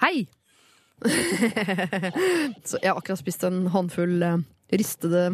Hei! 0.00 0.24
så 2.68 2.78
jeg 2.80 2.88
har 2.88 2.96
akkurat 2.96 3.20
spist 3.20 3.44
en 3.44 3.66
håndfull 3.72 4.22
eh, 4.24 4.42
ristede 4.72 5.30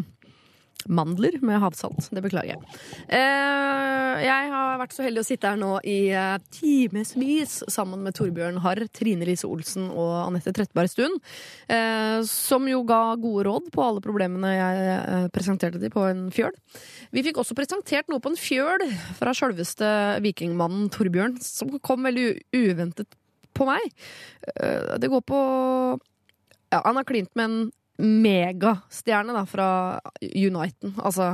mandler 0.91 1.37
med 1.43 1.59
havsalt. 1.59 2.09
Det 2.11 2.21
beklager 2.23 2.53
jeg. 2.53 2.77
Eh, 3.15 4.23
jeg 4.23 4.49
har 4.51 4.79
vært 4.81 4.95
så 4.95 5.05
heldig 5.05 5.23
å 5.23 5.27
sitte 5.27 5.51
her 5.51 5.59
nå 5.59 5.71
i 5.87 5.97
eh, 6.11 6.35
timevis 6.53 7.59
sammen 7.71 8.03
med 8.05 8.15
Torbjørn 8.17 8.59
Harr, 8.63 8.83
Trine 8.95 9.27
Lise 9.27 9.47
Olsen 9.49 9.89
og 9.89 10.13
Anette 10.25 10.53
Trettebergstuen, 10.55 11.15
eh, 11.71 12.19
som 12.27 12.67
jo 12.67 12.83
ga 12.87 13.01
gode 13.19 13.47
råd 13.47 13.69
på 13.73 13.83
alle 13.83 14.03
problemene 14.03 14.53
jeg 14.53 14.89
eh, 14.95 15.29
presenterte 15.35 15.81
de 15.81 15.91
på 15.93 16.03
en 16.07 16.27
fjøl. 16.33 16.55
Vi 17.15 17.23
fikk 17.25 17.39
også 17.41 17.55
presentert 17.57 18.11
noe 18.11 18.23
på 18.23 18.33
en 18.33 18.39
fjøl 18.39 18.83
fra 19.19 19.35
sjølveste 19.35 19.93
vikingmannen 20.27 20.91
Torbjørn, 20.93 21.39
som 21.43 21.71
kom 21.79 22.07
veldig 22.07 22.33
uventet 22.55 23.15
på 23.57 23.67
meg. 23.69 23.83
Eh, 24.55 24.95
Det 25.01 25.09
går 25.11 25.23
på 25.27 25.39
ja, 26.71 26.81
Han 26.83 26.99
har 26.99 27.07
klint 27.07 27.33
med 27.35 27.45
en 27.49 27.71
megastjerne 27.97 29.33
da, 29.33 29.45
fra 29.49 29.67
Uniten. 30.21 30.93
Altså 31.01 31.31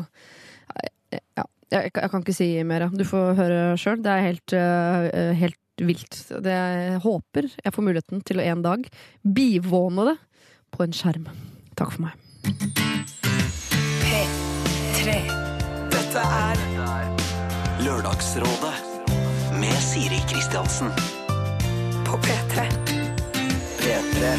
ja, 1.12 1.44
jeg, 1.74 1.92
jeg 1.92 2.10
kan 2.12 2.22
ikke 2.24 2.36
si 2.36 2.48
mer. 2.68 2.88
Du 2.94 3.04
får 3.08 3.34
høre 3.38 3.60
sjøl. 3.82 4.00
Det 4.04 4.12
er 4.14 4.28
helt, 4.28 4.54
eh, 4.56 5.34
helt 5.42 5.60
vilt. 5.84 6.20
Det, 6.46 6.54
jeg 6.54 7.02
håper 7.04 7.50
jeg 7.50 7.74
får 7.76 7.86
muligheten 7.88 8.22
til 8.26 8.40
å 8.40 8.46
en 8.46 8.62
dag 8.66 8.86
bivåne 9.26 10.06
det 10.12 10.18
på 10.74 10.86
en 10.86 10.96
skjerm. 10.96 11.28
Takk 11.78 11.96
for 11.96 12.06
meg. 12.06 12.14
P3. 14.04 15.18
Dette 15.94 16.24
er 16.24 16.64
Lørdagsrådet 17.84 18.76
med 19.60 19.76
Siri 19.84 20.22
Kristiansen. 20.30 20.94
På 22.14 22.20
P3. 22.22 22.64
P3. 23.82 24.32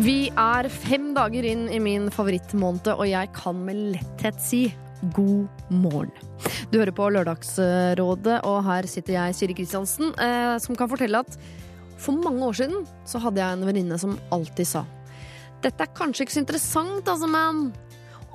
Vi 0.00 0.30
er 0.32 0.68
fem 0.72 1.10
dager 1.16 1.44
inn 1.44 1.66
i 1.68 1.80
min 1.82 2.06
favorittmåned, 2.12 2.88
og 2.94 3.04
jeg 3.10 3.28
kan 3.36 3.58
med 3.66 3.82
letthet 3.98 4.38
si 4.40 4.60
god 5.12 5.44
morgen. 5.68 6.14
Du 6.72 6.78
hører 6.78 6.94
på 6.96 7.10
Lørdagsrådet, 7.12 8.38
og 8.48 8.62
her 8.64 8.88
sitter 8.88 9.18
jeg, 9.18 9.36
Siri 9.36 9.58
Kristiansen, 9.58 10.14
eh, 10.16 10.56
som 10.62 10.78
kan 10.78 10.88
fortelle 10.88 11.20
at 11.20 11.36
for 12.00 12.16
mange 12.16 12.48
år 12.48 12.56
siden 12.62 12.88
så 13.04 13.20
hadde 13.20 13.44
jeg 13.44 13.58
en 13.58 13.68
venninne 13.68 14.00
som 14.00 14.16
alltid 14.32 14.68
sa 14.68 14.82
Dette 15.64 15.84
er 15.84 15.94
kanskje 15.96 16.24
ikke 16.24 16.34
så 16.34 16.42
interessant, 16.44 17.08
altså, 17.08 17.28
men 17.28 17.74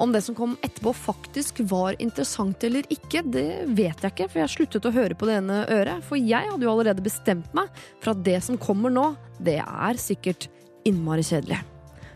om 0.02 0.14
det 0.14 0.24
som 0.26 0.36
kom 0.38 0.56
etterpå 0.66 0.94
faktisk 0.98 1.62
var 1.70 1.96
interessant 2.02 2.64
eller 2.66 2.88
ikke, 2.90 3.22
det 3.22 3.48
vet 3.70 4.02
jeg 4.02 4.14
ikke, 4.14 4.30
for 4.32 4.42
jeg 4.42 4.54
sluttet 4.56 4.88
å 4.90 4.94
høre 4.96 5.18
på 5.18 5.30
det 5.30 5.38
ene 5.42 5.60
øret. 5.70 6.06
For 6.08 6.18
jeg 6.18 6.50
hadde 6.50 6.66
jo 6.66 6.72
allerede 6.74 7.06
bestemt 7.06 7.52
meg 7.58 7.70
for 8.02 8.16
at 8.16 8.24
det 8.26 8.40
som 8.46 8.60
kommer 8.62 8.94
nå, 8.94 9.12
det 9.38 9.60
er 9.62 10.02
sikkert 10.02 10.50
innmari 10.88 11.26
kjedelig. 11.26 11.62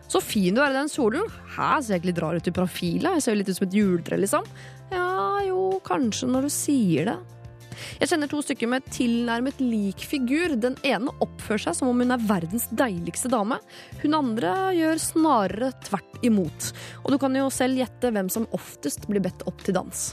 Så 0.10 0.22
fin 0.22 0.54
du 0.54 0.62
er 0.62 0.74
i 0.74 0.78
den 0.78 0.90
kjolen. 0.92 1.30
Her 1.56 1.80
ser 1.82 1.96
jeg 1.96 2.04
ikke 2.04 2.12
litt 2.12 2.24
rar 2.24 2.38
ut 2.38 2.50
i 2.50 2.54
profilen. 2.54 3.18
Jeg 3.18 3.26
ser 3.26 3.34
jo 3.34 3.40
litt 3.42 3.50
ut 3.50 3.60
som 3.60 3.68
et 3.68 3.78
juletre, 3.80 4.20
liksom. 4.22 4.50
Ja, 4.94 5.42
jo, 5.46 5.62
kanskje 5.86 6.30
når 6.30 6.46
du 6.46 6.54
sier 6.54 7.10
det. 7.10 7.18
Jeg 8.00 8.12
kjenner 8.12 8.32
to 8.32 8.42
stykker 8.46 8.72
med 8.72 8.90
tilnærmet 8.94 9.62
lik 9.64 10.04
figur. 10.08 10.56
Den 10.60 10.78
ene 10.88 11.14
oppfører 11.24 11.68
seg 11.68 11.80
som 11.80 11.92
om 11.92 12.04
hun 12.04 12.16
er 12.16 12.28
verdens 12.28 12.68
deiligste 12.74 13.32
dame. 13.34 13.60
Hun 14.04 14.18
andre 14.18 14.54
gjør 14.78 15.02
snarere 15.02 15.72
tvert 15.88 16.20
imot. 16.26 16.72
Og 17.04 17.16
du 17.16 17.20
kan 17.22 17.36
jo 17.38 17.50
selv 17.54 17.80
gjette 17.82 18.14
hvem 18.16 18.32
som 18.34 18.50
oftest 18.56 19.10
blir 19.10 19.24
bedt 19.24 19.46
opp 19.50 19.64
til 19.66 19.78
dans. 19.78 20.06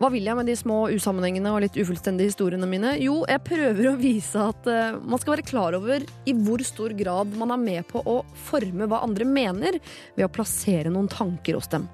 Hva 0.00 0.10
vil 0.10 0.26
jeg 0.26 0.34
med 0.34 0.48
de 0.50 0.56
små 0.58 0.78
usammenhengende 0.90 1.52
og 1.54 1.62
litt 1.62 1.76
ufullstendige 1.78 2.32
historiene 2.32 2.66
mine? 2.68 2.96
Jo, 2.98 3.20
jeg 3.30 3.42
prøver 3.46 3.88
å 3.92 3.94
vise 4.00 4.42
at 4.42 4.66
eh, 4.70 4.96
man 4.98 5.20
skal 5.22 5.36
være 5.36 5.46
klar 5.46 5.76
over 5.78 6.02
i 6.26 6.34
hvor 6.34 6.64
stor 6.66 6.94
grad 6.98 7.36
man 7.38 7.54
er 7.54 7.62
med 7.62 7.86
på 7.90 8.02
å 8.02 8.18
forme 8.48 8.88
hva 8.90 9.04
andre 9.06 9.28
mener, 9.28 9.78
ved 10.16 10.26
å 10.26 10.32
plassere 10.34 10.90
noen 10.90 11.10
tanker 11.12 11.58
hos 11.58 11.70
dem. 11.70 11.86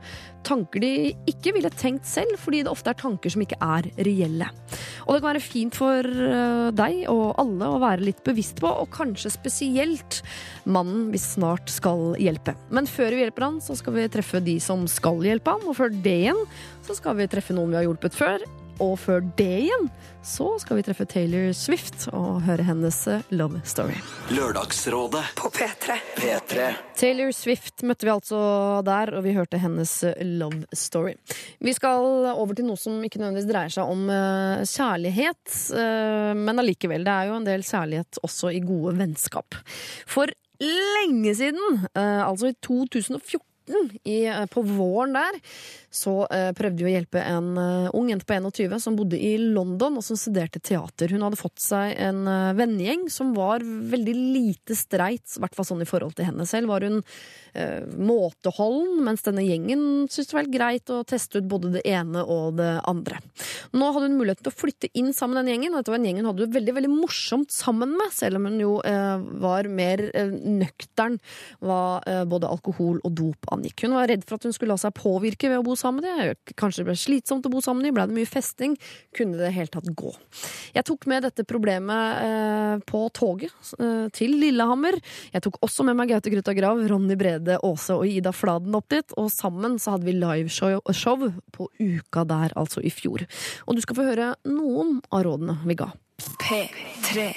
Tanker 0.47 0.81
de 0.81 1.11
ikke 1.29 1.53
ville 1.53 1.69
tenkt 1.75 2.09
selv, 2.09 2.39
fordi 2.41 2.63
det 2.65 2.73
ofte 2.73 2.95
er 2.95 3.01
tanker 3.01 3.33
som 3.33 3.45
ikke 3.45 3.59
er 3.61 3.91
reelle. 4.01 4.49
Og 5.05 5.13
det 5.13 5.21
kan 5.21 5.29
være 5.35 5.45
fint 5.45 5.77
for 5.77 6.07
eh, 6.07 6.71
deg 6.77 7.03
og 7.13 7.37
alle 7.43 7.69
å 7.69 7.81
være 7.83 8.07
litt 8.09 8.25
bevisst 8.25 8.63
på, 8.65 8.71
og 8.71 8.89
kanskje 8.97 9.35
spesielt 9.37 10.23
mannen 10.65 11.11
vi 11.13 11.21
snart 11.21 11.69
skal 11.73 12.15
hjelpe. 12.21 12.57
Men 12.73 12.89
før 12.89 13.13
vi 13.13 13.27
hjelper 13.27 13.51
han, 13.51 13.61
så 13.61 13.77
skal 13.77 13.99
vi 13.99 14.09
treffe 14.13 14.41
de 14.45 14.57
som 14.63 14.89
skal 14.89 15.21
hjelpe 15.29 15.53
han, 15.53 15.69
og 15.69 15.77
før 15.77 15.93
det 15.93 16.17
igjen 16.25 16.45
så 16.91 16.97
skal 16.99 17.15
vi 17.21 17.29
treffe 17.31 17.55
noen 17.55 17.71
vi 17.71 17.79
har 17.79 17.85
hjulpet 17.87 18.17
før. 18.19 18.43
Og 18.83 18.97
før 18.99 19.21
det 19.39 19.47
igjen 19.67 19.85
så 20.27 20.47
skal 20.59 20.79
vi 20.79 20.83
treffe 20.87 21.05
Taylor 21.07 21.53
Swift 21.55 22.09
og 22.17 22.41
høre 22.47 22.65
hennes 22.67 22.97
eh, 23.13 23.27
love 23.37 23.61
story. 23.69 23.99
Lørdagsrådet 24.33 25.23
På 25.39 25.53
P3. 25.55 25.99
P3. 26.17 26.65
Taylor 26.99 27.31
Swift 27.37 27.85
møtte 27.87 28.09
vi 28.09 28.13
altså 28.15 28.41
der, 28.89 29.13
og 29.15 29.23
vi 29.29 29.37
hørte 29.37 29.61
hennes 29.61 29.93
eh, 30.09 30.17
love 30.25 30.65
story. 30.75 31.15
Vi 31.63 31.77
skal 31.77 32.09
over 32.33 32.59
til 32.59 32.67
noe 32.67 32.81
som 32.81 32.97
ikke 33.07 33.21
nødvendigvis 33.21 33.51
dreier 33.53 33.77
seg 33.77 33.93
om 33.93 34.11
eh, 34.11 34.65
kjærlighet, 34.67 35.59
men 36.41 36.65
allikevel. 36.65 37.07
Det 37.07 37.15
er 37.15 37.31
jo 37.31 37.37
en 37.37 37.47
del 37.47 37.67
kjærlighet 37.69 38.19
også 38.27 38.51
i 38.57 38.65
gode 38.65 38.97
vennskap. 38.99 39.61
For 40.11 40.33
lenge 40.61 41.37
siden, 41.39 41.85
altså 41.95 42.51
i 42.51 42.59
2014, 42.67 43.45
i, 44.05 44.27
eh, 44.27 44.47
på 44.47 44.63
våren 44.63 45.13
der, 45.13 45.41
så 45.91 46.27
eh, 46.31 46.51
prøvde 46.57 46.85
vi 46.85 46.93
å 46.93 46.95
hjelpe 46.95 47.23
en 47.23 47.49
uh, 47.59 47.91
ung 47.99 48.11
jente 48.11 48.27
på 48.27 48.37
21 48.39 48.79
som 48.83 48.97
bodde 48.99 49.19
i 49.19 49.33
London 49.39 49.99
og 49.99 50.05
som 50.07 50.19
studerte 50.19 50.63
teater. 50.63 51.11
Hun 51.11 51.25
hadde 51.27 51.39
fått 51.41 51.59
seg 51.63 51.97
en 51.99 52.23
uh, 52.29 52.53
vennegjeng 52.59 53.09
som 53.11 53.33
var 53.35 53.65
veldig 53.65 54.15
lite 54.15 54.77
streit, 54.79 55.27
i 55.35 55.43
hvert 55.43 55.57
fall 55.59 55.67
sånn 55.67 55.83
i 55.83 55.89
forhold 55.89 56.15
til 56.19 56.31
henne 56.31 56.47
selv. 56.49 56.71
Var 56.71 56.87
hun 56.87 57.01
uh, 57.03 57.83
måteholden, 57.99 59.03
mens 59.07 59.27
denne 59.27 59.45
gjengen 59.47 59.83
syntes 60.07 60.31
det 60.31 60.39
var 60.39 60.53
greit 60.55 60.95
å 60.95 61.03
teste 61.09 61.43
ut 61.43 61.51
både 61.51 61.75
det 61.79 61.85
ene 61.91 62.23
og 62.23 62.61
det 62.61 62.73
andre. 62.91 63.19
Nå 63.71 63.91
hadde 63.95 64.09
hun 64.09 64.19
muligheten 64.19 64.47
til 64.47 64.53
å 64.53 64.57
flytte 64.57 64.91
inn 64.99 65.13
sammen 65.15 65.39
med 65.39 65.47
den 65.47 65.55
gjengen, 65.55 65.75
og 65.75 65.83
dette 65.83 65.93
var 65.95 66.01
en 66.01 66.09
gjeng 66.09 66.21
hun 66.21 66.29
hadde 66.31 66.47
det 66.47 66.57
veldig 66.57 66.75
veldig 66.79 66.91
morsomt 66.91 67.55
sammen 67.55 67.93
med, 67.99 68.11
selv 68.15 68.41
om 68.41 68.49
hun 68.49 68.59
jo 68.59 68.73
eh, 68.87 69.23
var 69.43 69.69
mer 69.71 70.03
eh, 70.09 70.31
nøktern 70.31 71.19
hva 71.63 71.83
eh, 72.09 72.25
både 72.29 72.51
alkohol 72.51 72.99
og 73.07 73.15
dop 73.21 73.51
angikk. 73.55 73.87
Hun 73.87 73.97
var 73.99 74.11
redd 74.11 74.27
for 74.27 74.39
at 74.39 74.49
hun 74.49 74.57
skulle 74.57 74.75
la 74.75 74.81
seg 74.81 74.95
påvirke 74.99 75.51
ved 75.53 75.63
å 75.63 75.67
bo 75.67 75.77
sammen 75.79 76.03
med 76.03 76.11
dem. 76.11 76.55
Kanskje 76.59 76.83
det 76.83 76.89
ble 76.91 76.97
slitsomt 76.99 77.47
å 77.47 77.53
bo 77.53 77.63
sammen 77.65 77.85
med 77.85 77.91
dem, 77.91 77.99
ble 77.99 78.09
det 78.11 78.19
mye 78.19 78.31
festing? 78.31 78.77
Kunne 79.17 79.39
det 79.39 79.45
i 79.45 79.49
det 79.49 79.55
hele 79.59 79.75
tatt 79.75 79.89
gå? 79.99 80.13
Jeg 80.75 80.87
tok 80.91 81.07
med 81.11 81.27
dette 81.29 81.47
problemet 81.49 82.25
eh, 82.27 82.75
på 82.91 83.05
toget 83.17 83.73
eh, 83.79 84.09
til 84.17 84.35
Lillehammer. 84.43 84.99
Jeg 85.35 85.47
tok 85.47 85.61
også 85.65 85.87
med 85.87 85.99
meg 86.01 86.11
Gaute 86.11 86.33
Grøtta 86.33 86.55
Grav, 86.57 86.83
Ronny 86.91 87.17
Brede 87.21 87.61
Aase 87.63 87.97
og 87.99 88.07
Ida 88.09 88.35
Fladen 88.35 88.75
opp 88.79 88.91
dit, 88.93 89.15
og 89.21 89.31
sammen 89.33 89.79
så 89.79 89.95
hadde 89.95 90.09
vi 90.09 90.17
liveshow 90.19 90.81
show 90.97 91.23
på 91.55 91.69
uka 91.79 92.25
der, 92.29 92.55
altså 92.59 92.83
i 92.83 92.93
fjor. 92.93 93.25
Og 93.67 93.77
du 93.77 93.83
skal 93.85 93.99
få 93.99 94.09
høre 94.11 94.33
noen 94.49 94.99
av 95.11 95.25
rådene 95.27 95.59
vi 95.67 95.77
ga. 95.79 95.91
P3. 96.41 97.31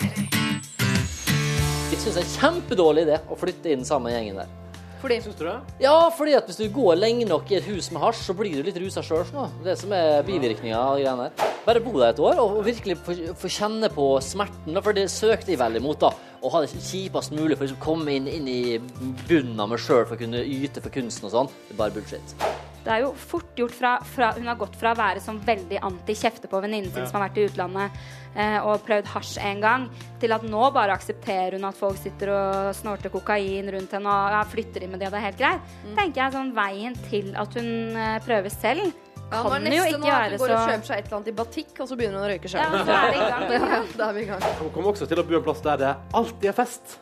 Jeg 1.94 2.02
syns 2.02 2.18
det 2.18 2.24
er 2.24 2.34
kjempedårlig 2.40 3.08
idé 3.08 3.22
å 3.32 3.38
flytte 3.38 3.72
inn 3.74 3.86
samme 3.88 4.12
gjengen 4.14 4.42
der. 4.42 4.60
Fordi 5.04 5.18
Syns 5.20 5.36
du 5.36 5.44
det? 5.44 5.58
Ja, 5.84 5.98
fordi 6.16 6.32
at 6.38 6.48
hvis 6.48 6.62
du 6.62 6.70
går 6.72 6.96
lenge 6.96 7.26
nok 7.28 7.50
i 7.52 7.58
et 7.58 7.66
hus 7.68 7.90
med 7.92 8.00
hasj, 8.06 8.22
så 8.24 8.36
blir 8.40 8.56
du 8.56 8.70
litt 8.70 8.78
rusa 8.80 9.04
sjøl. 9.04 9.26
Det 9.66 9.76
som 9.82 9.92
er 9.92 10.24
bivirkninga 10.24 10.80
av 10.80 10.96
greiene 10.96 11.26
der. 11.28 11.50
Bare 11.66 11.82
bo 11.84 11.92
der 11.98 12.14
et 12.14 12.22
år 12.24 12.40
og 12.40 12.62
virkelig 12.64 12.96
få 13.04 13.16
få 13.40 13.52
kjenne 13.52 13.90
på 13.92 14.08
smerten. 14.24 14.80
For 14.80 14.96
det 14.96 15.10
søkte 15.12 15.52
jeg 15.52 15.60
veldig 15.60 15.84
mot. 15.84 16.00
da. 16.00 16.14
Å 16.40 16.52
ha 16.56 16.64
det 16.64 16.72
kjipest 16.72 17.36
mulig 17.36 17.58
for 17.58 17.66
å 17.66 17.68
liksom 17.68 17.84
komme 17.84 18.16
inn, 18.16 18.32
inn 18.32 18.48
i 18.48 18.80
bunnen 19.28 19.60
av 19.60 19.74
meg 19.76 19.84
sjøl 19.84 20.06
for 20.08 20.16
å 20.16 20.24
kunne 20.24 20.40
yte 20.40 20.84
for 20.84 20.92
kunsten 20.96 21.28
og 21.28 21.36
sånn. 21.36 21.52
Det 21.68 21.76
er 21.76 21.82
bare 21.84 21.96
bullshit. 22.00 22.36
Det 22.84 22.92
er 22.92 23.06
jo 23.06 23.14
fort 23.16 23.54
gjort 23.58 23.76
fra, 23.78 23.94
fra 24.04 24.32
Hun 24.38 24.50
har 24.50 24.58
gått 24.60 24.76
fra 24.80 24.92
å 24.92 25.00
være 25.00 25.24
sånn 25.24 25.40
veldig 25.46 25.80
anti-kjefte 25.88 26.50
på 26.52 26.60
venninnen 26.64 26.92
sin 26.92 27.08
som 27.08 27.20
har 27.20 27.30
vært 27.30 27.40
i 27.40 27.46
utlandet 27.48 28.02
eh, 28.36 28.60
og 28.60 28.84
prøvd 28.88 29.08
hasj 29.14 29.38
en 29.44 29.64
gang, 29.64 29.88
til 30.20 30.36
at 30.36 30.44
nå 30.48 30.66
bare 30.76 30.98
aksepterer 30.98 31.58
hun 31.58 31.70
at 31.70 31.80
folk 31.80 32.00
sitter 32.02 32.34
og 32.34 32.74
snorter 32.78 33.14
kokain 33.14 33.72
rundt 33.74 33.96
henne 33.96 34.12
og 34.12 34.36
ja, 34.36 34.44
flytter 34.52 34.84
inn 34.84 34.94
med 34.94 35.04
det, 35.04 35.10
og 35.10 35.16
det 35.16 35.22
er 35.22 35.28
helt 35.30 35.42
greit. 35.42 35.74
Tenker 35.94 36.26
jeg 36.26 36.36
sånn 36.36 36.54
Veien 36.58 37.00
til 37.08 37.34
at 37.40 37.60
hun 37.60 37.98
eh, 37.98 38.20
prøver 38.28 38.54
selv, 38.54 38.94
kan 39.34 39.66
jo 39.66 39.84
ikke 39.88 40.04
være 40.04 40.38
så 40.38 40.44
Går 40.44 40.54
og 40.54 40.68
kjøper 40.70 40.88
seg 40.90 41.00
et 41.00 41.08
eller 41.08 41.18
annet 41.18 41.32
i 41.32 41.36
batikk, 41.40 41.74
og 41.80 41.90
så 41.90 41.98
begynner 41.98 42.20
hun 42.20 42.28
å 42.28 42.32
røyke 42.34 42.54
Ja, 42.54 42.70
er 42.70 43.18
gang. 43.18 43.50
Ja, 43.74 43.82
da 43.98 44.12
er 44.12 44.16
vi 44.18 44.28
i 44.28 44.30
gang. 44.30 44.48
Hun 44.60 44.72
kommer 44.76 44.94
også 44.94 45.10
til 45.10 45.24
å 45.24 45.28
bo 45.28 45.40
en 45.40 45.46
plass 45.46 45.64
der 45.66 45.82
det 45.82 45.94
alltid 46.14 46.52
er 46.52 46.58
fest. 46.58 46.98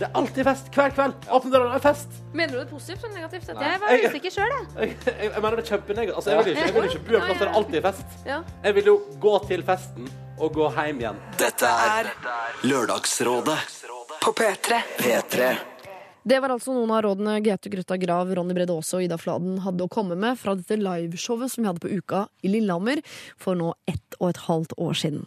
Det 0.00 0.06
er 0.08 0.14
alltid 0.16 0.46
fest 0.48 0.68
hver 0.72 0.92
kveld. 0.96 1.26
Åpne 1.36 1.50
døra, 1.52 1.64
det 1.68 1.76
er 1.76 1.82
fest. 1.84 2.14
Mener 2.32 2.54
du 2.54 2.58
det 2.62 2.68
positivt 2.70 3.02
eller 3.04 3.18
negativt? 3.18 3.50
Nei. 3.52 3.66
Jeg 3.68 3.80
var 3.82 4.04
usikker 4.08 4.32
sjøl, 4.32 4.54
jeg. 4.54 4.68
Jeg, 4.78 4.94
jeg, 5.06 5.16
jeg 5.26 5.42
mener 5.44 5.58
det 5.58 5.64
er 5.64 5.68
kjempenegativt. 5.74 6.16
Altså, 6.16 6.30
jeg 6.30 6.38
vil 6.38 6.52
ikke, 6.54 6.62
jeg 6.64 6.74
vil 6.74 6.88
ikke 6.88 7.02
bo 7.10 7.18
en 7.18 7.26
plass 7.26 7.42
der 7.42 7.50
det 7.50 7.56
alltid 7.60 7.76
er 7.80 7.84
fest. 7.90 8.14
Ja. 8.30 8.38
Jeg 8.64 8.76
vil 8.78 8.88
jo 8.88 8.94
gå 9.26 9.34
til 9.50 9.64
festen 9.68 10.08
og 10.40 10.54
gå 10.56 10.70
hjem 10.78 11.02
igjen. 11.04 11.20
Dette 11.42 11.74
er 11.90 12.08
Lørdagsrådet 12.64 13.58
På 14.24 14.32
P3. 14.40 14.80
P3. 15.02 15.50
Det 16.22 16.36
var 16.42 16.52
altså 16.52 16.74
noen 16.76 16.90
av 16.92 17.00
rådene 17.06 17.38
Gaute 17.44 17.70
Grøtta 17.72 17.96
Grav, 18.00 18.28
Ronny 18.36 18.54
Brede 18.56 18.74
Aase 18.76 18.98
og 18.98 19.06
Ida 19.06 19.16
Fladen 19.20 19.60
hadde 19.64 19.86
å 19.86 19.92
komme 19.92 20.18
med 20.20 20.36
fra 20.40 20.52
dette 20.58 20.76
liveshowet 20.76 21.52
som 21.52 21.64
vi 21.64 21.70
hadde 21.70 21.80
på 21.80 21.92
Uka 21.96 22.26
i 22.44 22.52
Lillehammer 22.52 23.00
for 23.40 23.56
nå 23.56 23.72
ett 23.88 24.18
og 24.18 24.28
et 24.28 24.42
halvt 24.44 24.76
år 24.76 25.00
siden. 25.00 25.24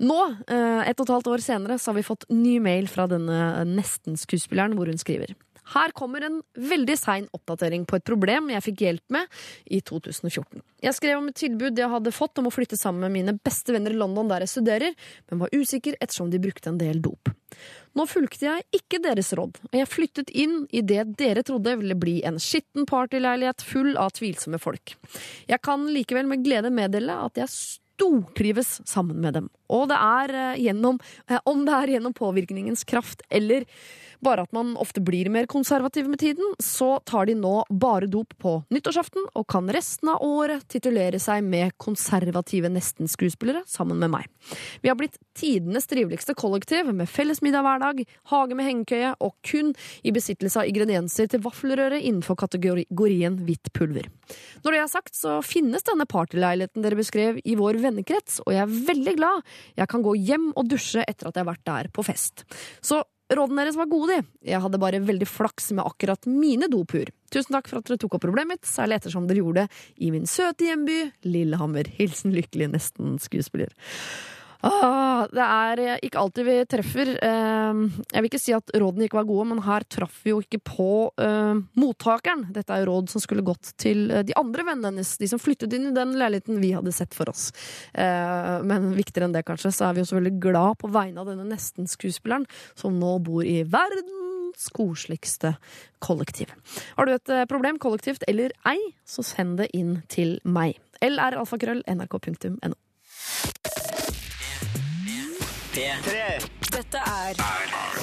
Nå, 0.00 0.18
eh, 0.48 0.88
ett 0.88 0.96
og 0.96 1.06
et 1.06 1.14
halvt 1.18 1.30
år 1.34 1.44
senere, 1.44 1.76
så 1.78 1.92
har 1.92 2.00
vi 2.00 2.08
fått 2.08 2.24
ny 2.32 2.56
mail 2.58 2.88
fra 2.88 3.06
denne 3.10 3.66
nesten-skuespilleren 3.68 4.78
hvor 4.78 4.88
hun 4.88 5.00
skriver. 5.00 5.36
Her 5.70 5.92
kommer 5.94 6.24
en 6.26 6.40
veldig 6.56 6.96
sein 6.98 7.28
oppdatering 7.36 7.84
på 7.86 7.98
et 7.98 8.06
problem 8.06 8.50
jeg 8.50 8.64
fikk 8.64 8.84
hjelp 8.86 9.14
med 9.14 9.42
i 9.70 9.80
2014. 9.86 10.62
Jeg 10.82 10.96
skrev 10.96 11.20
om 11.20 11.28
et 11.30 11.38
tilbud 11.38 11.78
jeg 11.78 11.92
hadde 11.92 12.14
fått 12.14 12.40
om 12.40 12.48
å 12.48 12.54
flytte 12.54 12.78
sammen 12.80 13.04
med 13.06 13.14
mine 13.18 13.36
beste 13.38 13.74
venner 13.76 13.94
i 13.94 14.00
London 14.00 14.30
der 14.30 14.46
jeg 14.46 14.54
studerer, 14.56 14.96
men 15.30 15.44
var 15.44 15.54
usikker 15.54 15.98
ettersom 16.00 16.32
de 16.32 16.42
brukte 16.42 16.72
en 16.72 16.80
del 16.80 17.02
dop. 17.04 17.30
Nå 17.98 18.06
fulgte 18.06 18.46
jeg 18.46 18.66
ikke 18.76 19.00
deres 19.02 19.32
råd, 19.34 19.58
og 19.66 19.76
jeg 19.76 19.90
flyttet 19.90 20.30
inn 20.30 20.62
i 20.70 20.82
det 20.86 21.04
dere 21.18 21.42
trodde 21.46 21.74
ville 21.80 21.96
bli 21.98 22.20
en 22.26 22.38
skitten 22.42 22.86
partyleilighet 22.88 23.64
full 23.66 23.96
av 23.98 24.14
tvilsomme 24.18 24.60
folk. 24.62 24.94
Jeg 25.50 25.62
kan 25.66 25.88
likevel 25.90 26.30
med 26.30 26.44
glede 26.46 26.70
meddele 26.74 27.16
at 27.26 27.40
jeg 27.40 27.50
stortrives 27.50 28.78
sammen 28.88 29.20
med 29.20 29.34
dem. 29.36 29.48
Og 29.68 29.88
det 29.90 29.98
er 29.98 30.36
eh, 30.42 30.60
gjennom, 30.68 31.00
eh, 31.28 31.42
om 31.50 31.66
det 31.66 31.74
er 31.76 31.96
gjennom 31.96 32.14
påvirkningens 32.16 32.86
kraft 32.88 33.26
eller 33.28 33.66
bare 34.24 34.44
at 34.44 34.52
man 34.56 34.74
ofte 34.80 35.02
blir 35.04 35.30
mer 35.32 35.48
konservativ 35.50 36.08
med 36.08 36.20
tiden, 36.20 36.54
så 36.58 36.98
tar 37.08 37.26
de 37.28 37.36
nå 37.38 37.64
bare 37.70 38.08
dop 38.10 38.34
på 38.40 38.54
nyttårsaften 38.72 39.30
og 39.34 39.46
kan 39.50 39.68
resten 39.72 40.12
av 40.12 40.24
året 40.24 40.66
titulere 40.70 41.20
seg 41.22 41.44
med 41.46 41.74
konservative 41.80 42.70
nesten-skuespillere 42.72 43.64
sammen 43.70 44.00
med 44.00 44.12
meg. 44.12 44.28
Vi 44.82 44.90
har 44.90 44.98
blitt 44.98 45.18
tidenes 45.36 45.88
triveligste 45.90 46.34
kollektiv 46.38 46.90
med 46.92 47.08
felles 47.10 47.42
middag 47.44 47.64
hver 47.66 47.82
dag, 47.82 48.02
hage 48.32 48.58
med 48.58 48.68
hengekøye 48.68 49.14
og 49.20 49.36
kun 49.46 49.72
i 50.04 50.14
besittelse 50.14 50.62
av 50.62 50.70
ingredienser 50.70 51.30
til 51.30 51.44
vaffelrøre 51.44 52.00
innenfor 52.00 52.38
kategorien 52.40 53.38
hvitt 53.46 53.72
pulver. 53.76 54.10
Når 54.64 54.76
det 54.76 54.82
er 54.82 54.90
sagt, 54.92 55.14
så 55.16 55.38
finnes 55.44 55.86
denne 55.86 56.06
partyleiligheten 56.10 56.84
dere 56.84 56.98
beskrev 56.98 57.40
i 57.44 57.56
vår 57.58 57.80
vennekrets, 57.82 58.42
og 58.44 58.54
jeg 58.54 58.64
er 58.66 58.76
veldig 58.90 59.16
glad 59.18 59.48
jeg 59.78 59.90
kan 59.90 60.04
gå 60.04 60.14
hjem 60.18 60.50
og 60.54 60.68
dusje 60.70 61.04
etter 61.06 61.30
at 61.30 61.36
jeg 61.36 61.44
har 61.44 61.52
vært 61.52 61.66
der 61.68 61.90
på 61.94 62.04
fest. 62.06 62.44
Så 62.84 63.02
Rådene 63.30 63.62
deres 63.62 63.78
var 63.78 63.86
gode, 63.90 64.16
de. 64.16 64.38
Jeg 64.50 64.58
hadde 64.64 64.80
bare 64.82 64.98
veldig 65.06 65.28
flaks 65.30 65.70
med 65.76 65.86
akkurat 65.86 66.26
mine 66.26 66.66
dopur. 66.70 67.12
Tusen 67.30 67.54
takk 67.54 67.70
for 67.70 67.78
at 67.78 67.86
dere 67.86 68.00
tok 68.02 68.16
opp 68.16 68.24
problemet 68.24 68.58
mitt, 68.58 68.66
særlig 68.66 68.98
ettersom 68.98 69.28
dere 69.30 69.44
gjorde 69.44 69.66
det 69.68 70.02
i 70.02 70.10
min 70.10 70.26
søte 70.26 70.66
hjemby 70.66 70.98
Lillehammer. 71.28 71.86
Hilsen 72.00 72.34
lykkelig 72.34 72.72
nesten-skuespiller. 72.72 73.70
Ah, 74.66 75.24
det 75.32 75.44
er 75.44 75.80
eh, 75.80 75.98
ikke 76.04 76.20
alltid 76.20 76.44
vi 76.44 76.56
treffer. 76.68 77.10
Eh, 77.24 77.80
jeg 78.12 78.20
vil 78.20 78.28
ikke 78.28 78.40
si 78.42 78.52
at 78.56 78.72
rådene 78.76 79.06
ikke 79.06 79.20
var 79.20 79.28
gode, 79.28 79.46
men 79.52 79.62
her 79.64 79.86
traff 79.88 80.18
vi 80.24 80.34
jo 80.34 80.40
ikke 80.44 80.60
på 80.60 80.88
uh, 81.20 81.56
mottakeren. 81.80 82.46
Dette 82.52 82.74
er 82.74 82.82
jo 82.82 82.90
råd 82.90 83.12
som 83.12 83.22
skulle 83.24 83.44
gått 83.46 83.72
til 83.80 84.10
de 84.26 84.36
andre 84.38 84.66
vennene 84.66 84.90
hennes, 84.92 85.14
de 85.20 85.28
som 85.30 85.40
flyttet 85.40 85.72
inn 85.76 85.88
i 85.90 85.96
den 85.96 86.12
leiligheten 86.20 86.60
vi 86.60 86.74
hadde 86.76 86.92
sett 86.94 87.16
for 87.16 87.32
oss. 87.32 87.48
Uh, 87.94 88.60
men 88.66 88.92
viktigere 88.98 89.28
enn 89.28 89.36
det, 89.36 89.46
kanskje, 89.48 89.72
så 89.74 89.88
er 89.88 89.96
vi 89.96 90.04
også 90.04 90.18
veldig 90.18 90.36
glad 90.42 90.80
på 90.82 90.90
vegne 90.92 91.22
av 91.22 91.30
denne 91.30 91.48
nesten-skuespilleren, 91.48 92.44
som 92.78 92.98
nå 93.00 93.16
bor 93.24 93.46
i 93.46 93.62
verdens 93.64 94.68
koseligste 94.76 95.54
kollektiv. 96.04 96.52
Har 96.98 97.08
du 97.08 97.14
et 97.16 97.34
problem, 97.48 97.80
kollektivt 97.80 98.26
eller 98.28 98.52
ei, 98.68 98.78
så 99.08 99.24
send 99.24 99.60
det 99.62 99.70
inn 99.76 100.02
til 100.12 100.36
meg. 100.44 100.76
lralfakrøll.nrk.no. 101.00 102.76
P3. 105.70 106.14
Dette 106.74 106.98
er 106.98 107.36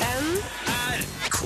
NRK 0.08 1.40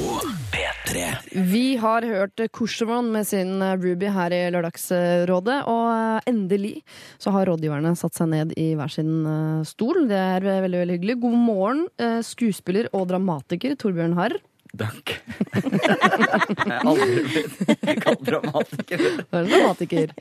P3. 0.54 1.06
Vi 1.50 1.64
har 1.82 2.06
hørt 2.06 2.44
Korsevon 2.54 3.10
med 3.16 3.26
sin 3.26 3.56
Ruby 3.58 4.06
her 4.14 4.36
i 4.36 4.42
Lørdagsrådet, 4.54 5.58
og 5.66 6.30
endelig 6.30 6.84
så 7.18 7.34
har 7.34 7.50
rådgiverne 7.50 7.96
satt 7.98 8.20
seg 8.20 8.30
ned 8.36 8.54
i 8.54 8.76
hver 8.78 8.94
sin 8.94 9.26
stol. 9.66 10.04
Det 10.12 10.20
er 10.20 10.46
veldig, 10.46 10.78
veldig 10.86 11.00
hyggelig. 11.00 11.18
God 11.26 11.40
morgen, 11.42 11.84
skuespiller 12.28 12.92
og 12.94 13.10
dramatiker 13.10 13.74
Torbjørn 13.82 14.18
Harr. 14.20 14.38
Takk. 14.80 15.12
Jeg 15.52 16.70
har 16.72 16.86
aldri 16.88 17.24
blitt 17.28 18.04
kalt 18.06 18.22
dramatiker. 18.24 19.02
Du 19.04 19.36
er 19.36 19.42
en 19.42 19.50
dramatiker. 19.52 20.14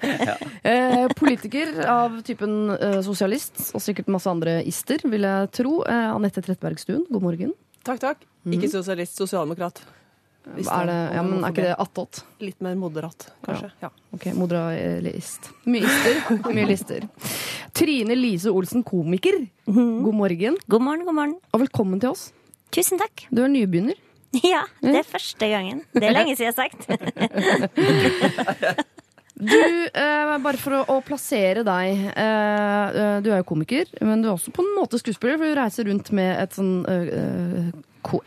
eh, 0.66 1.04
politiker 1.16 1.70
av 1.86 2.16
typen 2.26 2.56
eh, 2.74 2.98
sosialist, 3.06 3.62
og 3.76 3.84
sikkert 3.84 4.10
masse 4.10 4.26
andre 4.30 4.58
ister, 4.66 4.98
vil 5.06 5.22
jeg 5.28 5.52
tro. 5.54 5.76
Eh, 5.86 6.08
Anette 6.10 6.42
Trettebergstuen, 6.42 7.06
god 7.10 7.22
morgen. 7.28 7.54
Takk, 7.86 8.02
takk. 8.02 8.26
Ikke 8.50 8.68
sosialist, 8.72 9.16
sosialdemokrat. 9.20 9.80
Er, 10.50 10.56
det, 10.88 10.96
ja, 11.14 11.22
men 11.22 11.44
er 11.44 11.52
ikke 11.52 11.64
det 11.68 11.74
attåt? 11.84 12.22
Litt 12.42 12.62
mer 12.64 12.74
moderat, 12.80 13.28
kanskje. 13.44 13.70
Ja. 13.84 13.90
Ok, 14.16 14.30
moderalist. 14.34 15.50
Mye 15.68 15.84
ister. 15.86 16.20
Mye 16.56 16.66
lister. 16.66 17.06
Trine 17.76 18.16
Lise 18.18 18.50
Olsen, 18.50 18.82
komiker. 18.82 19.36
God 19.68 20.16
morgen, 20.16 20.56
God 20.66 20.82
morgen, 20.88 21.06
god 21.06 21.14
morgen. 21.22 21.36
og 21.54 21.62
velkommen 21.62 22.00
til 22.02 22.16
oss. 22.16 22.30
Tusen 22.74 22.98
takk. 22.98 23.28
Du 23.30 23.44
er 23.44 23.52
nybegynner. 23.52 23.98
Ja, 24.52 24.62
det 24.80 24.94
er 25.00 25.04
første 25.10 25.46
gangen. 25.50 25.80
Det 25.92 26.04
er 26.06 26.12
lenge 26.14 26.36
siden 26.38 26.48
jeg 26.48 26.54
har 26.54 26.70
sagt. 26.70 26.86
Du, 29.40 29.56
eh, 29.94 30.38
bare 30.44 30.58
for 30.60 30.74
å, 30.76 30.82
å 30.92 30.98
plassere 31.00 31.62
deg 31.64 31.96
eh, 32.12 32.86
eh, 32.92 33.20
Du 33.24 33.30
er 33.32 33.38
jo 33.40 33.46
komiker, 33.48 33.88
men 34.04 34.20
du 34.20 34.28
er 34.28 34.34
også 34.34 34.52
på 34.52 34.60
en 34.60 34.68
måte 34.76 34.98
skuespiller, 35.00 35.38
for 35.40 35.48
du 35.48 35.56
reiser 35.56 35.88
rundt 35.88 36.10
med 36.12 36.36
et 36.42 36.52
sånn 36.58 36.84
eh, 36.84 37.08
eh, 37.08 37.72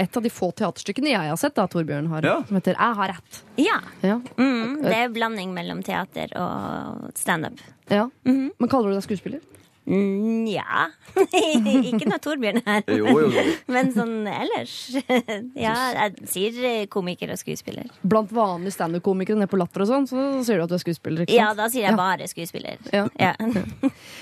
Et 0.02 0.18
av 0.18 0.24
de 0.26 0.32
få 0.34 0.50
teaterstykkene 0.58 1.12
jeg 1.14 1.30
har 1.30 1.38
sett, 1.38 1.54
da, 1.60 1.68
Torbjørn 1.70 2.10
har, 2.16 2.26
Ja. 2.26 2.40
som 2.50 2.58
heter 2.58 2.74
Jeg 2.80 2.94
har 2.98 3.08
rett. 3.14 3.42
Ja. 3.62 3.78
Ja. 4.02 4.18
Mm, 4.42 4.82
det 4.88 4.98
er 5.04 5.14
blanding 5.14 5.54
mellom 5.54 5.84
teater 5.86 6.34
og 6.40 7.14
standup. 7.20 7.62
ja. 7.94 8.08
Men 8.26 8.66
kaller 8.72 8.90
du 8.90 8.98
deg 8.98 9.06
skuespiller? 9.06 9.42
Mm, 9.86 10.46
ja. 10.48 10.86
Ikke 11.92 12.08
noe 12.08 12.20
Torbjørn 12.24 12.62
her. 12.66 12.84
Jo, 12.88 13.06
jo, 13.20 13.30
jo. 13.36 13.44
Men 13.74 13.92
sånn 13.96 14.16
ellers. 14.32 14.76
Ja, 15.66 15.74
jeg 15.98 16.28
sier 16.32 16.60
eh, 16.70 16.86
komiker 16.92 17.34
og 17.36 17.40
skuespiller. 17.42 17.90
Blant 18.08 18.32
vanlige 18.34 18.76
standup-komikere 18.78 19.38
nede 19.42 19.52
på 19.52 19.60
Latter 19.60 19.84
og 19.86 19.90
sånn, 19.92 20.08
så 20.10 20.28
sier 20.48 20.62
du 20.62 20.66
at 20.68 20.72
du 20.72 20.78
er 20.78 20.84
skuespiller? 20.86 21.26
ikke 21.28 21.36
Ja, 21.36 21.52
da 21.58 21.68
sier 21.72 21.88
jeg 21.90 21.96
Ja. 21.96 22.00
bare 22.00 22.28
skuespiller. 22.32 22.80
Ja. 22.94 23.08
Ja. 23.20 23.34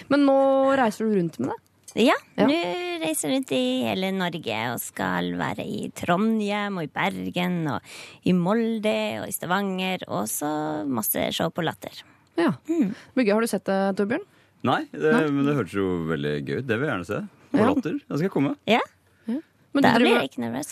Men 0.09 0.25
nå 0.27 0.39
reiser 0.79 1.05
du 1.07 1.15
rundt 1.19 1.37
med 1.39 1.53
det? 1.53 1.59
Ja, 2.07 2.15
Ja. 2.39 2.45
nå 2.47 2.55
reiser 3.03 3.27
jeg 3.29 3.35
rundt 3.35 3.51
i 3.51 3.63
hele 3.83 4.11
Norge 4.15 4.59
og 4.71 4.79
skal 4.79 5.33
være 5.37 5.65
i 5.67 5.89
Trondheim 5.95 6.77
og 6.79 6.85
i 6.87 6.91
Bergen 6.93 7.57
og 7.67 7.81
i 8.23 8.31
Molde 8.33 8.97
og 9.21 9.27
i 9.27 9.35
Stavanger. 9.35 10.05
Og 10.07 10.25
så 10.31 10.51
masse 10.87 11.29
show 11.35 11.51
på 11.51 11.65
Latter. 11.67 12.01
Ja. 12.39 12.53
Mm. 12.69 12.93
Har 13.27 13.41
du 13.43 13.47
sett 13.51 13.65
det, 13.67 13.79
Torbjørn? 13.99 14.23
Nei, 14.67 14.81
det, 14.93 15.11
men 15.33 15.45
det 15.47 15.55
hørtes 15.57 15.73
jo 15.77 15.85
veldig 16.09 16.33
gøy 16.45 16.57
ut. 16.59 16.65
Det 16.69 16.75
vil 16.77 16.85
jeg 16.87 16.93
gjerne 16.95 17.07
se. 17.09 17.21
På. 17.51 17.63
Latter. 17.65 17.95
Da 18.07 18.17
skal 18.17 18.27
jeg 18.27 18.33
komme. 18.33 18.55
Ja, 18.69 18.81
Men 19.71 19.85
da 19.85 19.91
blir 19.95 20.09
jeg 20.17 20.27
ikke 20.27 20.41
nervøs. 20.43 20.69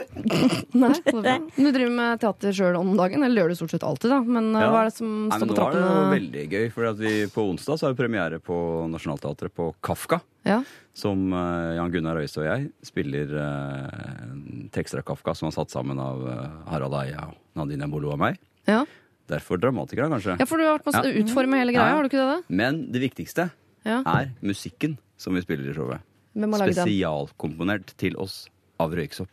Nei, 0.82 0.88
så 0.98 1.12
bra. 1.14 1.34
Du 1.54 1.68
driver 1.70 1.92
med 1.94 2.20
teater 2.22 2.56
sjøl 2.58 2.78
om 2.80 2.88
dagen? 2.98 3.22
Eller 3.22 3.44
gjør 3.44 3.52
du 3.52 3.58
stort 3.60 3.74
sett 3.76 3.86
alltid, 3.86 4.10
da? 4.10 4.18
Men 4.26 4.48
uh, 4.50 4.64
Ja. 4.64 4.70
hva 4.74 4.80
er 4.82 4.88
det 4.90 4.96
som 4.96 5.12
Nei, 5.28 5.38
står 5.38 5.46
men 5.46 5.52
på 5.52 5.58
nå 5.60 5.66
er 5.68 5.76
det 5.76 5.84
jo 5.84 6.08
veldig 6.14 6.42
gøy, 6.56 6.66
for 6.74 6.98
vi, 6.98 7.12
på 7.36 7.44
onsdag 7.52 7.78
så 7.78 7.86
har 7.86 7.94
vi 7.94 8.00
premiere 8.02 8.40
på 8.42 8.56
Nationaltheatret 8.90 9.54
på 9.54 9.68
Kafka. 9.86 10.18
Ja. 10.46 10.58
Som 10.96 11.30
eh, 11.34 11.72
Jan 11.76 11.90
Gunnar 11.94 12.18
Øyste 12.22 12.40
og 12.42 12.46
jeg 12.48 12.68
spiller 12.86 13.32
uh, 13.38 14.68
tekster 14.74 15.02
av 15.02 15.06
Kafka 15.10 15.34
som 15.36 15.48
er 15.50 15.54
satt 15.56 15.70
sammen 15.74 15.98
av 16.02 16.22
eh, 16.30 16.44
Harald 16.70 16.94
Eia, 16.98 17.28
Nadine 17.58 17.88
Bolo 17.90 18.10
og 18.14 18.20
meg. 18.22 18.38
Ja. 18.66 18.82
Derfor 19.28 19.58
dramatikere, 19.58 20.08
kanskje. 20.12 20.36
ja, 20.38 20.44
for 20.46 20.56
du 20.58 20.64
har 20.64 20.78
vært 20.78 20.86
med 20.86 20.94
å 21.04 21.14
Ja. 21.14 21.22
utforme 21.24 21.58
hele 21.58 21.72
greia, 21.72 21.88
Ja. 21.90 21.94
har 21.96 22.02
du 22.02 22.08
ikke 22.08 22.22
det? 22.22 22.28
da? 22.36 22.42
Men 22.48 22.92
det 22.92 23.00
viktigste 23.02 23.50
Ja. 23.84 24.02
er 24.06 24.30
musikken 24.42 24.98
som 25.16 25.34
vi 25.34 25.40
spiller 25.42 25.70
i 25.70 25.74
showet. 25.74 26.00
Hvem 26.36 26.52
har 26.52 26.60
laget 26.60 26.74
den? 26.76 26.86
Spesialkomponert 26.86 27.96
til 27.96 28.16
oss 28.16 28.48
av 28.78 28.92
Røyksopp. 28.92 29.28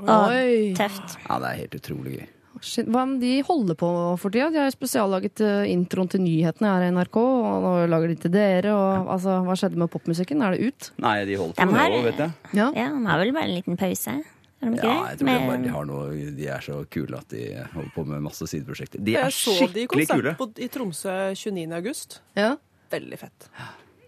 Oi! 0.00 0.74
Tøft. 0.78 1.16
Ja, 1.28 1.38
det 1.38 1.48
er 1.50 1.56
helt 1.66 1.74
utrolig 1.80 2.12
gøy. 2.20 2.26
Shit. 2.60 2.86
Hva 2.90 3.02
om 3.02 3.20
de 3.20 3.40
holder 3.46 3.76
på 3.78 3.88
for 4.18 4.30
tida? 4.34 4.50
De 4.50 4.58
har 4.58 4.66
jo 4.70 4.74
spesiallaget 4.74 5.40
uh, 5.46 5.62
introen 5.70 6.08
til 6.10 6.20
nyhetene 6.24 6.66
her 6.72 6.86
i 6.88 6.90
NRK, 6.90 7.16
og 7.16 7.62
nå 7.62 7.72
lager 7.88 8.08
de 8.08 8.16
til 8.16 8.30
dere. 8.34 8.72
Og, 8.74 9.06
altså, 9.14 9.36
hva 9.46 9.54
skjedde 9.54 9.76
med 9.78 9.90
popmusikken? 9.92 10.42
Er 10.42 10.56
det 10.56 10.66
ut? 10.66 10.90
Nei, 10.98 11.24
de 11.28 11.36
holder 11.38 11.54
De 11.54 11.62
på 11.62 11.70
med 11.72 11.92
det 11.92 11.98
òg, 12.00 12.04
vet 12.08 12.16
jeg. 12.24 12.32
Ja. 12.58 12.66
Ja, 12.74 12.88
de 12.98 13.06
har 13.06 13.18
vel 13.22 13.32
bare 13.36 13.44
en 13.44 13.54
liten 13.62 13.78
pause? 13.78 14.16
Har 14.60 14.70
de 14.70 14.76
ikke 14.78 14.88
Ja, 14.90 14.94
jeg 15.12 15.18
tror 15.20 15.28
det 15.28 15.46
bare, 15.48 15.62
de, 15.62 15.68
har 15.74 15.84
noe, 15.86 16.32
de 16.38 16.46
er 16.50 16.60
så 16.64 16.78
kule 16.90 17.18
at 17.20 17.28
de 17.30 17.42
holder 17.74 17.92
på 17.94 18.04
med 18.08 18.22
masse 18.24 18.48
sideprosjekter. 18.50 18.98
De 19.06 19.14
er 19.14 19.30
skikkelig 19.30 19.86
kule! 19.92 20.02
Jeg 20.02 20.08
så 20.08 20.18
de 20.18 20.24
i 20.24 20.32
konsert 20.32 20.38
på, 20.40 20.48
i 20.58 20.68
Tromsø 20.68 21.14
29. 21.34 21.72
august. 21.78 22.20
ja. 22.36 22.56
Veldig 22.90 23.18
fett. 23.20 23.48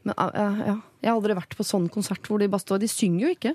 Men, 0.09 0.15
ja. 0.17 0.77
Jeg 1.05 1.11
har 1.11 1.17
aldri 1.19 1.35
vært 1.37 1.53
på 1.59 1.65
sånn 1.69 1.91
konsert 1.93 2.25
hvor 2.27 2.39
de 2.41 2.47
bare 2.49 2.63
står 2.65 2.79
De 2.81 2.89
synger 2.89 3.27
jo 3.27 3.33
ikke. 3.35 3.51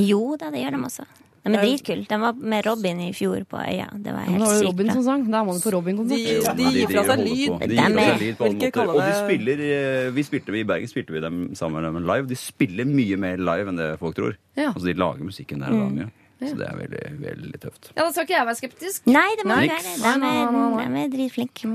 Jo 0.00 0.20
da, 0.40 0.48
det 0.54 0.62
gjør 0.62 0.72
de 0.78 0.80
også. 0.88 1.04
De 1.44 1.50
er 1.56 1.62
dritkule. 1.64 2.06
De 2.08 2.16
var 2.20 2.32
med 2.52 2.64
Robin 2.66 2.98
i 3.04 3.10
fjor 3.16 3.44
på 3.48 3.60
Øya. 3.60 3.86
Det 4.00 4.12
var 4.16 4.24
helt 4.28 4.46
sykt 4.48 4.64
Robin 4.66 4.90
som 4.92 5.04
sang. 5.04 5.22
Da 5.32 5.38
er 5.42 5.46
man 5.50 5.60
på 5.60 5.70
Robin-konsert. 5.72 6.16
De- 6.16 6.40
de, 6.40 6.64
de 6.64 6.72
gir 6.78 6.88
fra 6.94 7.04
seg 7.10 7.22
lyd. 7.24 7.54
De 7.60 7.68
De 7.68 7.76
gir 7.76 7.92
fra 7.92 8.02
er- 8.06 8.10
seg 8.10 8.24
lyd 8.24 8.36
på 8.40 8.44
alle 8.48 8.56
måter. 8.56 8.88
Og 8.88 9.00
de 9.04 9.14
spiller 9.20 9.62
eh, 9.68 10.10
Vi 10.16 10.24
spilte 10.30 10.56
I 10.56 10.64
Bergen 10.72 10.88
spilte 10.92 11.12
vi 11.16 11.20
dem 11.24 11.38
sammen 11.60 11.84
med 11.84 11.92
dem 12.00 12.08
live. 12.14 12.26
De 12.32 12.40
spiller 12.40 12.88
mye 12.88 13.20
mer 13.20 13.36
live 13.52 13.68
enn 13.72 13.80
det 13.80 13.90
folk 14.00 14.16
tror. 14.16 14.36
Ja. 14.56 14.70
Altså 14.74 14.88
De 14.88 14.96
lager 14.96 15.24
musikken 15.28 15.60
der 15.64 15.76
og 15.76 15.80
da 15.84 15.88
mye. 16.00 16.10
Så 16.40 16.56
det 16.56 16.66
er 16.70 16.76
veldig, 16.80 17.00
veldig 17.20 17.58
tøft. 17.60 17.90
Ja, 17.94 18.02
Da 18.06 18.10
skal 18.14 18.24
ikke 18.24 18.36
jeg 18.38 18.46
være 18.48 18.58
skeptisk. 18.60 19.06
Nei, 19.12 19.26
det 19.36 19.44
må 19.44 19.56
Nei. 19.56 19.66
ikke 19.68 19.76
være. 19.76 19.98
Nei, 20.00 20.14
De 20.14 20.20
nei, 20.20 20.30
er, 20.40 20.50
nei, 20.56 20.86
nei. 20.86 20.86
de 20.94 21.02
er 21.04 21.12
dritflinke. 21.16 21.72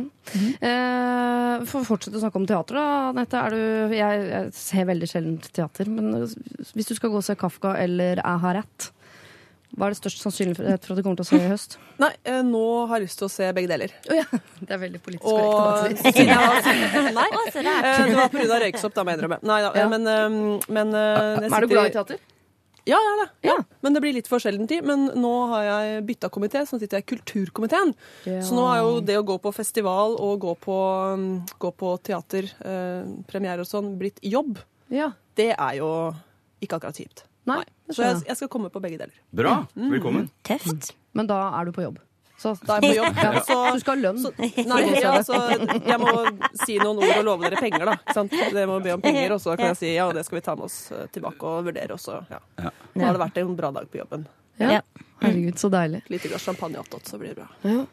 Eh, 0.66 1.66
for 1.70 1.84
å 1.84 1.88
fortsette 1.92 2.18
å 2.18 2.24
snakke 2.24 2.40
om 2.42 2.48
teater, 2.50 2.80
da, 2.80 2.86
Anette. 3.12 3.38
Er 3.46 3.56
du, 3.56 3.94
jeg, 3.96 4.26
jeg 4.32 4.52
ser 4.58 4.90
veldig 4.90 5.10
sjelden 5.12 5.38
teater. 5.46 5.90
Men 5.92 6.12
hvis 6.26 6.90
du 6.90 6.96
skal 6.98 7.14
gå 7.14 7.22
og 7.22 7.26
se 7.28 7.36
Kafka 7.40 7.76
eller 7.82 8.22
Jeg 8.24 8.42
har 8.46 8.58
rett, 8.62 8.90
hva 9.76 9.90
er 9.90 9.92
det 9.96 10.00
størst 10.00 10.22
sannsynlighet 10.24 10.86
for 10.88 10.94
at 10.96 11.00
du 11.02 11.04
kommer 11.04 11.18
til 11.20 11.26
å 11.26 11.30
se 11.30 11.40
i 11.42 11.50
høst? 11.52 11.78
Nei, 12.04 12.12
eh, 12.24 12.42
nå 12.48 12.62
har 12.88 13.02
jeg 13.02 13.10
lyst 13.10 13.20
til 13.22 13.28
å 13.28 13.34
se 13.34 13.50
begge 13.58 13.68
deler. 13.74 13.92
Det 14.08 14.72
er 14.72 14.80
veldig 14.82 15.02
politisk 15.04 15.28
Og 15.28 15.42
korrekt. 15.52 16.00
siden 16.16 16.32
jeg 16.32 16.38
var 16.40 17.12
Nei, 17.20 17.28
Å, 17.28 17.42
så 17.52 17.66
rart. 17.66 17.90
eh, 17.92 18.06
det 18.08 18.16
var 18.22 18.32
pga. 18.34 18.62
røyksopp, 18.66 18.96
da 18.96 19.04
må 19.04 19.12
jeg 19.14 19.20
innrømme. 19.22 19.42
Nei 19.44 19.60
da, 19.68 19.74
Ja. 19.76 19.90
men, 19.92 20.08
eh, 20.08 20.40
men 20.80 20.96
eh, 20.96 21.04
jeg 21.04 21.36
Er 21.36 21.44
du 21.44 21.50
sitter- 21.52 21.74
glad 21.76 21.92
i 21.92 21.96
teater? 22.00 22.24
Ja, 22.86 23.00
jeg 23.02 23.12
er 23.14 23.20
det. 23.22 23.28
Ja. 23.48 23.54
Ja. 23.56 23.78
Men 23.82 23.96
det 23.96 24.02
blir 24.04 24.14
litt 24.14 24.28
for 24.30 24.42
sjelden 24.42 24.68
tid. 24.70 24.86
Men 24.86 25.08
nå 25.18 25.34
har 25.52 25.66
jeg 25.66 26.06
bytta 26.10 26.30
komité, 26.34 26.62
så 26.66 26.76
nå 26.76 26.84
sitter 26.84 27.00
jeg 27.00 27.06
i 27.06 27.10
kulturkomiteen. 27.16 27.94
Så 28.46 28.58
nå 28.58 28.66
er 28.70 28.82
jo 28.84 29.00
det 29.06 29.18
å 29.20 29.26
gå 29.26 29.38
på 29.42 29.54
festival 29.56 30.18
og 30.22 30.40
gå 30.46 30.54
på, 30.62 30.78
um, 31.16 31.28
gå 31.62 31.72
på 31.74 31.96
teater, 32.06 32.50
eh, 32.62 33.08
premiere 33.30 33.66
og 33.66 33.70
sånn, 33.70 33.96
blitt 34.02 34.22
jobb. 34.22 34.60
Ja. 34.94 35.12
Det 35.38 35.52
er 35.56 35.80
jo 35.80 35.90
ikke 36.62 36.78
akkurat 36.78 37.02
kjipt. 37.02 37.26
Nei, 37.46 37.62
Nei. 37.62 37.94
Så 37.94 38.02
jeg, 38.02 38.22
jeg. 38.26 38.38
skal 38.40 38.50
komme 38.54 38.72
på 38.74 38.82
begge 38.82 38.98
deler. 39.02 39.14
Bra! 39.34 39.60
Velkommen. 39.78 40.30
Tøft. 40.48 40.94
Men 41.18 41.30
da 41.30 41.38
er 41.60 41.68
du 41.68 41.74
på 41.76 41.86
jobb. 41.86 42.00
Så, 42.38 42.52
Da 42.68 42.78
er 42.78 42.84
jeg 42.84 42.92
på 42.92 42.98
jobb. 43.00 43.20
ja. 43.26 43.42
Så, 43.48 43.58
du 43.74 43.80
skal 43.84 43.96
ha 43.96 44.02
lønn. 44.10 44.20
så, 44.22 44.32
nei, 44.40 44.80
ja, 45.02 45.14
så 45.24 45.40
jeg 45.56 46.00
må 46.02 46.14
si 46.66 46.78
noen 46.82 47.00
ord 47.00 47.14
og 47.22 47.28
love 47.30 47.48
dere 47.48 47.62
penger, 47.64 47.86
da. 47.92 47.98
Ikke 48.02 48.18
sant? 48.20 48.36
Det 48.58 48.66
må 48.70 48.80
be 48.84 48.96
om 48.98 49.04
penger, 49.04 49.36
og 49.38 49.44
så 49.44 49.56
kan 49.56 49.72
jeg 49.72 49.80
si 49.82 49.94
ja, 49.96 50.08
det 50.16 50.26
skal 50.28 50.40
vi 50.42 50.46
ta 50.46 50.56
med 50.60 50.68
oss 50.68 50.80
eh, 50.92 51.06
tilbake 51.16 51.52
og 51.52 51.70
vurdere. 51.70 51.96
også. 51.96 52.20
ja. 52.32 52.42
Ja. 52.60 52.74
Nå 52.96 53.06
har 53.08 53.16
det 53.16 53.24
vært 53.24 53.40
en 53.44 53.56
bra 53.60 53.72
dag 53.76 53.88
på 53.92 54.02
jobben. 54.04 54.28
Ja. 54.60 54.78
Ja. 54.78 54.82
Herregud, 55.24 55.58
så 55.60 55.70
deilig. 55.72 56.04
Et 56.06 56.18
lite 56.18 56.32
glass 56.32 56.44
champagne 56.48 56.80
attåt, 56.80 57.08
så 57.08 57.18
blir 57.20 57.34
det 57.36 57.44
bra. 57.44 57.86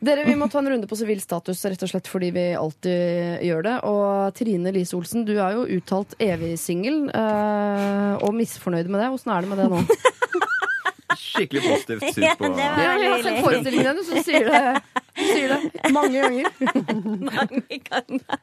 Dere, 0.00 0.24
Vi 0.24 0.32
må 0.38 0.46
ta 0.48 0.62
en 0.62 0.68
runde 0.72 0.88
på 0.88 0.96
sivil 0.96 1.18
status, 1.20 1.60
rett 1.68 1.82
og 1.84 1.90
slett 1.90 2.06
fordi 2.08 2.30
vi 2.32 2.44
alltid 2.56 3.42
gjør 3.44 3.66
det. 3.66 3.74
Og 3.90 4.30
Trine 4.38 4.72
Lise 4.72 4.96
Olsen, 4.96 5.26
du 5.28 5.34
er 5.36 5.58
jo 5.58 5.66
uttalt 5.76 6.14
evig 6.24 6.54
singel 6.62 7.02
øh, 7.12 8.14
og 8.24 8.32
misfornøyd 8.38 8.88
med 8.88 9.02
det. 9.04 9.10
Åssen 9.12 9.34
er 9.34 9.44
det 9.44 9.50
med 9.52 9.60
det 9.60 9.68
nå? 9.74 9.82
Skikkelig 11.20 11.62
positivt 11.66 12.06
syn 12.14 12.24
Ja, 12.28 12.34
på 12.38 12.48
det 12.48 12.56
var- 12.56 12.80
Ja, 12.84 12.94
jeg 12.98 13.10
har 13.12 13.22
sett 13.26 13.40
forestillingen 13.44 13.96
din, 14.00 14.04
så 14.08 14.14
du 14.14 14.22
sier 14.26 14.46
det, 14.48 14.62
sier 15.20 15.48
det 15.54 15.92
mange 15.92 16.22
ganger. 16.22 16.46
Mange 17.30 17.78
ganger. 17.90 18.38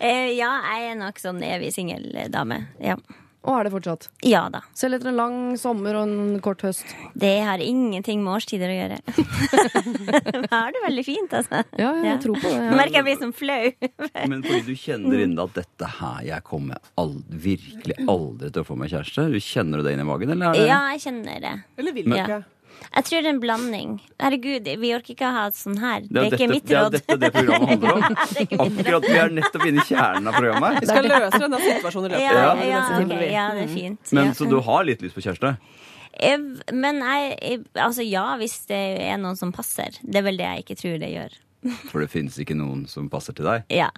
Eh, 0.00 0.32
ja, 0.36 0.50
jeg 0.72 0.90
er 0.90 0.98
nok 1.00 1.20
sånn 1.22 1.38
evig 1.46 1.70
singeldame. 1.76 2.62
Ja. 2.82 2.96
Og 3.46 3.54
er 3.60 3.64
det 3.68 3.72
fortsatt. 3.76 4.08
ja 4.26 4.48
da. 4.50 4.60
Selv 4.74 4.96
etter 4.98 5.08
en 5.12 5.16
lang 5.20 5.36
sommer 5.60 5.94
og 6.00 6.08
en 6.08 6.40
kort 6.42 6.64
høst. 6.66 6.82
Det 7.14 7.30
har 7.46 7.62
ingenting 7.62 8.24
med 8.24 8.34
årstider 8.40 8.72
å 8.72 8.76
gjøre. 8.76 8.98
Jeg 9.76 10.50
har 10.50 10.72
det 10.74 10.82
veldig 10.84 11.04
fint, 11.06 11.32
altså. 11.38 11.62
Ja, 11.78 11.92
ja, 11.92 12.02
jeg 12.02 12.10
Ja. 12.10 12.16
tror 12.22 12.36
på 12.42 12.48
det. 12.50 12.58
Ja. 12.64 12.74
merker 12.76 12.98
jeg 13.00 13.04
blir 13.06 13.18
som 13.20 13.32
flau. 13.32 13.72
Men 14.28 14.42
fordi 14.42 14.62
du 14.66 14.74
kjenner 14.74 15.22
inni 15.22 15.36
deg 15.36 15.44
at 15.44 15.54
dette 15.60 15.88
her 16.00 16.20
Jeg 16.26 16.42
kommer 16.44 16.78
aldri, 16.98 17.38
virkelig 17.46 17.96
aldri 18.08 18.50
til 18.50 18.62
å 18.62 18.66
få 18.66 18.76
meg 18.78 18.90
kjæreste. 18.90 19.28
Du 19.32 19.38
Kjenner 19.46 19.78
du 19.78 19.86
det 19.86 19.94
inni 19.96 20.04
magen, 20.06 20.30
eller 20.34 20.50
er 20.50 20.52
det 20.58 20.66
Ja, 20.68 20.80
jeg 20.94 21.00
kjenner 21.06 21.40
det. 21.40 21.54
Eller 21.78 21.92
vil 21.96 22.04
ikke? 22.10 22.26
dere? 22.26 22.44
Jeg 22.96 23.04
tror 23.04 23.20
det 23.22 23.28
er 23.28 23.34
en 23.34 23.40
blanding. 23.42 23.90
Herregud, 24.22 24.68
vi 24.80 24.90
orker 24.96 25.12
ikke 25.14 25.26
å 25.28 25.32
ha 25.34 25.42
et 25.50 25.56
sånn 25.58 25.76
her. 25.82 26.04
Det 26.08 26.16
er 26.22 26.26
ikke 26.30 26.38
dette, 26.38 26.48
mitt 26.52 26.66
det 26.70 26.76
er 26.78 26.90
dette 26.94 27.16
det 27.20 27.30
programmet 27.34 27.68
handler 27.72 27.92
om. 27.92 28.02
Råd. 28.02 28.62
Akkurat 28.66 29.08
vi 29.08 29.16
er 29.20 29.34
nettopp 29.36 29.66
inne 29.68 29.82
i 29.82 29.86
kjernen 29.90 30.30
av 30.30 30.38
programmet. 30.38 30.78
Vi 30.80 30.88
skal 30.90 31.08
løse 31.10 31.40
denne 31.42 31.60
situasjonen 31.64 32.06
i 32.06 32.12
løpet 32.14 32.24
Ja, 32.24 32.46
av 32.52 32.62
ja, 32.64 32.80
neste 32.80 33.02
ok, 33.02 33.10
time. 33.12 33.28
ja, 33.34 33.46
det 33.58 33.64
er 33.66 33.72
fint. 33.74 34.12
Men. 34.16 34.32
Så 34.38 34.48
du 34.48 34.56
har 34.70 34.86
litt 34.88 35.04
lyst 35.04 35.18
på 35.18 35.24
kjæreste? 35.26 35.52
Eh, 36.16 36.38
Men 36.72 37.02
jeg, 37.04 37.36
jeg- 37.42 37.64
altså 37.84 38.06
ja, 38.08 38.24
hvis 38.40 38.56
det 38.70 38.80
er 39.10 39.18
noen 39.20 39.36
som 39.36 39.52
passer. 39.52 39.98
Det 40.02 40.16
er 40.22 40.26
vel 40.30 40.36
det 40.40 40.46
jeg 40.48 40.64
ikke 40.64 40.78
tror 40.80 40.98
det 41.04 41.12
gjør. 41.12 41.36
For 41.90 42.00
det 42.00 42.10
finnes 42.12 42.38
ikke 42.40 42.56
noen 42.56 42.86
som 42.88 43.10
passer 43.12 43.36
til 43.36 43.44
deg? 43.50 43.64
Ja. 43.74 43.90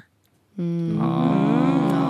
Mm. 0.58 0.98
får 0.98 2.07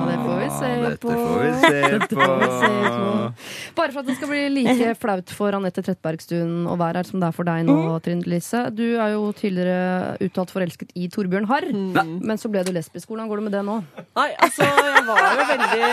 vi 0.48 0.56
se 0.56 0.96
på. 1.02 1.12
får 1.12 1.44
vi 1.44 1.52
se 1.60 1.82
Dette 1.98 2.16
får 2.16 2.34
vi 2.40 2.48
se 2.58 2.70
på. 2.72 2.96
på. 2.98 3.74
Bare 3.78 3.92
for 3.94 4.00
at 4.00 4.06
det 4.08 4.16
skal 4.18 4.30
bli 4.32 4.40
like 4.56 4.88
flaut 5.02 5.30
for 5.36 5.56
Anette 5.58 5.84
Trettebergstuen 5.84 6.64
å 6.72 6.74
være 6.80 7.02
her 7.02 7.08
som 7.08 7.20
det 7.22 7.28
er 7.28 7.36
for 7.36 7.48
deg 7.48 7.66
nå, 7.68 7.76
Mm. 7.78 8.00
Trine 8.02 8.24
Lise. 8.32 8.64
Du 8.74 8.84
er 8.98 9.12
jo 9.14 9.28
tidligere 9.36 10.16
uttalt 10.24 10.50
forelsket 10.54 10.90
i 10.98 11.08
Torbjørn 11.12 11.46
Harr, 11.50 11.68
Mm. 11.68 12.18
men 12.24 12.36
så 12.40 12.48
ble 12.50 12.64
du 12.64 12.72
lesbisk. 12.74 13.08
Hvordan 13.12 13.28
går 13.30 13.36
det 13.42 13.44
med 13.48 13.52
det 13.58 13.62
nå? 13.68 13.76
Nei, 14.16 14.28
altså, 14.42 14.64
jeg 14.66 15.04
var 15.06 15.22
jo 15.38 15.46
veldig 15.52 15.88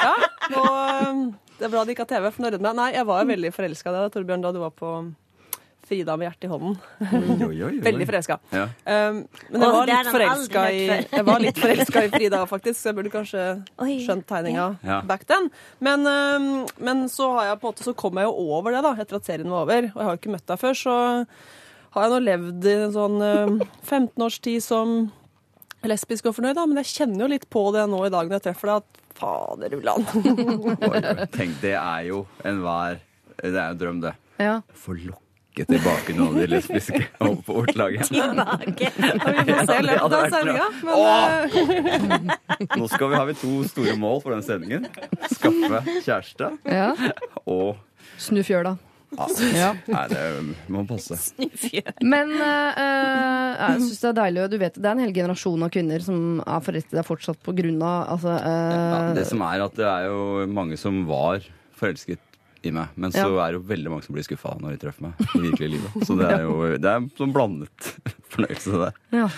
Ja, 0.00 0.14
nå 0.50 0.64
Det 1.60 1.66
er 1.68 1.72
bra 1.74 1.84
det 1.84 1.92
ikke 1.94 2.06
har 2.06 2.12
TV, 2.14 2.30
for 2.32 2.42
nå 2.46 2.50
rødmer 2.54 2.70
meg. 2.72 2.76
Nei, 2.80 2.90
jeg 2.96 3.06
var 3.06 3.20
jo 3.22 3.28
veldig 3.34 3.50
forelska 3.52 3.90
i 3.92 3.96
deg, 3.98 4.12
Torbjørn, 4.14 4.42
da 4.46 4.52
du 4.56 4.60
var 4.62 4.70
på 4.72 4.92
Frida 5.90 6.14
med 6.16 6.28
hjertet 6.28 6.46
i 6.46 6.50
hånden. 6.52 6.76
Oi, 7.02 7.46
oi, 7.48 7.56
oi. 7.66 7.72
Veldig 7.88 8.06
forelska. 8.06 8.36
Ja. 8.54 8.64
Um, 8.86 9.16
men 9.50 9.64
jeg 9.66 9.72
var 9.74 9.88
litt 9.90 10.10
forelska 10.14 10.64
i. 10.70 10.82
Jeg 11.02 11.24
var 11.26 11.42
litt 11.42 11.58
forelska 11.64 12.04
i 12.06 12.10
Frida, 12.14 12.42
faktisk, 12.46 12.78
så 12.78 12.90
jeg 12.92 12.98
burde 13.00 13.10
kanskje 13.14 13.46
Oi. 13.82 13.96
skjønt 14.04 14.26
tegninga 14.30 14.68
Ja. 14.86 15.00
back 15.08 15.24
then. 15.26 15.48
Men, 15.82 16.06
um, 16.06 16.46
men 16.78 17.02
så 17.10 17.32
har 17.38 17.48
jeg 17.50 17.58
på 17.62 17.66
en 17.66 17.74
måte 17.74 17.88
Så 17.88 17.96
kom 17.98 18.20
jeg 18.22 18.28
jo 18.30 18.48
over 18.54 18.76
det, 18.76 18.84
da, 18.86 18.94
etter 19.02 19.18
at 19.18 19.26
serien 19.26 19.50
var 19.50 19.66
over. 19.66 19.90
Og 19.90 19.98
jeg 19.98 20.06
har 20.06 20.14
jo 20.14 20.20
ikke 20.22 20.34
møtt 20.36 20.46
deg 20.52 20.62
før, 20.62 20.78
så 20.78 20.94
har 21.90 22.06
jeg 22.06 22.12
nå 22.14 22.20
levd 22.28 22.68
i 22.70 22.76
en 22.84 22.94
sånn 22.94 23.18
um, 23.26 23.58
15 23.90 24.26
års 24.28 24.38
tid 24.46 24.62
som 24.62 24.94
lesbisk 25.90 26.28
og 26.30 26.36
fornøyd, 26.38 26.54
da. 26.60 26.68
Men 26.70 26.82
jeg 26.84 26.92
kjenner 26.94 27.24
jo 27.26 27.32
litt 27.34 27.48
på 27.50 27.66
det 27.74 27.86
nå 27.90 28.04
i 28.06 28.12
dag 28.14 28.30
når 28.30 28.38
jeg 28.38 28.46
treffer 28.50 28.70
deg, 28.74 28.84
at 28.84 29.18
fader 29.20 29.74
ulland. 29.80 30.06
Tenk, 31.34 31.58
det 31.64 31.74
er 31.76 32.06
jo 32.12 32.22
enhver 32.46 33.00
Det 33.40 33.50
er 33.56 33.66
en 33.74 33.80
drøm, 33.80 33.98
det. 34.06 34.14
Ja. 34.40 34.60
Få 34.76 34.94
lokke 35.50 35.66
tilbake 35.66 36.14
noen 36.14 36.28
av 36.28 36.40
de 36.40 36.46
lesbiske 36.46 37.00
på 37.18 37.34
vårt 37.46 37.74
lag. 37.76 37.96
Tilbake. 38.06 38.90
Vi 38.96 39.52
får 39.52 39.66
se 39.66 39.78
i 39.78 39.86
løpet 39.86 40.12
av 40.12 40.30
sendinga. 40.34 40.68
Men 40.84 42.30
uh, 42.30 42.76
Nå 42.76 42.88
skal 42.88 43.10
vi, 43.10 43.16
har 43.16 43.26
vi 43.26 43.34
to 43.34 43.64
store 43.68 43.96
mål 43.96 44.22
for 44.22 44.34
den 44.34 44.44
sendingen. 44.46 44.86
Skaffe 45.30 45.82
kjæreste 46.04 46.52
ja. 46.64 46.92
og 47.46 47.76
Snu 48.20 48.42
fjøla. 48.44 48.76
Ja. 49.56 49.72
Nei, 49.90 50.04
det 50.12 50.20
må 50.70 50.84
passe. 50.86 51.16
Men 51.98 52.30
eh, 52.30 52.78
eh, 52.78 53.56
jeg 53.58 53.80
syns 53.80 53.98
det 54.04 54.10
er 54.12 54.18
deilig, 54.20 54.44
du 54.52 54.58
vet 54.60 54.76
det 54.78 54.86
er 54.86 54.92
en 54.94 55.02
hel 55.02 55.14
generasjon 55.16 55.66
av 55.66 55.72
kvinner 55.74 56.04
som 56.04 56.38
er 56.44 56.62
forelsket 56.62 56.94
deg 56.94 57.08
fortsatt 57.08 57.40
på 57.42 57.56
grunn 57.58 57.80
av 57.82 58.12
altså, 58.14 58.36
uh, 58.38 58.92
Ja, 58.94 59.00
det 59.18 59.26
som 59.26 59.42
er 59.48 59.64
at 59.66 59.74
det 59.80 59.88
er 59.90 60.06
jo 60.12 60.46
mange 60.54 60.78
som 60.78 61.02
var 61.10 61.42
forelsket 61.80 62.22
i 62.62 62.70
meg, 62.76 62.88
men 62.96 63.10
så 63.14 63.24
Ja. 63.24 63.46
er 63.46 63.52
det 63.52 63.60
jo 63.60 63.66
veldig 63.68 63.90
mange 63.90 64.04
som 64.04 64.14
blir 64.14 64.24
skuffa 64.26 64.52
når 64.60 64.74
de 64.76 64.80
treffer 64.82 65.02
meg 65.06 65.14
i 65.34 65.40
virkelig 65.46 65.70
livet. 65.74 66.06
Så 66.06 66.16
det 66.18 66.26
er 66.30 66.42
jo 66.44 66.56
det 66.76 66.84
er 66.90 67.06
sånn 67.16 67.32
blandet 67.32 67.86
fornøyelse, 68.32 68.72
det 68.84 68.90
ja. 69.16 69.28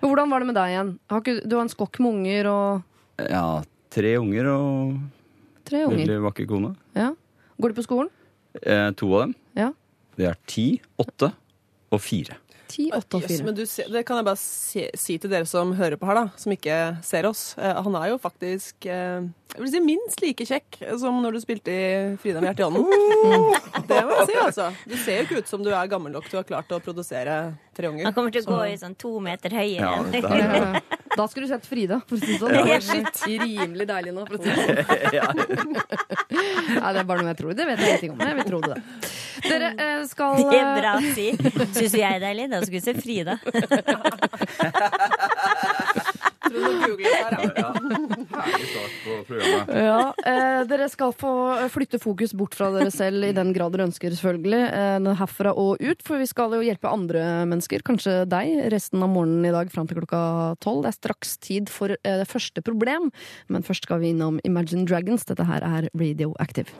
Men 0.00 0.10
hvordan 0.12 0.30
var 0.32 0.40
det 0.40 0.46
med 0.48 0.56
deg 0.56 0.72
igjen? 0.72 0.92
Har 1.10 1.20
ikke, 1.20 1.34
du 1.48 1.56
har 1.56 1.62
en 1.66 1.72
skokk 1.74 2.00
med 2.00 2.14
unger 2.16 2.48
og 2.52 3.28
Ja, 3.30 3.62
tre 3.92 4.14
unger 4.18 4.48
og 4.54 4.96
tre 5.68 5.84
unger. 5.84 5.98
veldig 6.00 6.20
vakker 6.24 6.48
kone. 6.48 6.74
Ja. 6.96 7.10
Går 7.60 7.74
du 7.74 7.80
på 7.82 7.84
skolen? 7.86 8.10
Eh, 8.62 8.90
to 8.98 9.12
av 9.14 9.20
dem. 9.26 9.34
Ja. 9.56 9.70
Det 10.16 10.26
er 10.28 10.36
ti, 10.46 10.80
åtte 10.98 11.32
og 11.92 12.00
fire. 12.00 12.36
Ti, 12.72 12.88
åtte 12.96 13.18
og 13.18 13.22
Jøss, 13.26 13.34
fire. 13.34 13.44
men 13.48 13.58
du, 13.58 13.62
det 13.96 14.02
kan 14.08 14.18
jeg 14.20 14.26
bare 14.30 14.40
si, 14.40 14.86
si 14.96 15.18
til 15.20 15.32
dere 15.32 15.48
som 15.48 15.74
hører 15.76 16.00
på 16.00 16.08
her, 16.08 16.22
da, 16.22 16.24
som 16.40 16.54
ikke 16.56 16.78
ser 17.04 17.28
oss. 17.28 17.42
Eh, 17.60 17.78
han 17.84 17.98
er 18.00 18.10
jo 18.14 18.18
faktisk 18.22 18.88
eh, 18.88 19.28
jeg 19.52 19.60
vil 19.60 19.68
si 19.74 19.80
minst 19.84 20.22
like 20.24 20.44
kjekk 20.48 20.78
som 21.00 21.18
når 21.20 21.34
du 21.36 21.40
spilte 21.42 21.72
i 21.72 21.88
Frida 22.22 22.40
med 22.40 22.48
hjertet 22.48 22.62
i 22.62 22.68
hånden. 22.70 22.86
Det 23.90 23.98
må 24.08 24.14
jeg 24.16 24.28
si, 24.30 24.36
altså. 24.40 24.68
Du 24.88 24.94
ser 24.96 25.18
jo 25.18 25.26
ikke 25.26 25.42
ut 25.42 25.50
som 25.50 25.64
du 25.64 25.68
er 25.76 25.90
gammel 25.92 26.14
nok 26.14 26.24
til 26.30 26.38
å 26.38 26.40
ha 26.40 26.46
klart 26.48 26.72
å 26.72 26.78
produsere 26.80 27.34
tre 27.76 27.90
unger. 27.90 28.06
Han 28.08 28.16
kommer 28.16 28.32
til 28.32 28.40
å 28.40 28.46
Så- 28.46 28.54
gå 28.56 28.70
i 28.70 28.78
sånn 28.80 28.96
to 28.96 29.12
meter 29.20 29.52
høyere. 29.52 29.92
Er, 30.22 30.54
ja. 30.56 30.80
Da 31.12 31.26
skulle 31.28 31.44
du 31.44 31.52
sett 31.52 31.66
Frida, 31.68 31.98
for 32.08 32.16
å 32.16 32.20
si 32.22 32.32
det 32.32 32.40
sånn. 32.40 32.54
Ja. 32.56 32.78
Det 32.80 33.34
er 33.34 33.44
rimelig 33.44 33.86
deilig 33.90 34.14
nå, 34.16 34.24
for 34.30 34.38
å 34.38 34.40
si 34.40 34.48
det 34.48 35.20
sånn. 35.20 35.76
Nei, 36.72 36.92
det 36.92 37.00
er 37.02 37.06
bare 37.08 37.20
noe 37.22 37.30
jeg 37.32 37.38
tror. 37.40 37.50
Det 37.58 37.64
vet 37.68 37.78
jeg 37.82 37.88
ingenting 37.88 38.12
om. 38.14 38.18
Jeg 38.26 38.34
vil 38.38 38.46
tro 38.48 38.60
det. 38.64 38.76
Dere 39.42 39.68
eh, 39.74 40.00
skal 40.10 40.30
Det 40.38 40.58
er 40.58 40.64
bra 40.78 40.92
å 40.98 41.00
si. 41.16 41.28
Syns 41.74 41.94
jeg 41.98 42.08
er 42.08 42.20
deilig? 42.22 42.44
Da 42.52 42.56
skulle 42.62 42.78
vi 42.78 42.84
se 42.84 42.92
Frida. 42.98 43.34
Tror 46.52 46.60
du 46.60 46.76
må 46.76 46.86
google 46.86 47.08
det 47.08 47.18
her, 47.18 47.32
ja. 47.32 47.52
ja. 47.56 47.70
Herlig 48.32 48.68
start 48.70 48.96
på 49.04 49.16
programmet. 49.28 49.72
Ja, 49.82 50.02
eh, 50.28 50.58
Dere 50.70 50.88
skal 50.92 51.14
få 51.16 51.32
flytte 51.72 52.00
fokus 52.02 52.34
bort 52.36 52.56
fra 52.58 52.70
dere 52.74 52.92
selv 52.94 53.26
i 53.28 53.32
den 53.36 53.52
grad 53.56 53.74
dere 53.74 53.88
ønsker, 53.88 54.14
selvfølgelig. 54.16 54.62
Eh, 54.68 55.10
herfra 55.22 55.54
og 55.58 55.82
ut, 55.82 56.04
for 56.06 56.22
vi 56.22 56.28
skal 56.30 56.56
jo 56.58 56.62
hjelpe 56.66 56.92
andre 56.92 57.24
mennesker, 57.50 57.84
kanskje 57.86 58.22
deg, 58.30 58.54
resten 58.74 59.02
av 59.04 59.12
morgenen 59.12 59.48
i 59.48 59.54
dag 59.54 59.72
fram 59.72 59.88
til 59.88 60.02
klokka 60.02 60.22
tolv. 60.62 60.84
Det 60.84 60.92
er 60.92 60.98
straks 61.00 61.36
tid 61.42 61.72
for 61.72 61.96
eh, 61.96 62.20
det 62.22 62.28
første 62.30 62.64
problem, 62.64 63.10
men 63.52 63.66
først 63.66 63.88
skal 63.88 64.02
vi 64.02 64.12
innom 64.12 64.40
Imagine 64.48 64.86
Dragons. 64.88 65.26
Dette 65.28 65.48
her 65.48 65.64
er 65.66 65.90
Radioactive. 65.92 66.70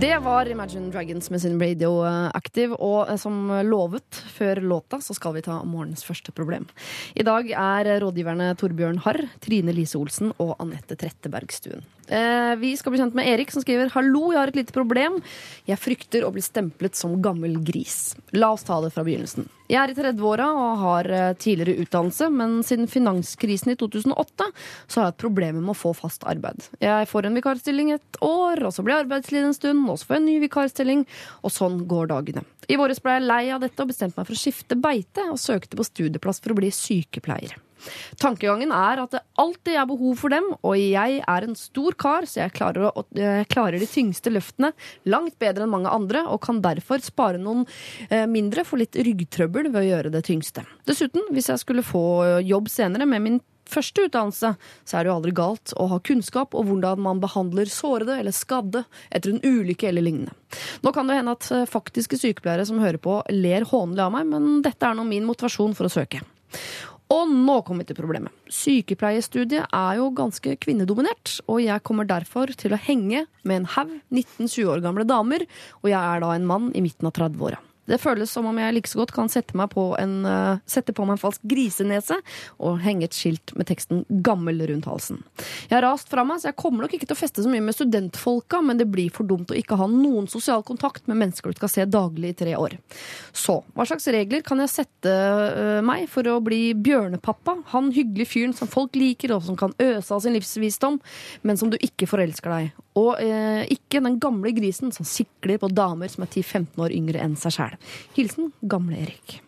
Det 0.00 0.18
var 0.18 0.48
Imagine 0.48 0.88
Dragons 0.90 1.26
med 1.30 1.42
sin 1.42 1.58
Radioactive, 1.60 2.78
og 2.80 3.10
eh, 3.10 3.18
som 3.20 3.50
lovet 3.68 4.20
før 4.32 4.62
låta, 4.64 4.96
så 5.04 5.12
skal 5.12 5.34
vi 5.36 5.42
ta 5.44 5.58
morgens 5.68 6.06
første 6.08 6.32
problem. 6.32 6.64
I 7.12 7.26
dag 7.26 7.50
er 7.52 7.90
rådgiverne 8.00 8.46
Torbjørn 8.56 9.02
Harr, 9.04 9.20
Trine 9.44 9.74
Lise 9.76 10.00
Olsen 10.00 10.32
og 10.40 10.54
Anette 10.56 10.96
Trettebergstuen. 10.96 11.84
Eh, 12.08 12.54
Vi 12.62 12.72
skal 12.80 12.94
bli 12.94 13.02
kjent 13.02 13.18
med 13.18 13.28
Erik, 13.28 13.52
som 13.52 13.60
skriver 13.60 13.92
Hallo, 13.92 14.30
jeg 14.32 14.40
har 14.40 14.54
et 14.54 14.60
lite 14.62 14.72
problem. 14.72 15.20
Jeg 15.68 15.84
frykter 15.84 16.24
å 16.24 16.32
bli 16.32 16.48
stemplet 16.48 16.96
som 16.96 17.20
gammel 17.20 17.60
gris. 17.60 18.14
La 18.32 18.54
oss 18.56 18.64
ta 18.64 18.80
det 18.80 18.94
fra 18.96 19.04
begynnelsen. 19.04 19.52
Jeg 19.70 19.78
er 19.78 19.92
i 19.92 19.94
30-åra 19.94 20.48
og 20.50 20.80
har 20.80 21.08
eh, 21.14 21.28
tidligere 21.38 21.84
utdannelse, 21.84 22.26
men 22.34 22.56
siden 22.66 22.88
finanskrisen 22.90 23.70
i 23.70 23.76
2008 23.78 24.48
så 24.90 24.98
har 24.98 25.06
jeg 25.06 25.14
et 25.14 25.22
problem 25.22 25.60
med 25.60 25.74
å 25.76 25.78
få 25.78 25.92
fast 25.94 26.26
arbeid. 26.26 26.66
Jeg 26.82 27.06
får 27.06 27.28
en 27.28 27.38
vikarstilling 27.38 27.92
et 27.94 28.20
år, 28.26 28.64
og 28.66 28.74
så 28.74 28.82
blir 28.82 28.96
jeg 28.96 29.06
arbeidsledig 29.06 29.46
en 29.46 29.54
stund, 29.54 29.86
og 29.86 30.00
så 30.00 30.08
får 30.08 30.18
jeg 30.18 30.24
en 30.24 30.28
ny 30.32 30.36
vikarstilling, 30.42 31.06
og 31.46 31.54
sånn 31.54 31.84
går 31.90 32.10
dagene. 32.10 32.42
I 32.66 32.78
våres 32.80 33.02
ble 33.02 33.20
jeg 33.20 33.28
lei 33.28 33.42
av 33.54 33.62
dette 33.62 33.86
og 33.86 33.92
bestemte 33.92 34.18
meg 34.18 34.26
for 34.26 34.34
å 34.34 34.42
skifte 34.42 34.78
beite, 34.78 35.30
og 35.30 35.38
søkte 35.38 35.78
på 35.78 35.86
studieplass 35.86 36.42
for 36.42 36.56
å 36.56 36.58
bli 36.58 36.74
sykepleier. 36.74 37.54
Tankegangen 38.20 38.72
er 38.74 39.02
at 39.04 39.14
det 39.16 39.22
alltid 39.40 39.78
er 39.80 39.88
behov 39.90 40.16
for 40.20 40.34
dem, 40.34 40.50
og 40.60 40.76
jeg 40.78 41.20
er 41.20 41.46
en 41.46 41.58
stor 41.58 41.96
kar, 42.00 42.28
så 42.28 42.44
jeg 42.44 42.54
klarer, 42.56 42.90
å, 42.90 43.04
jeg 43.16 43.48
klarer 43.52 43.80
de 43.80 43.88
tyngste 43.90 44.32
løftene 44.32 44.72
langt 45.10 45.38
bedre 45.42 45.66
enn 45.66 45.74
mange 45.74 45.92
andre, 45.92 46.24
og 46.28 46.42
kan 46.44 46.62
derfor 46.64 47.02
spare 47.04 47.40
noen 47.40 47.66
eh, 48.08 48.26
mindre 48.30 48.66
for 48.68 48.80
litt 48.80 48.98
ryggtrøbbel 48.98 49.70
ved 49.70 49.82
å 49.82 49.86
gjøre 49.88 50.14
det 50.14 50.24
tyngste. 50.28 50.66
Dessuten, 50.88 51.28
hvis 51.34 51.50
jeg 51.52 51.62
skulle 51.62 51.86
få 51.86 52.40
jobb 52.44 52.68
senere 52.72 53.08
med 53.08 53.24
min 53.24 53.40
første 53.70 54.06
utdannelse, 54.08 54.52
så 54.58 54.96
er 54.96 55.04
det 55.04 55.10
jo 55.10 55.16
aldri 55.16 55.34
galt 55.36 55.74
å 55.78 55.86
ha 55.92 56.00
kunnskap 56.04 56.56
om 56.58 56.68
hvordan 56.70 57.02
man 57.04 57.22
behandler 57.22 57.70
sårede 57.70 58.18
eller 58.20 58.34
skadde 58.34 58.84
etter 59.10 59.34
en 59.34 59.42
ulykke 59.44 59.90
eller 59.90 60.06
lignende. 60.06 60.34
Nå 60.84 60.92
kan 60.96 61.10
det 61.10 61.20
hende 61.20 61.36
at 61.38 61.50
eh, 61.54 61.68
faktiske 61.70 62.18
sykepleiere 62.20 62.66
som 62.68 62.82
hører 62.82 63.00
på, 63.02 63.20
ler 63.34 63.68
hånlig 63.70 64.04
av 64.04 64.14
meg, 64.16 64.30
men 64.30 64.64
dette 64.66 64.86
er 64.86 64.98
nå 64.98 65.06
min 65.08 65.28
motivasjon 65.28 65.76
for 65.78 65.88
å 65.88 65.94
søke. 66.00 66.22
Og 67.10 67.30
nå 67.30 67.56
kommer 67.66 67.82
vi 67.82 67.90
til 67.90 67.98
problemet. 67.98 68.34
Sykepleiestudiet 68.54 69.66
er 69.74 69.96
jo 69.98 70.10
ganske 70.14 70.54
kvinnedominert, 70.62 71.40
og 71.50 71.58
jeg 71.64 71.82
kommer 71.86 72.06
derfor 72.06 72.52
til 72.54 72.76
å 72.76 72.78
henge 72.78 73.24
med 73.42 73.62
en 73.62 73.70
haug 73.74 73.96
19-20 74.14 74.70
år 74.70 74.84
gamle 74.84 75.06
damer, 75.08 75.46
og 75.82 75.90
jeg 75.90 75.98
er 75.98 76.22
da 76.22 76.36
en 76.36 76.46
mann 76.46 76.70
i 76.70 76.84
midten 76.84 77.10
av 77.10 77.16
30-åra. 77.18 77.58
Det 77.90 77.98
føles 78.00 78.30
som 78.30 78.46
om 78.46 78.58
jeg 78.60 78.76
like 78.76 78.90
så 78.90 79.00
godt 79.02 79.14
kan 79.16 79.30
sette, 79.32 79.56
på 79.70 79.84
en, 79.98 80.24
eh, 80.26 80.60
sette 80.66 80.94
på 80.94 81.04
meg 81.06 81.18
en 81.18 81.24
falsk 81.24 81.42
grisenese 81.50 82.16
og 82.58 82.80
henge 82.84 83.08
et 83.08 83.16
skilt 83.16 83.54
med 83.56 83.66
teksten 83.66 84.04
'gammel' 84.08 84.66
rundt 84.70 84.86
halsen. 84.86 85.22
Jeg 85.68 85.76
har 85.76 85.82
rast 85.82 86.08
fra 86.08 86.24
meg, 86.24 86.40
så 86.40 86.50
jeg 86.50 86.56
kommer 86.56 86.82
nok 86.84 86.94
ikke 86.94 87.06
til 87.06 87.16
å 87.16 87.22
feste 87.22 87.42
så 87.42 87.50
mye 87.50 87.64
med 87.64 87.74
studentfolka, 87.74 88.62
men 88.62 88.78
det 88.78 88.90
blir 88.90 89.10
for 89.10 89.24
dumt 89.24 89.50
å 89.50 89.58
ikke 89.58 89.76
ha 89.76 89.86
noen 89.86 90.28
sosial 90.28 90.62
kontakt 90.62 91.06
med 91.08 91.16
mennesker 91.16 91.50
du 91.50 91.58
skal 91.58 91.72
se 91.72 91.84
daglig 91.84 92.30
i 92.30 92.38
tre 92.44 92.54
år. 92.56 92.78
Så 93.32 93.62
hva 93.74 93.86
slags 93.86 94.06
regler 94.06 94.42
kan 94.42 94.58
jeg 94.62 94.70
sette 94.70 95.10
øh, 95.10 95.80
meg 95.82 96.08
for 96.08 96.26
å 96.30 96.40
bli 96.40 96.74
bjørnepappa? 96.74 97.56
Han 97.74 97.90
hyggelige 97.92 98.30
fyren 98.30 98.54
som 98.56 98.70
folk 98.70 98.94
liker, 98.94 99.34
og 99.34 99.42
som 99.42 99.56
kan 99.56 99.74
øse 99.78 100.14
av 100.14 100.22
sin 100.22 100.36
livsvisdom, 100.36 101.00
men 101.42 101.56
som 101.56 101.70
du 101.70 101.78
ikke 101.80 102.08
forelsker 102.10 102.54
deg. 102.54 102.72
Og 102.98 103.20
eh, 103.22 103.64
ikke 103.70 104.02
den 104.02 104.18
gamle 104.22 104.52
grisen 104.54 104.92
som 104.94 105.06
sikler 105.06 105.60
på 105.62 105.70
damer 105.72 106.10
som 106.10 106.24
er 106.26 106.30
10-15 106.32 106.82
år 106.82 106.94
yngre 106.94 107.22
enn 107.22 107.36
seg 107.38 107.54
sjæl. 107.54 107.76
Hilsen 108.16 108.52
gamle 108.62 108.98
Erik. 109.06 109.38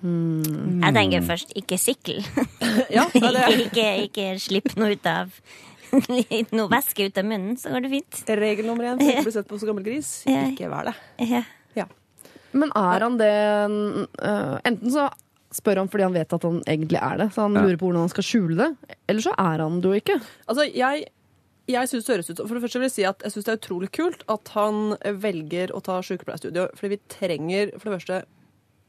Jeg 0.00 0.94
tenker 0.96 1.24
først 1.26 1.52
ikke 1.58 1.78
sikkel. 1.80 2.22
Ja, 2.94 3.04
det 3.12 3.20
det. 3.36 3.46
ikke, 3.66 3.86
ikke 4.06 4.26
slipp 4.40 4.72
noe 4.80 4.94
ut 4.96 5.06
av 5.10 5.32
noe 6.54 6.70
væske 6.70 7.08
ut 7.10 7.18
av 7.18 7.26
munnen, 7.26 7.56
så 7.58 7.72
går 7.72 7.82
det 7.84 7.90
fint. 7.96 8.20
Regel 8.38 8.68
nummer 8.68 8.86
én 8.92 9.00
for 9.00 9.10
å 9.10 9.24
bli 9.26 9.32
sett 9.34 9.48
på 9.50 9.58
som 9.58 9.72
gammel 9.72 9.86
gris. 9.88 10.10
Ikke 10.30 10.68
vær 10.70 10.86
det. 10.90 10.94
Ja. 11.26 11.42
Ja. 11.74 11.86
Men 12.54 12.70
er 12.78 13.04
han 13.06 13.16
det 13.18 13.32
uh, 13.66 14.56
Enten 14.66 14.90
så 14.94 15.08
spør 15.54 15.80
han 15.82 15.90
fordi 15.90 16.06
han 16.06 16.14
vet 16.14 16.32
at 16.34 16.44
han 16.46 16.60
egentlig 16.62 16.98
er 17.02 17.18
det, 17.24 17.28
så 17.34 17.42
han 17.48 17.58
Ja. 17.58 17.64
lurer 17.66 17.78
på 17.80 17.88
hvordan 17.88 18.04
han 18.06 18.12
skal 18.12 18.26
skjule 18.26 18.56
det, 18.60 18.96
eller 19.10 19.24
så 19.26 19.32
er 19.34 19.64
han 19.64 19.80
det 19.82 19.90
jo 19.90 19.98
ikke. 19.98 20.16
Altså, 20.46 20.66
jeg, 20.70 21.08
jeg 21.70 21.90
synes 21.90 22.06
det 22.06 22.14
høres 22.14 22.30
ut 22.30 22.42
For 22.42 22.56
det 22.56 22.64
første 22.64 22.80
vil 22.80 22.88
jeg 22.88 22.96
si 22.96 23.06
at 23.08 23.24
jeg 23.24 23.34
syns 23.34 23.46
det 23.46 23.54
er 23.54 23.62
utrolig 23.62 23.88
kult 23.96 24.26
at 24.32 24.52
han 24.56 24.94
velger 25.22 25.72
å 25.76 25.80
ta 25.84 26.00
sykepleierstudio, 26.04 26.68
fordi 26.76 26.94
vi 26.94 27.02
trenger 27.12 27.72
for 27.76 27.88
det 27.88 27.96
første 27.98 28.20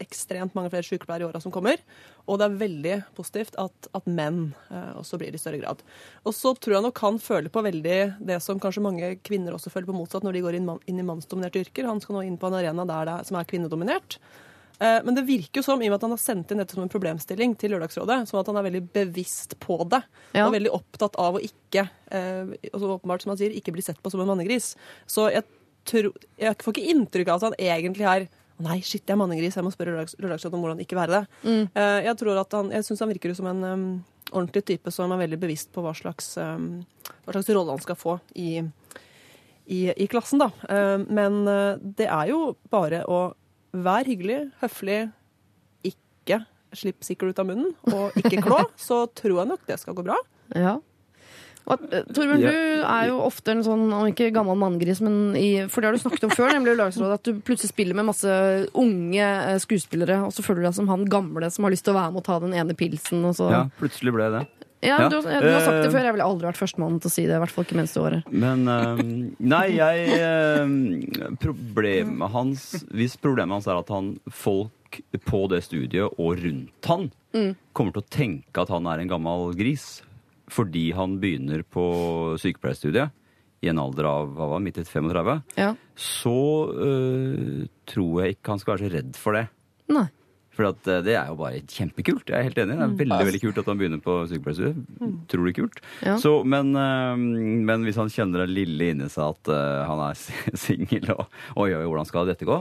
ekstremt 0.02 0.56
mange 0.58 0.72
flere 0.74 0.86
sykepleiere 0.88 1.26
i 1.26 1.30
åra 1.30 1.42
som 1.44 1.54
kommer. 1.54 1.82
Og 2.26 2.40
det 2.40 2.48
er 2.48 2.60
veldig 2.62 2.96
positivt 3.18 3.58
at, 3.62 3.90
at 3.98 4.08
menn 4.10 4.52
eh, 4.72 4.94
også 4.98 5.20
blir 5.22 5.30
det 5.30 5.38
i 5.38 5.44
større 5.44 5.62
grad. 5.62 5.84
Og 6.26 6.34
så 6.34 6.56
tror 6.58 6.78
jeg 6.78 6.86
nok 6.88 7.02
han 7.06 7.20
føler 7.22 7.54
på 7.54 7.66
veldig 7.66 8.00
det 8.32 8.40
som 8.44 8.62
kanskje 8.62 8.86
mange 8.86 9.12
kvinner 9.25 9.58
også 9.58 9.74
føler 9.74 9.90
på 9.92 9.98
motsatt 9.98 10.25
når 10.25 10.38
de 10.38 10.46
går 10.48 10.58
inn, 10.58 10.72
inn 10.90 11.01
i 11.01 11.05
mannsdominerte 11.05 11.62
yrker. 11.66 11.90
Han 11.90 12.01
skal 12.03 12.18
nå 12.18 12.25
inn 12.27 12.40
på 12.42 12.50
en 12.50 12.58
arena 12.62 12.88
der 12.90 13.12
det 13.12 13.20
som 13.29 13.38
er 13.40 13.50
kvinnedominert. 13.50 14.18
Eh, 14.81 15.00
Men 15.05 15.15
det 15.15 15.27
virker 15.27 15.61
jo 15.61 15.65
som, 15.65 15.81
i 15.81 15.87
og 15.89 15.94
med 15.94 16.00
at 16.00 16.05
han 16.07 16.15
har 16.15 16.22
sendt 16.22 16.51
inn 16.51 16.61
dette 16.61 16.74
som 16.74 16.81
en 16.81 16.91
problemstilling 16.91 17.53
til 17.61 17.75
Lørdagsrådet, 17.75 18.24
som 18.29 18.39
at 18.41 18.50
han 18.50 18.57
er 18.57 18.65
veldig 18.65 18.83
bevisst 18.96 19.57
på 19.61 19.77
det. 19.91 20.01
Ja. 20.33 20.48
Og 20.48 20.55
veldig 20.55 20.74
opptatt 20.74 21.17
av 21.22 21.37
å 21.37 21.44
ikke, 21.46 21.85
eh, 22.09 22.53
og 22.74 22.87
åpenbart 22.98 23.22
som 23.22 23.35
han 23.35 23.41
sier, 23.41 23.53
ikke 23.53 23.75
bli 23.75 23.85
sett 23.85 24.01
på 24.01 24.09
som 24.09 24.24
en 24.24 24.31
mannegris. 24.31 24.74
Så 25.05 25.27
jeg, 25.29 25.46
tror, 25.85 26.11
jeg 26.41 26.57
får 26.57 26.75
ikke 26.75 26.94
inntrykk 26.96 27.29
av 27.29 27.41
at 27.41 27.50
han 27.51 27.59
egentlig 27.61 28.07
er 28.09 28.29
Nei, 28.61 28.75
shit, 28.85 29.01
jeg 29.07 29.15
er 29.15 29.17
mannegris. 29.17 29.55
Jeg 29.57 29.65
må 29.65 29.72
spørre 29.74 29.96
Lørdags, 29.96 30.13
Lørdagsrådet 30.22 30.53
om 30.53 30.61
hvordan 30.61 30.81
ikke 30.83 30.98
være 31.00 31.15
det. 31.15 31.22
Mm. 31.41 31.63
Jeg 32.05 32.13
tror 32.20 32.37
at 32.37 32.51
han, 32.53 32.67
jeg 32.70 32.85
syns 32.85 33.00
han 33.01 33.09
virker 33.09 33.33
som 33.33 33.48
en 33.50 33.63
um, 33.65 33.85
ordentlig 34.29 34.61
type 34.67 34.91
som 34.94 35.09
er 35.15 35.22
veldig 35.24 35.39
bevisst 35.41 35.72
på 35.74 35.81
hva 35.81 35.96
slags, 35.98 36.27
um, 36.37 36.83
hva 37.25 37.33
slags 37.33 37.50
rolle 37.50 37.74
han 37.74 37.81
skal 37.81 37.98
få 37.98 38.20
i, 38.37 38.61
i, 39.65 39.79
i 39.89 40.07
klassen, 40.11 40.44
da. 40.44 40.51
Um, 40.70 41.07
Men 41.09 41.41
eh, 41.50 41.81
det 41.81 42.05
er 42.05 42.29
jo 42.29 42.51
bare 42.70 43.01
å 43.09 43.31
være 43.74 44.05
hyggelig, 44.12 44.40
høflig, 44.62 45.00
ikke 45.88 46.42
slipp 46.77 47.03
sikkel 47.03 47.31
ut 47.34 47.40
av 47.42 47.50
munnen, 47.50 47.74
og 47.92 48.16
ikke 48.22 48.42
klå, 48.46 48.62
så 48.88 49.03
tror 49.18 49.42
jeg 49.44 49.51
nok 49.51 49.68
det 49.68 49.79
skal 49.81 49.98
gå 49.98 50.05
bra. 50.07 50.16
Ja. 50.55 50.77
Og, 51.70 51.84
eh, 51.94 52.05
Torbjørn, 52.10 52.42
Ja. 52.42 52.51
du 52.51 52.86
er 52.90 53.07
jo 53.12 53.18
ofte 53.22 53.51
en 53.53 53.62
sånn, 53.64 53.84
om 53.94 54.07
ikke 54.10 54.31
gammel 54.34 54.57
manngris, 54.57 55.01
men 55.05 55.36
i, 55.38 55.68
for 55.70 55.81
det 55.84 55.92
har 55.92 55.98
du 55.98 56.01
snakket 56.01 56.24
om 56.25 56.34
før, 56.34 56.50
nemlig 56.55 56.74
i 56.74 56.79
Lørdagsrådet, 56.79 57.20
at 57.20 57.27
du 57.27 57.42
plutselig 57.46 57.70
spiller 57.74 57.94
med 58.00 58.07
masse 58.10 58.31
unge 58.74 59.22
eh, 59.27 59.60
skuespillere, 59.62 60.24
og 60.25 60.34
så 60.34 60.42
føler 60.46 60.64
du 60.64 60.70
deg 60.72 60.79
som 60.79 60.90
han 60.90 61.05
gamle 61.12 61.51
som 61.53 61.68
har 61.68 61.75
lyst 61.75 61.86
til 61.86 61.94
å 61.94 62.00
være 62.00 62.16
med 62.16 62.24
og 62.24 62.25
ta 62.31 62.40
den 62.42 62.55
ene 62.57 62.74
pilsen, 62.79 63.22
og 63.29 63.36
så 63.38 63.51
Ja, 63.53 63.62
plutselig 63.79 64.16
ble 64.16 64.31
det. 64.40 64.46
Ja, 64.81 64.98
Ja. 65.03 65.09
Du, 65.09 65.15
har- 65.22 65.41
du 65.41 65.48
har 65.51 65.61
sagt 65.61 65.83
det 65.83 65.89
Eh, 65.89 65.94
før, 65.94 66.03
jeg 66.07 66.13
ville 66.15 66.25
aldri 66.25 66.48
vært 66.50 66.57
førstemann 66.57 67.00
til 67.01 67.09
å 67.09 67.13
si 67.13 67.25
det, 67.27 67.35
i 67.35 67.39
hvert 67.44 67.51
fall 67.53 67.65
ikke 67.65 67.75
mens 67.77 67.94
året. 68.01 68.24
Men 68.31 68.65
øhm, 68.65 69.35
Nei, 69.39 69.67
jeg 69.77 70.20
øhm, 70.20 71.37
Problemet 71.39 72.31
hans 72.33 72.63
Hvis 72.91 73.15
problemet 73.22 73.53
hans 73.59 73.67
er 73.67 73.77
at 73.79 73.89
han 73.94 74.15
folk 74.29 74.72
på 75.24 75.48
det 75.50 75.61
studiet 75.63 76.17
og 76.20 76.35
rundt 76.41 76.85
han 76.89 77.05
kommer 77.72 77.94
til 77.96 78.01
å 78.01 78.09
tenke 78.11 78.59
at 78.65 78.67
han 78.74 78.85
er 78.91 79.00
en 79.00 79.07
gammel 79.07 79.53
gris 79.55 80.01
fordi 80.51 80.89
han 80.91 81.13
begynner 81.22 81.61
på 81.63 82.35
sykepleierstudiet 82.41 83.13
i 83.63 83.70
en 83.72 83.79
alder 83.79 84.03
av 84.09 84.33
hva 84.35 84.50
var 84.51 84.59
midt 84.59 84.81
i 84.81 84.83
35, 84.83 85.44
Ja. 85.55 85.70
så 85.96 86.33
uh, 86.75 87.61
tror 87.87 88.24
jeg 88.25 88.35
ikke 88.35 88.50
han 88.51 88.59
skal 88.59 88.74
være 88.75 88.83
så 88.89 88.94
redd 88.98 89.15
for 89.15 89.37
det. 89.37 89.46
Nei. 89.94 90.07
For 90.62 90.68
at 90.70 90.88
eh, 90.94 91.00
det 91.08 91.16
er 91.18 91.32
jo 91.32 91.38
bare 91.40 91.60
kjempekult. 91.66 92.30
Jeg 92.30 92.38
er 92.38 92.46
helt 92.46 92.60
enig. 92.62 92.76
Det 92.78 92.86
er 92.86 92.96
veldig 93.00 93.28
veldig 93.32 93.40
kult 93.42 93.60
at 93.64 93.70
han 93.72 93.80
begynner 93.82 94.02
på 94.06 94.18
sykepleierstudiet. 94.30 94.84
Utrolig 95.10 95.54
kult. 95.58 95.80
Ja. 96.06 96.14
Så, 96.22 96.36
men, 96.46 96.70
eh, 96.78 97.24
men 97.72 97.88
hvis 97.88 97.98
han 97.98 98.12
kjenner 98.14 98.44
det 98.46 98.52
lille 98.54 98.92
inni 98.94 99.08
seg 99.10 99.32
at 99.34 99.50
eh, 99.56 99.82
han 99.90 100.04
er 100.06 100.22
singel 100.68 101.10
og 101.16 101.24
oi, 101.58 101.72
oi, 101.74 101.82
hvordan 101.88 102.06
skal 102.10 102.30
dette 102.30 102.46
gå, 102.46 102.60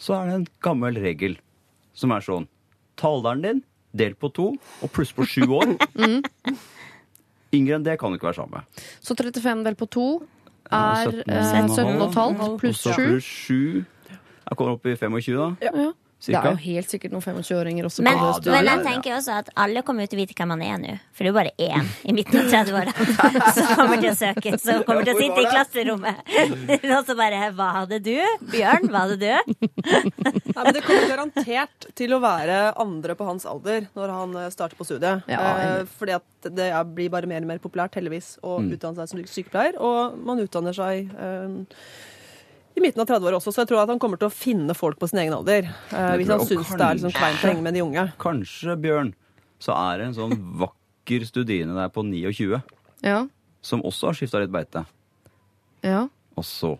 så 0.00 0.16
er 0.18 0.26
det 0.32 0.34
en 0.40 0.48
gammel 0.66 0.98
regel 1.04 1.38
som 1.94 2.10
er 2.16 2.26
sånn 2.26 2.48
Talderen 3.00 3.40
din, 3.46 3.62
delt 3.96 4.18
på 4.20 4.28
to, 4.36 4.50
og 4.84 4.90
pluss 4.92 5.14
på 5.16 5.24
sju 5.24 5.46
år. 5.56 5.70
Yngre 7.56 7.78
enn 7.78 7.86
det 7.86 7.94
kan 8.02 8.12
du 8.12 8.18
ikke 8.18 8.28
være 8.28 8.40
sammen 8.42 8.58
med. 8.58 8.82
Så 9.02 9.16
35 9.16 9.62
delt 9.66 9.78
på 9.80 9.88
to 9.90 10.04
er 10.70 11.08
17,5. 11.08 11.24
eh, 11.30 12.52
pluss 12.60 12.82
Og 12.90 12.98
7. 12.98 13.06
pluss 13.06 13.30
sju. 13.30 13.62
Jeg 14.10 14.58
kommer 14.58 14.76
opp 14.76 14.86
i 14.90 14.94
25, 14.98 15.38
da. 15.38 15.48
Ja. 15.64 15.88
Det 16.20 16.36
er 16.36 16.50
jo 16.52 16.60
helt 16.60 16.90
sikkert 16.92 17.14
noen 17.14 17.22
25-åringer 17.24 17.86
også 17.88 18.04
Men, 18.04 18.18
ja, 18.20 18.32
men 18.52 18.68
jeg 18.68 18.82
tenker 18.84 19.14
også 19.16 19.38
at 19.40 19.46
alle 19.64 19.80
kommer 19.86 20.08
til 20.10 20.18
å 20.18 20.20
vite 20.20 20.36
hvem 20.36 20.50
man 20.52 20.64
er 20.64 20.76
nå. 20.82 20.96
For 21.16 21.24
det 21.24 21.30
er 21.30 21.32
jo 21.32 21.36
bare 21.38 21.52
én 21.64 21.88
i 22.04 22.14
midten 22.16 22.42
av 22.42 22.50
30-åra 22.52 22.92
som 23.56 23.70
kommer 23.78 24.02
til 24.02 24.10
å 24.10 24.16
søke. 24.18 24.52
Som 24.60 24.82
kommer 24.88 25.08
til 25.08 25.16
å 25.16 25.22
sitte 25.22 25.40
i 25.40 25.48
klasserommet. 25.48 26.20
Og 26.98 27.08
så 27.08 27.16
bare 27.16 27.48
Hva 27.56 27.70
hadde 27.78 28.00
du? 28.04 28.18
Bjørn, 28.52 28.90
hva 28.92 29.06
hadde 29.06 29.16
du? 29.22 29.56
Nei, 30.60 30.60
men 30.60 30.76
Det 30.76 30.84
kommer 30.84 31.08
garantert 31.14 31.88
til 31.96 32.12
å 32.16 32.20
være 32.22 32.60
andre 32.84 33.16
på 33.16 33.30
hans 33.30 33.48
alder 33.48 33.88
når 33.96 34.14
han 34.18 34.36
eh, 34.42 34.50
starter 34.52 34.76
på 34.76 34.86
studiet. 34.88 35.24
Ja, 35.30 35.40
eh, 35.64 35.82
fordi 35.98 36.18
at 36.18 36.52
det 36.52 36.70
blir 36.92 37.12
bare 37.12 37.28
mer 37.30 37.44
og 37.44 37.50
mer 37.54 37.64
populært, 37.64 37.96
heldigvis, 37.96 38.34
å 38.44 38.58
utdanne 38.60 39.00
seg 39.00 39.12
som 39.14 39.24
sykepleier. 39.38 39.80
Og 39.80 40.20
man 40.26 40.40
utdanner 40.44 40.76
seg 40.76 41.08
eh, 41.16 41.80
i 42.76 42.80
midten 42.80 43.02
av 43.02 43.06
30-åra 43.10 43.38
også, 43.40 43.52
så 43.52 43.62
jeg 43.64 43.68
tror 43.72 43.82
at 43.82 43.88
han 43.92 43.98
kommer 44.02 44.16
til 44.20 44.28
å 44.28 44.32
finne 44.34 44.74
folk 44.78 44.98
på 45.00 45.08
sin 45.10 45.18
egen 45.24 45.34
alder. 45.34 45.66
eh, 45.92 46.12
hvis 46.20 46.28
han 46.30 46.40
syns 46.46 46.70
det 46.70 46.80
er 46.86 46.94
liksom 47.00 47.12
kleint 47.16 47.42
å 47.44 47.48
henge 47.50 47.62
med 47.66 47.74
de 47.74 47.82
unge. 47.82 48.04
Kanskje, 48.22 48.76
Bjørn, 48.80 49.14
så 49.60 49.74
er 49.76 49.98
det 49.98 50.06
en 50.10 50.14
sånn 50.14 50.36
vakker 50.62 51.26
studine 51.26 51.74
der 51.74 51.88
på 51.92 52.04
29 52.06 52.62
Ja. 53.02 53.26
som 53.62 53.82
også 53.82 54.06
har 54.10 54.14
skifta 54.14 54.40
litt 54.40 54.52
beite. 54.54 54.86
ja. 55.82 56.08
Og 56.36 56.44
så 56.44 56.78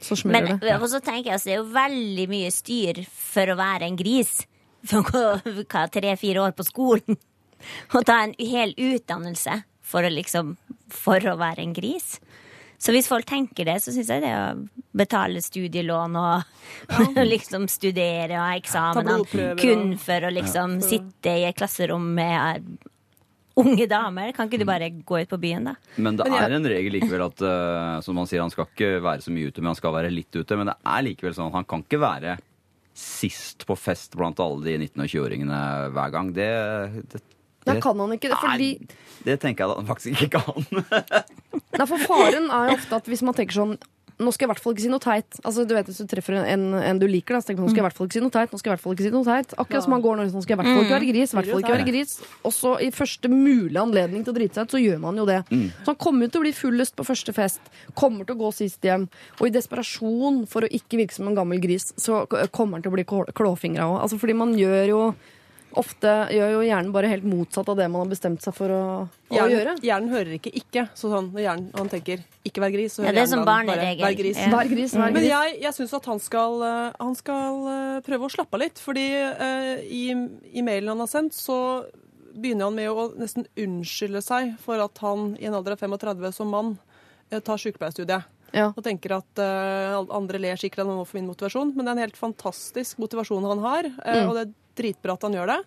så 0.00 0.14
det 0.16 0.26
Men 0.26 0.58
det. 0.58 0.74
og 0.82 0.88
så 0.90 1.00
tenker 1.00 1.30
jeg 1.30 1.34
at 1.38 1.44
det 1.44 1.52
er 1.54 1.62
jo 1.62 1.70
veldig 1.72 2.28
mye 2.28 2.50
styr 2.52 3.04
for 3.08 3.46
å 3.46 3.56
være 3.56 3.86
en 3.86 3.96
gris. 3.96 4.46
For 4.84 5.00
å 5.00 5.08
gå 5.08 5.88
tre-fire 5.94 6.42
år 6.42 6.52
på 6.52 6.64
skolen. 6.66 7.16
Og 7.94 8.04
ta 8.04 8.18
en 8.24 8.34
hel 8.38 8.74
utdannelse 8.76 9.62
for 9.80 10.02
å 10.04 10.10
liksom 10.12 10.56
For 10.92 11.20
å 11.20 11.38
være 11.40 11.62
en 11.62 11.72
gris. 11.72 12.18
Så 12.84 12.92
hvis 12.92 13.08
folk 13.08 13.24
tenker 13.24 13.64
det, 13.64 13.78
så 13.80 13.94
syns 13.94 14.10
jeg 14.12 14.20
det 14.20 14.32
å 14.36 14.48
betale 14.92 15.40
studielån 15.40 16.18
og 16.20 17.22
liksom 17.34 17.64
studere 17.72 18.36
og 18.36 18.44
ha 18.44 18.56
eksamener 18.58 19.56
kun 19.60 19.94
for 20.00 20.28
å 20.28 20.32
liksom 20.34 20.80
sitte 20.84 21.38
i 21.40 21.46
et 21.48 21.56
klasserom 21.56 22.10
med 22.18 22.74
unge 23.54 23.86
damer, 23.86 24.32
kan 24.34 24.48
ikke 24.50 24.60
du 24.60 24.66
bare 24.68 24.90
gå 24.90 25.20
ut 25.22 25.30
på 25.30 25.38
byen, 25.40 25.70
da? 25.70 25.74
Men 25.96 26.18
det 26.18 26.26
er 26.26 26.56
en 26.56 26.66
regel 26.66 26.96
likevel 26.96 27.22
at 27.28 27.44
uh, 27.46 28.00
som 28.04 28.18
han 28.18 28.28
sier, 28.28 28.42
han 28.42 28.52
skal 28.52 28.66
ikke 28.66 28.98
være 29.04 29.22
så 29.24 29.34
mye 29.34 29.50
ute, 29.50 29.62
men 29.62 29.72
han 29.72 29.78
skal 29.78 29.94
være 29.94 30.10
litt 30.12 30.34
ute. 30.34 30.58
Men 30.58 30.72
det 30.72 30.76
er 30.82 31.06
likevel 31.06 31.36
sånn 31.36 31.52
at 31.52 31.60
han 31.60 31.68
kan 31.70 31.84
ikke 31.86 32.02
være 32.02 32.36
sist 32.94 33.64
på 33.66 33.76
fest 33.78 34.14
blant 34.18 34.42
alle 34.42 34.62
de 34.66 34.74
19- 34.76 35.02
og 35.02 35.08
20-åringene 35.10 35.60
hver 35.94 36.12
gang. 36.14 36.34
Det, 36.34 36.50
det, 37.14 37.22
Da 37.64 37.78
kan 37.80 37.96
han 38.04 38.12
ikke 38.12 38.28
det, 38.32 38.38
fordi 38.42 38.70
Nei, 38.78 39.00
det 39.24 39.38
tenker 39.40 39.64
jeg 39.64 39.72
da 39.72 39.80
han 39.80 39.88
faktisk 39.88 40.20
ikke 40.26 40.40
kan. 40.40 40.68
Nei, 41.78 41.86
for 41.88 41.98
faren 42.04 42.50
er 42.52 42.70
jo 42.72 42.78
ofte 42.78 42.98
at 43.02 43.08
hvis 43.10 43.24
man 43.24 43.36
tenker 43.36 43.56
sånn 43.62 43.76
nå 44.14 44.30
skal 44.30 44.44
jeg 44.44 44.46
i 44.46 44.52
hvert 44.52 44.60
fall 44.62 44.74
ikke 44.76 44.82
si 44.84 44.90
noe 44.92 45.02
teit. 45.02 45.36
Altså, 45.42 45.64
du 45.66 45.72
vet 45.74 45.88
Hvis 45.90 45.96
du 45.98 46.06
treffer 46.06 46.36
en, 46.46 46.68
en 46.78 46.98
du 47.02 47.06
liker, 47.10 47.34
da, 47.34 47.40
så 47.42 47.48
tenker 47.48 47.64
man 47.64 47.66
nå 47.66 47.72
skal 47.72 47.80
jeg 47.80 47.82
i 47.82 47.86
hvert 47.88 47.96
fall 47.98 48.06
ikke 48.06 48.14
si 48.14 48.20
noe 48.22 48.30
teit. 48.30 48.52
Nå 48.54 48.60
skal 48.60 48.68
jeg 48.70 48.70
i 48.70 48.76
hvert 48.76 48.82
fall 48.84 48.94
ikke 48.94 49.06
si 49.08 49.10
noe 49.10 49.26
teit 49.26 49.54
Akkurat 49.58 49.82
som 49.82 49.90
man 49.90 50.04
går 50.04 50.20
nå, 50.20 50.26
nå 50.30 50.42
skal 50.44 50.52
jeg 50.52 50.54
i 50.54 50.60
hvert 50.60 50.70
fall 50.70 50.84
ikke 50.84 50.94
være 50.94 51.08
gris. 51.08 51.32
I 51.34 51.38
hvert 51.40 51.48
fall 51.50 51.64
ikke 51.64 51.72
være 51.74 51.86
gris 51.88 52.12
Og 52.46 52.54
så 52.54 52.74
i 52.86 52.90
første 52.94 53.30
mulige 53.32 53.82
anledning 53.82 54.22
til 54.22 54.30
å 54.30 54.36
drite 54.38 54.54
seg 54.60 54.68
ut, 54.70 54.76
så 54.76 54.82
gjør 54.84 55.02
man 55.02 55.18
jo 55.18 55.26
det. 55.32 55.40
Så 55.50 55.90
han 55.90 55.98
kommer 56.06 56.28
jo 56.28 56.30
til 56.36 56.44
å 56.44 56.46
bli 56.46 56.54
fullest 56.54 56.94
på 56.94 57.08
første 57.10 57.34
fest. 57.34 57.74
Kommer 57.98 58.22
til 58.30 58.38
å 58.38 58.42
gå 58.44 58.52
sist 58.54 58.86
hjem. 58.86 59.08
Og 59.40 59.48
i 59.50 59.54
desperasjon 59.58 60.44
for 60.46 60.62
å 60.62 60.70
ikke 60.78 61.02
virke 61.02 61.18
som 61.18 61.32
en 61.32 61.40
gammel 61.42 61.58
gris, 61.66 61.90
så 61.98 62.22
kommer 62.54 62.78
han 62.78 62.86
til 62.86 62.94
å 62.94 62.98
bli 63.00 63.08
klå- 63.10 63.26
klåfingra 63.34 63.90
òg. 63.90 63.98
Altså, 64.06 64.22
fordi 64.22 64.38
man 64.38 64.54
gjør 64.54 64.92
jo 64.94 65.02
ofte 65.80 66.12
gjør 66.34 66.52
jo 66.54 66.60
hjernen 66.64 66.92
bare 66.94 67.10
helt 67.10 67.26
motsatt 67.28 67.68
av 67.70 67.78
det 67.78 67.86
man 67.90 68.04
har 68.04 68.10
bestemt 68.10 68.44
seg 68.44 68.54
for 68.56 68.72
å, 68.72 68.82
å 69.06 69.34
gjøre. 69.34 69.50
Hjernen, 69.50 69.82
hjernen 69.84 70.12
hører 70.12 70.36
ikke 70.38 70.52
'ikke'. 70.54 70.86
Så 70.98 71.10
sånn, 71.12 71.30
når 71.34 71.44
hjernen, 71.44 71.70
han 71.74 71.90
tenker 71.92 72.22
'ikke 72.44 72.62
vær 72.64 72.74
gris', 72.74 72.96
så 72.96 73.02
Ja, 73.02 73.08
hører 73.08 73.14
det 73.14 73.22
er 73.22 73.30
som 73.32 73.44
hjernen 73.44 73.66
bare. 73.66 73.88
'vær 74.00 74.16
gris'. 74.20 74.40
Ja. 74.40 74.50
Vær 74.54 74.70
gris, 74.70 74.94
vær 74.94 75.12
Men 75.12 75.28
jeg, 75.28 75.58
jeg 75.62 75.74
syns 75.74 75.94
at 75.94 76.04
han 76.06 76.20
skal, 76.20 76.62
eh, 76.62 76.92
han 77.00 77.14
skal 77.14 77.68
eh, 77.74 78.00
prøve 78.06 78.28
å 78.28 78.34
slappe 78.34 78.54
av 78.54 78.60
litt. 78.60 78.78
Fordi 78.78 79.06
uh, 79.14 79.76
i, 79.82 80.10
i 80.52 80.62
mailen 80.62 80.88
han 80.94 81.04
har 81.04 81.10
sendt, 81.10 81.34
så 81.34 81.84
begynner 82.34 82.70
han 82.70 82.74
med 82.74 82.90
å 82.90 83.10
nesten 83.16 83.46
unnskylde 83.56 84.22
seg 84.22 84.56
for 84.58 84.80
at 84.82 84.98
han 84.98 85.36
i 85.38 85.46
en 85.46 85.54
alder 85.54 85.76
av 85.76 85.78
35 85.78 86.32
som 86.34 86.50
mann 86.50 86.78
tar 87.30 87.58
sykepleierstudiet. 87.58 88.30
Ja. 88.54 88.70
Og 88.70 88.84
tenker 88.86 89.16
at 89.16 89.42
uh, 89.42 90.04
andre 90.14 90.38
ler 90.42 90.60
sikkert 90.60 90.84
av 90.84 90.92
noe 90.92 91.06
for 91.08 91.18
min 91.18 91.26
motivasjon, 91.30 91.72
men 91.74 91.84
det 91.84 91.90
er 91.90 91.96
en 91.96 92.04
helt 92.06 92.20
fantastisk 92.20 93.00
motivasjon 93.02 93.46
han 93.50 93.62
har, 93.64 93.88
eh, 94.06 94.22
og 94.28 94.36
det 94.38 94.46
dritbra 94.78 95.16
at 95.18 95.26
han 95.28 95.36
gjør 95.38 95.52
det. 95.54 95.58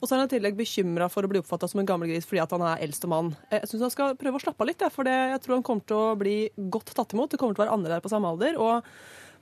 Og 0.00 0.08
så 0.08 0.14
er 0.14 0.22
han 0.22 0.30
i 0.30 0.32
tillegg 0.32 0.56
bekymra 0.56 1.10
for 1.12 1.26
å 1.26 1.28
bli 1.28 1.40
oppfatta 1.42 1.68
som 1.68 1.82
en 1.82 1.88
gammel 1.88 2.08
gris 2.08 2.24
fordi 2.28 2.40
at 2.40 2.52
han 2.56 2.64
er 2.64 2.84
eldste 2.86 3.08
mann. 3.10 3.34
Eh, 3.50 3.58
Jeg 3.60 3.68
syns 3.68 3.84
han 3.84 3.92
skal 3.94 4.16
prøve 4.20 4.40
å 4.40 4.44
slappe 4.44 4.64
av 4.64 4.70
litt, 4.70 4.84
for 4.94 5.04
jeg 5.04 5.40
tror 5.44 5.58
han 5.58 5.66
kommer 5.66 5.84
til 5.84 5.96
å 5.98 6.18
bli 6.20 6.36
godt 6.72 6.94
tatt 6.96 7.12
imot. 7.12 7.30
Det 7.32 7.40
kommer 7.40 7.56
til 7.56 7.62
å 7.62 7.66
være 7.66 7.76
andre 7.76 7.92
der 7.96 8.04
på 8.04 8.12
samme 8.12 8.30
alder. 8.32 8.56
Og 8.56 8.80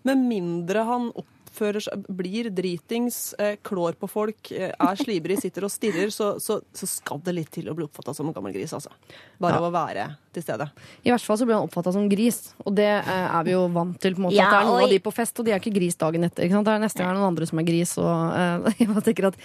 med 0.09 0.19
mindre 0.19 0.83
han 0.87 1.11
oppfører 1.59 1.83
seg, 1.83 2.07
blir 2.15 2.51
dritings, 2.55 3.35
eh, 3.39 3.57
klår 3.63 3.99
på 3.99 4.09
folk, 4.09 4.53
eh, 4.53 4.71
er 4.71 4.97
slibrig, 4.97 5.41
sitter 5.43 5.67
og 5.67 5.73
stirrer, 5.75 6.11
så, 6.15 6.37
så, 6.41 6.61
så 6.73 6.87
skal 6.87 7.21
det 7.25 7.35
litt 7.35 7.51
til 7.51 7.69
å 7.69 7.75
bli 7.75 7.87
oppfatta 7.89 8.15
som 8.15 8.29
en 8.29 8.37
gammel 8.37 8.55
gris, 8.55 8.73
altså. 8.73 8.93
Bare 9.39 9.59
ja. 9.59 9.67
å 9.67 9.75
være 9.75 10.09
til 10.35 10.45
stede. 10.45 10.69
I 11.07 11.13
hvert 11.13 11.25
fall 11.25 11.39
så 11.41 11.47
blir 11.49 11.57
han 11.57 11.67
oppfatta 11.67 11.93
som 11.95 12.07
gris, 12.11 12.53
og 12.65 12.75
det 12.79 12.89
eh, 12.89 13.09
er 13.09 13.47
vi 13.47 13.55
jo 13.55 13.65
vant 13.75 13.99
til. 14.01 14.15
på 14.15 14.23
en 14.23 14.27
måte 14.29 14.37
Ja, 14.37 14.49
At 14.49 14.55
det 14.55 14.61
er 14.61 14.69
noen 14.71 14.85
av 14.87 14.93
de 14.93 15.01
på 15.03 15.13
fest, 15.15 15.39
og 15.41 15.49
de 15.49 15.55
er 15.55 15.63
ikke 15.63 15.75
gris 15.75 15.99
dagen 15.99 16.27
etter. 16.27 16.47
Ikke 16.47 16.59
sant? 16.59 16.69
Det 16.69 16.75
er 16.75 16.85
neste 16.85 17.05
gang 17.05 17.17
noen 17.17 17.31
andre 17.33 17.49
som 17.49 17.63
er 17.63 17.69
gris. 17.69 17.95
Og, 18.01 18.09
uh, 18.09 18.69
jeg 18.79 18.91
bare 18.91 19.05
tenker 19.09 19.31
at 19.31 19.39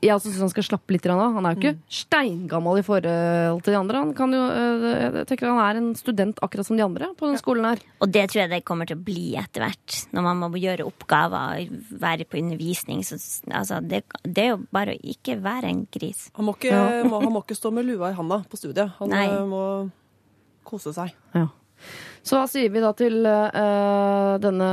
jeg 0.00 0.14
også 0.14 0.30
syns 0.30 0.44
han 0.44 0.52
skal 0.52 0.68
slappe 0.68 0.96
litt 0.96 1.04
grann 1.04 1.22
av. 1.22 1.36
Han 1.38 1.48
er 1.48 1.56
jo 1.56 1.62
ikke 1.62 2.00
steingammal 2.02 2.80
i 2.80 2.86
forhold 2.86 3.64
til 3.64 3.76
de 3.76 3.80
andre. 3.80 4.02
Han 4.04 4.14
kan 4.16 4.34
jo, 4.36 4.42
uh, 4.42 4.88
jeg 5.20 5.28
tenker 5.30 5.52
han 5.52 5.62
er 5.64 5.80
en 5.80 5.92
student 5.98 6.42
akkurat 6.44 6.68
som 6.68 6.80
de 6.80 6.86
andre 6.86 7.12
på 7.18 7.30
den 7.30 7.40
skolen 7.40 7.70
her. 7.70 7.84
Og 8.04 8.10
det 8.12 8.26
tror 8.30 8.44
jeg 8.44 8.52
det 8.54 8.64
kommer 8.66 8.90
til 8.90 8.98
å 8.98 9.04
bli 9.06 9.34
etter 9.40 9.66
hvert. 9.66 10.00
Når 10.14 10.28
man 10.28 10.42
må 10.44 10.52
gjøre 10.60 10.88
oppgaver, 10.88 11.53
være 12.04 12.26
på 12.28 12.38
undervisning. 12.40 13.02
Så, 13.06 13.18
altså, 13.50 13.80
det, 13.80 14.04
det 14.24 14.46
er 14.46 14.54
jo 14.54 14.60
bare 14.74 14.94
å 14.96 15.02
ikke 15.14 15.38
være 15.44 15.70
en 15.72 15.84
gris. 15.92 16.28
Han 16.38 16.48
må 16.48 16.56
ikke, 16.58 16.78
må, 17.08 17.20
han 17.24 17.34
må 17.34 17.44
ikke 17.44 17.58
stå 17.58 17.72
med 17.74 17.88
lua 17.88 18.12
i 18.12 18.18
handa 18.18 18.42
på 18.50 18.60
studiet. 18.60 18.94
Han 19.00 19.12
Nei. 19.14 19.26
eh, 19.28 19.44
må 19.48 19.64
kose 20.66 20.94
seg. 20.96 21.14
Ja. 21.36 21.48
Så 22.24 22.38
hva 22.38 22.46
sier 22.48 22.70
vi 22.72 22.80
da 22.80 22.90
til 22.96 23.18
uh, 23.28 24.40
denne 24.40 24.68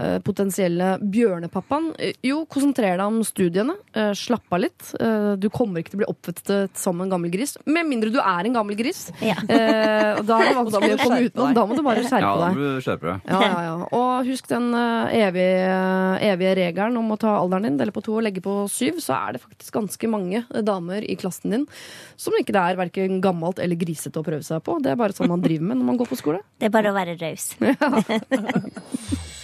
eh, 0.00 0.20
potensielle 0.24 0.94
bjørnepappaen? 1.02 1.90
Jo, 2.24 2.38
konsentrer 2.48 2.96
deg 2.96 3.04
om 3.04 3.18
studiene. 3.28 3.74
Uh, 3.92 4.14
slapp 4.16 4.48
av 4.56 4.62
litt. 4.62 4.86
Uh, 4.96 5.34
du 5.36 5.50
kommer 5.52 5.82
ikke 5.82 5.92
til 5.92 5.98
å 5.98 6.02
bli 6.02 6.08
oppfattet 6.08 6.80
som 6.80 7.02
en 7.04 7.12
gammel 7.12 7.28
gris. 7.34 7.58
Med 7.68 7.84
mindre 7.90 8.08
du 8.14 8.16
er 8.22 8.48
en 8.48 8.56
gammel 8.56 8.78
gris. 8.78 9.10
Ja. 9.20 9.36
Eh, 9.44 10.22
da 10.24 10.38
er 10.40 10.48
det 10.48 10.56
vanskelig 10.56 10.94
å 10.96 11.02
komme 11.02 11.18
skjerpe 11.18 11.28
utenom. 11.28 11.50
deg. 11.50 11.58
Da 11.58 11.66
må 11.68 11.76
du 11.76 11.82
bare 11.84 12.04
Ja, 12.08 12.32
da 12.40 12.48
må 12.54 12.56
du 12.56 12.80
skjerpe 12.84 13.10
deg. 13.10 13.28
Ja, 13.28 13.40
ja, 13.44 13.60
ja. 13.66 13.74
Og 14.00 14.30
husk 14.30 14.48
den 14.48 14.70
evige, 14.74 15.76
evige 16.24 16.54
regelen 16.58 16.96
om 17.00 17.12
å 17.12 17.18
ta 17.20 17.36
alderen 17.36 17.68
din, 17.68 17.78
dele 17.80 17.92
på 17.94 18.02
to 18.04 18.16
og 18.16 18.24
legge 18.24 18.42
på 18.44 18.56
syv. 18.72 19.02
Så 19.04 19.12
er 19.16 19.36
det 19.36 19.42
faktisk 19.44 19.76
ganske 19.76 20.10
mange 20.10 20.44
damer 20.64 21.04
i 21.04 21.18
klassen 21.20 21.52
din 21.52 21.68
som 22.16 22.36
ikke 22.38 22.54
det 22.56 22.64
er 22.64 22.80
verken 22.80 23.20
gammelt 23.24 23.60
eller 23.62 23.78
grisete 23.78 24.20
å 24.20 24.26
prøve 24.26 24.46
seg 24.46 24.64
på. 24.64 24.78
Det 24.82 24.94
er 24.94 25.00
bare 25.00 25.16
sånn 25.16 25.30
man 25.30 25.44
driver 25.44 25.68
med 25.70 25.82
når 25.82 25.90
man 25.92 26.00
går 26.00 26.10
på 26.10 26.20
skole. 26.20 26.40
Det 26.60 26.68
er 26.68 26.74
bare 26.74 26.92
å 26.92 26.96
være 26.96 27.16
raus. 27.20 27.50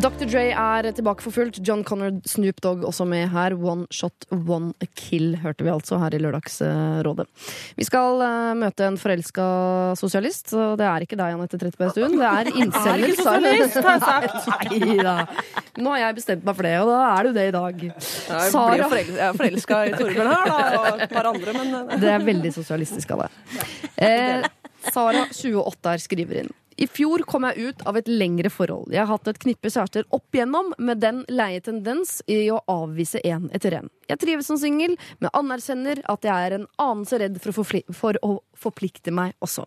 Dr. 0.00 0.24
Dre 0.30 0.42
er 0.56 0.86
tilbake 0.96 1.20
for 1.20 1.34
fullt. 1.34 1.58
John 1.66 1.82
Connor, 1.84 2.14
Snoop 2.28 2.60
Dogg 2.64 2.86
også 2.88 3.04
med 3.08 3.26
her. 3.34 3.52
One 3.60 3.84
shot, 3.92 4.24
one 4.32 4.72
kill, 4.96 5.34
hørte 5.42 5.66
vi 5.66 5.68
altså 5.72 5.98
her 6.00 6.14
i 6.16 6.20
Lørdagsrådet. 6.22 7.26
Vi 7.76 7.84
skal 7.84 8.22
uh, 8.24 8.52
møte 8.56 8.86
en 8.88 8.96
forelska 9.00 9.44
sosialist, 10.00 10.54
Og 10.56 10.78
det 10.80 10.86
er 10.88 11.04
ikke 11.04 11.18
deg, 11.20 11.36
Anette 11.36 11.60
Trettebergstuen. 11.60 12.16
Det 12.16 12.30
er 12.30 12.50
incellen. 12.64 13.12
sosialist, 13.18 13.76
har 13.84 13.98
jeg 13.98 14.06
sagt. 14.06 14.70
Nei 14.86 14.96
da. 15.04 15.16
Nå 15.80 15.92
har 15.92 16.02
jeg 16.06 16.18
bestemt 16.22 16.48
meg 16.48 16.56
for 16.62 16.68
det, 16.70 16.72
og 16.80 16.92
da 16.94 17.02
er 17.10 17.28
du 17.28 17.36
det 17.36 17.44
i 17.50 17.54
dag. 17.58 17.84
Jeg, 17.90 18.06
Sara. 18.54 18.88
forel 18.94 19.12
jeg 19.12 19.26
er 19.26 19.36
forelska 19.42 19.82
i 19.84 19.92
Torbjørn 19.98 20.32
her, 20.32 20.54
da, 20.54 20.62
og 20.80 21.04
et 21.04 21.12
par 21.12 21.28
andre, 21.34 21.56
men 21.58 21.76
eh, 21.82 22.00
Det 22.00 22.14
er 22.14 22.24
veldig 22.30 22.54
sosialistisk 22.56 23.12
av 23.18 23.26
deg. 23.26 23.60
Eh, 24.00 24.48
Sara, 24.94 25.26
28 25.28 25.92
her, 25.92 26.04
skriver 26.08 26.42
inn. 26.46 26.52
I 26.76 26.86
fjor 26.86 27.24
kom 27.28 27.44
jeg 27.48 27.70
ut 27.70 27.82
av 27.88 27.98
et 27.98 28.08
lengre 28.08 28.50
forhold. 28.52 28.92
Jeg 28.94 29.02
har 29.02 29.10
hatt 29.10 29.30
et 29.30 29.40
knippe 29.42 29.70
kjærester 29.72 30.06
opp 30.14 30.36
igjennom 30.36 30.72
med 30.78 31.02
den 31.02 31.24
leie 31.28 31.60
tendens 31.64 32.20
i 32.30 32.44
å 32.52 32.60
avvise 32.70 33.20
en 33.26 33.48
etter 33.56 33.80
en. 33.80 33.90
Jeg 34.10 34.22
trives 34.22 34.48
som 34.50 34.58
singel, 34.60 34.96
men 35.18 35.34
anerkjenner 35.36 36.02
at 36.10 36.26
jeg 36.26 36.46
er 36.46 36.56
en 36.56 36.68
anelse 36.82 37.20
redd 37.20 37.40
for 37.42 37.52
å, 37.52 37.66
for 37.94 38.20
å 38.26 38.32
forplikte 38.60 39.12
meg 39.14 39.34
også. 39.44 39.64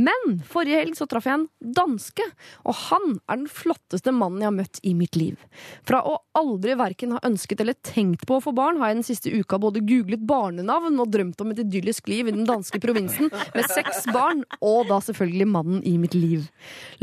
Men 0.00 0.40
forrige 0.48 0.80
helg 0.82 0.98
så 0.98 1.06
traff 1.10 1.28
jeg 1.28 1.38
en 1.38 1.46
danske, 1.76 2.24
og 2.64 2.76
han 2.86 3.18
er 3.26 3.40
den 3.42 3.50
flotteste 3.50 4.14
mannen 4.14 4.42
jeg 4.42 4.50
har 4.50 4.56
møtt 4.56 4.80
i 4.86 4.94
mitt 4.96 5.18
liv. 5.18 5.40
Fra 5.88 6.02
å 6.06 6.16
aldri 6.38 6.76
verken 6.78 7.16
ha 7.16 7.22
ønsket 7.26 7.62
eller 7.62 7.78
tenkt 7.86 8.26
på 8.28 8.38
å 8.38 8.44
få 8.44 8.54
barn, 8.56 8.80
har 8.80 8.92
jeg 8.92 9.00
den 9.00 9.08
siste 9.10 9.34
uka 9.34 9.60
både 9.60 9.84
googlet 9.86 10.24
barnenavn 10.28 11.00
og 11.02 11.12
drømt 11.12 11.44
om 11.44 11.52
et 11.52 11.62
idyllisk 11.64 12.08
liv 12.10 12.30
i 12.30 12.36
den 12.36 12.48
danske 12.48 12.80
provinsen 12.82 13.30
med 13.54 13.68
seks 13.70 14.06
barn, 14.14 14.44
og 14.60 14.88
da 14.90 15.00
selvfølgelig 15.04 15.50
mannen 15.50 15.84
i 15.88 15.96
mitt 16.00 16.16
liv. 16.16 16.48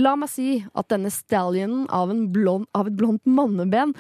La 0.02 0.16
meg 0.20 0.32
si 0.32 0.58
at 0.74 0.90
denne 0.94 1.12
stallionen 1.14 1.88
av, 1.94 2.14
blond, 2.34 2.68
av 2.78 2.90
et 2.90 2.98
blondt 2.98 3.26
manneben 3.30 3.94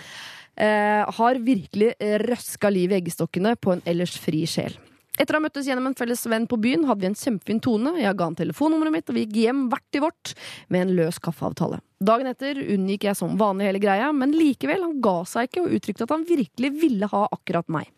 eh, 0.58 1.04
har 1.20 1.44
virkelig 1.46 1.94
røska 2.26 2.72
liv 2.74 2.94
i 2.94 3.02
eggestokkene 3.02 3.56
på 3.62 3.76
en 3.76 3.86
ellers 3.90 4.18
fri 4.22 4.46
sjel. 4.50 4.78
Etter 5.18 5.34
å 5.34 5.40
ha 5.40 5.46
møttes 5.48 5.66
gjennom 5.66 5.90
en 5.90 5.98
felles 5.98 6.22
venn 6.30 6.46
på 6.50 6.60
byen, 6.62 6.86
hadde 6.86 7.02
vi 7.02 7.10
en 7.10 7.18
kjempefin 7.18 7.62
tone. 7.66 7.96
Jeg 7.98 8.14
ga 8.20 8.30
han 8.30 8.38
telefonnummeret 8.38 8.94
mitt, 8.94 9.10
og 9.10 9.18
vi 9.18 9.26
gikk 9.26 9.40
hjem 9.42 9.64
hvert 9.72 9.98
i 9.98 10.02
vårt 10.04 10.34
med 10.70 10.86
en 10.86 10.96
løs 11.00 11.18
kaffeavtale. 11.26 11.82
Dagen 11.98 12.30
etter 12.30 12.60
unngikk 12.62 13.08
jeg 13.10 13.18
som 13.18 13.34
vanlig 13.40 13.72
hele 13.72 13.82
greia, 13.82 14.12
men 14.14 14.36
likevel, 14.38 14.86
han 14.86 15.00
ga 15.02 15.18
seg 15.26 15.50
ikke 15.50 15.66
og 15.66 15.78
uttrykte 15.80 16.06
at 16.06 16.14
han 16.14 16.28
virkelig 16.30 16.74
ville 16.78 17.10
ha 17.10 17.26
akkurat 17.34 17.66
meg. 17.74 17.90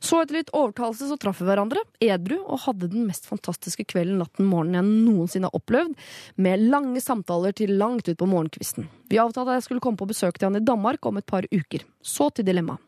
Så 0.00 0.20
etter 0.22 0.40
litt 0.40 0.52
overtalelse 0.56 1.08
så 1.08 1.18
traff 1.20 1.40
vi 1.40 1.48
hverandre, 1.48 1.82
edru, 2.02 2.40
og 2.42 2.64
hadde 2.66 2.90
den 2.92 3.06
mest 3.08 3.28
fantastiske 3.30 3.86
kvelden, 3.90 4.18
natten, 4.22 4.48
morgenen 4.50 4.80
jeg 4.80 5.04
noensinne 5.08 5.50
har 5.50 5.58
opplevd, 5.58 5.94
med 6.36 6.66
lange 6.72 7.02
samtaler 7.02 7.54
til 7.56 7.76
langt 7.80 8.08
ut 8.08 8.18
på 8.18 8.28
morgenkvisten. 8.30 8.88
Vi 9.12 9.20
avtalte 9.20 9.52
at 9.52 9.60
jeg 9.60 9.68
skulle 9.68 9.84
komme 9.84 10.00
på 10.00 10.08
besøk 10.10 10.38
til 10.38 10.48
han 10.48 10.58
i 10.58 10.64
Danmark 10.64 11.06
om 11.06 11.20
et 11.20 11.28
par 11.28 11.46
uker. 11.52 11.84
Så 12.02 12.30
til 12.34 12.46
dilemmaet. 12.48 12.82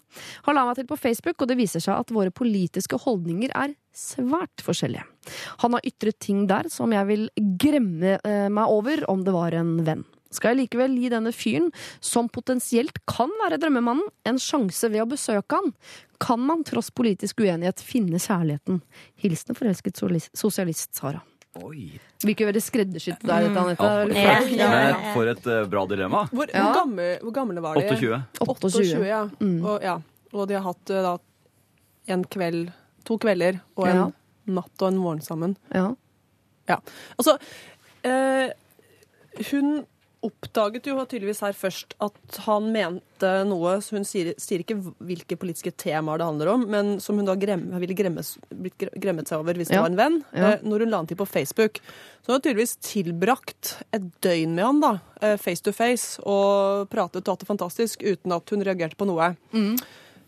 Han 0.46 0.57
la 0.57 0.64
meg 0.64 0.79
til 0.79 0.87
på 0.88 0.96
Facebook, 0.96 1.42
og 1.42 1.50
det 1.50 1.59
viser 1.59 1.83
seg 1.83 1.98
at 1.98 2.12
våre 2.14 2.33
politiske 2.33 2.98
holdninger 3.02 3.52
er 3.52 3.74
svært 3.96 4.64
forskjellige. 4.64 5.05
Han 5.62 5.76
har 5.76 5.88
ytret 5.88 6.18
ting 6.22 6.46
der 6.48 6.70
som 6.72 6.92
jeg 6.94 7.09
vil 7.11 7.26
gremme 7.61 8.16
eh, 8.16 8.46
meg 8.52 8.72
over 8.72 9.05
om 9.12 9.24
det 9.26 9.35
var 9.37 9.57
en 9.59 9.76
venn. 9.87 10.07
Skal 10.35 10.53
jeg 10.55 10.65
likevel 10.65 10.97
gi 10.99 11.09
denne 11.12 11.33
fyren, 11.33 11.71
som 12.01 12.29
potensielt 12.33 12.99
kan 13.09 13.31
være 13.45 13.59
drømmemannen, 13.62 14.09
en 14.27 14.39
sjanse 14.43 14.91
ved 14.91 15.05
å 15.05 15.09
besøke 15.11 15.59
han? 15.61 15.73
Kan 16.23 16.41
man 16.41 16.65
tross 16.67 16.91
politisk 16.91 17.41
uenighet 17.45 17.81
finne 17.85 18.19
kjærligheten? 18.19 18.81
Hilsen 19.23 19.55
forelsket 19.59 20.01
sosialist 20.35 20.95
Sara. 20.97 21.23
Oi. 21.65 21.95
Virker 22.21 22.51
veldig 22.51 22.61
skreddersydd 22.61 23.23
der, 23.25 23.47
dette, 23.47 23.61
Anette. 23.62 23.87
Ja. 23.87 24.01
Eller 24.03 24.51
Ja. 24.59 24.67
Ja. 24.91 25.12
For 25.15 25.31
et 25.31 25.47
uh, 25.49 25.62
bra 25.73 25.87
dilemma. 25.89 26.27
Hvor, 26.33 26.51
Ja. 26.53 26.67
hvor, 26.67 26.75
gamle, 26.83 27.07
hvor 27.23 27.33
gamle 27.33 27.62
var 27.65 27.79
de? 27.79 27.87
28. 27.89 28.19
28. 28.45 29.07
ja. 29.09 29.23
Mm. 29.41 29.65
Og, 29.65 29.81
ja. 29.83 29.95
og 30.35 30.49
de 30.51 30.59
har 30.59 30.67
hatt 30.67 30.91
eh, 30.93 31.03
da 31.07 31.15
en 32.12 32.25
kveld, 32.25 32.73
to 33.09 33.17
kvelder 33.19 33.61
og 33.77 33.89
en 33.89 33.97
Ja. 34.03 34.07
natt 34.61 34.83
og 34.83 34.89
en 34.93 34.99
morgen 35.01 35.23
sammen. 35.25 35.57
Ja. 35.73 35.95
Altså, 37.17 37.39
eh, 38.05 38.51
hun 39.51 39.87
oppdaget 40.27 40.89
jo 40.91 40.97
tydeligvis 41.07 41.41
her 41.45 41.55
først 41.57 41.95
at 42.03 42.39
han 42.47 42.67
mente 42.75 43.31
noe 43.49 43.77
Hun 43.87 44.05
sier, 44.05 44.33
sier 44.41 44.61
ikke 44.65 44.77
hvilke 45.01 45.39
politiske 45.41 45.73
temaer 45.81 46.19
det 46.21 46.27
handler 46.29 46.51
om, 46.53 46.65
men 46.69 46.91
som 47.01 47.17
hun 47.17 47.29
da 47.29 47.35
grem, 47.41 47.65
ville 47.81 47.97
gremmes, 47.97 48.35
blitt 48.51 48.77
gremmet 49.01 49.31
seg 49.31 49.41
over 49.41 49.55
hvis 49.57 49.69
det 49.73 49.79
Ja. 49.79 49.83
var 49.87 49.93
en 49.95 50.01
venn. 50.01 50.19
Ja. 50.35 50.53
Eh, 50.55 50.65
når 50.67 50.85
hun 50.85 50.91
la 50.93 51.01
han 51.03 51.07
til 51.11 51.17
på 51.21 51.27
Facebook. 51.31 51.81
Så 52.23 52.29
hun 52.33 52.35
har 52.37 52.45
tydeligvis 52.45 52.77
tilbrakt 52.83 53.77
et 53.97 54.11
døgn 54.21 54.55
med 54.59 54.65
han, 54.65 54.81
da, 54.83 54.93
eh, 55.23 55.37
face 55.41 55.62
to 55.62 55.73
face, 55.73 56.19
og 56.27 56.89
pratet 56.91 57.23
og 57.29 57.33
hatt 57.37 57.47
det 57.47 57.49
fantastisk 57.49 58.03
uten 58.03 58.33
at 58.37 58.51
hun 58.51 58.62
reagerte 58.67 58.97
på 58.99 59.07
noe. 59.09 59.37
Mm. 59.53 59.77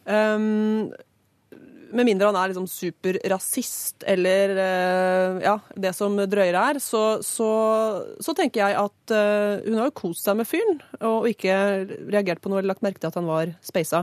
Um, 0.09 0.93
med 1.93 2.07
mindre 2.09 2.29
han 2.29 2.37
er 2.37 2.51
liksom 2.53 2.67
superrasist 2.71 4.05
eller 4.09 4.53
eh, 4.63 5.39
ja, 5.45 5.55
det 5.77 5.93
som 5.97 6.17
drøyere 6.19 6.65
er, 6.73 6.81
så, 6.83 7.03
så, 7.25 7.49
så 8.21 8.35
tenker 8.37 8.63
jeg 8.65 8.77
at 8.81 9.15
eh, 9.15 9.65
hun 9.67 9.79
har 9.81 9.89
jo 9.91 9.97
kost 10.03 10.27
seg 10.29 10.39
med 10.41 10.49
fyren 10.51 10.81
og 11.05 11.29
ikke 11.31 11.55
reagert 12.11 12.43
på 12.45 12.53
noe 12.53 12.61
eller 12.61 12.75
lagt 12.75 12.85
merke 12.87 13.01
til 13.03 13.11
at 13.11 13.19
han 13.21 13.29
var 13.29 13.55
speisa 13.65 14.03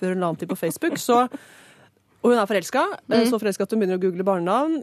før 0.00 0.14
hun 0.14 0.24
la 0.24 0.32
ham 0.32 0.40
til 0.40 0.50
på 0.50 0.58
Facebook. 0.58 0.98
Så, 1.00 1.22
og 2.22 2.30
hun 2.30 2.38
er 2.40 2.48
forelska, 2.50 2.84
mm. 3.06 3.18
så 3.30 3.38
forelska 3.42 3.66
at 3.68 3.74
hun 3.74 3.82
begynner 3.84 4.00
å 4.00 4.02
google 4.02 4.26
barnenavn. 4.26 4.80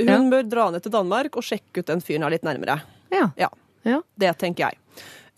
Hun 0.00 0.08
Ja. 0.08 0.20
bør 0.32 0.46
dra 0.48 0.68
ned 0.72 0.84
til 0.84 0.94
Danmark 0.94 1.36
og 1.36 1.44
sjekke 1.44 1.82
ut 1.82 1.88
den 1.90 2.00
fyren 2.04 2.24
her 2.24 2.32
litt 2.32 2.46
nærmere. 2.46 2.80
Ja. 3.12 3.28
Ja. 3.38 3.50
Ja. 3.86 4.00
Det 4.20 4.30
tenker 4.40 4.68
jeg. 4.70 4.79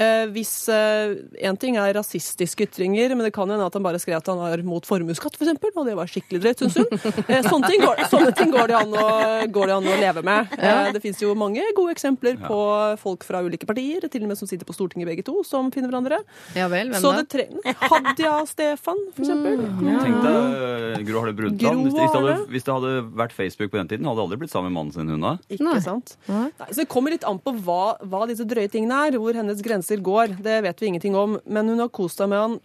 Eh, 0.03 0.25
hvis 0.35 0.53
Én 0.73 1.59
ting 1.61 1.77
er 1.81 1.95
rasistiske 1.97 2.67
ytringer, 2.67 3.15
men 3.17 3.27
det 3.27 3.33
kan 3.35 3.51
hende 3.51 3.67
at 3.67 3.77
han 3.77 3.85
bare 3.85 4.01
skrev 4.03 4.19
at 4.19 4.31
han 4.31 4.41
var 4.41 4.63
mot 4.67 4.87
formuesskatt, 4.87 5.37
f.eks., 5.39 5.55
og 5.73 5.89
det 5.89 5.97
var 5.99 6.11
skikkelig 6.11 6.43
drøyt, 6.45 6.63
syns 6.63 6.79
hun. 6.81 6.89
Eh, 7.33 7.43
sånne, 7.47 7.69
ting 7.71 7.83
går, 7.83 8.03
sånne 8.11 8.33
ting 8.37 8.53
går 8.53 8.73
det 8.73 8.77
an 8.79 8.95
å, 8.99 9.07
går 9.53 9.71
det 9.71 9.77
an 9.77 9.89
å 9.89 9.99
leve 10.01 10.25
med. 10.27 10.53
Eh, 10.59 10.91
det 10.95 11.03
fins 11.05 11.23
jo 11.23 11.35
mange 11.39 11.65
gode 11.77 11.95
eksempler 11.97 12.39
på 12.43 12.59
folk 13.03 13.25
fra 13.27 13.43
ulike 13.45 13.69
partier, 13.69 14.05
til 14.13 14.27
og 14.27 14.33
med 14.33 14.41
som 14.41 14.51
sitter 14.51 14.69
på 14.69 14.75
Stortinget 14.77 15.09
begge 15.09 15.25
to, 15.27 15.41
som 15.47 15.71
finner 15.75 15.93
hverandre. 15.93 16.23
ja 16.59 16.69
vel, 16.73 16.93
hvem 16.93 17.03
Så 17.03 17.15
det 17.19 17.29
trenger. 17.33 17.79
Hadia 17.83 18.35
Stefan, 18.49 18.73
Stefan, 18.73 19.01
for 19.15 19.25
eksempel. 19.25 19.61
Tenk 20.03 20.17
deg 20.25 20.63
eh, 20.67 21.03
Gro 21.07 21.23
Harlem 21.23 21.37
Brundtland. 21.37 21.83
Hvis, 21.87 21.97
hvis, 21.97 22.15
det 22.15 22.37
hvis 22.53 22.67
det 22.67 22.75
hadde 22.75 22.93
vært 23.21 23.35
Facebook 23.37 23.73
på 23.73 23.79
den 23.79 23.91
tiden, 23.91 24.09
hadde 24.09 24.25
aldri 24.25 24.39
blitt 24.41 24.53
sammen 24.53 24.71
med 24.71 24.79
mannen 24.79 24.95
sin, 24.95 25.11
hun 25.13 25.25
da. 25.25 25.35
Ikke 25.53 25.67
Nei. 25.67 25.77
sant? 25.85 26.15
Nei. 26.29 26.47
Nei, 26.61 26.69
så 26.71 26.83
Det 26.83 26.89
kommer 26.93 27.15
litt 27.15 27.27
an 27.29 27.41
på 27.43 27.55
hva, 27.67 27.97
hva 28.09 28.25
disse 28.31 28.47
drøye 28.49 28.71
tingene 28.73 29.03
er, 29.09 29.19
hvor 29.21 29.37
hennes 29.37 29.63
grenser 29.65 29.92
går. 30.01 30.39
Det 30.43 30.61
vet 30.65 30.83
vi 30.83 30.87
ingenting 30.87 31.17
om. 31.19 31.39
Men 31.45 31.69
hun 31.69 31.83
har 31.83 31.93
kost 31.93 32.23
seg 32.23 32.31
med 32.33 32.41
han 32.41 32.61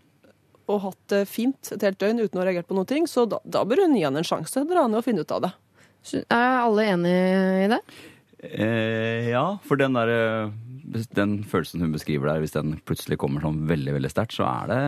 og 0.67 0.81
hatt 0.83 0.99
det 1.13 1.21
fint 1.31 1.71
et 1.71 1.83
helt 1.83 1.99
døgn 1.99 2.19
uten 2.19 2.39
å 2.39 2.41
ha 2.41 2.47
reagert 2.49 2.67
på 2.67 2.75
noe, 2.75 2.87
ting, 2.87 3.05
så 3.07 3.23
da, 3.29 3.39
da 3.47 3.61
bør 3.63 3.85
hun 3.85 3.95
gi 3.95 4.03
han 4.03 4.19
en 4.19 4.27
sjanse. 4.27 4.65
Dra 4.67 4.83
ned 4.87 4.99
og 4.99 5.05
finne 5.05 5.23
ut 5.23 5.31
av 5.31 5.45
det. 5.45 5.53
Er 6.27 6.61
alle 6.61 6.87
enige 6.91 7.27
i 7.63 7.69
det? 7.71 7.79
Eh, 8.37 9.29
ja, 9.31 9.45
for 9.65 9.79
den 9.79 9.95
der 9.97 10.11
eh, 10.13 10.51
den 11.15 11.39
følelsen 11.43 11.81
hun 11.83 11.91
beskriver 11.95 12.29
der, 12.29 12.43
hvis 12.43 12.55
den 12.55 12.77
plutselig 12.87 13.17
kommer 13.19 13.43
sånn 13.43 13.65
veldig 13.67 13.97
veldig 13.97 14.11
sterkt, 14.11 14.37
så 14.37 14.45
er 14.47 14.69
det 14.71 14.79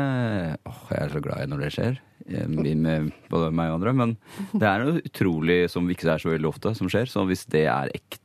åh, 0.70 0.84
Jeg 0.94 1.02
er 1.02 1.14
så 1.16 1.24
glad 1.24 1.44
i 1.44 1.50
når 1.50 1.64
det 1.64 1.72
skjer, 1.76 2.00
eh, 2.28 2.48
med 2.48 3.12
både 3.32 3.52
meg 3.52 3.74
og 3.74 3.80
andre. 3.80 3.94
Men 3.94 4.16
det 4.54 4.70
er 4.70 4.86
noe 4.86 5.04
utrolig 5.04 5.60
som 5.72 5.90
ikke 5.90 6.12
er 6.14 6.24
så 6.24 6.32
veldig 6.32 6.52
ofte 6.52 6.76
som 6.78 6.92
skjer. 6.92 7.10
Så 7.12 7.26
hvis 7.28 7.46
det 7.52 7.66
er 7.68 7.92
ekte, 7.96 8.24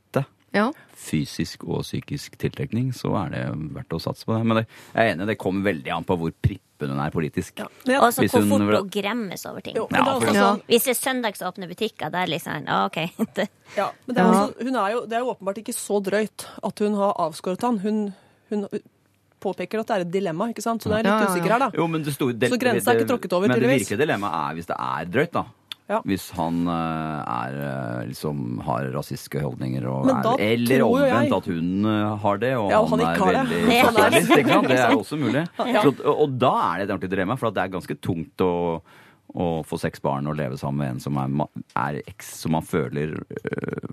Ja. 0.55 0.71
fysisk 1.05 1.65
og 1.69 1.83
psykisk 1.83 2.37
tiltrekning, 2.39 2.93
så 2.97 3.11
er 3.27 3.33
det 3.35 3.41
verdt 3.75 3.93
å 3.97 4.01
satse 4.01 4.25
på 4.25 4.37
det. 4.39 4.45
Men 4.47 4.57
det, 4.61 4.67
jeg 4.95 5.03
er 5.11 5.15
enig, 5.17 5.27
det 5.27 5.37
kommer 5.43 5.67
veldig 5.73 5.93
an 5.97 6.05
på 6.09 6.17
hvor 6.21 6.33
prippen 6.41 6.93
hun 6.95 7.01
er 7.03 7.11
politisk. 7.11 7.59
Ja. 7.59 7.67
Ja. 7.91 7.99
Og 8.07 8.13
så 8.15 8.23
Hvis 8.25 8.33
hvor 8.33 8.41
hun 8.45 8.51
fort 8.55 8.65
vil- 8.69 8.79
hun 8.79 8.89
gremmes 8.95 9.45
over 9.51 9.61
ting. 9.61 9.77
Jo, 9.77 9.87
det 9.91 9.99
Ja, 9.99 10.05
for 10.05 10.27
også 10.31 10.35
sånn, 10.45 10.63
Hvis 10.69 10.85
det 10.85 10.95
er 10.95 11.01
søndagsåpne 11.03 11.69
butikker, 11.69 12.11
da 12.11 12.23
er 12.23 12.27
det 12.27 12.35
liksom 12.41 12.67
ja, 12.67 12.85
OK. 12.87 12.99
Det- 13.35 13.49
ja, 13.77 13.91
men 14.07 14.15
det 14.17 14.23
er, 14.25 14.31
også, 14.31 14.63
hun 14.63 14.77
er 14.77 14.91
jo, 14.93 15.05
det 15.07 15.13
er 15.13 15.21
jo 15.27 15.35
åpenbart 15.35 15.59
ikke 15.65 15.75
så 15.77 16.01
drøyt 16.03 16.47
at 16.63 16.79
hun 16.79 16.95
har 16.95 17.15
avskåret 17.19 17.61
han. 17.63 17.79
Hun, 17.85 18.15
hun 18.51 18.69
påpeker 19.45 19.81
at 19.83 19.87
det 19.91 19.97
er 19.99 20.01
et 20.07 20.11
dilemma, 20.13 20.49
ikke 20.55 20.63
sant? 20.65 20.81
så 20.83 20.89
hun 20.89 20.95
er 20.97 21.03
litt 21.03 21.11
Ja, 21.13 21.19
ja, 21.21 21.27
ja. 21.27 21.35
usikker 21.35 21.53
her, 21.53 21.59
da. 21.67 21.71
Jo, 21.77 21.87
men 21.87 22.03
det 22.03 22.15
sto, 22.15 22.31
det, 22.33 22.49
Så 22.51 22.57
grensa 22.59 22.93
er 22.95 23.01
ikke 23.03 23.11
tråkket 23.13 23.33
over, 23.37 23.49
Men 23.49 23.59
det 23.59 23.61
tydeligvis. 23.69 23.83
virkelige 23.91 24.07
dilemmaet 24.07 24.39
er 24.41 24.55
hvis 24.57 24.67
det 24.71 24.77
er 24.79 25.05
drøyt, 25.19 25.33
da. 25.37 25.45
Ja. 25.91 25.99
Hvis 26.09 26.31
han 26.33 26.63
eh, 26.67 27.25
er 27.29 27.57
eh, 27.61 28.07
liksom 28.09 28.61
har 28.65 28.87
rasistiske 28.95 29.43
holdninger 29.45 29.85
og 29.91 30.07
er, 30.09 30.29
Eller 30.41 30.81
omvendt 30.87 31.35
at 31.37 31.49
hun 31.51 31.85
eh, 31.91 32.15
har 32.23 32.39
det, 32.41 32.53
og 32.57 32.71
Ja, 32.73 32.79
og 32.81 32.89
han, 32.95 33.03
han 33.05 33.11
er 33.13 33.43
det. 33.43 33.43
veldig 33.51 33.75
Ja. 33.77 33.91
sosialist. 33.91 34.31
Ikke 34.39 34.55
sant? 34.55 34.69
Det 34.73 34.79
er 34.81 34.95
også 34.97 35.19
mulig. 35.21 35.43
Så, 35.59 35.93
og, 35.93 36.15
og 36.25 36.39
da 36.41 36.53
er 36.71 36.79
det 36.79 36.87
et 36.87 36.95
ordentlig 36.95 37.13
dilemma, 37.13 37.37
for 37.37 37.51
at 37.51 37.59
det 37.59 37.67
er 37.67 37.75
ganske 37.77 37.99
tungt 38.01 38.45
å, 38.47 38.53
å 39.35 39.51
få 39.69 39.81
seks 39.83 40.01
barn 40.01 40.31
og 40.33 40.39
leve 40.41 40.57
sammen 40.61 40.81
med 40.81 40.95
en 40.95 41.05
som 41.05 41.21
er, 41.21 41.37
er 41.85 42.01
eks, 42.09 42.33
som 42.41 42.57
man 42.57 42.65
føler 42.65 43.13
øh, 43.21 43.93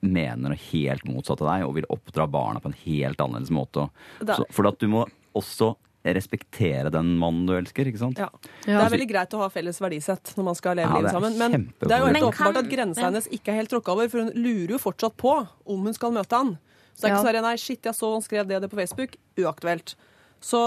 mener 0.00 0.56
helt 0.70 1.04
motsatt 1.04 1.42
av 1.44 1.50
deg, 1.52 1.66
og 1.68 1.76
vil 1.76 1.90
oppdra 1.92 2.24
barna 2.32 2.64
på 2.64 2.72
en 2.72 2.78
helt 2.86 3.20
annerledes 3.20 3.52
måte. 3.52 3.90
Så, 4.24 4.46
for 4.56 4.70
at 4.72 4.80
du 4.80 4.88
må 4.88 5.04
også 5.36 5.74
respektere 6.04 6.90
den 6.90 7.16
mannen 7.20 7.46
du 7.46 7.52
elsker, 7.56 7.84
ikke 7.90 7.98
sant? 8.00 8.18
Ja. 8.18 8.28
Det 8.64 8.72
er 8.72 8.92
veldig 8.92 9.08
greit 9.10 9.34
å 9.36 9.42
ha 9.42 9.48
felles 9.52 9.80
verdisett 9.82 10.32
når 10.36 10.44
man 10.44 10.54
skal 10.58 10.76
leve 10.76 10.88
Ja, 10.88 10.96
livet 10.96 11.12
sammen. 11.12 11.36
Men 11.38 11.72
det 11.78 11.92
er 11.92 11.98
jo 11.98 12.06
helt 12.06 12.24
åpenbart 12.30 12.54
kan- 12.54 12.56
at 12.64 12.70
grensa 12.72 13.00
hennes 13.04 13.28
ikke 13.28 13.48
er 13.52 13.60
helt 13.60 13.70
tråkka 13.70 13.92
over, 13.92 14.08
for 14.08 14.18
hun 14.24 14.32
lurer 14.34 14.70
jo 14.76 14.78
fortsatt 14.78 15.16
på 15.16 15.34
om 15.66 15.84
hun 15.84 15.92
skal 15.94 16.10
møte 16.12 16.32
han. 16.36 16.58
Så 16.94 17.02
det 17.02 17.04
er 17.04 17.14
Ja. 17.14 17.22
ikke 17.22 17.34
sånn 17.34 17.42
nei, 17.42 17.56
shit, 17.56 17.82
jeg 17.82 17.94
så 17.94 18.12
han 18.12 18.22
skrev 18.22 18.48
det 18.48 18.60
det 18.62 18.70
på 18.70 18.76
Facebook. 18.76 19.16
Uaktuelt. 19.36 19.94
Så 20.40 20.58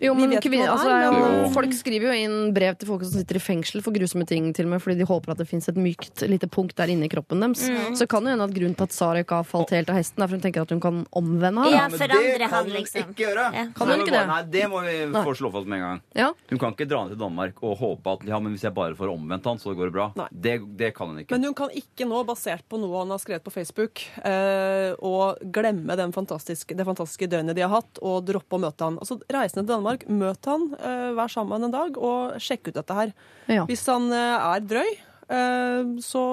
Jo, 0.00 0.12
vi 0.14 0.20
men 0.20 0.34
vet 0.34 0.44
ikke 0.44 0.66
altså, 0.68 0.90
men 1.14 1.52
Folk 1.54 1.72
skriver 1.74 2.10
jo 2.10 2.16
inn 2.26 2.34
brev 2.54 2.76
til 2.76 2.90
folk 2.90 3.04
som 3.06 3.14
sitter 3.16 3.38
i 3.38 3.42
fengsel 3.42 3.80
for 3.84 3.94
grusomme 3.96 4.26
ting, 4.28 4.50
til 4.52 4.68
og 4.68 4.74
med 4.74 4.82
fordi 4.84 4.98
de 5.00 5.06
håper 5.08 5.32
at 5.32 5.40
det 5.40 5.46
fins 5.48 5.68
et 5.70 5.78
mykt 5.80 6.24
lite 6.28 6.48
punkt 6.52 6.76
der 6.76 6.92
inne 6.92 7.08
i 7.08 7.12
kroppen 7.12 7.40
deres. 7.40 7.64
Så 7.98 8.06
kan 8.10 8.24
det 8.26 8.34
hende 8.34 8.46
at 8.48 8.54
grunnen 8.54 8.76
til 8.76 8.88
at 8.88 8.96
Sara 8.96 9.22
ikke 9.24 9.40
har 9.40 9.48
falt 9.48 9.72
helt 9.72 9.92
av 9.92 9.98
hesten, 9.98 10.22
er 10.22 10.28
for 10.28 10.36
hun 10.36 10.44
tenker 10.44 10.66
at 10.66 10.74
hun 10.74 10.82
kan 10.82 11.00
omvende 11.18 11.64
ham. 11.64 11.72
Ja, 11.72 11.86
men 11.88 11.98
det 11.98 12.48
kan 12.52 12.66
hun 12.66 12.74
liksom. 12.76 13.08
ikke 13.08 13.24
gjøre. 13.24 13.46
Ja. 13.56 13.64
Kan 13.76 13.92
hun 13.92 14.04
ikke 14.04 14.14
det? 14.14 14.24
Nei, 14.28 14.40
det 14.52 14.66
må 14.72 14.82
vi 14.84 14.96
få 15.16 15.34
slå 15.40 15.52
fast 15.56 15.70
med 15.70 15.80
en 15.80 15.86
gang. 15.86 16.02
Ja. 16.18 16.28
Hun 16.52 16.62
kan 16.62 16.76
ikke 16.76 16.88
dra 16.90 17.02
ned 17.06 17.16
til 17.16 17.22
Danmark 17.24 17.64
og 17.64 17.76
håpe 17.80 18.16
at 18.18 18.28
ja, 18.28 18.40
men 18.42 18.56
hvis 18.56 18.66
jeg 18.68 18.76
bare 18.76 18.96
får 18.98 19.12
omvendt 19.14 19.48
han, 19.48 19.60
så 19.62 19.74
går 19.78 19.90
det 19.90 19.96
bra. 19.96 20.28
Det, 20.30 20.58
det 20.78 20.92
kan 20.96 21.12
hun 21.12 21.22
ikke. 21.22 21.36
Men 21.36 21.48
hun 21.48 21.56
kan 21.62 21.72
ikke 21.80 22.08
nå, 22.08 22.22
basert 22.28 22.66
på 22.68 22.80
noe 22.82 23.02
han 23.02 23.14
har 23.14 23.22
skrevet 23.22 23.44
på 23.46 23.54
Facebook, 23.54 24.04
eh, 24.20 24.92
og 25.00 25.40
glemme 25.54 25.96
den 25.98 26.12
fantastiske, 26.14 26.76
det 26.76 26.86
fantastiske 26.88 27.30
døgnet 27.32 27.56
de 27.56 27.64
har 27.64 27.72
hatt, 27.72 28.02
og 28.04 28.22
droppe 28.28 28.58
å 28.58 28.62
møte 28.62 28.81
han. 28.84 28.98
Altså, 29.02 29.18
Reise 29.32 29.58
ned 29.58 29.66
til 29.66 29.72
Danmark, 29.74 30.04
møt 30.08 30.50
han, 30.50 30.68
eh, 30.78 31.08
vær 31.18 31.32
sammen 31.32 31.68
en 31.68 31.74
dag, 31.74 31.96
og 31.98 32.36
sjekk 32.42 32.70
ut 32.70 32.78
dette 32.80 32.98
her. 32.98 33.14
Ja. 33.52 33.66
Hvis 33.70 33.86
han 33.90 34.10
eh, 34.12 34.48
er 34.56 34.66
drøy, 34.74 34.90
eh, 35.38 35.94
så 36.04 36.24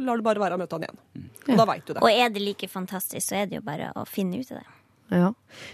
lar 0.00 0.20
det 0.20 0.26
bare 0.26 0.42
være 0.42 0.58
å 0.58 0.62
møte 0.62 0.78
han 0.78 0.88
igjen. 0.88 1.04
Og 1.46 1.60
da 1.60 1.68
veit 1.68 1.86
du 1.86 1.94
det. 1.94 2.02
Og 2.02 2.10
er 2.10 2.32
det 2.32 2.42
like 2.42 2.70
fantastisk, 2.70 3.26
så 3.28 3.42
er 3.42 3.50
det 3.50 3.60
jo 3.60 3.66
bare 3.66 3.92
å 3.96 4.06
finne 4.08 4.40
ut 4.40 4.50
av 4.52 4.62
det. 4.62 4.75
Ja. 5.08 5.28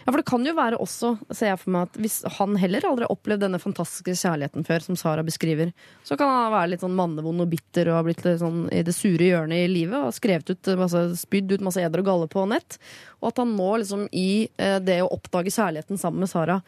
ja, 0.05 0.11
for 0.11 0.21
det 0.21 0.27
kan 0.29 0.45
jo 0.45 0.53
være 0.53 0.79
også, 0.83 1.15
ser 1.33 1.53
jeg 1.53 1.61
for 1.63 1.73
meg, 1.73 1.89
at 1.89 1.99
hvis 2.05 2.19
han 2.37 2.59
heller 2.61 2.85
aldri 2.85 3.07
har 3.07 3.15
opplevd 3.15 3.47
denne 3.47 3.61
fantastiske 3.63 4.13
kjærligheten 4.21 4.67
før, 4.69 4.85
som 4.85 4.99
Sara 5.01 5.25
beskriver, 5.25 5.73
så 6.05 6.19
kan 6.21 6.29
han 6.29 6.53
være 6.53 6.73
litt 6.75 6.85
sånn 6.85 6.99
mannevond 6.99 7.45
og 7.45 7.53
bitter 7.53 7.89
og 7.89 7.97
ha 7.97 8.05
blitt 8.07 8.21
litt 8.27 8.43
sånn 8.43 8.67
i 8.69 8.83
det 8.85 8.93
sure 8.97 9.31
hjørnet 9.31 9.65
i 9.65 9.71
livet 9.73 9.97
og 10.05 10.17
skrevet 10.17 10.53
ut 10.53 10.73
masse, 10.81 11.05
spydd 11.23 11.57
ut 11.57 11.65
masse 11.65 11.81
eder 11.81 12.05
og 12.05 12.11
galle 12.11 12.29
på 12.33 12.45
nett. 12.53 12.77
Og 13.23 13.31
at 13.31 13.41
han 13.41 13.57
nå 13.57 13.71
liksom 13.81 14.05
i 14.13 14.31
eh, 14.61 14.79
det 14.85 15.01
å 15.05 15.13
oppdage 15.17 15.55
kjærligheten 15.55 16.01
sammen 16.01 16.27
med 16.27 16.33
Sara 16.33 16.61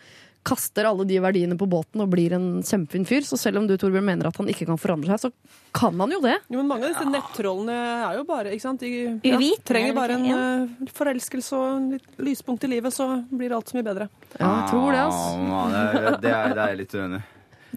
kaster 0.44 0.86
alle 0.88 1.06
de 1.08 1.18
verdiene 1.24 1.56
på 1.58 1.66
båten 1.70 2.02
og 2.04 2.10
blir 2.12 2.34
en 2.36 2.62
kjempefin 2.64 3.06
fyr. 3.08 3.24
Så 3.26 3.38
selv 3.40 3.62
om 3.62 3.68
du 3.68 3.76
Torbjørn, 3.80 4.06
mener 4.06 4.28
at 4.28 4.38
han 4.40 4.50
ikke 4.52 4.68
kan 4.68 4.80
forandre 4.80 5.16
seg, 5.18 5.32
så 5.32 5.70
kan 5.74 5.98
han 6.00 6.12
jo 6.14 6.20
det. 6.24 6.36
Jo, 6.52 6.60
men 6.60 6.70
mange 6.70 6.88
av 6.88 6.94
disse 6.94 7.08
nettrollene 7.10 7.76
er 8.10 8.18
jo 8.18 8.26
bare 8.28 8.54
ikke 8.54 8.66
sant? 8.66 8.84
De 8.84 9.30
ja, 9.30 9.40
trenger 9.66 9.96
bare 9.96 10.18
en 10.18 10.26
ja. 10.28 10.40
eh, 10.64 10.90
forelskelse 10.94 11.60
og 11.60 11.94
litt 11.96 12.24
lyspunkt 12.28 12.66
i 12.68 12.72
livet, 12.76 12.94
så 12.94 13.08
blir 13.32 13.56
alt 13.56 13.72
så 13.72 13.78
mye 13.78 13.86
bedre. 13.86 14.10
Ja, 14.36 14.50
jeg 14.50 14.72
tror 14.72 14.90
det, 14.90 15.04
altså 15.04 15.30
Ja, 15.44 15.62
det, 15.70 15.84
er, 15.84 15.94
det, 15.94 16.34
er, 16.34 16.54
det 16.58 16.66
er 16.66 16.74
jeg 16.74 16.82
litt 16.84 16.98
uenig 16.98 17.22
i. 17.22 17.30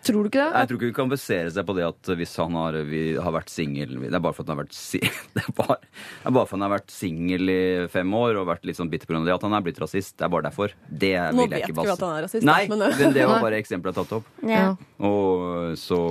Tror 0.04 0.26
du 0.26 0.30
ikke 0.30 0.42
det? 0.44 0.52
Jeg 0.54 0.70
tror 0.70 0.78
ikke 0.78 0.90
hun 0.92 0.98
kan 0.98 1.12
basere 1.12 1.52
seg 1.54 1.66
på 1.68 1.76
det 1.78 1.86
at 1.88 2.10
hvis 2.20 2.34
han 2.42 2.58
har, 2.60 2.78
vi 2.90 3.02
har 3.18 3.34
vært 3.34 3.52
singel 3.52 3.96
Det 4.04 4.12
er 4.14 4.24
bare 4.24 4.36
for 4.36 4.44
at 4.46 4.52
han 4.52 4.58
har 4.58 4.64
vært 4.66 4.78
si, 4.78 5.00
det, 5.38 5.44
er 5.44 5.56
bare, 5.58 5.78
det 5.82 6.30
er 6.30 6.36
bare 6.38 6.50
for 6.50 6.54
at 6.54 6.58
han 6.58 6.66
har 6.68 6.74
vært 6.76 6.94
singel 6.94 7.54
i 7.54 7.62
fem 7.94 8.18
år 8.20 8.42
og 8.42 8.50
vært 8.52 8.68
litt 8.68 8.80
sånn 8.80 8.92
bitter 8.92 9.10
pga. 9.10 9.24
det. 9.26 9.36
At 9.38 9.48
han 9.48 9.56
er 9.58 9.66
blitt 9.66 9.82
rasist. 9.84 10.18
Det 10.20 10.28
er 10.28 10.34
bare 10.34 10.50
derfor. 10.50 10.76
Det 10.88 11.14
Nå 11.34 11.48
vil 11.48 11.58
jeg 11.58 11.64
ikke 11.64 11.64
vet 11.64 11.64
ikke 11.64 11.72
vi 11.72 11.80
base 11.80 11.96
at 11.96 12.06
han 12.08 12.18
er 12.18 12.28
rasist, 12.28 12.48
Nei, 12.48 12.60
men, 12.72 12.86
men 13.00 13.16
det 13.18 13.26
var 13.32 13.42
bare 13.48 13.62
eksempelet 13.64 13.98
jeg 13.98 14.04
har 14.04 14.12
tatt 14.12 14.20
opp. 14.20 14.30
Ja. 14.46 14.68
Og 15.08 15.78
så 15.80 16.02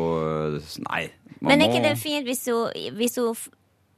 Nei. 0.88 1.04
man 1.40 1.52
Men 1.52 1.62
er 1.62 1.70
ikke 1.70 1.84
det 1.86 1.94
fint 2.00 2.26
hvis 2.26 2.46
hun, 2.50 2.92
hvis 2.98 3.20
hun 3.20 3.32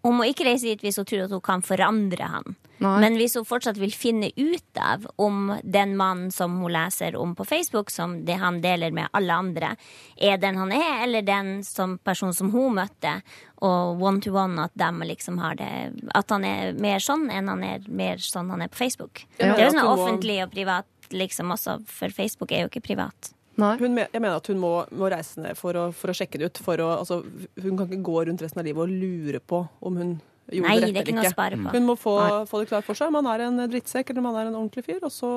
Hun 0.06 0.18
må 0.20 0.28
ikke 0.28 0.46
reise 0.46 0.70
dit 0.70 0.82
hvis 0.84 0.98
hun 1.00 1.06
tror 1.08 1.26
at 1.26 1.34
hun 1.34 1.44
kan 1.44 1.62
forandre 1.64 2.30
han. 2.30 2.56
Nei. 2.78 2.92
Men 3.02 3.16
hvis 3.18 3.34
hun 3.34 3.46
fortsatt 3.46 3.78
vil 3.80 3.90
finne 3.90 4.28
ut 4.37 4.78
av 4.78 5.08
om 5.18 5.50
den 5.66 5.96
mannen 5.98 6.30
som 6.30 6.54
hun 6.61 6.70
leser 6.70 7.16
om 7.18 7.32
på 7.34 7.46
Facebook, 7.48 7.90
som 7.90 8.20
det 8.28 8.37
han 8.38 8.61
deler 8.62 8.94
med 8.94 9.11
alle 9.18 9.34
andre, 9.34 9.72
er 10.14 10.38
den 10.38 10.61
han 10.61 10.70
er, 10.74 11.02
eller 11.08 11.26
den 11.26 11.50
som 11.66 11.96
person 12.06 12.30
som 12.34 12.52
hun 12.54 12.78
møtte, 12.78 13.16
og 13.58 13.98
one 13.98 14.22
to 14.22 14.30
one, 14.37 14.68
at 14.68 14.76
de 14.78 15.08
liksom 15.11 15.40
har 15.42 15.56
det 15.58 15.70
At 16.14 16.30
han 16.30 16.44
er 16.46 16.76
mer 16.78 17.02
sånn 17.02 17.26
enn 17.34 17.50
han 17.50 17.64
er 17.66 17.82
mer 17.90 18.22
sånn 18.22 18.52
han 18.54 18.62
er 18.62 18.70
på 18.70 18.84
Facebook. 18.84 19.24
Ja, 19.40 19.56
det 19.56 19.64
er 19.64 19.66
jo 19.66 19.74
sånn 19.80 19.90
offentlig 19.96 20.38
og 20.44 20.54
privat, 20.54 20.87
liksom 21.11 21.50
også, 21.50 21.80
for 21.90 22.14
Facebook 22.14 22.54
er 22.54 22.62
jo 22.62 22.70
ikke 22.70 22.87
privat. 22.92 23.32
Nei. 23.59 23.75
Hun, 23.81 23.99
jeg 23.99 24.23
mener 24.23 24.38
at 24.38 24.49
hun 24.53 24.61
må, 24.62 24.73
må 24.94 25.11
reise 25.11 25.42
ned 25.42 25.59
for 25.59 25.75
å, 25.75 25.88
for 25.97 26.12
å 26.12 26.16
sjekke 26.16 26.38
det 26.38 26.51
ut. 26.51 26.61
For 26.62 26.79
å, 26.83 26.92
altså, 27.01 27.21
hun 27.59 27.79
kan 27.79 27.88
ikke 27.88 28.05
gå 28.07 28.25
rundt 28.29 28.44
resten 28.44 28.62
av 28.62 28.68
livet 28.68 28.85
og 28.85 28.92
lure 28.92 29.40
på 29.42 29.64
om 29.83 29.99
hun 29.99 30.12
gjorde 30.49 30.68
Nei, 30.71 30.79
det 30.81 30.92
rett 30.94 31.11
ikke 31.11 31.16
noe 31.16 31.25
eller 31.25 31.33
å 31.33 31.37
spare 31.37 31.59
på. 31.61 31.73
Hun 31.75 31.88
må 31.88 31.97
få, 31.99 32.14
få 32.49 32.62
det 32.62 32.71
klart 32.71 32.87
for 32.87 32.99
seg 32.99 33.11
om 33.11 33.18
han 33.18 33.31
er 33.35 33.44
en 33.49 33.64
drittsekk 33.68 34.12
eller 34.12 34.23
om 34.23 34.31
han 34.31 34.38
er 34.40 34.51
en 34.53 34.61
ordentlig 34.61 34.87
fyr, 34.87 35.03
og 35.03 35.12
så 35.12 35.33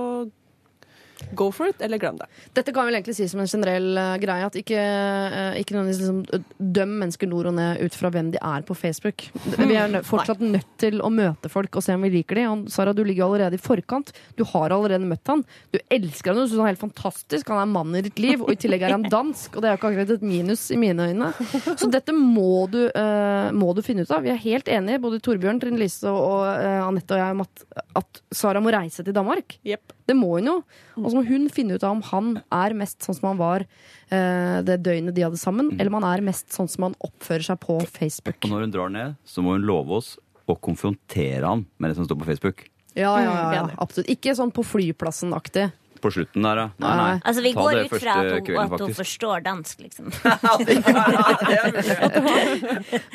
go 1.35 1.49
for 1.53 1.71
it, 1.71 1.81
eller 1.81 1.99
glem 2.01 2.17
det. 2.19 2.27
Dette 2.57 2.73
kan 2.75 2.87
vel 2.87 2.97
egentlig 2.97 3.15
sies 3.17 3.31
som 3.33 3.41
en 3.43 3.49
generell 3.49 3.89
uh, 3.97 4.15
greie. 4.21 4.47
At 4.47 4.57
ikke, 4.59 4.79
uh, 4.81 5.53
ikke 5.59 5.75
nødvendigvis 5.75 6.01
liksom, 6.01 6.45
døm 6.77 6.95
mennesker 7.01 7.31
nord 7.31 7.51
og 7.51 7.57
ned 7.57 7.81
ut 7.85 7.97
fra 7.97 8.11
hvem 8.13 8.31
de 8.33 8.41
er 8.41 8.65
på 8.67 8.77
Facebook. 8.77 9.27
Vi 9.57 9.77
er 9.77 9.91
nø 9.91 10.03
fortsatt 10.07 10.41
nødt 10.43 10.69
til 10.81 11.01
å 11.03 11.11
møte 11.13 11.51
folk 11.51 11.77
og 11.77 11.85
se 11.85 11.95
om 11.97 12.05
vi 12.07 12.13
liker 12.17 12.41
dem. 12.41 12.65
Sara, 12.71 12.95
du 12.95 13.03
ligger 13.05 13.27
allerede 13.27 13.59
i 13.59 13.61
forkant. 13.61 14.13
Du 14.39 14.43
har 14.53 14.73
allerede 14.73 15.07
møtt 15.07 15.31
han. 15.31 15.43
Du 15.73 15.79
elsker 15.91 16.33
han, 16.33 16.41
du 16.41 16.47
syns 16.47 16.59
han 16.59 16.67
er 16.67 16.73
helt 16.73 16.83
fantastisk. 16.83 17.51
Han 17.53 17.63
er 17.63 17.71
mannen 17.71 17.99
i 18.01 18.05
ditt 18.07 18.21
liv, 18.21 18.43
og 18.43 18.53
i 18.53 18.59
tillegg 18.59 18.87
er 18.87 18.95
han 18.97 19.07
dansk. 19.15 19.55
Og 19.55 19.63
det 19.63 19.69
er 19.69 19.75
jo 19.75 19.81
ikke 19.81 19.93
akkurat 19.93 20.15
et 20.17 20.25
minus 20.25 20.67
i 20.73 20.79
mine 20.81 21.09
øyne. 21.11 21.31
Så 21.75 21.89
dette 21.91 22.15
må 22.15 22.65
du, 22.71 22.83
uh, 22.89 23.49
må 23.55 23.71
du 23.77 23.83
finne 23.85 24.05
ut 24.05 24.13
av. 24.13 24.25
Vi 24.25 24.33
er 24.33 24.41
helt 24.43 24.71
enige, 24.71 25.01
både 25.03 25.21
Torbjørn, 25.23 25.61
Trine 25.61 25.79
Lise 25.81 26.11
og 26.11 26.45
eh, 26.49 26.81
Anette 26.81 27.15
og 27.15 27.21
jeg, 27.21 27.35
om 27.35 27.43
at, 27.45 27.65
at 28.01 28.21
Sara 28.33 28.61
må 28.63 28.73
reise 28.73 29.05
til 29.05 29.15
Danmark. 29.15 29.57
Jepp. 29.67 29.93
Det 30.09 30.15
må 30.17 30.33
hun 30.37 30.49
jo. 30.49 30.55
Og 30.99 31.07
så 31.09 31.15
må 31.17 31.23
hun 31.27 31.47
finne 31.53 31.77
ut 31.77 31.85
av 31.85 31.95
om 31.97 32.03
han 32.09 32.33
er 32.57 32.75
mest 32.77 33.05
sånn 33.05 33.17
som 33.17 33.31
han 33.31 33.39
var 33.41 33.65
eh, 33.65 34.57
det 34.67 34.79
døgnet 34.85 35.15
de 35.17 35.25
hadde 35.27 35.39
sammen, 35.41 35.73
eller 35.77 35.91
om 35.91 35.99
han 36.01 36.09
er 36.11 36.25
mest 36.31 36.51
sånn 36.55 36.69
som 36.71 36.89
han 36.89 36.97
oppfører 37.03 37.47
seg 37.51 37.61
på 37.63 37.77
Facebook. 37.85 38.39
Og 38.45 38.53
når 38.53 38.67
hun 38.67 38.75
drar 38.75 38.93
ned, 38.93 39.17
så 39.27 39.45
må 39.45 39.55
hun 39.57 39.67
love 39.67 40.01
oss 40.01 40.15
å 40.49 40.57
konfrontere 40.57 41.45
han 41.47 41.65
med 41.77 41.91
det 41.91 41.99
som 41.99 42.07
står 42.07 42.19
på 42.21 42.29
Facebook. 42.31 42.65
Ja, 42.97 43.13
ja, 43.23 43.31
ja, 43.31 43.51
ja 43.55 43.67
absolutt. 43.79 44.09
Ikke 44.11 44.33
sånn 44.35 44.51
på 44.51 44.65
flyplassen-aktig. 44.67 45.69
På 46.01 46.09
slutten 46.11 46.41
der, 46.47 46.55
da. 46.55 46.69
Nei, 46.81 46.95
nei. 46.97 47.19
Altså, 47.21 47.41
vi 47.45 47.51
Ta 47.53 47.61
går 47.61 47.73
ut 47.81 47.89
fra 47.93 48.11
at 48.17 48.31
hun, 48.31 48.41
kvelden, 48.47 48.73
at 48.73 48.79
hun 48.81 48.93
forstår 48.97 49.37
dansk, 49.45 49.79
liksom. 49.85 50.05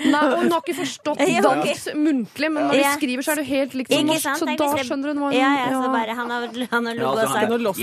Nei, 0.06 0.22
hun 0.36 0.46
har 0.52 0.60
ikke 0.62 0.76
forstått 0.80 1.18
dansk 1.46 1.84
muntlig, 1.96 2.48
men 2.52 2.62
når 2.70 2.74
Ja. 2.80 2.90
skriver, 2.96 3.22
så 3.26 3.30
er 3.34 3.38
det 3.42 3.46
helt 3.50 3.72
likt 3.74 3.90
som 3.92 4.06
norsk, 4.06 4.22
sant? 4.22 4.38
så 4.38 4.44
da 4.46 4.52
skjønner 4.86 5.08
hun 5.12 5.18
hva 5.18 5.24
hun 5.30 5.34
Ja, 5.36 5.50
ja, 5.58 5.64
så 5.74 5.78
bare 5.92 6.12
Han 6.16 6.30
har, 6.30 6.40
han 6.70 6.86
har 6.86 6.94
og 7.06 7.16
sagt 7.26 7.48
kommet 7.50 7.76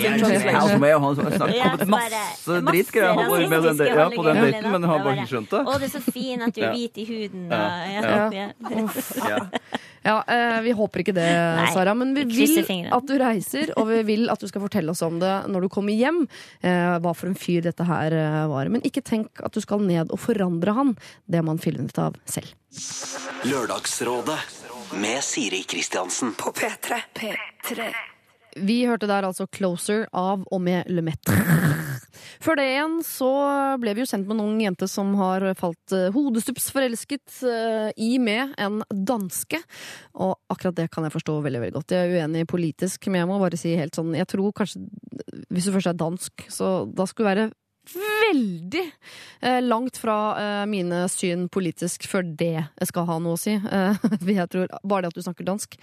masse 1.93 2.61
dritgreier 2.63 2.93
skrev 2.93 3.17
han 3.17 3.29
på, 3.29 3.35
den, 3.37 3.51
rasistiske 3.51 3.97
ja, 3.97 4.09
på 4.09 4.23
den 4.27 4.35
daten, 4.41 4.71
men 4.71 4.83
har 4.89 4.99
bare 5.03 5.15
ikke 5.17 5.27
skjønt 5.33 5.49
det. 5.53 5.61
Å, 5.63 5.65
det 5.79 5.85
er 5.87 5.91
så 5.93 6.01
fin 6.13 6.41
at 6.45 6.53
du 6.55 6.61
er 6.63 6.71
hvit 6.73 6.95
i 6.97 7.05
huden. 7.09 7.41
Ja. 10.03 10.17
Eh, 10.27 10.61
Vi 10.65 10.71
håper 10.75 10.99
ikke 10.99 11.13
det, 11.15 11.27
Sara. 11.73 11.93
Men 11.95 12.13
vi 12.15 12.23
vi 12.27 12.45
vil 12.61 12.87
at 12.91 13.05
du 13.07 13.13
reiser, 13.19 13.71
og 13.79 13.87
vi 13.87 14.01
vil 14.03 14.29
at 14.29 14.39
du 14.39 14.47
skal 14.51 14.61
fortelle 14.65 14.89
oss 14.91 14.92
om 15.01 15.19
det 15.21 15.33
når 15.49 15.65
du 15.65 15.69
kommer 15.73 15.95
hjem. 15.95 16.23
Eh, 16.61 16.97
hva 17.01 17.13
for 17.17 17.31
en 17.31 17.37
fyr 17.39 17.63
dette 17.65 17.87
her 17.87 18.13
eh, 18.13 18.39
var. 18.51 18.69
Men 18.69 18.85
ikke 18.85 19.03
tenk 19.05 19.41
at 19.43 19.55
du 19.55 19.61
skal 19.63 19.83
ned 19.83 20.13
og 20.13 20.21
forandre 20.21 20.75
han. 20.77 20.95
Det 21.25 21.41
man 21.41 21.57
man 21.61 21.87
ut 21.87 21.99
av 21.99 22.17
selv. 22.25 22.53
Lørdagsrådet 23.49 24.39
med 25.01 25.23
Siri 25.23 25.63
Kristiansen. 25.63 26.33
På 26.37 26.51
P3. 26.51 27.01
P3. 27.13 27.91
Vi 28.55 28.85
hørte 28.85 29.07
der 29.09 29.25
altså 29.25 29.47
'Closer' 29.47 30.05
av 30.13 30.45
og 30.51 30.61
med 30.61 30.85
Le 30.87 31.01
Metre. 31.01 31.33
Før 32.43 32.59
det 32.59 32.67
igjen 32.71 32.99
så 33.05 33.31
ble 33.81 33.95
vi 33.95 34.03
jo 34.03 34.09
sendt 34.09 34.27
med 34.29 34.37
en 34.37 34.45
ung 34.45 34.61
jente 34.63 34.87
som 34.91 35.13
har 35.19 35.45
falt 35.59 35.95
eh, 35.95 36.11
hodestups 36.13 36.69
forelsket 36.75 37.39
eh, 37.49 37.89
i 37.97 38.17
med 38.21 38.55
en 38.61 38.81
danske. 38.89 39.59
Og 40.23 40.35
akkurat 40.53 40.77
det 40.77 40.89
kan 40.93 41.07
jeg 41.07 41.15
forstå 41.15 41.39
veldig 41.45 41.63
veldig 41.63 41.77
godt. 41.79 41.95
Jeg 41.95 42.09
er 42.09 42.23
uenig 42.23 42.45
politisk, 42.49 43.09
men 43.09 43.23
jeg 43.23 43.31
må 43.31 43.41
bare 43.41 43.59
si 43.59 43.75
helt 43.77 43.95
sånn 43.97 44.13
Jeg 44.17 44.27
tror 44.29 44.53
kanskje 44.55 44.83
Hvis 45.49 45.67
du 45.67 45.73
først 45.75 45.91
er 45.91 45.99
dansk, 45.99 46.47
så 46.51 46.73
da 46.89 47.07
skulle 47.09 47.25
du 47.25 47.31
være 47.33 47.51
veldig 47.93 48.91
eh, 49.41 49.61
langt 49.61 49.97
fra 49.99 50.17
eh, 50.39 50.65
mine 50.69 51.03
syn 51.11 51.47
politisk 51.51 52.07
før 52.07 52.25
det 52.39 52.63
skal 52.87 53.07
ha 53.09 53.17
noe 53.19 53.37
å 53.37 53.41
si. 53.41 53.57
Eh, 53.57 54.05
jeg 54.37 54.49
tror 54.51 54.71
Bare 54.83 55.05
det 55.05 55.13
at 55.13 55.19
du 55.19 55.25
snakker 55.25 55.47
dansk 55.47 55.77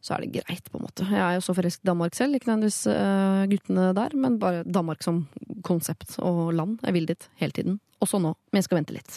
så 0.00 0.14
er 0.14 0.24
det 0.24 0.38
greit, 0.38 0.70
på 0.70 0.78
en 0.78 0.86
måte. 0.86 1.06
Jeg 1.10 1.20
er 1.24 1.36
jo 1.38 1.44
så 1.44 1.56
forelsket 1.56 1.84
i 1.84 1.90
Danmark 1.90 2.16
selv, 2.16 2.38
ikke 2.38 2.50
nødvendigvis 2.50 2.80
uh, 2.92 3.42
guttene 3.50 3.90
der, 3.98 4.14
men 4.14 4.38
bare 4.38 4.64
Danmark 4.64 5.02
som 5.04 5.24
konsept 5.66 6.18
og 6.22 6.52
land. 6.54 6.78
Jeg 6.86 6.94
vil 6.94 7.08
dit 7.10 7.28
hele 7.42 7.56
tiden. 7.56 7.78
Også 7.98 8.20
nå, 8.22 8.30
men 8.52 8.60
jeg 8.60 8.68
skal 8.68 8.78
vente 8.78 8.94
litt. 8.94 9.16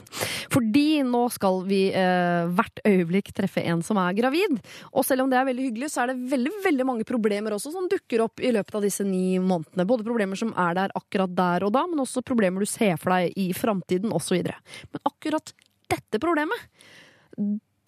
Fordi 0.49 1.03
nå 1.05 1.19
skal 1.29 1.59
vi 1.67 1.81
eh, 1.93 2.47
hvert 2.57 2.81
øyeblikk 2.81 3.29
treffe 3.37 3.61
en 3.69 3.83
som 3.85 3.99
er 4.01 4.15
gravid. 4.17 4.55
Og 4.89 5.05
selv 5.05 5.21
om 5.21 5.29
det 5.29 5.37
er 5.37 5.45
veldig 5.45 5.67
hyggelig, 5.67 5.91
så 5.93 6.01
er 6.01 6.11
det 6.11 6.31
veldig 6.31 6.53
veldig 6.63 6.87
mange 6.89 7.05
problemer 7.05 7.53
også 7.53 7.75
som 7.75 7.85
dukker 7.91 8.23
opp 8.25 8.41
i 8.41 8.49
løpet 8.55 8.79
av 8.79 8.87
disse 8.87 9.05
ni 9.05 9.37
månedene. 9.37 9.85
Både 9.85 10.07
problemer 10.07 10.39
som 10.39 10.55
er 10.57 10.79
der 10.79 10.95
akkurat 10.97 11.35
der 11.37 11.67
og 11.67 11.75
da, 11.77 11.85
men 11.91 12.01
også 12.01 12.25
problemer 12.25 12.65
du 12.65 12.69
ser 12.69 12.97
for 12.97 13.13
deg 13.13 13.37
i 13.37 13.51
framtiden 13.53 14.09
osv. 14.17 14.41
Men 14.41 15.05
akkurat 15.13 15.53
dette 15.91 16.21
problemet 16.23 16.65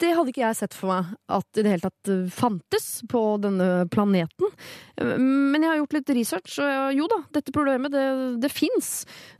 det 0.04 0.12
hadde 0.12 0.32
ikke 0.34 0.44
jeg 0.44 0.58
sett 0.58 0.76
for 0.76 0.92
meg 0.92 1.12
at 1.32 1.58
i 1.58 1.64
det 1.64 1.72
hele 1.72 1.86
tatt 1.86 2.12
eh, 2.12 2.24
fantes 2.32 2.88
på 3.10 3.22
denne 3.42 3.68
planeten. 3.92 4.52
Men 5.00 5.58
jeg 5.62 5.70
har 5.70 5.80
gjort 5.80 5.96
litt 5.96 6.14
research, 6.18 6.58
og 6.62 6.94
jo 6.94 7.08
da, 7.10 7.20
dette 7.34 7.54
problemet, 7.54 7.94
det, 7.94 8.04
det 8.44 8.52
fins. 8.52 8.92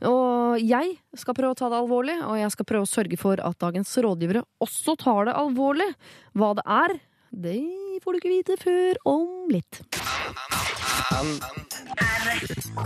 Og 0.09 0.59
jeg 0.59 0.97
skal 1.15 1.37
prøve 1.37 1.55
å 1.55 1.59
ta 1.59 1.69
det 1.71 1.79
alvorlig, 1.79 2.17
og 2.25 2.39
jeg 2.41 2.53
skal 2.55 2.69
prøve 2.71 2.87
å 2.87 2.91
sørge 2.91 3.19
for 3.21 3.41
at 3.45 3.59
dagens 3.61 3.93
rådgivere 4.03 4.43
også 4.65 4.97
tar 5.05 5.29
det 5.29 5.37
alvorlig. 5.39 5.91
Hva 6.35 6.55
det 6.57 6.65
er, 6.81 6.97
det 7.45 7.59
får 8.03 8.15
du 8.15 8.23
ikke 8.23 8.35
vite 8.35 8.59
før 8.61 9.03
om 9.15 9.53
litt. 9.53 9.83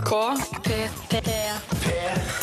K. 0.06 0.16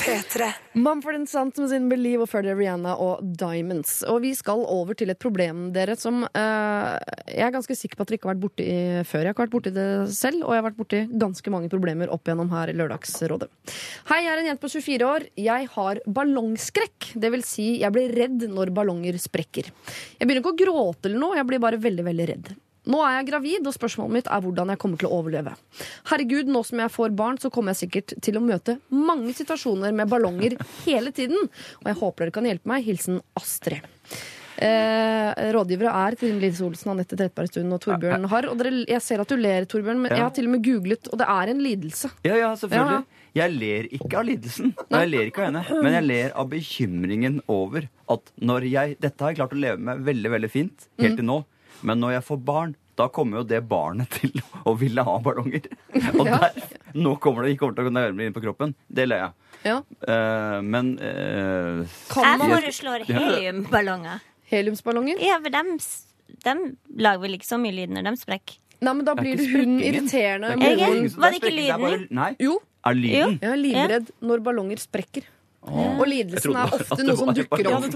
P3. 0.07 0.53
Mumford 0.73 1.27
Sons 1.27 1.57
med 1.57 1.69
sin 1.71 1.87
Believe 1.89 2.23
og 2.23 2.29
før 2.31 2.45
Rihanna 2.55 2.93
og 3.01 3.23
Diamonds. 3.39 4.01
Og 4.07 4.21
vi 4.23 4.33
skal 4.37 4.61
over 4.71 4.95
til 4.97 5.11
et 5.11 5.19
problem, 5.19 5.67
dere, 5.75 5.97
som 5.99 6.21
uh, 6.23 6.93
jeg 7.27 7.43
er 7.47 7.55
ganske 7.55 7.75
sikker 7.75 7.99
på 7.99 8.05
at 8.05 8.11
dere 8.11 8.19
ikke 8.19 8.29
har 8.29 8.35
vært 8.35 8.43
borti 8.45 8.67
før. 9.07 9.23
Jeg 9.23 9.29
har 9.29 9.35
ikke 9.35 9.45
vært 9.45 9.55
borti 9.55 9.73
det 9.75 9.87
selv, 10.15 10.45
og 10.45 10.53
jeg 10.53 10.61
har 10.61 10.67
vært 10.69 10.79
borti 10.79 11.01
ganske 11.23 11.55
mange 11.55 11.71
problemer 11.73 12.13
opp 12.13 12.27
igjennom 12.27 12.53
her 12.55 12.71
i 12.71 12.77
Lørdagsrådet. 12.77 13.49
Hei, 14.11 14.21
jeg 14.25 14.31
er 14.33 14.43
en 14.43 14.51
jente 14.51 14.63
på 14.63 14.71
24 14.75 15.09
år. 15.09 15.27
Jeg 15.47 15.71
har 15.73 16.03
ballongskrekk. 16.19 17.11
Det 17.19 17.33
vil 17.35 17.47
si, 17.47 17.67
jeg 17.81 17.95
blir 17.95 18.15
redd 18.15 18.47
når 18.53 18.75
ballonger 18.75 19.19
sprekker. 19.21 19.71
Jeg 19.71 20.23
begynner 20.23 20.45
ikke 20.45 20.55
å 20.55 20.61
gråte 20.63 21.11
eller 21.11 21.23
noe, 21.23 21.39
jeg 21.39 21.51
blir 21.51 21.63
bare 21.63 21.81
veldig, 21.83 22.07
veldig 22.11 22.31
redd. 22.35 22.55
Nå 22.87 23.01
er 23.03 23.17
jeg 23.19 23.27
gravid, 23.31 23.67
og 23.67 23.75
spørsmålet 23.75 24.15
mitt 24.17 24.29
er 24.31 24.43
hvordan 24.45 24.71
jeg 24.73 24.79
kommer 24.79 25.01
til 25.01 25.09
å 25.09 25.17
overleve. 25.19 25.53
Herregud, 26.11 26.47
nå 26.53 26.63
som 26.67 26.79
jeg 26.79 26.93
får 26.93 27.15
barn, 27.19 27.37
så 27.41 27.51
kommer 27.51 27.75
jeg 27.75 27.81
sikkert 27.89 28.15
til 28.23 28.39
å 28.39 28.43
møte 28.43 28.77
mange 28.95 29.33
situasjoner 29.35 29.91
med 29.97 30.07
ballonger 30.11 30.55
hele 30.85 31.11
tiden. 31.11 31.49
Og 31.83 31.91
jeg 31.91 31.99
håper 32.01 32.25
dere 32.27 32.35
kan 32.39 32.47
hjelpe 32.47 32.71
meg. 32.71 32.85
Hilsen 32.87 33.19
Astrid. 33.37 33.83
Eh, 34.57 35.51
rådgivere 35.53 35.91
er 35.93 36.15
Trine 36.17 36.39
Lise 36.41 36.63
Olsen, 36.65 36.89
Anette 36.95 37.13
Trettebergstuen 37.13 37.69
og 37.75 37.81
Torbjørn 37.83 38.23
Harr. 38.31 38.47
Og 38.49 38.57
dere, 38.57 38.71
jeg 38.89 39.03
ser 39.05 39.21
at 39.21 39.29
du 39.29 39.35
ler, 39.37 39.67
Torbjørn, 39.69 39.99
men 40.01 40.09
Ja. 40.11 40.15
jeg 40.17 40.23
har 40.25 40.31
til 40.33 40.47
og 40.47 40.51
med 40.55 40.63
googlet, 40.65 41.07
og 41.11 41.19
det 41.19 41.27
er 41.29 41.51
en 41.53 41.61
lidelse. 41.61 42.09
Ja, 42.25 42.35
ja, 42.35 42.53
selvfølgelig. 42.55 43.03
Ja, 43.35 43.43
Jeg 43.43 43.51
ler 43.53 43.83
ikke 43.93 44.17
av 44.17 44.25
lidelsen. 44.25 44.73
Og 44.79 44.95
jeg 44.97 45.09
ler 45.11 45.27
ikke 45.29 45.43
av 45.45 45.53
henne. 45.53 45.83
Men 45.83 45.93
jeg 45.93 46.05
ler 46.07 46.31
av 46.33 46.49
bekymringen 46.49 47.41
over 47.47 47.87
at 48.09 48.31
når 48.41 48.65
jeg 48.71 48.97
Dette 48.99 49.19
har 49.21 49.29
jeg 49.29 49.37
klart 49.37 49.53
å 49.53 49.59
leve 49.61 49.77
med 49.77 49.99
veldig, 50.07 50.31
veldig 50.31 50.49
fint 50.49 50.87
helt 50.97 51.17
til 51.17 51.25
nå. 51.27 51.43
Men 51.85 52.01
når 52.01 52.17
jeg 52.17 52.25
får 52.27 52.39
barn, 52.47 52.75
da 52.97 53.07
kommer 53.13 53.41
jo 53.41 53.43
det 53.47 53.61
barnet 53.69 54.09
til 54.17 54.33
å 54.65 54.73
ville 54.79 55.03
ha 55.05 55.17
ballonger. 55.23 55.67
Og 56.17 56.25
der, 56.25 56.57
nå 56.97 57.15
kommer 57.21 57.45
det 57.45 57.53
ikke 57.53 57.65
kommer 57.67 57.77
til 57.77 57.91
å 57.91 57.93
meg 58.17 58.29
inn 58.29 58.35
på 58.35 58.43
kroppen. 58.45 58.73
Det 58.89 59.05
ler 59.07 59.27
jeg. 59.27 59.35
Ja. 59.67 59.77
Uh, 60.07 60.59
men 60.65 60.95
uh, 61.01 61.97
Kan 62.11 62.27
Jeg 62.29 62.51
foreslår 62.55 63.05
heliumballonger. 63.09 64.23
Heliumsballonger? 64.47 65.19
Ja, 65.21 65.39
for 65.43 65.53
dem, 65.53 65.73
dem 66.45 66.63
lager 66.95 67.25
vel 67.25 67.35
ikke 67.37 67.49
så 67.49 67.59
mye 67.61 67.75
lyd 67.75 67.93
når 67.93 68.07
de 68.09 68.15
sprekker. 68.21 68.61
Nei, 68.77 68.93
men 68.93 69.05
da 69.07 69.15
blir 69.17 69.39
ikke 69.41 69.63
hun 69.63 69.79
irriterende. 69.81 70.51
det 70.61 70.73
er 70.75 71.09
som- 71.09 71.21
var 71.21 71.33
det 71.33 71.39
ikke 71.41 71.49
er 71.49 71.57
lyden 71.57 72.07
Nei. 72.13 72.35
Jo, 72.39 72.59
Er 72.85 72.93
lyden? 72.93 73.39
jeg 73.41 73.49
er 73.51 73.57
livredd 73.57 74.11
når 74.21 74.43
ballonger 74.45 74.77
sprekker. 74.77 75.25
Og 75.67 76.05
lidelsen 76.07 76.55
er 76.55 76.73
ofte 76.77 77.03
noe 77.03 77.17
som 77.19 77.31
dukker 77.35 77.63
Ja, 77.67 77.77
opp. 77.77 77.87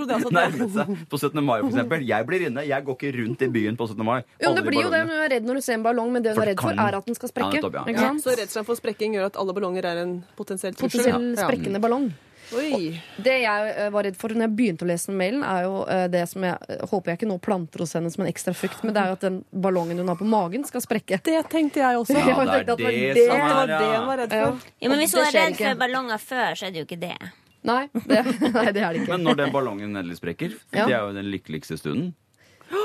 på 1.12 1.20
17. 1.20 1.44
mai, 1.44 1.60
for 1.62 1.70
eksempel. 1.70 2.06
Jeg 2.08 2.28
blir 2.28 2.48
inne. 2.50 2.66
Jeg 2.68 2.86
går 2.88 2.98
ikke 2.98 3.12
rundt 3.20 3.42
i 3.42 3.52
byen 3.52 3.78
på 3.80 3.88
17. 3.88 4.04
mai. 4.06 4.18
Jo, 4.44 4.54
det 4.58 4.66
blir 4.68 4.82
jo 4.84 4.90
det 4.94 5.04
du 5.08 5.14
er 5.16 5.30
redd 5.36 5.48
når 5.48 5.62
du 5.62 5.62
ser 5.62 5.80
en 5.80 5.86
ballong, 5.86 6.12
men 6.12 6.24
det 6.26 6.36
du 6.36 6.42
er 6.42 6.52
redd 6.54 6.62
for, 6.62 6.74
er 6.74 7.00
at 7.00 7.06
den 7.06 7.16
skal 7.16 7.32
sprekke. 7.32 7.62
Ja, 7.62 7.62
nettopp, 7.62 7.80
ja. 7.80 7.86
Ikke 7.94 8.10
Ja, 8.10 8.12
så 8.20 8.36
redselen 8.38 8.68
for 8.68 8.76
sprekking 8.80 9.16
gjør 9.16 9.30
at 9.32 9.40
alle 9.40 9.54
ballonger 9.54 9.86
er 9.86 10.04
en 10.04 10.18
potensiell 10.36 10.76
trussel. 10.76 11.00
Potensiell 11.00 11.32
Ja. 11.38 11.48
sprekkende 11.48 11.82
ballong. 11.82 12.12
Oi. 12.52 13.00
Det 13.16 13.38
jeg 13.46 13.68
eh, 13.78 13.90
var 13.94 14.04
redd 14.04 14.18
for 14.20 14.34
når 14.36 14.44
jeg 14.50 14.56
begynte 14.58 14.84
å 14.84 14.88
lese 14.90 15.08
den 15.08 15.16
mailen, 15.22 15.44
er 15.48 15.64
jo 15.64 15.86
eh, 15.88 16.08
det 16.12 16.26
som 16.28 16.44
jeg 16.44 16.58
eh, 16.68 16.82
håper 16.92 17.12
jeg 17.14 17.20
ikke 17.22 17.30
nå 17.30 17.38
planter 17.40 17.80
hos 17.80 17.94
henne 17.96 18.12
som 18.12 18.26
en 18.26 18.32
ekstra 18.32 18.52
frykt, 18.58 18.84
men 18.84 18.92
det 18.94 19.00
er 19.00 19.14
jo 19.14 19.16
at 19.16 19.24
den 19.24 19.38
ballongen 19.54 20.02
hun 20.04 20.12
har 20.12 20.18
på 20.20 20.28
magen, 20.28 20.66
skal 20.68 20.84
sprekke. 20.84 21.22
Det 21.24 21.38
tenkte 21.48 21.80
jeg 21.80 21.96
også. 22.02 22.12
Ja, 22.20 22.26
det 22.26 22.34
er 22.36 22.66
det 22.66 22.66
det 22.68 22.84
var 22.84 22.92
det, 22.92 23.14
Det 23.16 23.28
var 23.30 23.68
det 23.72 23.88
jeg 23.88 24.02
var 24.10 24.18
redd 24.20 24.36
for. 24.36 24.60
Ja, 24.84 24.90
men 24.92 25.00
hvis 25.00 25.16
hun 25.16 25.24
er 25.24 25.32
redd 25.38 25.56
for 25.62 25.80
ballonger 25.86 26.18
før, 26.20 26.52
så 26.60 26.68
er 26.68 26.76
det 26.76 26.84
jo 26.84 26.90
ikke 26.90 27.00
det. 27.00 27.16
Nei, 27.64 27.84
det, 27.94 28.22
nei, 28.56 28.72
det 28.74 28.82
er 28.82 28.94
det 28.96 29.02
ikke. 29.04 29.12
Men 29.14 29.24
når 29.28 29.36
den 29.44 29.52
ballongen 29.54 29.92
endelig 29.96 30.18
sprekker, 30.18 30.56
Ja. 30.74 30.88
det 30.90 30.96
er 30.98 31.02
jo 31.06 31.12
den 31.18 31.30
lykkeligste 31.34 31.78
stunden. 31.78 32.14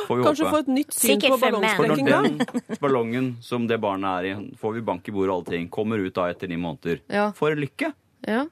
Får 0.08 0.18
vi 0.18 0.24
Kanskje 0.26 0.44
håpe. 0.48 0.50
få 0.50 0.58
et 0.64 0.70
nytt 0.74 0.92
syn 0.96 1.12
Sikkert 1.14 1.30
på 1.36 1.38
ballongsprekking. 1.44 2.08
For 2.08 2.10
når 2.10 2.28
den 2.66 2.78
ballongen 2.82 3.28
som 3.46 3.68
det 3.70 3.78
barnet 3.80 4.10
er 4.18 4.26
i, 4.32 4.50
får 4.58 4.74
vi 4.74 4.82
bank 4.88 5.08
i 5.08 5.14
bordet 5.14 5.30
og 5.30 5.36
alle 5.38 5.52
ting, 5.56 5.68
kommer 5.70 6.02
ut 6.02 6.14
da 6.18 6.26
etter 6.32 6.50
ni 6.50 6.58
måneder. 6.58 7.00
Ja. 7.08 7.28
For 7.38 7.54
lykke! 7.54 7.92
Ja. 8.26 8.42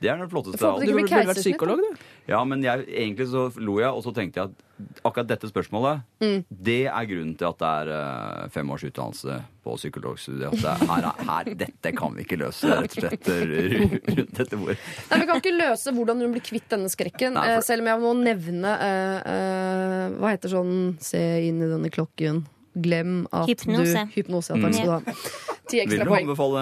Det 0.00 0.10
er 0.12 0.20
den 0.20 0.28
flotteste 0.30 0.60
av 0.62 0.76
alt. 0.76 0.86
Du 0.86 0.92
burde 0.94 1.22
vært 1.26 1.40
psykolog, 1.42 1.80
du. 1.82 2.06
Ja, 2.26 2.40
men 2.44 2.62
jeg, 2.64 2.86
egentlig 2.90 3.28
så 3.30 3.44
lo 3.62 3.76
jeg, 3.78 3.90
og 3.94 4.02
så 4.02 4.10
tenkte 4.14 4.40
jeg 4.40 4.50
at 4.50 4.62
akkurat 5.06 5.28
dette 5.30 5.48
spørsmålet, 5.48 6.02
Mm. 6.20 6.40
det 6.50 6.86
er 6.90 7.06
grunnen 7.06 7.36
til 7.38 7.46
at 7.48 7.58
det 7.62 7.68
er 7.68 7.90
uh, 7.92 8.48
fem 8.52 8.70
års 8.74 8.82
utdannelse 8.84 9.36
på 9.64 9.76
psykologstudiet. 9.78 10.48
At 10.50 10.58
det, 10.58 10.72
er- 10.72 10.86
her, 10.90 11.06
er- 11.06 11.24
her, 11.30 11.50
dette 11.62 11.92
kan 11.96 12.14
vi 12.16 12.24
ikke 12.26 12.38
løse, 12.42 12.66
rett 12.66 12.96
og 12.98 13.06
slett, 13.06 13.30
rundt 14.18 14.34
dette 14.40 14.56
bordet. 14.58 14.78
Nei, 15.10 15.20
Vi 15.22 15.26
kan 15.30 15.40
ikke 15.40 15.54
løse 15.56 15.94
hvordan 15.96 16.20
hun 16.26 16.34
blir 16.34 16.44
kvitt 16.44 16.68
denne 16.74 16.90
skrekken. 16.92 17.36
Nei, 17.38 17.46
for- 17.46 17.62
eh, 17.62 17.66
Selv 17.70 17.86
om 17.86 17.92
jeg 17.92 18.02
må 18.04 18.12
nevne 18.24 18.74
uh, 18.74 19.18
uh, 19.22 20.18
Hva 20.20 20.34
heter 20.34 20.52
sånn 20.52 20.74
Se 21.00 21.22
inn 21.46 21.62
i 21.62 21.70
denne 21.70 21.90
klokken. 21.94 22.42
Glem 22.76 23.22
at 23.32 23.46
Hypnose. 23.48 24.02
du 24.10 24.16
Hypnose, 24.18 24.52
ja, 24.52 24.60
takk 24.66 24.74
skal 24.76 24.90
du 24.90 24.92
ha. 24.92 25.55
Ti 25.66 25.80
Vil 25.90 25.98
du 25.98 26.06
poeng. 26.06 26.22
anbefale 26.28 26.60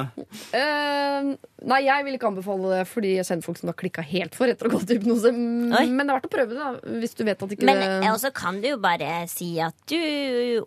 Eh, 0.56 1.30
nei, 1.68 1.80
jeg 1.84 2.06
vil 2.06 2.16
ikke 2.16 2.30
anbefale 2.30 2.70
det 2.72 2.82
fordi 2.88 3.14
jeg 3.18 3.26
kjenner 3.28 3.44
folk 3.44 3.60
som 3.60 3.70
har 3.70 3.76
klikka 3.76 4.04
helt 4.06 4.36
for 4.38 4.48
etter 4.48 4.68
å 4.68 4.72
ha 4.72 4.78
gått 4.78 4.94
i 4.94 4.98
hypnose. 4.98 5.32
Oi. 5.34 5.84
Men 5.92 6.06
det 6.06 6.14
er 6.14 6.18
verdt 6.18 6.28
å 6.30 6.34
prøve 6.34 6.54
det, 6.54 6.60
da, 6.60 6.98
hvis 7.02 7.16
du 7.18 7.24
vet 7.28 7.44
at 7.44 7.54
ikke 7.56 7.68
Men 7.68 7.82
det 7.84 8.10
også 8.14 8.32
kan 8.36 8.60
du 8.64 8.68
jo 8.72 8.80
bare 8.80 9.24
si 9.28 9.54
at 9.60 9.76
du, 9.90 9.98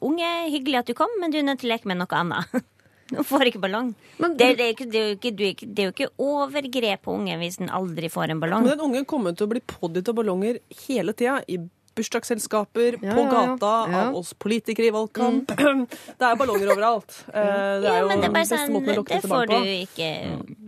unge, 0.06 0.32
hyggelig 0.54 0.84
at 0.84 0.92
du 0.92 0.98
kom, 0.98 1.14
men 1.22 1.34
du 1.34 1.40
er 1.42 1.48
nødt 1.48 1.64
til 1.64 1.72
å 1.72 1.76
leke 1.76 1.90
med 1.90 2.02
noe 2.04 2.24
annet. 2.24 2.58
Du 3.08 3.22
får 3.24 3.48
ikke 3.48 3.62
ballong. 3.64 3.94
Men 4.20 4.34
Det, 4.36 4.50
det, 4.60 4.66
er 4.66 4.74
ikke, 4.74 4.86
det, 4.92 5.00
er 5.00 5.14
er 5.16 5.52
ikke, 5.54 5.68
det 5.72 5.80
er 5.80 5.86
jo 5.86 5.94
ikke 5.94 6.08
overgrep 6.20 7.06
på 7.06 7.14
ungen 7.16 7.40
hvis 7.40 7.56
den 7.62 7.70
aldri 7.72 8.10
får 8.12 8.34
en 8.34 8.42
ballong. 8.42 8.66
Men 8.66 8.74
den 8.74 8.84
ungen 8.84 9.06
kommer 9.08 9.32
til 9.32 9.48
å 9.48 9.52
bli 9.54 9.62
pådytta 9.64 10.12
ballonger 10.18 10.60
hele 10.84 11.16
tida. 11.16 11.38
I 11.48 11.56
bursdagsselskaper, 11.98 12.98
Ja, 13.02 13.14
på 13.18 13.24
gata, 13.32 13.72
Ja. 13.92 14.02
av 14.08 14.16
oss 14.16 14.34
politikere 14.34 14.88
i 14.88 14.94
valgkamp. 14.96 15.48
Det 16.20 16.26
er 16.28 16.36
ballonger 16.40 16.72
overalt. 16.74 17.12
Eh, 17.34 17.82
Det 17.82 17.90
er 17.92 18.00
jo 18.02 18.08
bare 18.08 18.32
beste 18.38 18.58
sånn, 18.58 18.72
måten 18.72 18.88
å 18.88 18.94
det 18.94 18.98
lokke 19.02 19.16
dette 19.18 19.28
barn 19.32 19.48
på. 19.48 19.60
ikke 19.66 20.10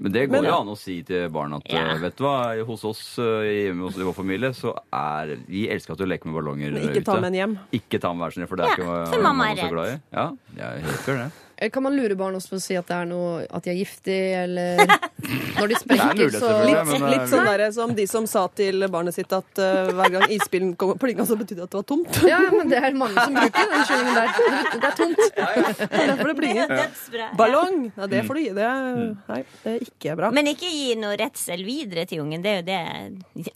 Men 0.02 0.12
det 0.12 0.26
går 0.30 0.42
Men- 0.42 0.50
jo 0.50 0.56
an 0.60 0.68
å 0.74 0.78
si 0.78 1.02
til 1.04 1.30
barn 1.30 1.54
at 1.54 1.64
Ja. 1.70 1.86
eh, 1.94 1.98
vet 2.00 2.16
du 2.18 2.24
hva, 2.24 2.66
hos 2.66 2.84
oss 2.86 3.18
eh, 3.20 3.70
hjemme 3.70 3.86
hos 3.88 3.98
i 3.98 4.04
vår 4.04 4.16
familie 4.16 4.50
så 4.54 4.76
er 4.94 5.38
Vi 5.48 5.68
elsker 5.70 5.92
at 5.94 5.98
du 5.98 6.06
leker 6.06 6.26
med 6.26 6.36
ballonger 6.36 6.72
Men 6.74 6.90
ikke 6.90 7.04
ta 7.06 7.20
med 7.20 7.34
en 7.34 7.40
hjem. 7.40 7.60
Ikke 7.74 8.00
ta 8.02 8.14
med 8.14 8.26
hver 8.28 8.34
sin, 8.34 8.48
for 8.48 8.56
det 8.56 8.66
er 8.66 8.70
Ja, 8.70 8.76
ikke 8.76 9.14
for 9.14 9.22
mamma 9.22 9.52
er 9.52 9.56
så 9.56 9.62
redd. 9.64 9.72
glad 9.72 9.88
i. 9.88 10.02
Ja, 10.14 10.32
jeg 10.58 10.84
er 11.08 11.18
det. 11.18 11.32
Kan 11.74 11.84
man 11.84 11.96
lure 11.98 12.16
barn 12.16 12.38
også 12.38 12.54
for 12.54 12.60
å 12.60 12.64
si 12.64 12.76
at 12.80 12.88
det 12.88 12.96
er 12.96 13.08
noe 13.10 13.44
At 13.52 13.66
de 13.66 13.74
er 13.74 13.80
giftige, 13.82 14.44
eller 14.46 14.80
Når 15.60 15.68
de 15.68 15.74
Det 15.74 15.76
er 15.76 15.82
sprekker, 15.82 16.20
mulig, 16.22 16.40
så 16.40 16.52
Litt, 16.64 16.80
men, 16.88 17.04
eh, 17.04 17.12
litt 17.14 17.32
sånn 17.32 17.48
der, 17.50 17.64
som 17.76 17.94
de 17.96 18.06
som 18.10 18.28
sa 18.30 18.46
til 18.56 18.86
barnet 18.92 19.16
sitt 19.16 19.34
at 19.36 19.60
uh, 19.60 19.90
hver 19.96 20.14
gang 20.14 20.26
isbilen 20.32 20.72
kom 20.80 20.94
plinga, 21.00 21.26
så 21.28 21.36
betydde 21.40 21.60
det 21.60 21.68
at 21.68 21.74
det 21.74 21.80
var 21.80 21.88
tomt. 21.90 22.20
Ja, 22.30 22.40
men 22.54 22.72
det 22.72 22.80
er 22.80 22.96
mange 22.98 23.20
som 23.20 23.36
bruker 23.36 23.68
den 23.74 23.84
skjønningen 23.90 24.16
der. 24.16 24.32
Det 24.80 24.90
er 24.90 24.96
tomt. 24.98 25.22
Det 25.36 26.00
er 26.00 26.12
derfor 26.12 26.32
det 26.32 26.36
plinger. 26.40 26.72
Dødsbra. 26.72 27.28
Ballong! 27.40 27.78
Ja, 27.98 28.08
det 28.12 28.24
får 28.28 28.40
du 28.40 28.42
gi. 28.42 28.54
Det 28.56 28.66
er, 28.70 29.02
nei, 29.32 29.40
det 29.64 29.74
er 29.74 29.86
ikke 29.86 30.16
bra. 30.22 30.32
Men 30.36 30.52
ikke 30.54 30.72
gi 30.72 30.96
noe 31.02 31.20
redsel 31.20 31.66
videre 31.68 32.06
til 32.10 32.24
ungen. 32.24 32.46
Det 32.46 32.54
er 32.54 32.62
jo 32.62 32.68
det 32.70 32.80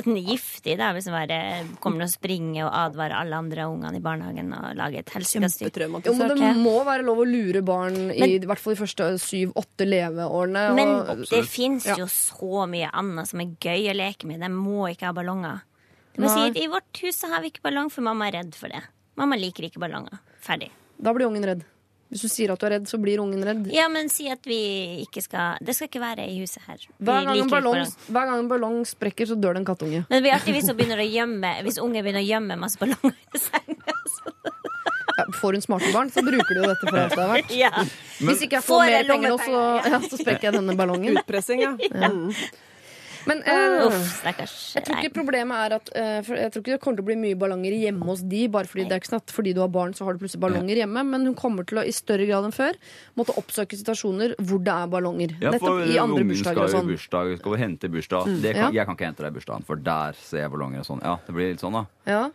Den 0.03 0.19
er 0.19 0.29
giftig, 0.33 0.77
da, 0.81 0.91
hvis 0.95 1.07
den 1.07 1.73
kommer 1.83 2.03
til 2.03 2.09
å 2.09 2.13
springe 2.13 2.65
og 2.67 2.71
advare 2.83 3.23
alle 3.23 3.39
andre 3.45 3.69
ungene 3.71 4.01
i 4.01 4.03
barnehagen 4.03 4.51
og 4.59 4.69
lage 4.79 5.03
et 5.03 5.15
helsikes 5.15 5.57
styr. 5.59 5.87
Jo, 5.87 6.17
men 6.19 6.35
det 6.37 6.53
må 6.59 6.75
være 6.85 7.07
lov 7.07 7.23
å 7.23 7.27
lure 7.27 7.63
barn 7.65 7.92
i, 8.13 8.29
i 8.35 8.45
hvert 8.49 8.59
fall 8.61 8.75
de 8.75 8.79
første 8.81 9.09
syv-åtte 9.23 9.87
leveårene. 9.87 10.63
Men 10.77 10.93
og, 11.01 11.23
det 11.29 11.43
fins 11.49 11.85
Ja. 11.89 11.95
jo 11.99 12.07
så 12.11 12.65
mye 12.69 12.89
annet 12.93 13.29
som 13.29 13.41
er 13.43 13.53
gøy 13.61 13.89
å 13.91 13.97
leke 13.97 14.29
med. 14.29 14.41
De 14.43 14.49
må 14.53 14.87
ikke 14.91 15.09
ha 15.09 15.13
ballonger. 15.15 15.61
Du 16.13 16.21
må 16.21 16.29
si 16.29 16.43
at 16.45 16.57
I 16.61 16.67
vårt 16.69 16.99
hus 17.01 17.17
så 17.23 17.29
har 17.31 17.41
vi 17.41 17.49
ikke 17.49 17.63
ballong, 17.65 17.89
for 17.89 18.05
mamma 18.05 18.27
er 18.29 18.39
redd 18.43 18.55
for 18.55 18.69
det. 18.69 18.83
Mamma 19.17 19.37
liker 19.39 19.65
ikke 19.69 19.81
ballonger. 19.81 20.19
Ferdig. 20.43 20.71
da 21.03 21.13
blir 21.13 21.25
ungen 21.27 21.43
redd. 21.45 21.63
Hvis 22.13 22.21
du 22.21 22.29
sier 22.29 22.51
at 22.53 22.61
du 22.61 22.65
er 22.67 22.75
redd, 22.75 22.85
så 22.85 22.99
blir 23.01 23.17
ungen 23.23 23.41
redd. 23.41 23.63
Ja, 23.73 23.87
men 23.89 24.09
si 24.13 24.27
at 24.29 24.45
vi 24.45 25.01
ikke 25.01 25.23
skal 25.25 25.57
Det 25.65 25.73
skal 25.73 25.87
ikke 25.89 26.01
være 26.03 26.27
i 26.29 26.35
huset 26.43 26.61
her. 26.67 26.77
Hver 27.01 27.25
gang, 27.25 27.39
en 27.41 27.49
ballong, 27.49 27.73
ballong. 27.73 27.95
hver 28.13 28.27
gang 28.29 28.39
en 28.43 28.49
ballong 28.51 28.77
sprekker, 28.85 29.25
så 29.25 29.33
dør 29.39 29.55
det 29.57 29.63
en 29.63 29.65
kattunge. 29.71 30.03
Men 30.09 30.19
det 30.19 30.21
blir 30.27 30.35
artig 30.35 30.53
hvis 30.53 30.69
hun 30.69 30.77
begynner 30.77 31.01
å 31.01 31.07
gjemme 31.09 31.53
Hvis 31.65 31.79
unge 31.81 32.03
begynner 32.05 32.21
å 32.21 32.27
gjemme 32.29 32.59
masse 32.61 32.77
ballonger 32.77 33.17
i 33.33 33.41
senga. 33.41 33.97
Ja, 35.17 35.25
får 35.39 35.59
hun 35.59 35.65
smarte 35.65 35.93
barn, 35.93 36.11
så 36.13 36.23
bruker 36.25 36.53
de 36.53 36.59
jo 36.61 36.69
dette 36.71 36.89
for 36.89 36.99
alt 37.03 37.15
det 37.15 37.23
er 37.23 37.33
verdt. 37.35 37.55
Ja. 37.63 37.71
Hvis 38.23 38.45
ikke 38.45 38.59
jeg 38.59 38.65
Får 38.65 38.83
får 38.83 38.91
mer 38.91 39.09
penger 39.13 39.33
nå, 39.33 39.39
så, 39.45 39.63
ja, 39.93 39.99
så 40.09 40.19
sprekker 40.19 40.49
jeg 40.49 40.57
denne 40.59 40.77
ballongen. 40.79 41.17
Utpressing, 41.21 41.63
ja. 41.65 41.73
ja. 42.03 42.11
Men 43.23 43.39
uh, 43.47 43.85
Uff, 43.87 44.17
jeg 44.25 44.83
tror 44.83 44.97
ikke 44.99 45.13
problemet 45.15 45.55
er 45.55 45.75
at 45.77 45.91
uh, 45.95 46.31
Jeg 46.35 46.51
tror 46.51 46.63
ikke 46.63 46.73
det 46.73 46.79
kommer 46.83 46.97
til 46.99 47.05
å 47.05 47.07
bli 47.07 47.15
mye 47.21 47.37
ballonger 47.39 47.75
hjemme 47.77 48.07
hos 48.09 48.23
de, 48.27 48.41
bare 48.51 48.67
fordi 48.67 48.83
det 48.89 48.97
er 48.97 49.03
ikke 49.03 49.11
sånn 49.13 49.21
at 49.21 49.33
fordi 49.35 49.53
du 49.55 49.61
har 49.63 49.69
barn, 49.71 49.93
så 49.95 50.07
har 50.07 50.17
du 50.17 50.23
plutselig 50.23 50.41
ballonger 50.43 50.81
hjemme. 50.81 51.05
Men 51.07 51.29
hun 51.29 51.37
kommer 51.39 51.67
til 51.67 51.79
å 51.79 51.85
i 51.87 51.93
større 51.95 52.27
grad 52.29 52.49
enn 52.49 52.55
før 52.55 52.75
måtte 53.19 53.35
oppsøke 53.39 53.79
situasjoner 53.79 54.35
hvor 54.43 54.59
det 54.65 54.75
er 54.75 54.91
ballonger. 54.91 55.37
Ja, 55.39 55.53
for 55.55 55.79
Nettopp 55.79 55.93
i 55.93 56.01
andre 56.03 56.25
bursdager 56.33 56.65
og 56.65 56.67
jo 56.67 56.75
sånn. 56.75 56.91
bursdag, 56.91 57.31
skal 57.39 57.55
vi 57.55 57.61
hente 57.63 57.91
bursdag. 57.95 58.33
Det 58.43 58.55
kan, 58.57 58.63
Ja. 58.63 58.73
Jeg 58.81 58.89
kan 58.89 58.99
ikke 58.99 59.07
hente 59.07 59.23
deg 59.23 59.31
i 59.31 59.37
bursdagen, 59.39 59.67
for 59.71 59.79
der 59.87 60.19
ser 60.19 60.43
jeg 60.43 60.53
ballonger 60.57 60.83
og 60.83 60.89
sånn. 60.91 61.05
Ja, 61.05 61.15
det 61.23 61.37
blir 61.37 61.53
litt 61.53 61.63
sånn, 61.63 61.79
da. 61.79 61.85
Ja. 62.09 62.25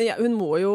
Ja, 0.00 0.16
hun 0.18 0.36
må 0.38 0.56
jo 0.62 0.74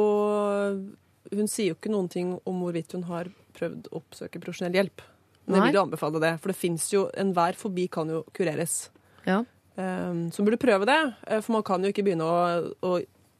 Hun 1.30 1.50
sier 1.50 1.72
jo 1.72 1.78
ikke 1.78 1.92
noen 1.92 2.10
ting 2.12 2.36
om 2.48 2.62
hvorvidt 2.64 2.94
hun 2.96 3.06
har 3.10 3.30
prøvd 3.58 3.90
å 3.90 4.00
oppsøke 4.00 4.42
profesjonell 4.42 4.78
hjelp. 4.78 5.04
Men 5.50 5.58
jeg 5.60 5.70
vil 5.70 5.80
jo 5.80 5.86
anbefale 5.88 6.22
det, 6.22 6.34
for 6.42 6.54
det 6.54 6.58
fins 6.58 6.86
jo 6.94 7.08
Enhver 7.18 7.58
fobi 7.58 7.88
kan 7.92 8.10
jo 8.10 8.24
kureres. 8.38 8.90
Ja. 9.26 9.42
Um, 9.80 10.28
så 10.34 10.44
burde 10.46 10.60
prøve 10.62 10.88
det, 10.90 11.00
eh, 11.28 11.40
for 11.42 11.56
man 11.56 11.66
kan 11.66 11.84
jo 11.84 11.92
ikke 11.94 12.04
begynne 12.06 12.26
å, 12.28 12.74
å 12.84 12.98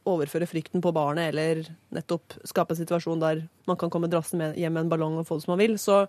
overføre 0.08 0.48
frykten 0.48 0.82
på 0.82 0.92
barnet, 0.96 1.34
eller 1.34 1.66
nettopp 1.94 2.38
skape 2.48 2.74
en 2.74 2.80
situasjon 2.80 3.20
der 3.20 3.42
man 3.68 3.78
kan 3.80 3.92
komme 3.92 4.08
drassende 4.10 4.54
hjem 4.58 4.76
med 4.76 4.86
en 4.86 4.92
ballong 4.92 5.18
og 5.20 5.28
få 5.28 5.38
det 5.38 5.44
som 5.44 5.52
man 5.54 5.60
vil. 5.60 5.76
Så 5.80 6.02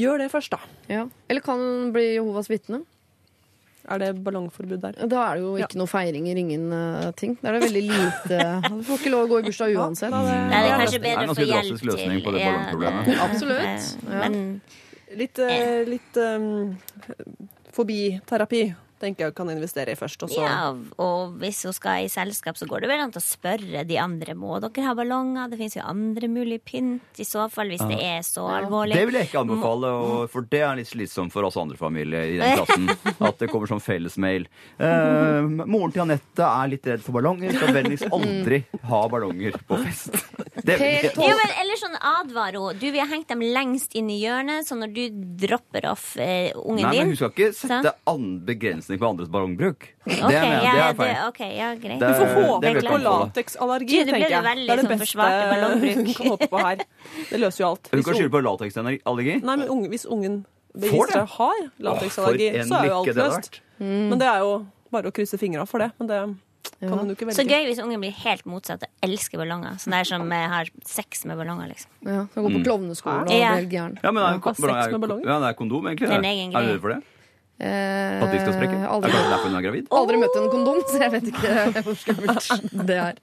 gjør 0.00 0.24
det 0.24 0.30
først, 0.32 0.54
da. 0.54 0.72
Ja. 0.90 1.04
Eller 1.28 1.44
kan 1.44 1.60
hun 1.60 1.92
bli 1.94 2.06
Jehovas 2.14 2.50
vitne? 2.50 2.82
Er 3.84 3.98
det 4.00 4.10
ballongforbud 4.24 4.80
der? 4.80 4.96
Da 5.12 5.24
er 5.30 5.34
det 5.36 5.42
jo 5.44 5.56
ikke 5.60 5.76
noe 5.76 5.90
feiringer, 5.90 6.38
ingen 6.40 6.70
uh, 6.72 7.10
ting. 7.18 7.34
Da 7.42 7.50
er 7.50 7.58
det 7.58 7.66
veldig 7.66 7.82
lite 7.90 8.38
Du 8.78 8.86
får 8.88 9.02
ikke 9.02 9.12
lov 9.12 9.26
å 9.26 9.30
gå 9.34 9.40
i 9.42 9.46
bursdag 9.50 9.74
uansett. 9.76 10.14
Er 10.14 10.30
det 10.30 10.38
Det 10.54 10.60
er 10.70 10.78
kanskje 10.80 11.02
bedre 11.04 11.26
å 11.28 11.36
få 11.36 11.44
hjelp 11.44 11.58
drastisk 11.58 11.84
løsning 11.90 12.22
på 12.24 12.32
det 12.36 12.46
ballongproblemet. 12.46 13.04
det- 13.10 13.18
Absolutt. 13.26 13.60
eh, 13.68 14.14
Ja. 14.14 14.22
Men 14.24 14.60
Litt, 15.14 15.38
uh, 15.38 15.84
litt 15.86 16.16
um, 16.18 16.76
fobiterapi 17.76 18.62
tenker 19.02 19.28
jeg 19.28 19.34
kan 19.36 19.50
investere 19.52 19.94
i 19.94 19.98
først. 19.98 20.26
Også. 20.26 20.40
ja, 20.40 20.70
og 21.02 21.34
hvis 21.40 21.62
hun 21.66 21.74
skal 21.76 22.04
i 22.04 22.10
selskap, 22.12 22.58
så 22.58 22.68
går 22.68 22.84
det 22.84 22.90
vel 22.90 23.02
an 23.04 23.14
å 23.14 23.22
spørre 23.22 23.84
de 23.88 23.98
andre 24.00 24.36
må 24.38 24.58
dere 24.62 24.86
ha 24.86 24.94
ballonger. 24.96 25.50
Det 25.52 25.58
fins 25.60 25.76
jo 25.78 25.84
andre 25.84 26.30
mulige 26.30 26.62
pynt 26.64 27.20
i 27.20 27.26
så 27.28 27.46
fall, 27.52 27.72
hvis 27.72 27.84
det 27.90 27.98
er 28.00 28.22
så 28.26 28.46
alvorlig. 28.60 28.96
Det 28.98 29.08
vil 29.10 29.18
jeg 29.20 29.30
ikke 29.30 29.42
anbefale, 29.44 29.92
og, 30.04 30.14
for 30.32 30.46
det 30.50 30.62
er 30.64 30.78
litt 30.80 30.90
slitsomt 30.90 31.34
for 31.34 31.46
oss 31.48 31.58
andre 31.60 31.78
familier 31.80 32.34
i 32.34 32.38
den 32.40 32.56
klassen. 32.60 33.18
At 33.18 33.40
det 33.42 33.50
kommer 33.52 33.70
som 33.70 33.82
fellesmail. 33.82 34.48
Eh, 34.78 35.50
moren 35.64 35.94
til 35.94 36.04
Anette 36.06 36.48
er 36.48 36.72
litt 36.72 36.88
redd 36.88 37.04
for 37.04 37.16
ballonger, 37.18 37.54
skal 37.56 37.74
vennligst 37.76 38.08
aldri 38.14 38.62
ha 38.90 39.04
ballonger 39.12 39.60
på 39.68 39.80
fest. 39.84 40.14
Det 40.64 40.78
vil 40.80 40.86
jeg. 40.94 41.10
Jo, 41.18 41.34
men 41.36 41.50
eller 41.60 41.76
sånn 41.76 41.96
advar 41.98 42.56
hun. 42.56 42.78
Du, 42.80 42.86
vi 42.94 43.00
har 43.00 43.08
hengt 43.10 43.28
dem 43.28 43.42
lengst 43.44 43.92
inn 43.98 44.08
i 44.08 44.16
hjørnet, 44.22 44.64
så 44.64 44.78
når 44.78 44.94
du 44.94 45.02
dropper 45.44 45.90
off 45.90 46.14
eh, 46.16 46.54
ungen 46.56 46.86
Nei, 46.86 46.92
men 47.02 47.12
hun 47.12 47.18
skal 47.18 47.34
ikke 47.34 47.50
sette 47.56 47.92
Så? 47.92 47.92
Begrensning 48.84 48.98
på 49.00 49.08
andres 49.08 49.28
ballongbruk. 49.28 49.78
Det, 50.04 50.18
Ok, 50.22 50.30
mener 50.30 50.50
jeg, 50.52 50.60
det 50.60 50.78
ja, 50.78 50.88
er 50.88 50.94
feil. 50.94 51.14
det- 51.14 51.28
okay, 51.28 51.56
ja, 51.56 51.74
greit. 51.74 52.00
Det- 52.00 52.08
Du 52.08 52.14
får 52.14 52.44
håpe 52.44 52.82
på 52.84 52.98
lateksallergi, 53.02 54.04
det 54.04 54.06
tenker 54.14 54.28
jeg. 54.30 54.42
veldig 54.44 54.66
det 54.66 54.70
er 54.70 54.76
det 54.76 54.84
sånn 54.84 54.98
beste 54.98 56.04
hun 56.04 56.14
kan 56.14 56.26
håpe 56.26 56.48
på 56.48 56.58
her. 56.60 56.76
Det 57.30 57.40
løser 57.40 57.58
jo 57.60 57.66
alt. 57.70 57.90
Du 57.90 58.02
kan 58.02 58.14
skylde 58.14 58.30
på 58.30 58.42
lateksallergi. 58.42 59.42
Nei, 59.42 59.56
men 59.56 59.68
unge, 59.68 59.88
hvis 59.88 60.06
ungen 60.06 60.44
beviser 60.76 61.12
det? 61.12 61.28
har 61.28 61.54
lateksallergi, 61.80 62.64
så 62.66 62.80
er 62.82 62.86
jo 62.86 62.94
alt 62.98 63.06
det 63.06 63.16
løst. 63.16 63.60
Men 63.78 64.18
det 64.18 64.26
er 64.28 64.38
jo 64.40 64.66
bare 64.90 65.04
å 65.10 65.12
krysse 65.12 65.38
fingra 65.38 65.66
for 65.66 65.78
det. 65.78 65.92
Men 65.98 66.06
det 66.08 66.36
kan 66.80 66.98
hun 66.98 67.08
jo 67.08 67.14
ikke 67.14 67.32
Så 67.32 67.44
gøy 67.46 67.64
hvis 67.66 67.78
ungen 67.78 68.00
blir 68.00 68.12
helt 68.12 68.44
motsatt 68.44 68.82
og 68.82 68.88
elsker 69.02 69.38
ballonger. 69.38 69.72
Sånn 69.78 69.90
der 69.92 70.04
som 70.04 70.30
eh, 70.32 70.48
har 70.48 70.64
sex 70.84 71.24
med 71.24 71.36
ballonger, 71.38 71.68
liksom. 71.68 71.88
Ja, 72.04 72.26
Som 72.34 72.44
går 72.44 72.50
på 72.58 72.64
klovneskolen 72.64 73.20
og 73.22 73.28
velger 73.28 73.40
Ja. 73.40 73.54
helt. 73.56 73.98
Ja, 74.02 74.10
men 74.10 74.22
er, 74.22 74.38
sex 74.42 74.92
med 74.92 75.00
ballonger? 75.00 75.26
Ja, 75.26 75.38
det 75.40 75.48
er 75.48 75.54
kondom, 75.54 75.86
egentlig. 75.86 76.08
Det 76.08 76.12
er 76.12 76.16
en 76.16 76.50
det. 76.50 76.54
Er 76.54 76.66
du 76.66 76.72
redd 76.72 76.80
for 76.80 76.88
det? 76.94 77.02
Eh, 77.60 78.22
At 78.24 78.32
de 78.34 78.40
skal 78.42 78.56
sprekke? 78.56 78.74
Er 78.74 78.82
det 78.82 78.90
aldri, 78.96 79.10
kanskje 79.14 79.30
derfor 79.36 79.48
hun 79.52 79.60
er 79.60 79.68
gravid? 79.68 79.92
aldri 79.94 80.16
møtt 80.24 80.40
en 80.40 80.50
kondom, 80.50 80.80
så 80.90 80.98
jeg 81.04 81.12
vet 81.14 81.30
ikke 81.30 81.52
hvor 81.86 81.94
skummelt 82.00 82.74
det 82.88 82.96
er. 82.98 83.20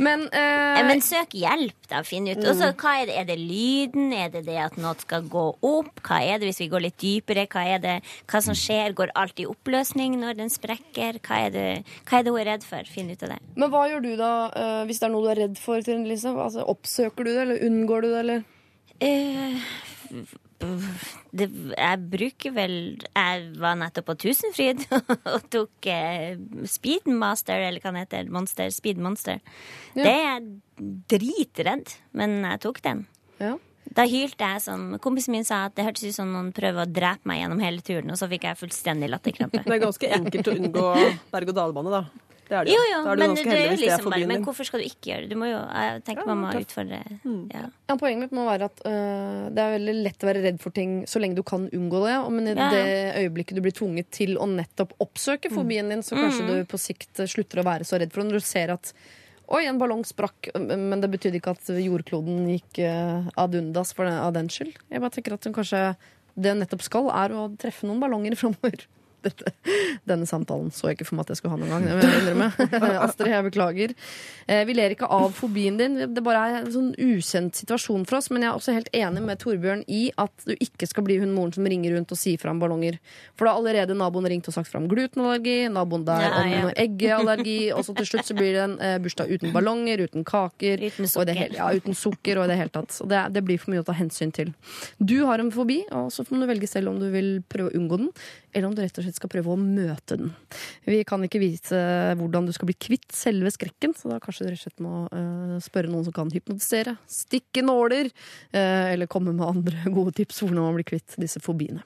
Men, 0.00 0.22
eh, 0.32 0.78
Men 0.88 1.02
søk 1.04 1.34
hjelp, 1.36 1.76
da. 1.90 1.98
Finn 2.08 2.24
ut. 2.30 2.38
Også, 2.48 2.70
hva 2.80 2.92
er 3.02 3.10
det? 3.10 3.16
Er 3.20 3.26
det 3.28 3.34
lyden? 3.36 4.14
Er 4.16 4.30
det 4.32 4.46
det 4.46 4.54
at 4.56 4.78
noe 4.80 4.94
skal 4.96 5.26
gå 5.28 5.42
opp? 5.60 5.90
Hva 6.08 6.22
er 6.24 6.40
det 6.40 6.48
hvis 6.48 6.62
vi 6.62 6.70
går 6.72 6.86
litt 6.86 6.96
dypere? 7.02 7.44
Hva 7.52 7.66
er 7.74 7.82
det 7.84 7.96
hva 8.32 8.40
som 8.40 8.56
skjer? 8.56 8.94
Går 8.96 9.12
alt 9.20 9.42
i 9.44 9.46
oppløsning 9.50 10.16
når 10.22 10.38
den 10.40 10.48
sprekker? 10.48 11.20
Hva 11.20 11.42
er 11.50 11.52
det, 11.52 11.66
hva 12.08 12.16
er 12.16 12.24
det 12.24 12.32
hun 12.32 12.40
er 12.40 12.48
redd 12.54 12.64
for? 12.64 12.88
Finn 12.88 13.12
ut 13.12 13.26
av 13.28 13.34
det. 13.34 13.38
men 13.60 13.68
hva 13.76 13.84
gjør 13.92 14.00
du 14.08 14.16
da 14.16 14.32
eh, 14.56 14.80
hvis 14.88 15.02
det 15.04 15.10
er 15.10 15.12
noe 15.12 15.26
du 15.28 15.30
er 15.34 15.42
redd 15.44 15.60
for? 15.60 15.84
Trine 15.84 16.08
Lise? 16.08 16.32
Altså, 16.32 16.64
oppsøker 16.64 17.28
du 17.28 17.34
det, 17.34 17.42
eller 17.44 17.60
unngår 17.68 18.00
du 18.00 18.08
det, 18.14 18.18
eller? 18.24 18.42
Eh, 19.04 19.60
det, 20.60 21.46
jeg 21.72 22.00
bruker 22.12 22.52
vel 22.52 22.74
Jeg 23.00 23.44
var 23.62 23.78
nettopp 23.80 24.10
på 24.10 24.16
Tusenfryd 24.26 24.84
og 25.34 25.46
tok 25.52 25.88
eh, 25.88 26.36
Speedmaster, 26.68 27.64
eller 27.68 27.80
hva 27.80 27.94
det 27.96 28.04
heter. 28.04 28.30
Monster, 28.34 28.68
Speed 28.74 29.00
Monster. 29.00 29.40
Det 29.96 30.06
er 30.10 30.22
jeg 30.26 30.92
dritredd, 31.10 31.96
men 32.16 32.40
jeg 32.44 32.62
tok 32.66 32.80
den. 32.84 33.04
Ja. 33.40 33.56
Da 33.90 34.04
hylte 34.06 34.46
jeg 34.46 34.62
som 34.62 34.82
Kompisen 35.02 35.34
min 35.34 35.46
sa 35.46 35.64
at 35.66 35.74
det 35.74 35.86
hørtes 35.86 36.06
ut 36.06 36.18
som 36.20 36.30
noen 36.30 36.52
prøver 36.54 36.84
å 36.84 36.90
drepe 36.90 37.26
meg 37.26 37.40
gjennom 37.40 37.62
hele 37.64 37.82
turen, 37.82 38.12
og 38.12 38.20
så 38.20 38.28
fikk 38.30 38.46
jeg 38.46 38.60
fullstendig 38.60 39.10
latterkrampe. 39.10 39.64
Det 39.66 39.78
er 39.78 39.82
ganske 39.82 40.10
enkelt 40.20 40.50
å 40.50 40.58
unngå 40.58 40.90
berg-og-dal-bane, 41.34 41.94
da. 41.96 42.28
Det 42.50 42.56
er 42.58 42.66
det 42.66 42.72
Jo, 42.74 42.80
jo. 42.82 42.90
jo, 42.90 43.02
Da 43.06 43.10
er 43.12 43.16
du 43.16 43.22
men 43.22 43.30
ganske 43.30 43.46
heldig 43.46 43.68
hvis 43.70 43.80
det 43.80 43.86
liksom 43.86 44.10
bare 44.10 44.26
Men 44.30 44.44
hvorfor 44.48 44.66
skal 44.66 44.82
du 44.82 44.86
ikke 44.88 45.10
gjøre 45.12 45.22
det? 45.22 45.28
Du 45.30 45.36
må 45.38 45.46
jo 45.50 45.58
Jeg 45.60 46.00
tenker 46.08 46.26
mamma 46.26 46.50
må 46.50 46.62
utfordre 46.64 46.98
ja. 47.54 47.62
Ja, 47.86 47.96
Poenget 48.00 48.24
mitt 48.24 48.34
må 48.34 48.46
være 48.48 48.66
at 48.70 48.82
uh, 48.84 49.46
det 49.54 49.62
er 49.64 49.74
veldig 49.76 49.94
lett 50.02 50.24
å 50.26 50.28
være 50.30 50.42
redd 50.48 50.58
for 50.62 50.74
ting 50.74 50.96
så 51.10 51.22
lenge 51.22 51.38
du 51.38 51.44
kan 51.46 51.68
unngå 51.70 52.02
det. 52.06 52.16
Men 52.34 52.50
i 52.50 52.54
Ja, 52.56 52.66
ja. 52.66 52.68
det 52.74 53.22
øyeblikket 53.22 53.56
du 53.58 53.62
blir 53.64 53.74
tvunget 53.76 54.10
til 54.14 54.34
å 54.38 54.46
nettopp 54.50 54.92
oppsøke 55.02 55.50
fobien 55.54 55.88
din, 55.90 56.02
så 56.06 56.18
kanskje 56.18 56.42
Mm. 56.44 56.50
du 56.50 56.64
på 56.74 56.78
sikt 56.78 57.22
slutter 57.30 57.62
å 57.62 57.66
være 57.66 57.86
så 57.86 57.98
redd 58.02 58.12
for 58.12 58.22
den. 58.22 58.30
når 58.32 58.42
du 58.42 58.46
ser 58.50 58.70
at 58.74 58.92
Oi, 59.50 59.64
en 59.66 59.78
ballong 59.80 60.04
sprakk, 60.06 60.46
men 60.54 61.00
det 61.02 61.08
betydde 61.10 61.40
ikke 61.40 61.50
at 61.56 61.66
jordkloden 61.74 62.44
gikk 62.52 62.78
uh, 62.86 63.26
ad 63.36 63.54
undas 63.58 63.90
for 63.92 64.06
den, 64.06 64.14
av 64.14 64.30
den 64.36 64.46
skyld. 64.48 64.76
Jeg 64.90 65.00
bare 65.02 65.10
tenker 65.10 65.34
at 65.34 65.44
hun 65.48 65.52
kanskje 65.56 65.80
det 66.38 66.52
hun 66.54 66.60
nettopp 66.62 66.82
skal, 66.86 67.08
er 67.10 67.34
å 67.34 67.48
treffe 67.58 67.82
noen 67.88 67.98
ballonger 67.98 68.36
framover. 68.42 68.86
Dette, 69.20 69.52
denne 70.08 70.26
samtalen 70.28 70.70
så 70.72 70.88
jeg 70.90 70.98
ikke 70.98 71.06
for 71.10 71.18
meg 71.18 71.26
at 71.26 71.32
jeg 71.34 71.40
skulle 71.40 71.56
ha 71.56 71.60
noen 71.60 71.88
gang. 71.88 72.40
Astrid, 73.04 73.30
jeg 73.32 73.44
beklager. 73.50 73.92
Eh, 74.48 74.62
vi 74.68 74.74
ler 74.76 74.94
ikke 74.94 75.08
av 75.12 75.32
fobien 75.36 75.76
din. 75.80 75.98
Det 76.14 76.22
bare 76.24 76.42
er 76.48 76.56
en 76.62 76.70
sånn 76.72 76.90
ukjent 76.96 77.58
situasjon 77.60 78.06
for 78.08 78.18
oss. 78.20 78.30
Men 78.32 78.44
jeg 78.46 78.50
er 78.52 78.58
også 78.60 78.74
helt 78.76 78.90
enig 78.96 79.22
med 79.26 79.40
Torbjørn 79.42 79.84
i 79.92 80.02
at 80.20 80.46
du 80.48 80.54
ikke 80.56 80.88
skal 80.90 81.04
bli 81.06 81.18
hun 81.20 81.34
moren 81.36 81.52
som 81.56 81.66
ringer 81.68 81.94
rundt 81.96 82.14
og 82.14 82.20
sier 82.20 82.40
fra 82.40 82.54
om 82.54 82.62
ballonger. 82.62 82.96
For 83.36 83.46
da 83.46 83.52
har 83.54 83.60
allerede 83.62 83.96
naboen 83.98 84.28
ringt 84.32 84.48
og 84.50 84.56
sagt 84.56 84.70
fra 84.72 84.80
om 84.82 84.88
glutenallergi, 84.90 85.58
naboen 85.72 86.06
der 86.08 86.24
Ja, 86.26 86.32
om 86.40 86.50
ja. 86.54 86.72
eggeallergi, 86.84 87.58
og 87.76 87.84
så 87.86 87.94
til 87.98 88.08
slutt 88.08 88.28
så 88.30 88.36
blir 88.38 88.54
det 88.56 88.64
en 88.64 88.76
eh, 88.80 88.96
bursdag 89.02 89.30
uten 89.36 89.52
ballonger, 89.54 90.04
uten 90.08 90.24
kaker. 90.28 90.80
Uten 90.88 91.04
Og 91.10 91.26
det 91.28 91.36
sukker. 91.36 91.40
hele, 91.42 91.58
ja, 91.60 91.68
uten 91.76 91.96
sukker 91.98 92.40
og 92.40 92.48
i 92.48 92.52
det 92.54 92.58
hele 92.60 92.74
tatt. 92.74 92.96
Og 93.04 93.10
det, 93.12 93.22
det 93.36 93.44
blir 93.46 93.60
for 93.60 93.74
mye 93.74 93.84
å 93.84 93.88
ta 93.88 93.96
hensyn 94.00 94.32
til. 94.36 94.52
Du 94.98 95.18
har 95.28 95.42
en 95.42 95.52
fobi, 95.54 95.82
og 95.92 96.10
så 96.14 96.24
må 96.30 96.40
du 96.42 96.48
velge 96.50 96.68
selv 96.70 96.92
om 96.92 96.98
du 97.00 97.08
vil 97.12 97.30
prøve 97.50 97.72
å 97.72 97.76
unngå 97.78 98.00
den, 98.04 98.10
eller 98.52 98.68
om 98.68 98.74
du 98.74 98.82
rett 98.82 98.98
og 98.98 99.04
slett 99.06 99.18
skal 99.18 99.30
prøve 99.32 99.52
å 99.52 99.58
møte 99.60 100.16
den. 100.20 100.32
Vi 100.88 101.00
kan 101.08 101.22
ikke 101.26 101.40
vite 101.42 101.80
hvordan 102.18 102.48
du 102.48 102.52
skal 102.56 102.70
bli 102.70 102.76
kvitt 102.78 103.10
selve 103.14 103.52
skrekken, 103.54 103.94
så 103.96 104.12
da 104.12 104.18
kanskje 104.22 104.46
du 104.46 104.50
rett 104.50 104.60
og 104.60 104.64
slett 104.66 104.84
må 104.84 104.94
uh, 105.12 105.56
spørre 105.62 105.90
noen 105.92 106.06
som 106.06 106.16
kan 106.16 106.32
hypnotisere, 106.34 106.96
stikke 107.10 107.64
nåler, 107.66 108.10
uh, 108.54 108.90
eller 108.92 109.10
komme 109.10 109.34
med 109.36 109.46
andre 109.46 109.84
gode 109.96 110.14
tips 110.18 110.40
for 110.40 110.50
hvordan 110.50 110.68
man 110.68 110.78
blir 110.78 110.88
kvitt 110.92 111.18
disse 111.20 111.42
fobiene. 111.44 111.84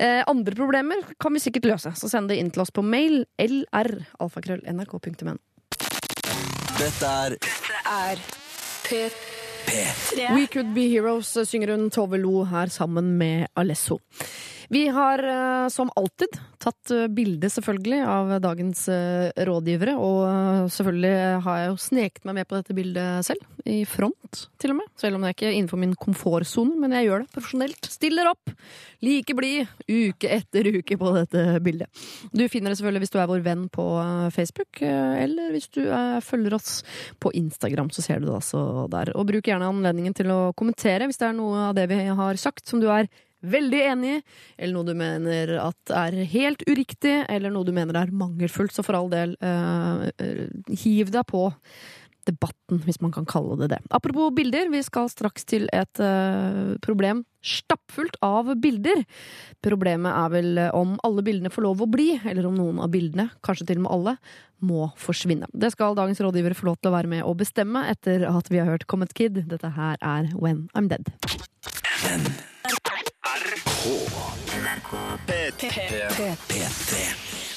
Uh, 0.00 0.22
andre 0.26 0.56
problemer 0.58 1.02
kan 1.22 1.34
vi 1.36 1.42
sikkert 1.42 1.70
løse, 1.72 1.94
så 1.98 2.10
send 2.12 2.32
det 2.32 2.40
inn 2.40 2.52
til 2.54 2.64
oss 2.64 2.74
på 2.74 2.84
mail 2.86 3.24
lr.alfakrøll.nrk.no. 3.42 5.38
Dette 6.76 7.08
er 7.24 7.38
Er 7.86 8.20
P3. 8.84 9.36
We 10.34 10.46
Could 10.46 10.74
Be 10.74 10.86
Heroes 10.92 11.32
synger 11.48 11.72
hun 11.74 11.88
Tove 11.90 12.18
Lo 12.20 12.44
her 12.44 12.70
sammen 12.70 13.16
med 13.18 13.48
Alesso. 13.56 13.98
Vi 14.68 14.88
har 14.88 15.18
eh, 15.18 15.68
som 15.68 15.90
alltid 15.96 16.38
tatt 16.58 16.90
eh, 16.90 17.06
bilde 17.06 17.50
selvfølgelig 17.50 18.00
av 18.10 18.32
dagens 18.42 18.88
eh, 18.90 19.30
rådgivere, 19.46 19.94
og 19.94 20.70
selvfølgelig 20.74 21.42
har 21.44 21.60
jeg 21.60 21.68
jo 21.70 21.76
sneket 21.84 22.26
meg 22.26 22.40
med 22.40 22.48
på 22.48 22.58
dette 22.58 22.76
bildet 22.76 23.28
selv. 23.28 23.44
I 23.66 23.80
front, 23.88 24.44
til 24.62 24.70
og 24.70 24.78
med. 24.78 24.90
Selv 24.98 25.16
om 25.16 25.22
det 25.24 25.30
er 25.30 25.34
ikke 25.36 25.52
innenfor 25.52 25.80
min 25.82 25.94
komfortsone, 25.98 26.76
men 26.78 26.94
jeg 26.94 27.08
gjør 27.08 27.24
det 27.24 27.32
profesjonelt. 27.34 27.88
Stiller 27.90 28.30
opp, 28.30 28.52
like 29.02 29.34
blid, 29.38 29.72
uke 29.90 30.30
etter 30.36 30.70
uke 30.76 30.98
på 30.98 31.12
dette 31.16 31.44
bildet. 31.64 32.04
Du 32.30 32.44
finner 32.50 32.70
det 32.70 32.78
selvfølgelig 32.78 33.02
hvis 33.02 33.14
du 33.14 33.18
er 33.22 33.30
vår 33.30 33.42
venn 33.46 33.66
på 33.74 33.86
Facebook, 34.34 34.82
eller 34.86 35.50
hvis 35.54 35.66
du 35.74 35.82
følger 36.22 36.54
oss 36.58 36.78
på 37.22 37.34
Instagram, 37.38 37.90
så 37.90 38.06
ser 38.06 38.22
du 38.22 38.30
det 38.30 38.38
altså 38.38 38.86
der. 38.92 39.10
Og 39.18 39.26
bruk 39.30 39.50
gjerne 39.50 39.70
anledningen 39.70 40.14
til 40.14 40.30
å 40.30 40.40
kommentere 40.58 41.10
hvis 41.10 41.18
det 41.18 41.30
er 41.32 41.38
noe 41.38 41.68
av 41.72 41.78
det 41.78 41.88
vi 41.90 42.04
har 42.06 42.38
sagt 42.38 42.70
som 42.70 42.82
du 42.82 42.86
er 42.86 43.10
veldig 43.44 43.82
enig 43.92 44.14
eller 44.56 44.74
noe 44.74 44.88
du 44.88 44.94
mener 44.96 45.56
at 45.60 45.92
er 45.94 46.16
helt 46.32 46.64
uriktig, 46.68 47.18
eller 47.28 47.52
noe 47.52 47.66
du 47.66 47.74
mener 47.76 47.98
er 48.00 48.14
mangelfullt. 48.14 48.74
Så 48.74 48.84
for 48.86 48.98
all 48.98 49.12
del, 49.12 49.36
uh, 49.42 50.06
hiv 50.72 51.12
deg 51.14 51.28
på 51.28 51.48
debatten, 52.26 52.80
hvis 52.82 52.98
man 52.98 53.12
kan 53.14 53.26
kalle 53.28 53.54
det 53.60 53.70
det. 53.76 53.78
Apropos 53.94 54.32
bilder, 54.34 54.66
vi 54.72 54.82
skal 54.82 55.10
straks 55.12 55.46
til 55.46 55.68
et 55.74 56.02
uh, 56.02 56.74
problem 56.82 57.22
stappfullt 57.46 58.16
av 58.26 58.50
bilder. 58.58 59.04
Problemet 59.62 60.10
er 60.10 60.32
vel 60.32 60.58
om 60.74 60.96
alle 61.06 61.22
bildene 61.26 61.52
får 61.54 61.66
lov 61.68 61.84
å 61.84 61.90
bli, 61.90 62.08
eller 62.24 62.48
om 62.48 62.56
noen 62.58 62.80
av 62.82 62.90
bildene, 62.90 63.28
kanskje 63.46 63.68
til 63.70 63.80
og 63.80 63.86
med 63.86 63.94
alle, 63.94 64.16
må 64.66 64.88
forsvinne. 64.98 65.46
Det 65.52 65.70
skal 65.74 65.94
dagens 65.98 66.22
rådgivere 66.24 66.58
få 66.58 66.70
lov 66.70 66.80
til 66.80 66.90
å 66.90 66.96
være 66.96 67.12
med 67.12 67.22
og 67.28 67.38
bestemme 67.44 67.84
etter 67.92 68.26
at 68.30 68.50
vi 68.50 68.58
har 68.62 68.70
hørt 68.72 68.88
Comet 68.90 69.14
Kid. 69.14 69.44
Dette 69.46 69.72
her 69.78 70.00
er 70.00 70.32
When 70.34 70.66
I'm 70.74 70.90
Dead. 70.90 71.12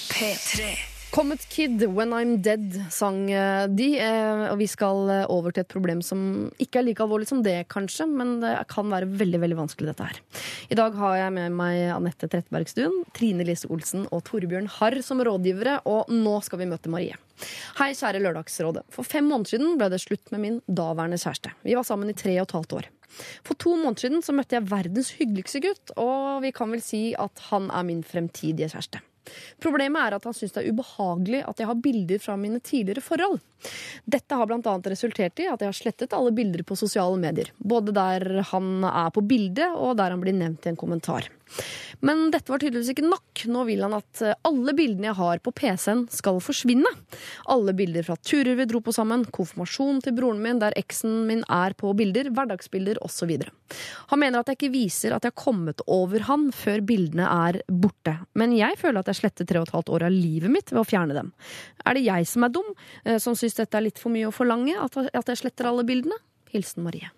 P3. 0.09 0.77
Comet 1.11 1.49
Kid, 1.49 1.83
When 1.93 2.13
I'm 2.13 2.37
Dead, 2.41 2.85
sang 2.89 3.31
eh, 3.31 3.67
de. 3.67 3.99
eh, 3.99 4.51
Og 4.51 4.57
vi 4.59 4.67
skal 4.69 5.09
eh, 5.09 5.23
over 5.29 5.53
til 5.53 5.61
et 5.61 5.69
problem 5.71 6.01
som 6.05 6.49
ikke 6.61 6.81
er 6.81 6.85
like 6.87 7.01
alvorlig 7.05 7.29
som 7.29 7.41
det, 7.45 7.67
kanskje, 7.69 8.05
men 8.09 8.35
det 8.43 8.51
kan 8.69 8.89
være 8.89 9.09
veldig 9.21 9.41
veldig 9.41 9.57
vanskelig, 9.57 9.89
dette 9.91 10.09
her. 10.09 10.19
I 10.69 10.77
dag 10.77 10.97
har 10.97 11.15
jeg 11.17 11.33
med 11.37 11.57
meg 11.57 11.79
Anette 11.95 12.29
Trettebergstuen, 12.29 13.01
Trine 13.17 13.45
Lise 13.45 13.69
Olsen 13.73 14.05
og 14.09 14.21
Torbjørn 14.29 14.69
Harr 14.79 14.99
som 15.05 15.21
rådgivere, 15.25 15.79
og 15.89 16.09
nå 16.13 16.37
skal 16.45 16.61
vi 16.63 16.69
møte 16.69 16.93
Marie. 16.93 17.17
Hei, 17.79 17.91
kjære 17.97 18.21
Lørdagsrådet. 18.25 18.85
For 18.93 19.07
fem 19.07 19.29
måneder 19.29 19.55
siden 19.55 19.77
ble 19.81 19.89
det 19.93 20.01
slutt 20.05 20.33
med 20.33 20.45
min 20.45 20.61
daværende 20.65 21.21
kjæreste. 21.21 21.53
Vi 21.65 21.77
var 21.77 21.85
sammen 21.89 22.09
i 22.13 22.17
tre 22.17 22.37
og 22.41 22.49
et 22.49 22.57
halvt 22.57 22.81
år. 22.81 22.89
For 23.45 23.57
to 23.59 23.75
måneder 23.75 24.05
siden 24.05 24.25
så 24.25 24.35
møtte 24.35 24.57
jeg 24.57 24.69
verdens 24.69 25.13
hyggeligste 25.19 25.63
gutt, 25.65 25.93
og 25.99 26.41
vi 26.45 26.53
kan 26.55 26.71
vel 26.73 26.83
si 26.83 27.03
at 27.17 27.47
han 27.49 27.69
er 27.73 27.87
min 27.87 28.03
fremtidige 28.05 28.71
kjæreste. 28.73 29.03
Problemet 29.61 30.01
er 30.01 30.15
at 30.17 30.25
han 30.25 30.35
syns 30.35 30.55
det 30.55 30.63
er 30.63 30.73
ubehagelig 30.73 31.41
at 31.45 31.59
jeg 31.61 31.69
har 31.69 31.81
bilder 31.83 32.21
fra 32.23 32.37
mine 32.39 32.61
tidligere 32.65 33.03
forhold. 33.03 33.37
Dette 34.09 34.37
har 34.39 34.49
bl.a. 34.49 34.75
resultert 34.89 35.41
i 35.43 35.49
at 35.51 35.61
jeg 35.61 35.69
har 35.69 35.77
slettet 35.77 36.15
alle 36.17 36.33
bilder 36.35 36.63
på 36.65 36.77
sosiale 36.79 37.19
medier. 37.21 37.51
Både 37.59 37.93
der 37.95 38.41
han 38.51 38.85
er 38.87 39.11
på 39.13 39.25
bildet, 39.25 39.67
og 39.75 39.97
der 39.99 40.15
han 40.15 40.23
blir 40.23 40.37
nevnt 40.37 40.65
i 40.65 40.73
en 40.73 40.79
kommentar. 40.79 41.29
Men 42.05 42.29
dette 42.33 42.51
var 42.51 42.61
tydeligvis 42.61 42.93
ikke 42.93 43.07
nok. 43.07 43.43
Nå 43.51 43.63
vil 43.67 43.83
han 43.85 43.95
at 43.97 44.21
eh, 44.23 44.37
alle 44.47 44.75
bildene 44.77 45.09
jeg 45.09 45.17
har 45.19 45.41
på 45.43 45.53
PC-en 45.55 46.05
skal 46.13 46.39
forsvinne. 46.43 46.91
Alle 47.51 47.73
bilder 47.75 48.05
fra 48.07 48.17
turer 48.19 48.55
vi 48.59 48.67
dro 48.69 48.81
på 48.85 48.93
sammen, 48.95 49.25
konfirmasjon 49.35 50.03
til 50.05 50.15
broren 50.17 50.41
min 50.43 50.61
der 50.61 50.75
eksen 50.79 51.25
min 51.29 51.43
er 51.51 51.75
på 51.79 51.91
bilder, 51.97 52.31
hverdagsbilder 52.35 53.01
osv. 53.05 53.35
Han 54.13 54.21
mener 54.21 54.39
at 54.41 54.51
jeg 54.51 54.59
ikke 54.59 54.73
viser 54.77 55.15
at 55.15 55.25
jeg 55.25 55.33
har 55.35 55.43
kommet 55.43 55.83
over 55.87 56.27
han 56.29 56.49
før 56.55 56.83
bildene 56.85 57.27
er 57.49 57.61
borte. 57.67 58.15
Men 58.39 58.55
jeg 58.57 58.79
føler 58.79 59.01
at 59.01 59.11
jeg 59.11 59.21
sletter 59.23 59.49
tre 59.49 59.61
og 59.61 59.69
et 59.69 59.75
halvt 59.77 59.93
år 59.97 60.07
av 60.09 60.15
livet 60.15 60.53
mitt 60.53 60.73
ved 60.73 60.83
å 60.83 60.87
fjerne 60.87 61.17
dem. 61.17 61.33
Er 61.85 61.97
det 61.97 62.05
jeg 62.07 62.27
som 62.29 62.45
er 62.45 62.53
dum, 62.53 62.73
eh, 63.03 63.19
som 63.21 63.37
syns 63.37 63.57
dette 63.59 63.77
er 63.77 63.87
litt 63.89 63.99
for 64.01 64.13
mye 64.13 64.29
å 64.29 64.35
forlange? 64.35 64.77
At 64.79 64.99
at 65.13 65.31
jeg 65.31 65.43
sletter 65.43 65.69
alle 65.69 65.85
bildene? 65.87 66.17
Hilsen 66.53 66.83
Marie. 66.85 67.11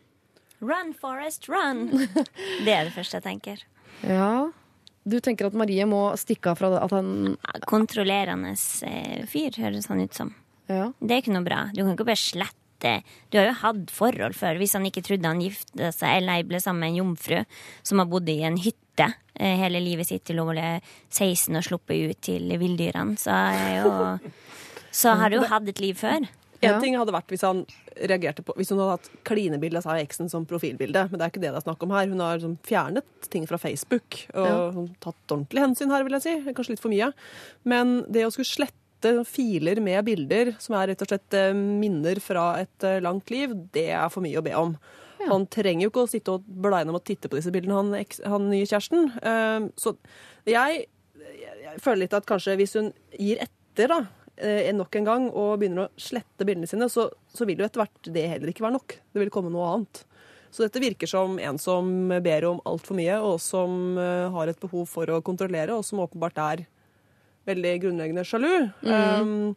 Run, 0.62 0.94
Forest, 0.94 1.48
run! 1.50 1.88
Det 2.66 2.74
er 2.74 2.86
det 2.86 2.94
første 2.94 3.18
jeg 3.18 3.26
tenker. 3.26 3.64
Ja, 4.08 4.50
du 5.04 5.18
tenker 5.24 5.50
at 5.50 5.58
Marie 5.58 5.86
må 5.90 6.12
stikke 6.20 6.52
av 6.52 6.60
fra 6.60 6.70
det, 6.74 6.82
at 6.84 6.94
han 6.94 7.38
Kontrollerende 7.70 8.54
eh, 8.86 9.24
fyr, 9.30 9.56
høres 9.64 9.90
han 9.90 10.04
ut 10.04 10.18
som. 10.18 10.34
Ja. 10.70 10.92
Det 11.00 11.16
er 11.16 11.24
ikke 11.24 11.34
noe 11.34 11.48
bra. 11.48 11.64
Du 11.74 11.82
kan 11.82 11.96
ikke 11.96 12.08
bare 12.12 12.22
slette 12.22 12.94
Du 13.30 13.38
har 13.38 13.50
jo 13.50 13.58
hatt 13.62 13.94
forhold 13.94 14.38
før. 14.38 14.58
Hvis 14.62 14.76
han 14.78 14.86
ikke 14.88 15.04
trodde 15.06 15.30
han 15.30 15.42
gifta 15.42 15.92
seg 15.94 16.22
eller 16.22 16.46
ble 16.50 16.62
sammen 16.62 16.86
med 16.86 16.94
en 16.94 17.02
jomfru 17.02 17.42
som 17.86 18.02
har 18.02 18.10
bodd 18.10 18.30
i 18.30 18.40
en 18.48 18.58
hytte 18.62 19.10
eh, 19.36 19.58
hele 19.62 19.82
livet 19.84 20.10
sitt 20.10 20.26
til 20.30 20.42
hun 20.42 20.54
ble 20.54 20.68
16 21.10 21.58
og 21.58 21.66
sluppet 21.66 22.12
ut 22.12 22.22
til 22.26 22.54
villdyrene, 22.62 23.18
så, 23.22 23.38
jo, 23.78 23.92
så 25.02 25.18
har 25.18 25.34
du 25.34 25.42
jo 25.42 25.50
hatt 25.50 25.70
et 25.70 25.82
liv 25.82 25.98
før. 25.98 26.30
En 26.62 26.74
Ja. 26.76 26.80
ting 26.80 26.94
hadde 26.96 27.12
vært 27.14 27.28
hvis 27.28 27.42
han 27.42 27.66
reagerte 27.98 28.44
på 28.46 28.54
Hvis 28.56 28.70
hun 28.70 28.78
hadde 28.80 28.92
hatt 29.00 29.10
klinebilde 29.26 29.82
av 29.86 29.98
eksen 29.98 30.30
som 30.30 30.46
profilbilde, 30.46 31.10
men 31.10 31.18
det 31.20 31.22
er 31.26 31.32
ikke 31.32 31.42
det 31.42 31.52
det 31.54 31.58
er 31.58 31.66
snakk 31.66 31.82
om 31.84 31.90
her. 31.92 32.08
Hun 32.08 32.20
har 32.20 32.38
sånn, 32.40 32.58
fjernet 32.64 33.04
ting 33.30 33.48
fra 33.48 33.58
Facebook 33.58 34.28
og 34.36 34.46
Ja. 34.46 34.72
tatt 35.02 35.28
ordentlig 35.34 35.60
hensyn 35.64 35.90
her, 35.90 36.04
vil 36.04 36.14
jeg 36.20 36.22
si. 36.22 36.54
Kanskje 36.54 36.70
litt 36.70 36.80
for 36.80 36.90
mye. 36.90 37.14
Men 37.66 38.04
det 38.12 38.26
å 38.26 38.32
skulle 38.32 38.46
slette 38.46 39.26
filer 39.26 39.82
med 39.82 40.06
bilder 40.06 40.56
som 40.60 40.76
er 40.76 40.88
rett 40.94 41.02
og 41.02 41.08
slett 41.10 41.34
eh, 41.34 41.54
minner 41.54 42.20
fra 42.22 42.60
et 42.62 42.84
eh, 42.84 43.00
langt 43.02 43.32
liv, 43.32 43.50
det 43.74 43.90
er 43.90 44.10
for 44.10 44.22
mye 44.22 44.38
å 44.38 44.44
be 44.44 44.54
om. 44.54 44.78
Han 45.28 45.46
trenger 45.48 45.84
jo 45.84 45.90
ikke 45.90 46.06
å 46.06 46.10
sitte 46.10 46.30
og 46.34 46.44
bla 46.46 46.80
gjennom 46.84 46.96
og 46.96 47.04
titte 47.06 47.28
på 47.30 47.38
disse 47.38 47.52
bildene, 47.52 47.74
han, 47.78 47.92
eks- 47.94 48.22
han 48.26 48.50
nye 48.50 48.66
kjæresten. 48.66 49.12
Eh, 49.22 49.70
Så 49.78 49.96
jeg, 50.46 50.86
jeg, 51.18 51.80
føler 51.80 51.98
litt 52.06 52.14
at 52.14 52.26
kanskje 52.26 52.56
hvis 52.58 52.74
hun 52.74 52.94
gir 53.20 53.38
etter, 53.42 53.88
da, 53.88 54.00
nok 54.76 54.96
en 54.98 55.08
gang 55.08 55.26
og 55.30 55.60
begynner 55.62 55.86
å 55.86 56.02
slette 56.02 56.48
bildene 56.48 56.70
sine, 56.70 56.88
så, 56.90 57.08
så 57.30 57.46
vil 57.48 57.62
jo 57.62 57.68
etter 57.68 57.84
hvert 57.84 58.10
det 58.14 58.28
heller 58.34 58.52
ikke 58.52 58.66
være 58.66 58.78
nok. 58.78 58.96
Det 59.14 59.22
vil 59.22 59.34
komme 59.34 59.52
noe 59.54 59.68
annet. 59.76 60.04
Så 60.52 60.66
dette 60.66 60.82
virker 60.84 61.08
som 61.08 61.38
en 61.40 61.58
som 61.62 61.88
ber 62.24 62.46
om 62.50 62.60
altfor 62.68 62.98
mye, 63.00 63.16
og 63.24 63.40
som 63.40 63.98
eh, 64.00 64.28
har 64.34 64.52
et 64.52 64.60
behov 64.60 64.90
for 64.92 65.08
å 65.08 65.22
kontrollere, 65.24 65.78
og 65.78 65.86
som 65.88 66.02
åpenbart 66.04 66.42
er 66.44 66.66
veldig 67.48 67.72
grunnleggende 67.86 68.26
sjalu. 68.28 68.68
Um, 68.84 69.56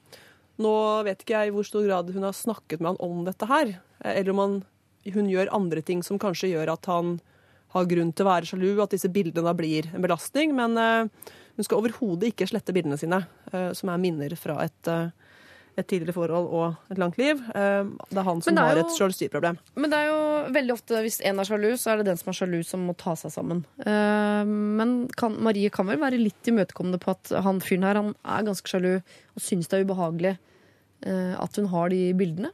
nå 0.62 0.74
vet 1.04 1.24
ikke 1.24 1.34
jeg 1.34 1.50
i 1.50 1.54
hvor 1.56 1.66
stor 1.66 1.84
grad 1.88 2.12
hun 2.14 2.26
har 2.26 2.36
snakket 2.36 2.80
med 2.80 2.94
han 2.94 3.02
om 3.02 3.24
dette 3.26 3.48
her, 3.50 3.74
eh, 4.04 4.20
eller 4.20 4.30
om 4.34 4.42
han, 4.44 4.58
hun 5.16 5.30
gjør 5.32 5.50
andre 5.56 5.82
ting 5.82 6.04
som 6.06 6.20
kanskje 6.22 6.54
gjør 6.54 6.76
at 6.76 6.86
han 6.88 7.18
har 7.74 7.90
grunn 7.90 8.12
til 8.14 8.24
å 8.24 8.30
være 8.30 8.48
sjalu, 8.52 8.70
at 8.78 8.94
disse 8.94 9.10
bildene 9.10 9.56
blir 9.58 9.90
en 9.90 10.04
belastning. 10.04 10.54
Men 10.54 10.78
eh, 10.78 11.32
hun 11.56 11.64
skal 11.66 11.78
overhodet 11.82 12.32
ikke 12.32 12.48
slette 12.50 12.74
bildene 12.74 12.98
sine, 12.98 13.22
eh, 13.52 13.72
som 13.72 13.88
er 13.92 14.00
minner 14.02 14.34
fra 14.36 14.56
et, 14.64 14.88
eh, 14.90 15.10
et 15.78 15.86
tidligere 15.90 16.14
forhold 16.14 16.48
og 16.54 16.76
et 16.90 16.98
langt 16.98 17.18
liv. 17.18 17.40
Eh, 17.54 17.84
det 18.10 18.18
er 18.18 18.22
han 18.26 18.40
som 18.42 18.56
er 18.58 18.62
har 18.62 18.74
jo- 18.76 18.84
et 18.86 18.96
sjalusiproblem. 18.98 19.58
Men 19.76 19.90
det 19.90 19.98
er 19.98 20.06
jo 20.06 20.52
veldig 20.52 20.72
ofte 20.72 21.02
hvis 21.02 21.20
en 21.24 21.38
er 21.40 21.44
sjalu, 21.44 21.72
så 21.78 21.92
er 21.92 21.96
det 21.98 22.06
den 22.06 22.16
som 22.16 22.30
er 22.30 22.38
sjalu, 22.38 22.64
som 22.64 22.86
må 22.86 22.96
ta 22.96 23.14
seg 23.14 23.30
sammen. 23.32 23.64
Men 23.84 25.08
kan, 25.16 25.36
Marie 25.42 25.70
kan 25.70 25.86
vel 25.86 25.98
være 25.98 26.22
litt 26.22 26.42
imøtekommende 26.44 27.00
på 27.00 27.10
at 27.10 27.42
han 27.42 27.60
fyren 27.60 27.82
her 27.82 27.94
han 27.94 28.14
er 28.24 28.42
ganske 28.44 28.66
sjalu 28.66 28.96
og 28.96 29.40
syns 29.42 29.68
det 29.68 29.80
er 29.80 29.84
ubehagelig 29.84 30.38
eh, 31.06 31.34
at 31.38 31.56
hun 31.56 31.66
har 31.66 31.88
de 31.90 32.12
bildene. 32.14 32.50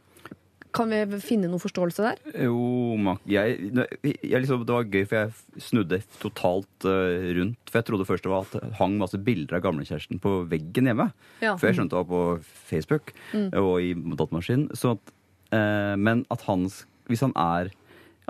Kan 0.77 0.93
vi 0.93 1.19
finne 1.23 1.49
noe 1.51 1.63
forståelse 1.63 2.05
der? 2.05 2.21
Jo, 2.47 3.17
jeg, 3.29 3.71
jeg 4.05 4.43
liksom, 4.43 4.63
Det 4.67 4.77
var 4.77 4.87
gøy, 4.87 5.03
for 5.09 5.19
jeg 5.19 5.65
snudde 5.67 6.01
totalt 6.23 6.87
uh, 6.87 7.31
rundt. 7.39 7.59
For 7.71 7.81
jeg 7.81 7.89
trodde 7.89 8.07
først 8.09 8.27
det 8.27 8.33
var 8.33 8.47
at 8.47 8.55
det 8.55 8.71
hang 8.79 8.95
masse 9.01 9.19
bilder 9.27 9.59
av 9.59 9.65
gamlekjæresten 9.67 10.23
på 10.23 10.37
veggen 10.51 10.91
hjemme. 10.91 11.11
Ja. 11.43 11.57
For 11.57 11.71
jeg 11.71 11.81
skjønte 11.81 11.97
det 11.97 12.03
var 12.05 12.11
på 12.11 12.23
Facebook 12.71 13.15
og 13.35 13.73
i 13.83 13.93
datamaskinen. 13.95 14.71
At, 14.71 15.13
eh, 15.57 15.97
men 15.99 16.25
at 16.31 16.47
han 16.49 16.69
Hvis 17.11 17.27
han 17.27 17.35
er 17.37 17.73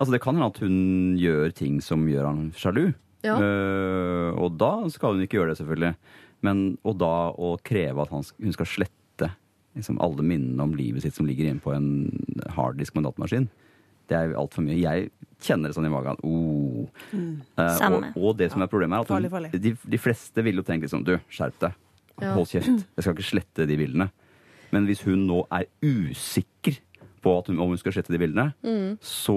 Altså, 0.01 0.15
det 0.15 0.23
kan 0.25 0.33
hende 0.33 0.49
at 0.49 0.59
hun 0.65 1.17
gjør 1.21 1.51
ting 1.53 1.81
som 1.85 2.07
gjør 2.09 2.25
han 2.25 2.45
sjalu. 2.57 2.95
Ja. 3.21 3.35
Uh, 3.37 4.33
og 4.41 4.57
da 4.57 4.89
skal 4.89 5.13
hun 5.13 5.27
ikke 5.27 5.37
gjøre 5.37 5.53
det, 5.53 5.59
selvfølgelig. 5.61 5.91
Men, 6.47 6.63
og 6.89 6.97
da 7.03 7.13
å 7.37 7.51
kreve 7.61 8.01
at 8.07 8.15
han, 8.15 8.25
hun 8.41 8.57
skal 8.57 8.71
slette 8.71 9.00
liksom, 9.77 9.99
alle 10.03 10.23
minnene 10.27 10.63
om 10.65 10.75
livet 10.77 11.03
sitt 11.05 11.15
som 11.17 11.27
ligger 11.29 11.51
inne 11.51 11.63
på 11.63 11.73
en 11.75 11.89
harddisk 12.57 12.95
med 12.95 13.05
en 13.05 13.11
datamaskin, 13.11 13.49
det 14.11 14.17
er 14.19 14.33
altfor 14.35 14.65
mye. 14.67 14.79
Jeg 14.81 15.11
kjenner 15.47 15.71
det 15.71 15.77
sånn 15.77 15.87
i 15.87 15.93
magen. 15.93 16.17
Oh. 16.27 16.89
Eh, 17.15 17.77
Samme. 17.79 18.11
og, 18.17 18.25
og 18.33 18.39
det 18.41 18.51
som 18.53 18.63
er 18.65 18.71
problemet, 18.73 18.97
er 18.99 19.07
at 19.07 19.13
Farlig, 19.13 19.31
farlig. 19.31 19.53
De, 19.63 19.75
de 19.95 20.01
fleste 20.03 20.43
vil 20.45 20.59
jo 20.59 20.65
tenke 20.67 20.89
liksom 20.89 21.05
Du, 21.07 21.15
skjerp 21.31 21.59
deg. 21.63 21.77
Ja. 22.21 22.35
Hold 22.35 22.51
kjeft. 22.51 22.83
Jeg 22.97 23.05
skal 23.07 23.15
ikke 23.15 23.29
slette 23.31 23.67
de 23.71 23.77
bildene. 23.81 24.11
Men 24.75 24.85
hvis 24.91 25.01
hun 25.07 25.23
nå 25.29 25.45
er 25.55 25.65
usikker 25.83 26.77
på 27.21 27.33
at 27.39 27.49
hun, 27.51 27.59
om 27.61 27.69
hun 27.75 27.79
skal 27.81 27.93
slette 27.95 28.13
de 28.15 28.19
bildene, 28.21 28.51
Mm. 28.65 28.95
så 29.05 29.35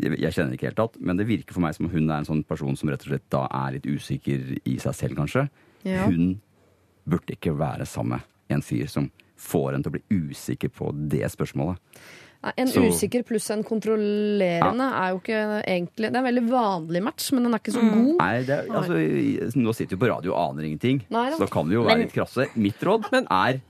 jeg, 0.00 0.18
jeg 0.18 0.32
kjenner 0.32 0.54
ikke 0.56 0.68
helt 0.70 0.78
tatt, 0.80 0.94
men 1.00 1.18
det 1.18 1.26
virker 1.28 1.52
for 1.56 1.60
meg 1.64 1.74
som 1.76 1.86
om 1.86 1.92
hun 1.92 2.08
er 2.10 2.22
en 2.22 2.28
sånn 2.28 2.42
person 2.48 2.76
som 2.78 2.88
rett 2.90 3.04
og 3.04 3.10
slett 3.12 3.26
da 3.32 3.42
er 3.52 3.74
litt 3.76 3.86
usikker 3.86 4.54
i 4.64 4.76
seg 4.82 4.94
selv, 4.96 5.16
kanskje. 5.18 5.46
Ja. 5.84 6.06
Hun 6.08 6.38
burde 7.06 7.36
ikke 7.36 7.52
være 7.58 7.84
sammen 7.86 8.22
med 8.48 8.56
en 8.56 8.64
fyr 8.64 8.88
som 8.90 9.10
får 9.46 9.74
en 9.74 9.82
til 9.86 9.92
å 9.92 9.96
bli 9.98 10.20
usikker 10.30 10.72
på 10.74 10.92
det 11.08 11.24
spørsmålet. 11.32 11.78
En 12.56 12.68
Så- 12.68 12.82
usikker 12.84 13.24
pluss 13.26 13.48
en 13.50 13.64
kontrollerende 13.64 14.86
er 14.92 15.08
jo 15.10 15.18
ikke 15.18 15.38
egentlig 15.66 16.12
Det 16.12 16.14
er 16.14 16.20
en 16.20 16.26
veldig 16.28 16.48
vanlig 16.50 17.02
match, 17.02 17.32
men 17.32 17.42
den 17.46 17.54
er 17.54 17.58
ikke 17.58 17.72
så 17.74 17.80
god. 17.80 18.12
Nei, 18.20 18.42
det 18.42 18.50
er, 18.50 18.68
altså, 18.70 19.56
Nå 19.56 19.74
sitter 19.74 19.96
vi 19.96 20.02
på 20.04 20.10
radio 20.12 20.34
og 20.34 20.50
aner 20.52 20.68
ingenting, 20.68 21.00
Nei 21.10 21.30
så 21.32 21.38
da 21.40 21.46
kan 21.46 21.66
vi 21.66 21.74
jo 21.74 21.82
Men- 21.84 21.90
være 21.96 22.04
litt 22.04 22.12
krasse. 22.14 22.46
Mitt 22.56 22.78
råd 22.80 23.10
men, 23.10 23.26
er 23.30 23.60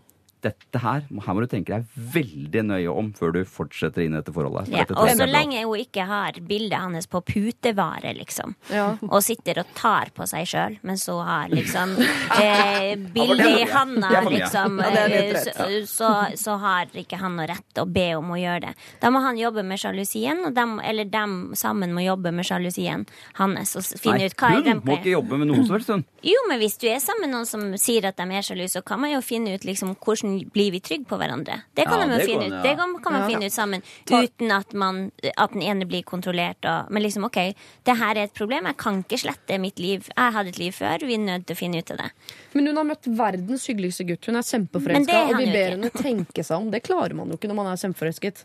dette 0.45 0.81
her, 0.83 1.05
her 1.09 1.35
må 1.35 1.43
du 1.43 1.49
tenke 1.51 1.73
deg 1.73 1.87
veldig 2.15 2.63
nøye 2.69 2.93
om 2.93 3.09
før 3.17 3.33
du 3.37 3.41
fortsetter 3.49 4.05
inn 4.05 4.15
i 4.15 4.21
dette 4.21 4.35
forholdet. 4.35 4.69
For 4.69 4.77
Ja, 4.77 4.85
dette 4.85 4.97
og 5.01 5.11
så 5.19 5.27
lenge 5.29 5.63
hun 5.65 5.81
ikke 5.81 6.05
har 6.07 6.39
bildet 6.47 6.79
hans 6.79 7.09
på 7.11 7.23
putevare, 7.27 8.13
liksom, 8.19 8.55
Ja. 8.71 8.97
og 9.03 9.23
sitter 9.25 9.61
og 9.63 9.73
tar 9.75 10.11
på 10.15 10.27
seg 10.29 10.47
sjøl, 10.47 10.79
men 10.83 10.97
så 11.01 11.17
har 11.25 11.49
liksom 11.49 11.97
eh, 12.43 12.95
bildet 12.97 13.63
i 13.63 13.67
handa, 13.73 14.23
liksom, 14.29 14.81
eh, 14.81 15.41
så, 15.43 15.67
så, 15.87 16.11
så 16.37 16.59
har 16.63 16.93
ikke 16.95 17.19
han 17.21 17.37
noe 17.39 17.49
rett 17.51 17.81
å 17.83 17.87
be 17.89 18.09
om 18.19 18.35
å 18.37 18.41
gjøre 18.41 18.69
det. 18.69 18.75
Da 19.03 19.11
må 19.15 19.23
han 19.25 19.41
jobbe 19.41 19.65
med 19.67 19.81
sjalusien, 19.83 20.45
og 20.47 20.55
dem, 20.57 20.79
eller 20.85 21.09
dem 21.11 21.55
sammen 21.59 21.95
må 21.97 22.05
jobbe 22.07 22.33
med 22.35 22.47
sjalusien 22.47 23.07
hans 23.41 23.77
og 23.79 23.85
finne 23.99 24.21
Nei, 24.23 24.31
ut 24.31 24.37
hva 24.41 24.53
er 24.53 24.63
hun 24.71 24.83
må 24.87 24.99
ikke 24.99 25.15
jobbe 25.17 25.39
med 25.41 25.51
noen 25.51 25.67
som 25.67 25.79
helst, 25.79 25.93
hun. 25.95 26.05
Jo, 26.27 26.41
men 26.51 26.59
hvis 26.59 26.75
du 26.83 26.89
er 26.91 26.99
sammen 26.99 27.29
med 27.29 27.37
noen 27.37 27.47
som 27.47 27.63
sier 27.79 28.09
at 28.09 28.17
de 28.19 28.25
er 28.35 28.43
sjalu, 28.43 28.65
så 28.71 28.81
kan 28.83 28.99
man 28.99 29.13
jo 29.13 29.21
finne 29.23 29.53
ut 29.55 29.63
liksom, 29.67 29.93
hvordan 30.03 30.26
blir 30.55 30.71
vi 30.75 30.81
trygge 30.85 31.07
på 31.11 31.19
hverandre. 31.21 31.57
Det 31.77 31.85
kan, 31.87 32.01
Ja, 32.01 32.07
man 32.07 32.19
det 32.19 32.27
finne 32.29 32.49
går 32.49 32.57
ut. 32.59 32.63
Det 32.67 32.73
kan, 32.81 32.95
kan 33.05 33.13
man 33.17 33.23
Ja. 33.23 33.29
finne 33.29 33.47
ut 33.47 33.53
sammen 33.57 33.83
uten 34.11 34.51
at, 34.57 34.75
man, 34.75 35.01
at 35.37 35.53
den 35.53 35.63
ene 35.63 35.87
blir 35.89 36.03
kontrollert. 36.05 36.65
Og, 36.65 36.91
men 36.91 37.03
liksom, 37.03 37.25
OK, 37.29 37.39
det 37.85 37.97
her 37.99 38.15
er 38.17 38.25
et 38.29 38.35
problem. 38.35 38.67
Jeg 38.71 38.77
kan 38.83 39.03
ikke 39.05 39.19
slette 39.25 39.59
mitt 39.61 39.79
liv. 39.79 40.09
Jeg 40.17 40.33
hadde 40.37 40.49
et 40.55 40.59
liv 40.59 40.73
før. 40.73 40.99
Vi 41.07 41.15
er 41.15 41.25
nødt 41.27 41.47
til 41.47 41.57
å 41.57 41.59
finne 41.59 41.79
ut 41.83 41.91
av 41.91 41.97
det. 42.05 42.11
Men 42.55 42.67
hun 42.73 42.77
har 42.83 42.89
møtt 42.93 43.07
verdens 43.25 43.67
hyggeligste 43.71 44.07
gutt. 44.09 44.27
Hun 44.27 44.37
er 44.37 44.43
kjempeforelska, 44.43 45.25
og 45.31 45.37
vi 45.39 45.51
ber 45.53 45.71
henne 45.77 45.91
tenke 45.91 46.45
seg 46.45 46.57
om. 46.61 46.71
Det 46.71 46.83
klarer 46.83 47.15
man 47.15 47.29
jo 47.29 47.37
ikke 47.41 47.49
når 47.53 47.55
man 47.63 47.73
er 47.73 47.77
kjempeforelsket. 47.85 48.45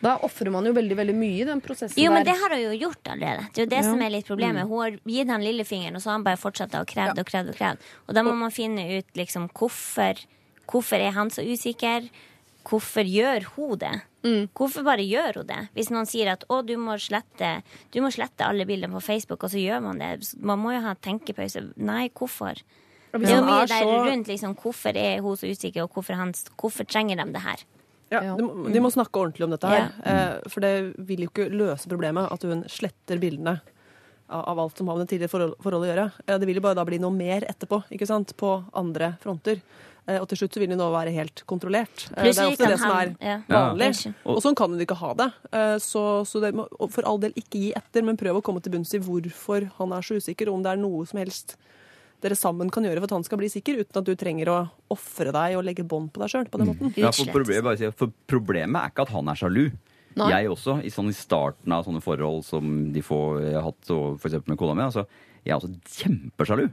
Da 0.00 0.12
ofrer 0.22 0.52
man 0.54 0.62
jo 0.62 0.70
veldig 0.76 0.94
veldig 0.94 1.14
mye 1.18 1.40
i 1.42 1.44
den 1.48 1.58
prosessen 1.60 1.98
Jo, 1.98 2.12
men 2.14 2.22
der. 2.22 2.30
det 2.30 2.40
har 2.40 2.52
hun 2.54 2.60
jo 2.62 2.74
gjort 2.86 3.08
allerede. 3.10 3.48
Det 3.52 3.58
er 3.58 3.64
jo 3.64 3.70
det 3.72 3.78
Ja. 3.78 3.82
som 3.82 4.00
er 4.06 4.10
litt 4.14 4.26
problemet. 4.28 4.62
Mm. 4.62 4.68
Hun 4.70 4.78
har 4.78 4.90
gitt 5.04 5.28
han 5.28 5.42
lillefingeren, 5.42 5.96
og 5.96 6.00
så 6.02 6.10
har 6.10 6.12
han 6.12 6.22
bare 6.22 6.36
fortsatt 6.38 6.70
å 6.78 6.84
krevd 6.86 7.18
og 7.18 7.26
krevd 7.26 7.48
og 7.50 7.56
krevd. 7.56 7.78
Og 8.06 8.14
da 8.14 8.22
må 8.22 8.32
man 8.38 8.52
finne 8.54 8.84
ut 8.98 9.06
liksom 9.18 9.48
hvorfor, 9.50 10.14
hvorfor 10.68 11.02
er 11.02 11.14
han 11.16 11.32
så 11.32 11.44
usikker. 11.46 12.08
Hvorfor 12.68 13.06
gjør 13.08 13.46
hun 13.54 13.78
det? 13.80 13.94
Mm. 14.26 14.48
Hvorfor 14.56 14.84
bare 14.84 15.06
gjør 15.06 15.40
hun 15.40 15.48
det? 15.48 15.60
Hvis 15.76 15.88
noen 15.94 16.08
sier 16.08 16.34
at 16.34 16.44
å, 16.52 16.60
du 16.66 16.74
må 16.80 16.98
slette, 17.00 17.62
du 17.94 18.02
må 18.04 18.10
slette 18.12 18.44
alle 18.44 18.66
bildene 18.68 18.92
på 18.98 19.06
Facebook, 19.06 19.46
og 19.46 19.54
så 19.54 19.62
gjør 19.62 19.80
man 19.86 20.02
det. 20.02 20.12
Man 20.36 20.60
må 20.60 20.74
jo 20.74 20.82
ha 20.84 20.92
tenkepause. 21.00 21.64
Nei, 21.80 22.08
hvorfor? 22.12 22.60
Det 23.14 23.24
er 23.24 23.38
jo 23.38 23.46
mye 23.46 23.62
er 23.64 23.72
der 23.72 23.88
rundt 24.10 24.28
liksom, 24.28 24.54
hvorfor 24.60 24.96
er 25.00 25.22
hun 25.24 25.38
så 25.40 25.48
usikker, 25.48 25.86
og 25.86 25.96
hvorfor, 25.96 26.18
han, 26.18 26.34
hvorfor 26.60 26.84
trenger 26.88 27.22
de 27.22 27.32
det 27.32 27.44
her? 27.46 27.64
Ja, 28.12 28.20
de, 28.36 28.44
de 28.72 28.80
må 28.80 28.90
snakke 28.92 29.20
ordentlig 29.20 29.44
om 29.44 29.52
dette 29.52 29.68
her. 29.68 29.90
Eh, 30.08 30.36
for 30.48 30.64
det 30.64 30.74
vil 31.08 31.26
jo 31.26 31.32
ikke 31.32 31.48
løse 31.52 31.90
problemet 31.90 32.30
at 32.32 32.44
hun 32.48 32.64
sletter 32.72 33.20
bildene 33.20 33.58
av, 34.28 34.58
alt 34.60 34.76
som 34.76 34.88
har 34.88 34.96
med 34.96 35.06
det 35.06 35.14
tidligere 35.14 35.52
forholdet 35.60 35.86
å 35.86 35.90
gjøre. 35.90 36.06
Det 36.40 36.48
vil 36.48 36.60
jo 36.60 36.64
bare 36.64 36.76
da 36.76 36.84
bli 36.88 37.00
noe 37.00 37.14
mer 37.14 37.46
etterpå, 37.48 37.82
ikke 37.96 38.08
sant? 38.08 38.34
På 38.36 38.58
andre 38.76 39.14
fronter. 39.22 39.60
Eh, 40.08 40.16
og 40.22 40.28
til 40.30 40.40
slutt 40.40 40.56
så 40.56 40.62
vil 40.62 40.70
det 40.72 40.78
nå 40.80 40.88
være 40.92 41.12
helt 41.12 41.42
kontrollert. 41.48 42.06
Plutselig 42.14 42.34
det 42.34 42.44
er 42.44 42.52
ofte 42.54 42.68
det 42.72 42.78
som 42.80 42.90
han- 42.90 43.16
er 43.20 43.28
ja. 43.28 43.38
vanlig. 43.48 43.90
Ja. 44.06 44.12
Og 44.24 44.42
sånn 44.42 44.56
kan 44.56 44.70
hun 44.72 44.80
ikke 44.80 44.96
ha 44.96 45.12
det. 45.14 45.32
Eh, 45.52 45.76
så 45.84 46.04
så 46.24 46.40
det 46.40 46.54
må 46.56 46.66
for 46.90 47.04
all 47.04 47.18
del 47.18 47.32
ikke 47.36 47.60
gi 47.60 47.72
etter, 47.76 48.02
men 48.02 48.16
prøv 48.16 48.40
å 48.40 48.42
komme 48.42 48.62
til 48.62 48.72
bunns 48.72 48.94
i 48.94 48.98
hvorfor 49.04 49.70
han 49.76 49.92
er 49.92 50.00
så 50.00 50.16
usikker, 50.16 50.48
og 50.48 50.54
om 50.54 50.62
det 50.62 50.72
er 50.72 50.80
noe 50.80 51.04
som 51.06 51.18
helst 51.20 51.56
dere 52.20 52.34
sammen 52.34 52.70
kan 52.70 52.82
gjøre 52.82 52.98
for 52.98 53.04
at 53.04 53.10
han 53.10 53.24
skal 53.24 53.38
bli 53.38 53.48
sikker, 53.48 53.78
uten 53.78 54.00
at 54.00 54.04
du 54.04 54.16
trenger 54.16 54.48
å 54.50 54.70
ofre 54.90 55.30
deg 55.30 55.56
og 55.56 55.64
legge 55.64 55.86
bånd 55.86 56.10
på 56.10 56.18
deg 56.18 56.32
sjøl 56.32 56.48
på 56.50 56.58
den 56.58 56.72
måten. 56.72 56.94
Ja, 56.96 57.12
for, 57.12 57.30
problemet, 57.30 57.94
for 57.94 58.10
problemet 58.26 58.80
er 58.80 58.90
ikke 58.90 59.02
at 59.06 59.12
han 59.14 59.28
er 59.28 59.38
sjalu. 59.38 59.70
Nei. 60.18 60.30
Jeg 60.32 60.50
også, 60.50 60.80
i, 60.82 60.90
sånn, 60.90 61.12
i 61.12 61.14
starten 61.14 61.70
av 61.70 61.84
sånne 61.86 62.02
forhold 62.02 62.42
som 62.44 62.92
de 62.92 63.02
får, 63.02 63.42
jeg 63.44 63.54
har 63.54 63.68
hatt 63.68 63.92
f.eks. 64.18 64.40
med 64.48 64.58
kona 64.58 64.74
mi, 64.74 64.82
altså, 64.82 65.04
jeg 65.44 65.52
er 65.54 65.60
også 65.60 65.70
kjempesjalu 66.00 66.66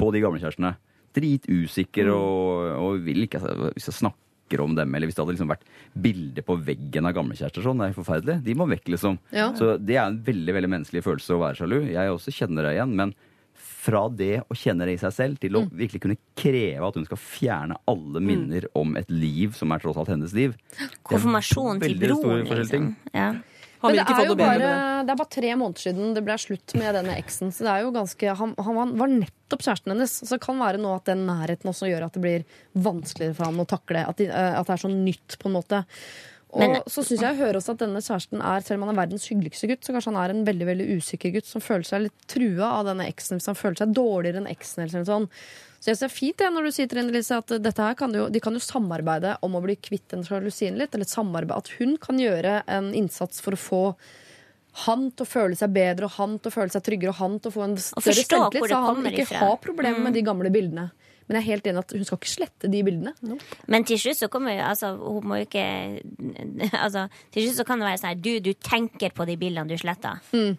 på 0.00 0.12
de 0.14 0.22
gamle 0.22 0.40
kjærestene. 0.40 0.76
Dritusikker 1.16 2.10
og, 2.14 2.66
og 2.78 3.00
vil 3.06 3.24
ikke 3.26 3.40
altså, 3.40 3.70
Hvis 3.74 3.88
jeg 3.90 3.98
snakker 3.98 4.62
om 4.64 4.74
dem, 4.74 4.94
eller 4.94 5.06
hvis 5.06 5.14
det 5.14 5.22
hadde 5.22 5.34
liksom 5.36 5.50
vært 5.52 5.66
bilde 6.02 6.42
på 6.42 6.56
veggen 6.66 7.06
av 7.06 7.14
gamlekjærester 7.14 7.62
sånn, 7.62 7.82
det 7.82 7.90
er 7.90 7.98
forferdelig. 7.98 8.40
De 8.46 8.54
må 8.58 8.66
vekk, 8.70 8.88
liksom. 8.96 9.18
Ja. 9.30 9.52
Så 9.54 9.76
det 9.78 9.94
er 9.94 10.08
en 10.08 10.20
veldig 10.26 10.56
veldig 10.56 10.70
menneskelig 10.74 11.04
følelse 11.06 11.36
å 11.36 11.42
være 11.44 11.60
sjalu. 11.60 11.76
Jeg 11.92 12.14
også 12.14 12.34
kjenner 12.34 12.66
det 12.66 12.72
igjen, 12.74 12.96
men 12.98 13.14
fra 13.80 14.08
det 14.12 14.42
å 14.50 14.56
kjenne 14.56 14.86
det 14.88 14.96
i 14.96 15.00
seg 15.00 15.14
selv 15.14 15.38
til 15.40 15.56
å 15.56 15.62
virkelig 15.68 16.02
kunne 16.02 16.18
kreve 16.38 16.88
at 16.88 16.96
hun 16.98 17.06
skal 17.06 17.20
fjerne 17.20 17.78
alle 17.90 18.22
minner 18.24 18.66
om 18.76 18.92
et 19.00 19.08
liv 19.12 19.54
som 19.56 19.72
er 19.72 19.82
tross 19.82 19.98
alt 20.00 20.10
hennes 20.12 20.34
liv 20.36 20.56
Konfirmasjon 21.06 21.80
til 21.82 21.96
broren, 22.00 22.44
liksom. 22.44 22.90
Ja. 23.14 23.30
Han 23.80 23.92
vil 23.92 23.98
det 24.00 24.04
ikke 24.06 24.16
få 24.18 24.24
det 24.28 24.36
bedre 24.36 24.58
med 24.58 24.64
det. 24.66 25.04
det 25.08 25.12
er 25.14 25.20
bare 25.20 25.32
tre 25.36 25.50
måneder 25.56 25.84
siden 25.86 26.14
det 26.16 26.22
ble 26.26 26.36
slutt 26.40 26.74
med 26.76 26.96
denne 26.98 27.14
eksen. 27.16 27.52
Så 27.56 27.64
det 27.64 27.72
er 27.72 27.84
jo 27.86 27.92
ganske, 27.94 28.34
han, 28.40 28.54
han 28.60 28.80
var 29.00 29.12
nettopp 29.12 29.64
kjæresten 29.64 29.94
hennes. 29.94 30.16
Så 30.20 30.34
det 30.36 30.42
kan 30.44 30.60
være 30.60 30.82
nå 30.82 30.90
at 30.98 31.08
den 31.08 31.24
nærheten 31.28 31.72
også 31.72 31.88
gjør 31.88 32.08
at 32.08 32.18
det 32.18 32.24
blir 32.24 32.44
vanskeligere 32.76 33.38
for 33.38 33.48
ham 33.48 33.62
å 33.64 33.68
takle. 33.70 34.04
At, 34.10 34.20
de, 34.20 34.28
eh, 34.28 34.58
at 34.58 34.68
det 34.68 34.76
er 34.76 34.84
sånn 34.84 35.00
nytt, 35.06 35.38
på 35.40 35.48
en 35.48 35.56
måte. 35.56 35.80
Og 36.50 36.60
Men- 36.60 36.82
så 36.90 37.04
syns 37.06 37.22
jeg 37.22 37.36
å 37.36 37.38
høre 37.38 37.60
også 37.60 37.76
at 37.76 37.82
denne 37.84 38.02
kjæresten 38.02 38.42
er, 38.42 38.60
selv 38.66 38.82
om 38.82 38.88
han 38.88 38.96
er 38.96 39.06
verdens 39.06 39.28
hyggeligste 39.30 39.68
gutt, 39.70 39.84
så 39.86 39.94
kanskje 39.94 40.12
han 40.12 40.20
er 40.24 40.34
en 40.34 40.44
veldig 40.44 40.66
veldig 40.66 40.86
usikker 40.98 41.32
gutt 41.36 41.46
som 41.46 41.62
føler 41.62 41.86
seg 41.86 42.02
litt 42.08 42.26
trua 42.26 42.72
av 42.80 42.86
denne 42.90 43.06
eksen. 43.06 43.38
Hvis 43.38 43.46
han 43.46 43.58
føler 43.58 43.78
seg 43.78 43.94
dårligere 43.94 44.42
enn 44.42 44.50
eksen, 44.50 44.82
eller 44.82 45.04
sånt, 45.06 45.30
Så 45.80 45.88
jeg 45.88 45.96
synes 45.96 46.02
det 46.04 46.08
er 46.10 46.16
fint 46.18 46.40
det, 46.42 46.48
når 46.52 46.66
du 46.66 46.72
sier 46.76 46.88
til 46.88 46.98
Trine 46.98 47.12
Lise 47.14 47.36
at 47.40 47.52
dette 47.64 47.84
her 47.84 47.94
kan 47.96 48.12
jo, 48.12 48.26
de 48.28 48.40
kan 48.44 48.52
jo 48.52 48.60
samarbeide 48.60 49.38
om 49.46 49.54
å 49.56 49.62
bli 49.64 49.78
kvitt 49.80 50.10
den 50.12 50.26
sjalusien 50.26 50.76
litt. 50.76 50.92
Eller 50.92 51.08
samarbeid, 51.08 51.56
at 51.56 51.80
hun 51.80 51.94
kan 52.02 52.20
gjøre 52.20 52.58
en 52.68 52.90
innsats 52.96 53.40
for 53.40 53.56
å 53.56 53.60
få 53.60 53.84
han 54.84 55.08
til 55.10 55.26
å 55.26 55.28
føle 55.28 55.56
seg 55.58 55.72
bedre 55.74 56.06
og 56.06 56.14
han 56.18 56.36
til 56.38 56.52
å 56.52 56.54
føle 56.54 56.72
seg 56.72 56.84
tryggere 56.86 57.14
og 57.14 57.18
han 57.18 57.38
til 57.40 57.50
å 57.50 57.54
få 57.54 57.64
en 57.66 57.76
større 57.80 58.14
selvtillit, 58.14 58.68
så 58.70 58.82
han 58.84 59.08
ikke 59.10 59.24
ifra. 59.24 59.40
har 59.42 59.56
problemer 59.64 60.04
med 60.04 60.14
de 60.14 60.22
gamle 60.26 60.52
bildene. 60.52 60.90
Men 61.30 61.38
jeg 61.38 61.44
er 61.44 61.50
helt 61.52 61.66
enig 61.70 61.82
at 61.84 61.92
hun 61.94 62.06
skal 62.06 62.18
ikke 62.18 62.30
slette 62.30 62.68
de 62.70 62.82
bildene. 62.82 63.38
Men 63.70 63.84
til 63.86 64.00
slutt 64.02 64.18
så 64.18 64.28
kommer 64.32 64.56
jo 64.56 64.64
altså, 64.66 64.88
Hun 64.98 65.28
må 65.30 65.38
jo 65.38 65.46
ikke 65.46 65.66
Altså, 66.84 67.04
til 67.30 67.44
slutt 67.46 67.60
så 67.60 67.66
kan 67.68 67.78
det 67.78 67.86
være 67.86 68.00
sånn 68.02 68.10
her 68.10 68.18
Du, 68.18 68.32
du 68.42 68.50
tenker 68.58 69.14
på 69.14 69.26
de 69.28 69.36
bildene 69.38 69.70
du 69.70 69.78
sletter. 69.78 70.18
Mm. 70.34 70.58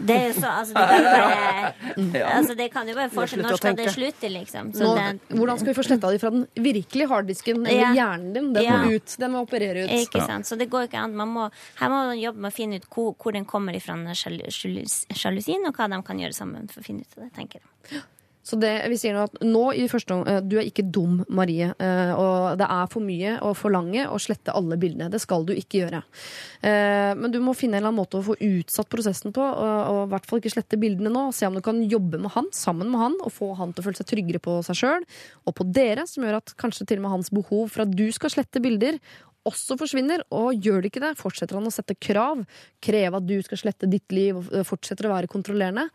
Det 0.00 0.14
er 0.16 0.26
jo 0.28 0.34
så 0.40 0.50
Altså, 0.60 0.74
det 0.74 0.86
kan 0.90 1.04
jo 1.08 2.14
bare 2.14 2.32
Altså, 2.36 2.54
det 2.58 2.66
kan 2.72 2.88
jo 2.90 2.94
bare 2.98 3.10
fortsette. 3.10 3.42
Når 3.46 3.56
skal 3.60 3.76
det 3.78 3.86
slutte, 3.94 4.30
liksom? 4.32 4.72
Så 4.76 4.84
Nå, 4.84 4.94
det, 4.96 5.38
hvordan 5.38 5.58
skal 5.60 5.70
vi 5.72 5.76
få 5.78 5.84
sletta 5.86 6.10
de 6.12 6.18
fra 6.22 6.30
den 6.34 6.46
virkelige 6.56 7.08
harddisken, 7.08 7.62
eller 7.66 7.80
Ja. 7.80 7.92
hjernen 7.96 8.32
din? 8.34 8.52
Den 8.54 8.64
Ja. 8.64 8.76
må 8.84 8.94
ut. 8.96 9.16
Den 9.18 9.32
må 9.32 9.42
operere 9.46 9.84
ut. 9.86 9.90
ikke 9.90 10.24
sant? 10.26 10.46
Så 10.46 10.58
det 10.58 10.70
går 10.70 10.88
ikke 10.88 10.98
an. 11.04 11.16
Man 11.16 11.28
må, 11.28 11.50
her 11.80 11.88
må 11.88 12.04
man 12.10 12.18
jobbe 12.20 12.38
med 12.46 12.52
å 12.52 12.56
finne 12.56 12.76
ut 12.82 12.86
hvor, 12.90 13.14
hvor 13.16 13.32
den 13.32 13.44
kommer 13.44 13.72
ifra, 13.76 13.96
den 13.96 14.14
sjal- 14.14 14.44
sjalusien, 14.50 15.66
og 15.66 15.74
hva 15.76 15.88
de 15.90 16.02
kan 16.02 16.18
gjøre 16.18 16.34
sammen 16.34 16.68
for 16.70 16.80
å 16.80 16.84
finne 16.84 17.00
ut 17.06 17.16
av 17.18 17.24
det, 17.24 17.32
tenker 17.38 17.60
jeg. 17.60 18.02
Så 18.42 18.56
det, 18.56 18.70
vi 18.88 18.96
sier 18.96 19.12
nå 19.12 19.26
at 19.28 19.34
nå 19.44 19.62
i 19.76 19.82
første 19.90 20.14
omgang 20.14 20.38
eh, 20.40 20.44
Du 20.48 20.54
er 20.56 20.64
ikke 20.64 20.86
dum, 20.88 21.18
Marie. 21.28 21.68
eh, 21.76 22.12
Og 22.16 22.56
det 22.58 22.66
er 22.72 22.86
for 22.90 23.04
mye 23.04 23.34
å 23.44 23.50
forlange 23.54 24.06
å 24.08 24.16
slette 24.18 24.54
alle 24.56 24.78
bildene. 24.80 25.10
Det 25.12 25.20
skal 25.20 25.44
du 25.44 25.52
ikke 25.52 25.82
gjøre. 25.82 26.00
Eh, 26.64 27.12
Men 27.20 27.30
du 27.34 27.38
må 27.44 27.52
finne 27.54 27.76
en 27.76 27.82
eller 27.82 27.92
annen 27.92 28.00
måte 28.00 28.18
å 28.18 28.24
få 28.24 28.38
utsatt 28.40 28.88
prosessen 28.88 29.34
på, 29.36 29.44
og 29.44 30.00
i 30.06 30.10
hvert 30.14 30.26
fall 30.26 30.40
ikke 30.40 30.54
slette 30.56 30.80
bildene 30.80 31.12
nå. 31.12 31.26
Se 31.36 31.46
om 31.46 31.54
du 31.54 31.60
kan 31.60 31.82
jobbe 31.84 32.18
med 32.18 32.32
han, 32.32 32.48
sammen 32.56 32.88
med 32.90 33.00
han, 33.04 33.18
og 33.20 33.32
få 33.36 33.52
han 33.60 33.74
til 33.74 33.84
å 33.84 33.88
føle 33.90 34.00
seg 34.00 34.08
tryggere 34.14 34.40
på 34.42 34.56
seg 34.66 34.80
sjøl 34.80 35.04
og 35.44 35.54
på 35.60 35.68
dere, 35.76 36.06
som 36.08 36.24
gjør 36.24 36.40
at 36.40 36.54
kanskje 36.60 36.86
til 36.88 37.00
og 37.02 37.06
med 37.06 37.14
hans 37.18 37.30
behov 37.34 37.68
for 37.70 37.84
at 37.84 37.92
du 37.92 38.06
skal 38.16 38.32
slette 38.32 38.62
bilder, 38.64 38.98
også 39.48 39.76
forsvinner. 39.80 40.24
Og 40.32 40.56
gjør 40.64 40.80
det 40.82 40.90
ikke 40.94 41.04
det, 41.04 41.14
fortsetter 41.20 41.56
han 41.60 41.68
å 41.68 41.72
sette 41.74 41.96
krav, 42.00 42.42
kreve 42.84 43.20
at 43.20 43.28
du 43.28 43.36
skal 43.44 43.60
slette 43.62 43.88
ditt 43.90 44.12
liv, 44.12 44.36
og 44.40 44.66
fortsetter 44.68 45.08
å 45.08 45.14
være 45.14 45.30
kontrollerende. 45.32 45.88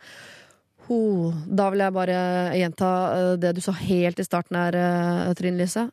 Ho, 0.85 1.33
da 1.45 1.69
vil 1.73 1.81
jeg 1.81 1.93
bare 1.95 2.17
gjenta 2.59 2.89
eh, 3.15 3.31
det 3.41 3.55
du 3.57 3.61
sa 3.65 3.73
helt 3.79 4.19
i 4.21 4.25
starten 4.27 4.59
her, 4.59 4.77
eh, 4.77 5.33
Trine 5.37 5.57
Lise. 5.57 5.87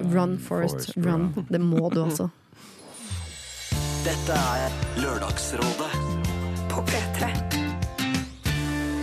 Run, 0.00 0.38
Forest, 0.42 0.96
run. 0.96 1.28
run. 1.36 1.46
Det 1.48 1.60
må 1.60 1.90
du 1.92 2.02
altså. 2.06 2.30
Dette 4.08 4.40
er 4.56 4.74
Lørdagsrådet 5.00 5.92
På 6.72 6.82
P3. 6.88 7.30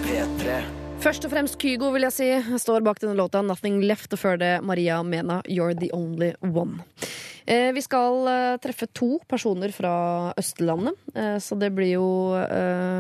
P3. 0.04 0.81
Først 1.02 1.26
og 1.26 1.32
fremst 1.34 1.58
Kygo, 1.58 1.88
vil 1.96 2.06
jeg 2.06 2.14
si. 2.14 2.28
Står 2.62 2.84
bak 2.86 3.00
denne 3.02 3.18
låta 3.18 3.42
'Nothing 3.42 3.82
Left', 3.90 4.14
og 4.14 4.20
før 4.22 4.38
det 4.38 4.64
Maria 4.64 5.02
Mena 5.02 5.42
'You're 5.50 5.74
The 5.74 5.90
Only 5.94 6.34
One'. 6.44 6.84
Eh, 7.48 7.72
vi 7.74 7.82
skal 7.82 8.28
eh, 8.28 8.58
treffe 8.62 8.86
to 8.94 9.20
personer 9.28 9.72
fra 9.74 10.32
Østlandet, 10.38 10.94
eh, 11.16 11.38
så 11.42 11.58
det 11.58 11.74
blir 11.74 11.98
jo 11.98 12.38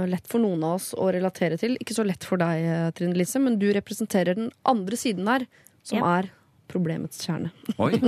lett 0.09 0.25
for 0.27 0.39
noen 0.39 0.63
av 0.63 0.79
oss 0.79 0.95
å 0.97 1.13
relatere 1.13 1.59
til. 1.59 1.77
Ikke 1.77 1.93
så 1.93 2.03
lett 2.03 2.23
for 2.23 2.37
deg, 2.37 2.93
Trine 2.95 3.13
Lise, 3.13 3.39
men 3.39 3.59
du 3.59 3.71
representerer 3.71 4.35
den 4.35 4.51
andre 4.65 4.97
siden 4.97 5.27
her, 5.27 5.45
som 5.83 5.99
Ja. 5.99 6.19
er 6.19 6.31
problemets 6.71 7.19
kjerne. 7.25 7.51
Oi. 7.77 7.91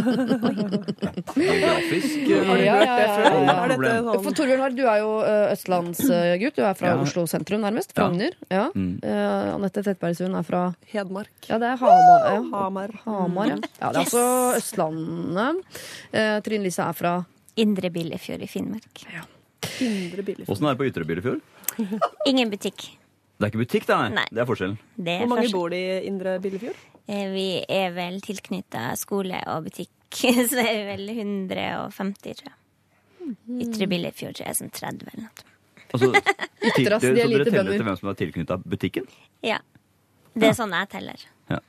Geografisk. 1.37 2.17
Har 2.47 2.57
du 2.57 2.63
Ja, 2.63 2.75
hørt 2.77 2.87
ja, 2.87 2.95
det 2.97 3.07
før? 3.17 4.07
For 4.13 4.23
sånn 4.27 4.37
Torbjørn 4.39 4.63
Harr, 4.63 4.75
du 4.77 4.83
er 4.87 4.99
jo 5.01 5.11
uh, 5.21 5.51
østlandsgutt. 5.53 6.55
Du 6.57 6.63
er 6.65 6.73
fra 6.79 6.93
Ja. 6.93 7.01
Oslo 7.03 7.25
sentrum, 7.29 7.61
nærmest. 7.65 7.93
Frogner. 7.97 8.33
Ja. 8.51 8.65
Mm. 8.75 8.99
Eh, 9.03 9.53
Anette 9.55 9.83
Trettebergstuen 9.83 10.35
er 10.39 10.45
fra 10.47 10.63
Hedmark? 10.93 11.31
Ja, 11.49 11.59
det 11.61 11.69
er 11.73 11.77
Hamar. 11.83 12.25
Ja. 12.29 12.39
Hamar. 12.53 12.95
Hamar 13.05 13.47
ja. 13.53 13.57
ja, 13.59 13.91
det 13.91 13.93
er 13.93 14.01
altså 14.03 14.23
Østlandet. 14.57 15.63
Uh, 16.13 16.39
Trine 16.45 16.63
Lise 16.67 16.83
er 16.85 16.93
fra 16.97 17.13
Indre 17.59 17.89
Billefjord 17.93 18.41
i 18.41 18.49
Finnmark. 18.49 19.05
Ja. 19.13 19.23
Åssen 20.47 20.67
er 20.67 20.73
det 20.73 20.79
på 20.81 20.87
Ytre 20.89 21.05
Billefjord? 21.07 21.39
Ingen 22.29 22.49
butikk. 22.51 22.89
Det 23.39 23.47
er 23.47 23.51
ikke 23.51 23.63
butikk, 23.63 23.85
det, 23.89 23.95
nei. 23.97 24.09
Nei. 24.21 24.25
Det 24.31 24.41
er 24.43 24.47
forskjellen. 24.47 24.75
Det 24.95 25.13
er 25.15 25.23
Hvor 25.23 25.29
mange 25.33 25.47
forskjell. 25.47 25.59
bor 25.59 25.71
det 25.73 25.79
i 25.83 26.07
Indre 26.07 26.35
Billefjord? 26.43 26.77
Eh, 27.07 27.25
Vi 27.33 27.47
er 27.67 27.91
vel 27.95 28.19
tilknytta 28.23 28.91
skole 28.99 29.39
og 29.51 29.65
butikk, 29.67 29.91
så 30.49 30.59
det 30.59 30.67
er 30.69 30.83
vel 30.93 31.09
150, 31.09 32.37
tror 32.41 32.51
jeg. 32.51 32.59
Ytre 33.63 33.87
Billefjord 33.87 34.35
tror 34.35 34.45
jeg 34.45 34.51
er 34.51 34.59
sånn 34.59 34.71
30 34.75 35.09
eller 35.13 35.25
noe. 35.27 35.49
Altså, 35.93 36.09
til, 36.75 36.87
så 36.89 36.99
dere 37.13 37.45
teller 37.47 37.75
etter 37.75 37.85
hvem 37.87 37.97
som 37.99 38.09
er 38.11 38.17
tilknytta 38.19 38.57
butikken? 38.65 39.05
Ja. 39.45 39.59
Det 40.33 40.49
er 40.49 40.55
sånn 40.57 40.73
jeg 40.73 40.89
teller. 40.89 41.23
Ja. 41.51 41.59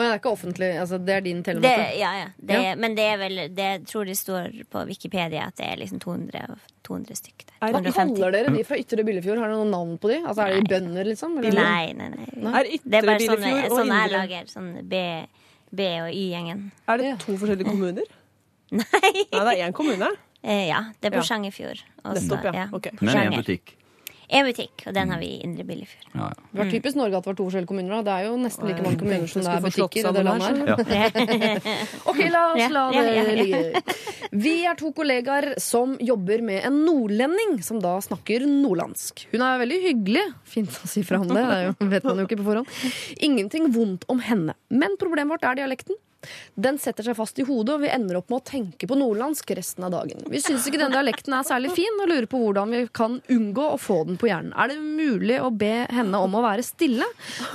Å 0.00 0.04
ja, 0.04 0.08
det 0.08 0.14
er 0.16 0.20
ikke 0.22 0.30
offentlig. 0.32 0.68
Altså, 0.80 0.98
det 1.04 1.12
er 1.12 1.24
din 1.26 1.42
Det, 1.44 1.72
ja, 2.00 2.10
ja. 2.16 2.28
Det, 2.40 2.60
Ja. 2.64 2.74
Men 2.80 2.94
det 2.96 3.04
er 3.04 3.18
vel 3.20 3.36
det, 3.52 3.66
Jeg 3.66 3.82
tror 3.90 4.06
det 4.08 4.16
står 4.16 4.54
på 4.72 4.84
Wikipedia 4.88 5.48
at 5.50 5.56
det 5.60 5.66
er 5.66 5.76
liksom 5.76 6.00
200, 6.00 6.46
og 6.54 6.58
200 6.88 7.18
stykk 7.18 7.44
der. 7.44 7.56
Er 7.60 7.92
Kaller 7.92 8.32
dere 8.32 8.54
de 8.54 8.64
fra 8.64 8.78
Ytre 8.80 9.04
Billefjord? 9.04 9.42
Har 9.42 9.52
dere 9.52 9.58
noen 9.60 9.74
navn 9.74 9.98
på 10.00 10.08
de? 10.08 10.22
Altså, 10.24 10.46
Er 10.46 10.56
de 10.56 10.72
bønder, 10.72 11.04
liksom? 11.04 11.36
Eller? 11.42 11.52
Nei, 11.58 11.92
nei, 11.92 12.08
nei. 12.14 12.30
nei. 12.46 12.62
Det 12.80 13.02
er 13.02 13.10
bare 13.10 13.20
sånn, 13.20 13.36
Billefjord 13.36 13.68
og 13.68 13.76
sånn 13.76 13.92
jeg 13.92 14.14
lager. 14.14 14.48
Sånn 14.54 14.70
B, 14.88 15.02
B 15.70 15.90
og 16.06 16.08
Y-gjengen. 16.14 16.64
Er 16.88 17.02
det 17.04 17.12
to 17.26 17.36
forskjellige 17.36 17.68
kommuner? 17.68 18.08
Nei. 18.70 18.86
Nei, 19.02 19.42
det 19.44 19.52
er 19.52 19.66
én 19.66 19.74
kommune. 19.74 20.08
Eh, 20.40 20.68
ja, 20.70 20.84
det 21.02 21.10
er. 21.10 21.18
Porsangerfjord. 21.18 21.82
Ja. 22.00 22.14
Nettopp, 22.14 22.48
ja. 22.54 22.68
Okay. 22.72 22.96
Men 23.02 23.26
én 23.26 23.36
butikk. 23.36 23.74
En 24.30 24.46
butikk, 24.46 24.84
og 24.86 24.94
den 24.94 25.10
har 25.10 25.18
vi 25.18 25.26
i 25.26 25.38
Indre 25.42 25.64
Billefjord. 25.66 26.04
Ja, 26.14 26.28
ja. 26.30 26.42
Det 26.52 26.58
var 26.60 26.68
typisk 26.70 26.98
Norge 27.00 27.18
at 27.18 27.24
det 27.24 27.30
var 27.32 27.36
to 27.40 27.46
forskjellige 27.48 27.70
kommuner. 27.70 27.90
da. 27.96 28.02
Det 28.06 28.12
er 28.14 28.28
jo 28.28 28.36
nesten 28.38 28.68
like 28.68 28.84
mange 28.84 28.98
kommuner 29.00 29.30
som 29.32 29.42
det 29.42 29.54
er 29.56 29.64
butikker 29.64 30.00
i 30.00 30.12
det 30.14 30.24
landet 30.28 30.46
her, 30.46 30.60
Ja. 30.70 31.56
Ok, 32.10 32.20
la 32.30 32.42
oss 32.52 32.74
la 32.76 32.84
det 32.94 33.34
ligge. 33.40 33.82
Vi 34.44 34.52
er 34.70 34.78
to 34.78 34.92
kollegaer 34.94 35.48
som 35.58 35.96
jobber 35.98 36.44
med 36.46 36.62
en 36.68 36.78
nordlending 36.86 37.58
som 37.66 37.80
da 37.82 37.96
snakker 38.04 38.46
nordlandsk. 38.46 39.24
Hun 39.32 39.42
er 39.42 39.58
veldig 39.64 39.80
hyggelig. 39.88 40.22
Fint 40.46 40.70
å 40.78 40.90
si 40.90 41.02
fra 41.06 41.18
om 41.18 41.26
det, 41.26 41.42
det 41.50 41.58
jo, 41.66 41.74
vet 41.90 42.06
man 42.06 42.22
jo 42.22 42.28
ikke 42.28 42.38
på 42.38 42.46
forhånd. 42.46 42.70
Ingenting 43.18 43.66
vondt 43.74 44.06
om 44.12 44.22
henne. 44.22 44.54
Men 44.70 44.94
problemet 45.00 45.34
vårt 45.34 45.48
er 45.50 45.58
dialekten. 45.64 45.98
Den 46.60 46.78
setter 46.78 47.06
seg 47.06 47.16
fast 47.16 47.38
i 47.40 47.44
hodet, 47.48 47.76
og 47.76 47.84
vi 47.84 47.90
ender 47.92 48.18
opp 48.18 48.28
med 48.32 48.40
å 48.40 48.46
tenke 48.50 48.88
på 48.88 48.98
nordlandsk 48.98 49.52
resten 49.56 49.86
av 49.86 49.94
dagen. 49.94 50.20
Vi 50.30 50.40
syns 50.42 50.66
ikke 50.68 50.80
den 50.82 50.92
dialekten 50.92 51.34
er 51.36 51.46
særlig 51.48 51.72
fin, 51.76 52.00
og 52.02 52.10
lurer 52.10 52.28
på 52.30 52.40
hvordan 52.42 52.74
vi 52.74 52.82
kan 52.96 53.18
unngå 53.32 53.66
å 53.74 53.78
få 53.80 54.02
den 54.08 54.18
på 54.20 54.28
hjernen. 54.28 54.52
Er 54.52 54.72
det 54.72 54.78
mulig 54.80 55.38
å 55.40 55.50
be 55.54 55.86
henne 55.90 56.20
om 56.20 56.36
å 56.36 56.44
være 56.44 56.64
stille? 56.66 57.06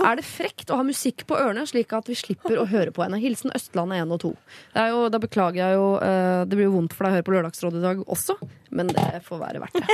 Er 0.01 0.17
det 0.19 0.25
frekt 0.27 0.73
å 0.73 0.79
ha 0.79 0.87
musikk 0.87 1.27
på 1.29 1.37
ørene, 1.37 1.67
slik 1.69 1.93
at 1.95 2.09
vi 2.09 2.17
slipper 2.17 2.57
å 2.61 2.67
høre 2.69 2.93
på 2.95 3.05
henne? 3.05 3.21
Hilsen 3.21 3.53
Østlandet 3.55 4.01
1 4.05 4.15
og 4.15 4.23
2. 4.25 4.33
Det 4.73 4.85
er 4.85 4.93
jo, 4.95 5.03
da 5.13 5.21
beklager 5.21 5.61
jeg 5.61 5.77
jo 5.77 5.89
eh, 6.03 6.41
Det 6.49 6.57
blir 6.57 6.67
jo 6.67 6.75
vondt 6.75 6.95
for 6.95 7.05
deg 7.05 7.13
å 7.13 7.17
høre 7.17 7.27
på 7.27 7.35
Lørdagsrådet 7.35 7.81
i 7.81 7.85
dag 7.85 8.01
også, 8.15 8.37
men 8.75 8.89
det 8.93 9.21
får 9.27 9.41
være 9.43 9.61
verdt 9.65 9.77
det. 9.81 9.85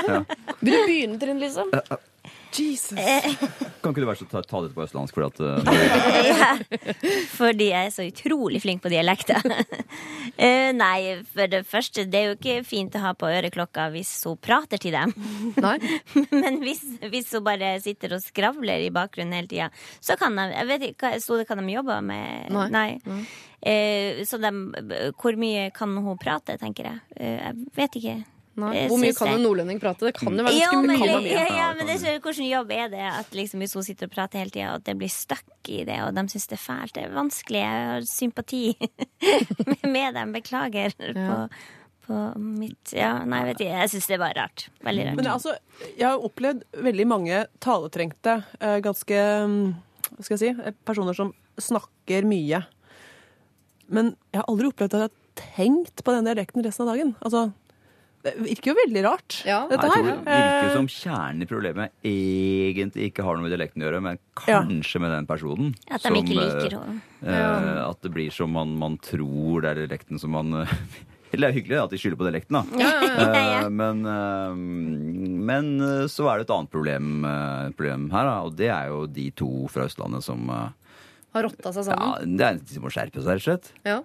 Vil 0.64 0.76
du 0.76 0.82
begynne, 0.88 1.20
Trine 1.20 1.42
Lise? 1.42 1.66
Jesus. 2.56 2.98
Kan 3.80 3.92
ikke 3.92 4.02
du 4.02 4.08
være 4.08 4.20
så 4.20 4.26
ta, 4.30 4.42
ta 4.44 4.62
dette 4.64 4.76
på 4.76 4.84
østlandsk, 4.84 5.16
fordi 5.16 5.28
at 5.28 5.40
uh, 5.46 6.62
Fordi 7.36 7.68
jeg 7.70 7.88
er 7.88 7.94
så 7.94 8.06
utrolig 8.08 8.62
flink 8.64 8.82
på 8.84 8.92
dialekter. 8.92 9.40
uh, 9.44 10.70
nei, 10.84 11.20
for 11.30 11.50
det 11.52 11.62
første, 11.68 12.06
det 12.10 12.20
er 12.20 12.30
jo 12.30 12.38
ikke 12.38 12.56
fint 12.68 12.96
å 12.98 13.04
ha 13.04 13.12
på 13.18 13.30
øreklokka 13.30 13.90
hvis 13.94 14.12
hun 14.28 14.40
prater 14.40 14.80
til 14.82 14.96
dem. 14.96 15.14
Nei? 15.66 15.76
Men 16.32 16.60
hvis, 16.64 16.82
hvis 17.12 17.30
hun 17.36 17.46
bare 17.46 17.74
sitter 17.82 18.16
og 18.16 18.24
skravler 18.24 18.82
i 18.84 18.90
bakgrunnen 18.94 19.36
hele 19.38 19.50
tida, 19.50 19.70
så 20.00 20.18
kan 20.20 20.36
de 20.38 20.48
Jeg 20.50 20.68
vet 20.68 20.88
ikke, 20.90 21.14
sto 21.22 21.38
det 21.38 21.46
hva 21.48 21.56
de 21.60 21.76
jobba 21.76 22.00
med? 22.04 22.50
Nei. 22.72 22.88
Eh, 23.60 24.24
så 24.24 24.40
de, 24.40 24.50
hvor 25.20 25.36
mye 25.40 25.68
kan 25.76 25.96
hun 26.00 26.20
prate, 26.20 26.56
tenker 26.60 26.88
jeg. 26.90 27.00
Eh, 27.16 27.38
jeg 27.40 27.72
vet 27.76 27.98
ikke. 28.00 28.18
Nei. 28.60 28.84
Hvor 28.90 29.00
mye 29.00 29.14
kan 29.16 29.30
en 29.32 29.42
nordlending 29.44 29.80
prate? 29.82 30.06
Det 30.10 30.14
kan 30.18 30.36
jo 30.36 30.44
være 30.46 30.58
Ja, 30.58 30.68
ganske 30.74 30.86
men, 30.86 31.00
mye. 31.00 31.30
ja, 31.30 31.44
ja, 31.48 31.56
Ja, 31.56 31.68
men 31.78 31.86
det, 31.88 31.96
er 32.04 32.20
hvordan 32.20 32.48
jobb 32.50 32.70
er 32.76 32.88
det 32.92 33.02
at 33.08 33.34
liksom, 33.36 33.60
hvis 33.64 33.74
hun 33.78 33.86
sitter 33.86 34.06
og 34.10 34.14
prater 34.14 34.42
hele 34.42 34.50
tida, 34.54 34.74
at 34.76 34.84
det 34.86 34.96
blir 35.00 35.10
stuck 35.12 35.68
i 35.72 35.82
det, 35.88 35.98
og 36.04 36.14
de 36.14 36.24
syns 36.32 36.46
det 36.50 36.58
er 36.58 36.64
fælt? 36.64 36.94
Det 36.96 37.04
er 37.06 37.14
vanskelig. 37.16 37.60
Jeg 37.64 37.84
har 37.90 38.08
sympati 38.10 38.62
med 39.96 40.14
dem. 40.18 40.32
Beklager 40.36 40.94
på, 40.96 41.36
på 42.06 42.20
mitt 42.40 42.92
Ja, 42.96 43.12
nei, 43.24 43.42
vet 43.50 43.60
ikke. 43.62 43.78
Jeg 43.84 43.92
syns 43.94 44.08
det 44.10 44.16
er 44.18 44.22
bare 44.24 44.38
rart. 44.42 44.66
Veldig 44.86 45.06
rart. 45.10 45.20
Men 45.20 45.30
altså, 45.34 45.56
jeg 45.96 46.06
har 46.08 46.26
opplevd 46.30 46.64
veldig 46.88 47.06
mange 47.10 47.44
taletrengte, 47.64 48.38
eh, 48.60 48.78
ganske 48.84 49.22
mm, 49.46 49.62
Hva 50.16 50.24
skal 50.26 50.36
jeg 50.36 50.42
si? 50.44 50.52
eh, 50.66 50.76
Personer 50.88 51.16
som 51.16 51.32
snakker 51.60 52.24
mye. 52.28 52.62
Men 53.90 54.12
jeg 54.32 54.40
har 54.42 54.46
aldri 54.50 54.68
opplevd 54.70 54.94
at 54.94 55.00
jeg 55.00 55.08
har 55.08 55.16
tenkt 55.56 56.02
på 56.04 56.12
den 56.14 56.26
dialekten 56.28 56.64
resten 56.66 56.84
av 56.86 56.92
dagen. 56.94 57.14
Altså, 57.24 57.46
det 58.22 58.34
virker 58.44 58.70
jo 58.72 58.74
veldig 58.76 59.02
rart, 59.06 59.36
Ja. 59.48 59.62
dette 59.70 59.86
Jeg 59.86 59.92
tror 59.94 60.04
det 60.04 60.16
virker 60.26 60.66
Eh, 60.68 60.74
som 60.74 60.86
kjernen 60.92 61.42
i 61.42 61.46
problemet 61.48 61.90
egentlig 62.04 63.06
ikke 63.10 63.24
har 63.24 63.36
noe 63.38 63.46
med 63.46 63.52
dialekten 63.54 63.80
å 63.80 63.86
gjøre, 63.88 64.00
men 64.04 64.18
kanskje 64.36 65.00
med 65.00 65.10
den 65.14 65.26
personen. 65.30 65.70
At 65.90 66.02
de 66.04 66.12
ikke 66.18 66.36
liker 66.36 66.74
eh, 66.74 66.78
henne. 66.78 67.00
eh, 67.24 67.88
At 67.88 68.02
det 68.02 68.12
blir 68.12 68.30
som 68.34 68.52
man, 68.52 68.76
man 68.78 68.98
tror 68.98 69.62
det 69.64 69.70
er 69.72 69.80
dialekten 69.86 70.20
som 70.20 70.30
man 70.36 70.52
eh, 70.62 70.74
Eller 71.32 71.46
det 71.46 71.54
er 71.54 71.58
hyggelig 71.60 71.76
at 71.84 71.90
de 71.94 71.98
skylder 72.02 72.18
på 72.18 72.26
dialekten, 72.26 72.56
da. 72.58 72.62
Eh, 73.62 73.68
men, 73.70 74.00
eh, 74.04 74.54
men 75.46 75.68
så 76.10 76.26
er 76.26 76.40
det 76.40 76.48
et 76.48 76.54
annet 76.56 76.70
problem, 76.74 77.20
problem 77.78 78.08
her, 78.10 78.24
da, 78.26 78.36
og 78.48 78.56
det 78.58 78.66
er 78.74 78.88
jo 78.90 79.04
de 79.06 79.28
to 79.38 79.68
fra 79.70 79.86
Østlandet 79.86 80.26
som, 80.26 80.42
Har 80.50 81.46
rotta 81.46 81.70
seg 81.72 81.86
Ja, 81.94 82.16
det 82.26 82.42
er 82.48 82.58
De 82.58 82.80
må 82.82 82.90
skjerpe 82.90 83.22
seg, 83.22 83.38
rett 83.38 83.46
og 83.46 83.46
slett. 83.46 83.70
Ja. 83.86 84.00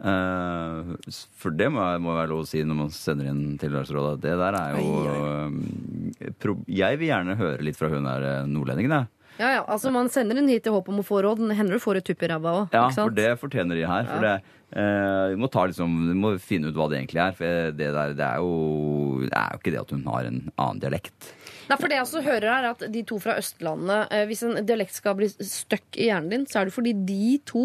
Eh, 0.00 1.14
for 1.36 1.52
det 1.56 1.68
må, 1.72 1.84
må 2.00 2.14
være 2.16 2.32
lov 2.32 2.44
å 2.44 2.48
si 2.48 2.62
når 2.64 2.78
man 2.78 2.92
sender 2.94 3.30
inn 3.30 3.56
til 3.60 3.74
Lørdagsrådet. 3.74 4.20
Det 4.24 4.36
der 4.40 4.56
er 4.60 4.78
jo 4.78 4.92
eh, 5.12 6.52
Jeg 6.80 7.00
vil 7.00 7.10
gjerne 7.10 7.40
høre 7.40 7.66
litt 7.66 7.78
fra 7.78 7.90
hun 7.92 8.08
der 8.08 8.28
eh, 8.30 8.46
nordlendingen, 8.48 8.96
jeg. 8.96 9.10
Ja, 9.40 9.50
ja, 9.56 9.60
altså 9.72 9.88
Man 9.92 10.10
sender 10.12 10.36
den 10.36 10.50
hit 10.52 10.66
i 10.68 10.72
håp 10.72 10.88
om 10.92 11.00
å 11.00 11.06
få 11.06 11.22
råd. 11.24 11.40
Det 11.48 11.56
hender 11.56 11.78
du 11.78 11.82
får 11.82 12.00
et 12.00 12.08
tupp 12.10 12.24
i 12.24 12.28
ræva 12.28 12.56
òg. 12.58 12.74
Ja, 12.76 12.88
for 12.92 13.12
det 13.14 13.30
fortjener 13.40 13.78
de 13.78 13.86
her. 13.88 14.08
For 14.08 14.24
det, 14.26 14.34
eh, 14.76 15.36
må 15.40 15.48
ta 15.52 15.64
liksom, 15.70 15.94
vi 16.10 16.16
må 16.18 16.34
finne 16.42 16.68
ut 16.68 16.76
hva 16.76 16.90
det 16.92 16.98
egentlig 17.00 17.22
er. 17.24 17.36
For 17.38 17.76
det 17.78 17.92
der, 17.96 18.16
det 18.18 18.26
er 18.26 18.42
jo 18.44 19.22
Det 19.24 19.36
er 19.36 19.54
jo 19.54 19.62
ikke 19.62 19.72
det 19.76 19.80
at 19.80 19.94
hun 19.96 20.04
har 20.08 20.28
en 20.28 20.42
annen 20.56 20.82
dialekt. 20.82 21.32
Nei, 21.70 21.78
for 21.78 21.88
det 21.88 21.96
jeg 22.00 22.06
også 22.08 22.24
hører 22.26 22.50
er 22.50 22.68
at 22.72 22.80
De 22.90 23.04
to 23.06 23.20
fra 23.22 23.36
Østlandet 23.38 24.10
eh, 24.10 24.24
Hvis 24.26 24.40
en 24.42 24.56
dialekt 24.66 24.96
skal 24.96 25.14
bli 25.20 25.28
stuck 25.30 25.94
i 25.94 26.08
hjernen 26.08 26.32
din, 26.32 26.46
så 26.50 26.60
er 26.60 26.68
det 26.68 26.74
fordi 26.74 26.96
de 27.06 27.36
to 27.46 27.64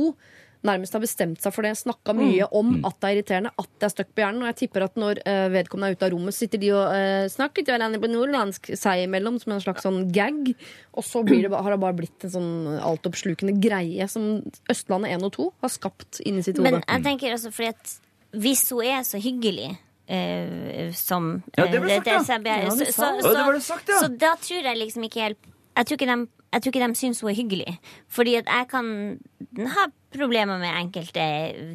nærmest 0.65 0.95
har 0.97 1.03
bestemt 1.03 1.41
seg 1.43 1.53
for 1.55 1.67
det. 1.67 1.73
Snakka 1.79 2.15
mye 2.17 2.47
om 2.55 2.73
at 2.87 2.97
det 2.99 3.09
er 3.09 3.17
irriterende, 3.19 3.51
at 3.61 3.69
det 3.69 3.87
er 3.87 3.93
støkk 3.93 4.11
på 4.11 4.23
hjernen. 4.23 4.43
Og 4.43 4.49
jeg 4.51 4.57
tipper 4.63 4.85
at 4.87 4.99
når 4.99 5.21
uh, 5.23 5.47
vedkommende 5.53 5.93
er 5.93 5.99
ute 5.99 6.07
av 6.07 6.13
rommet, 6.15 6.37
sitter 6.37 6.61
de 6.61 6.71
og 6.75 6.83
uh, 6.91 7.25
snakker 7.31 7.65
til 7.65 7.75
hverandre 7.75 8.01
på 8.03 8.11
nordlandsk 8.11 8.71
seg 8.79 9.05
imellom 9.05 9.39
som 9.41 9.55
en 9.55 9.63
slags 9.63 9.85
sånn 9.85 10.01
gag. 10.15 10.51
Og 10.95 11.07
så 11.07 11.23
blir 11.27 11.45
det, 11.45 11.53
har 11.55 11.75
det 11.75 11.81
bare 11.83 11.99
blitt 12.01 12.27
en 12.27 12.35
sånn 12.35 12.53
altoppslukende 12.79 13.57
greie 13.61 14.09
som 14.11 14.39
Østlandet 14.71 15.15
1 15.17 15.27
og 15.29 15.35
2 15.37 15.49
har 15.65 15.73
skapt 15.73 16.21
inni 16.25 16.45
sitt 16.45 16.59
hode. 16.59 16.77
Men 16.79 16.85
jeg 16.85 17.07
tenker 17.07 17.35
også 17.37 17.53
fordi 17.55 17.73
at 17.73 17.97
hvis 18.35 18.65
hun 18.73 18.83
er 18.83 19.03
så 19.07 19.19
hyggelig 19.21 19.71
uh, 20.09 20.91
som 20.95 21.35
Ja, 21.55 21.67
det 21.71 21.81
ble 21.83 21.99
sagt, 22.01 22.09
ja. 22.11 22.69
så, 22.69 22.89
så, 22.91 23.11
så, 23.61 23.77
så 23.99 24.09
da 24.11 24.35
tror 24.41 24.65
jeg 24.65 24.81
liksom 24.81 25.05
ikke 25.07 25.21
helt 25.23 25.39
Jeg 25.75 25.87
tror 25.87 25.99
ikke 25.99 26.09
de, 26.11 26.17
jeg 26.55 26.63
tror 26.63 26.71
ikke 26.71 26.87
de 26.87 26.95
syns 26.95 27.19
hun 27.19 27.29
er 27.33 27.35
hyggelig. 27.35 27.71
Fordi 28.15 28.37
at 28.39 28.47
jeg 28.47 28.67
kan 28.71 28.89
ha 29.75 29.85
problemer 30.15 30.59
med 30.61 30.71
enkelte 30.71 31.25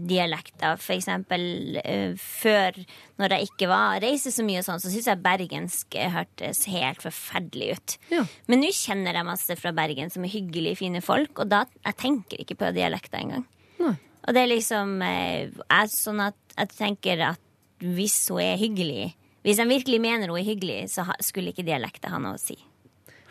dialekter. 0.08 0.78
For 0.80 0.94
eksempel 0.94 1.76
eh, 1.82 2.14
før, 2.16 2.78
når 3.20 3.34
jeg 3.34 3.50
ikke 3.50 3.68
var 3.68 4.00
reiser 4.00 4.32
så 4.32 4.44
mye 4.46 4.62
og 4.62 4.66
sånn, 4.70 4.80
så 4.80 4.92
syns 4.92 5.10
jeg 5.10 5.22
bergensk 5.26 5.98
hørtes 6.14 6.64
helt 6.72 7.04
forferdelig 7.04 7.74
ut. 7.76 7.96
Ja. 8.14 8.24
Men 8.48 8.64
nå 8.64 8.72
kjenner 8.72 9.20
jeg 9.20 9.28
masse 9.28 9.58
fra 9.60 9.74
Bergen 9.76 10.12
som 10.12 10.24
er 10.24 10.32
hyggelige, 10.32 10.80
fine 10.80 11.04
folk, 11.04 11.34
og 11.36 11.52
da 11.52 11.66
jeg 11.84 12.00
tenker 12.00 12.40
ikke 12.40 12.56
på 12.62 12.72
dialekter 12.76 13.20
engang. 13.20 13.44
Nei. 13.84 13.94
Og 14.24 14.36
det 14.36 14.44
er 14.46 14.52
liksom 14.54 14.96
eh, 15.04 15.52
er 15.68 15.92
sånn 15.92 16.24
at 16.24 16.56
jeg 16.56 16.72
tenker 16.78 17.26
at 17.34 17.44
hvis 17.80 18.22
hun 18.28 18.42
er 18.44 18.58
hyggelig 18.60 19.14
Hvis 19.40 19.56
de 19.56 19.64
virkelig 19.64 19.96
mener 20.04 20.28
hun 20.28 20.36
er 20.36 20.44
hyggelig, 20.44 20.90
så 20.92 21.06
skulle 21.24 21.54
ikke 21.54 21.64
dialekter 21.64 22.12
ha 22.12 22.18
noe 22.20 22.36
å 22.36 22.40
si. 22.40 22.58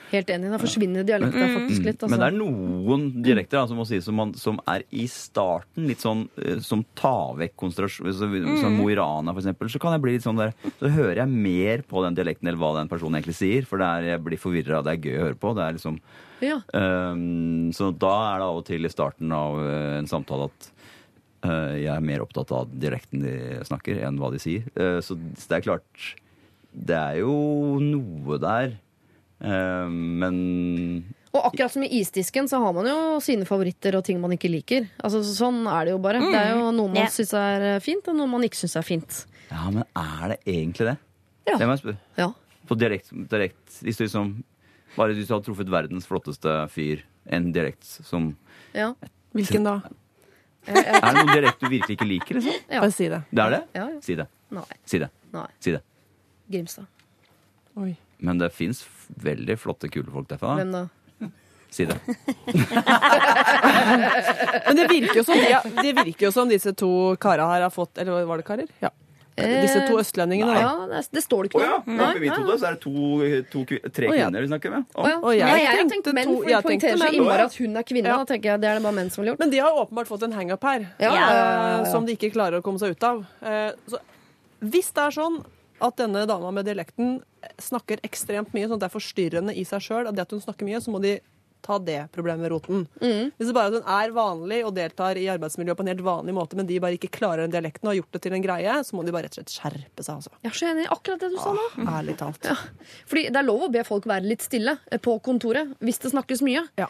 Helt 0.09 0.29
enig. 0.33 0.49
Da 0.49 0.59
forsvinner 0.61 1.05
dialekta 1.05 1.47
faktisk 1.53 1.85
litt. 1.85 1.99
Altså. 1.99 2.09
Men 2.13 2.23
det 2.23 2.29
er 2.29 2.37
noen 2.37 3.03
dialekter 3.25 3.59
da, 3.59 3.65
som, 3.69 3.77
må 3.79 3.85
sies, 3.89 4.05
som, 4.07 4.17
man, 4.17 4.33
som 4.39 4.57
er 4.69 4.85
i 4.89 5.05
starten 5.11 5.85
litt 5.89 6.01
sånn 6.01 6.25
eh, 6.41 6.61
Som 6.65 6.81
tar 6.97 7.35
vekk 7.39 7.53
konsentrasjon 7.59 8.09
så, 8.15 8.29
Som 8.61 8.79
Mo 8.79 8.89
i 8.89 8.97
Rana, 8.97 9.35
for 9.35 9.43
eksempel. 9.43 9.69
Så 9.71 9.81
kan 9.81 9.93
jeg 9.95 10.05
bli 10.05 10.15
litt 10.17 10.25
sånn 10.25 10.39
der 10.39 10.55
Så 10.79 10.89
hører 10.95 11.21
jeg 11.21 11.35
mer 11.49 11.85
på 11.85 12.03
den 12.05 12.17
dialekten 12.17 12.49
eller 12.49 12.61
hva 12.61 12.73
den 12.79 12.89
personen 12.91 13.19
egentlig 13.19 13.37
sier. 13.37 13.69
For 13.69 13.81
det 13.81 13.91
er, 13.91 14.09
jeg 14.15 14.25
blir 14.25 14.41
forvirra. 14.41 14.81
Det 14.85 14.95
er 14.95 15.05
gøy 15.05 15.19
å 15.19 15.27
høre 15.27 15.39
på. 15.39 15.53
Det 15.57 15.65
er 15.65 15.77
liksom 15.77 16.01
ja. 16.39 16.57
um, 16.73 17.69
så 17.75 17.91
da 17.91 18.15
er 18.31 18.41
det 18.41 18.49
av 18.49 18.59
og 18.61 18.67
til 18.67 18.87
i 18.87 18.91
starten 18.91 19.33
av 19.35 19.59
eh, 19.59 19.95
en 19.99 20.07
samtale 20.09 20.47
at 20.47 20.69
uh, 21.45 21.75
jeg 21.75 21.91
er 21.91 22.05
mer 22.05 22.23
opptatt 22.23 22.53
av 22.55 22.71
dialekten 22.71 23.23
de 23.25 23.33
snakker, 23.67 23.99
enn 24.07 24.19
hva 24.21 24.31
de 24.33 24.41
sier. 24.41 24.67
Uh, 24.79 24.99
så 25.03 25.17
det 25.19 25.59
er 25.59 25.65
klart 25.65 26.13
Det 26.71 26.95
er 26.95 27.19
jo 27.21 27.33
noe 27.83 28.39
der. 28.41 28.77
Ehm, 29.39 30.19
men 30.19 30.35
Og 31.31 31.45
akkurat 31.51 31.71
som 31.71 31.83
i 31.85 31.89
isdisken 31.99 32.49
så 32.51 32.59
har 32.59 32.73
man 32.75 32.87
jo 32.89 33.19
sine 33.23 33.45
favoritter 33.47 33.95
og 33.95 34.03
ting 34.07 34.19
man 34.21 34.33
ikke 34.35 34.51
liker. 34.51 34.89
Altså 34.97 35.21
Sånn 35.23 35.61
er 35.69 35.87
det 35.87 35.95
jo 35.95 36.01
bare. 36.03 36.23
Det 36.23 36.39
er 36.39 36.55
jo 36.57 36.71
noe 36.75 36.91
man 36.91 37.05
yeah. 37.05 37.13
syns 37.13 37.35
er 37.37 37.67
eh, 37.75 37.81
fint, 37.83 38.07
og 38.09 38.17
noe 38.17 38.29
man 38.31 38.43
ikke 38.47 38.59
syns 38.59 38.75
er 38.79 38.87
fint. 38.87 39.21
Ja, 39.49 39.69
men 39.69 39.85
er 39.97 40.33
det 40.33 40.39
egentlig 40.49 40.89
det? 40.91 40.97
Ja. 41.47 41.55
Det 41.55 41.65
må 41.65 41.75
jeg 41.75 41.83
spørre. 41.83 42.01
Ja. 42.19 42.29
På 42.69 42.77
dialekt, 42.77 43.13
direkt, 43.31 43.79
Hvis 43.81 43.97
du 43.97 44.03
liksom 44.03 44.43
Bare 44.93 45.15
hvis 45.15 45.29
du 45.29 45.33
hadde 45.33 45.45
truffet 45.47 45.69
verdens 45.71 46.05
flotteste 46.09 46.51
fyr, 46.73 47.01
en 47.29 47.51
direkte 47.53 48.03
som 48.05 48.33
Ja. 48.73 48.91
Hvilken 49.37 49.63
da? 49.63 49.79
Er 50.67 50.81
det 50.81 51.13
noen 51.15 51.31
direkte 51.31 51.65
du 51.65 51.71
virkelig 51.71 51.95
ikke 51.95 52.07
liker, 52.09 52.39
liksom? 52.39 52.57
Ja. 52.67 52.81
Bare 52.81 52.93
si 52.93 53.07
det. 53.09 53.21
Det 53.29 53.43
er 53.45 53.53
det? 53.55 53.61
Ja, 53.77 53.85
ja. 53.93 54.01
Si 54.05 54.17
det. 54.17 54.27
Nei. 54.53 54.65
Si 54.85 54.99
det. 55.01 55.09
Nei. 55.33 55.47
Si 55.61 55.73
det. 55.77 55.81
Grimstad. 56.49 56.89
Oi. 57.77 57.93
Men 58.19 58.37
det 58.41 58.49
fins 58.53 58.83
veldig 59.23 59.55
flotte, 59.59 59.89
kule 59.91 60.11
folk 60.11 60.27
derfra. 60.29 60.55
Hvem 60.59 60.71
da? 60.75 60.85
Si 61.69 61.85
det. 61.85 61.99
Men 64.67 64.75
det 64.79 64.87
virker 64.89 65.19
jo 65.21 65.25
som, 65.27 65.37
de, 65.37 65.59
det 65.83 65.91
virker 65.99 66.25
jo 66.27 66.31
som 66.33 66.49
disse 66.49 66.73
to 66.77 66.89
kara 67.21 67.45
her 67.51 67.61
har 67.67 67.73
fått 67.73 67.97
Eller 68.01 68.25
var 68.25 68.41
det 68.41 68.45
karer? 68.47 68.69
Ja. 68.83 68.89
Disse 69.39 69.85
to 69.87 69.95
østlendingene. 70.01 70.51
da. 70.51 70.61
Ja, 70.65 70.71
det, 70.89 70.97
det 71.15 71.21
står 71.23 71.45
det 71.45 71.49
ikke 71.53 71.61
noe 71.61 71.75
om. 71.77 71.83
Nei, 71.95 72.07
Oppi 72.09 72.19
mitt 72.25 72.33
nei. 72.33 72.39
hode 72.41 72.55
så 72.59 72.65
er 72.67 72.73
det 72.75 72.81
to, 72.83 72.91
to, 73.53 73.59
kvi- 73.69 73.79
tre 73.95 74.09
Å, 74.09 74.11
ja. 74.17 74.25
kvinner 74.25 74.43
vi 74.43 74.49
snakker 74.49 74.73
med. 74.73 74.81
Å, 74.99 75.05
ja. 75.07 75.13
Og 75.21 75.31
jeg 75.37 75.45
Nei, 75.47 75.61
jeg 75.63 75.77
tenkte 75.77 75.93
tenkte 75.93 76.11
menn, 76.17 76.27
to- 76.27 76.33
for 76.41 76.49
jeg 76.51 76.57
det 76.57 76.65
poengterer 76.67 76.91
tenkte 76.91 76.99
så 76.99 77.05
menn. 77.05 77.15
innmari 77.21 77.43
at 77.45 77.55
hun 77.61 77.71
er 77.79 77.85
kvinne. 77.87 78.09
Ja. 78.11 78.17
Da 78.19 78.27
tenker 78.33 78.47
jeg 78.51 78.57
Det 78.65 78.69
er 78.73 78.81
det 78.81 78.85
bare 78.89 78.97
menn 78.97 79.11
som 79.13 79.21
ville 79.23 79.31
gjort. 79.31 79.39
Men 79.45 79.53
de 79.53 79.61
har 79.63 79.71
åpenbart 79.85 80.09
fått 80.11 80.25
en 80.27 80.35
hangup 80.35 80.63
her, 80.67 80.81
Ja, 80.99 81.07
ja, 81.07 81.15
ja, 81.15 81.39
ja, 81.39 81.71
ja. 81.77 81.87
som 81.93 82.03
de 82.09 82.17
ikke 82.17 82.33
klarer 82.35 82.59
å 82.59 82.65
komme 82.65 82.81
seg 82.83 82.97
ut 82.97 83.03
av. 83.13 83.23
Eh, 83.39 83.71
så 83.87 83.95
hvis 84.59 84.91
det 84.91 85.05
er 85.07 85.15
sånn 85.21 85.39
at 85.87 85.95
denne 86.03 86.25
dama 86.27 86.51
med 86.51 86.67
dialekten 86.67 87.21
snakker 87.61 88.01
ekstremt 88.05 88.53
mye, 88.55 88.67
sånn 88.67 88.79
at 88.79 88.85
det 88.85 88.89
er 88.89 88.95
forstyrrende 88.95 89.55
i 89.57 89.65
seg 89.67 89.83
sjøl, 89.85 90.09
det 90.13 90.25
at 90.25 90.33
hun 90.35 90.43
snakker 90.43 90.67
mye, 90.67 90.81
så 90.83 90.93
må 90.93 91.01
de 91.03 91.17
ta 91.61 91.79
det 91.79 92.07
problemet 92.11 92.41
med 92.41 92.51
roten. 92.53 92.85
Mm. 93.01 93.31
Hvis 93.37 93.49
det 93.49 93.55
bare 93.55 93.67
er 93.67 93.73
at 93.73 93.83
hun 93.83 93.91
er 93.95 94.13
vanlig 94.15 94.59
og 94.65 94.73
deltar 94.77 95.19
i 95.19 95.25
arbeidsmiljøet 95.31 95.79
på 95.79 95.85
en 95.85 95.91
helt 95.91 96.05
vanlig 96.05 96.35
måte, 96.35 96.59
men 96.59 96.69
de 96.69 96.79
bare 96.81 96.95
ikke 96.95 97.11
klarer 97.19 97.43
den 97.43 97.55
dialekten 97.55 97.87
og 97.87 97.93
har 97.93 97.99
gjort 97.99 98.15
det 98.15 98.21
til 98.25 98.37
en 98.37 98.45
greie, 98.45 98.77
så 98.85 98.95
må 98.95 99.03
de 99.03 99.15
bare 99.15 99.27
rett 99.27 99.35
og 99.35 99.41
slett 99.41 99.55
skjerpe 99.57 100.05
seg, 100.05 100.21
altså. 100.21 100.33
Jeg 100.45 100.51
er 100.51 100.59
så 100.61 100.71
enig 100.71 100.85
i 100.85 100.89
akkurat 100.95 101.25
det 101.25 101.31
du 101.33 101.37
sa 101.41 101.53
nå. 101.57 101.67
Ærlig 101.83 102.17
talt. 102.21 102.47
Ja. 102.47 102.55
Fordi 103.11 103.25
det 103.27 103.41
er 103.41 103.47
lov 103.49 103.67
å 103.67 103.71
be 103.73 103.83
folk 103.87 104.07
være 104.09 104.27
litt 104.29 104.45
stille 104.45 104.77
eh, 104.87 105.01
på 105.03 105.17
kontoret 105.25 105.75
hvis 105.83 106.01
det 106.05 106.13
snakkes 106.15 106.43
mye. 106.47 106.63
Ja. 106.79 106.87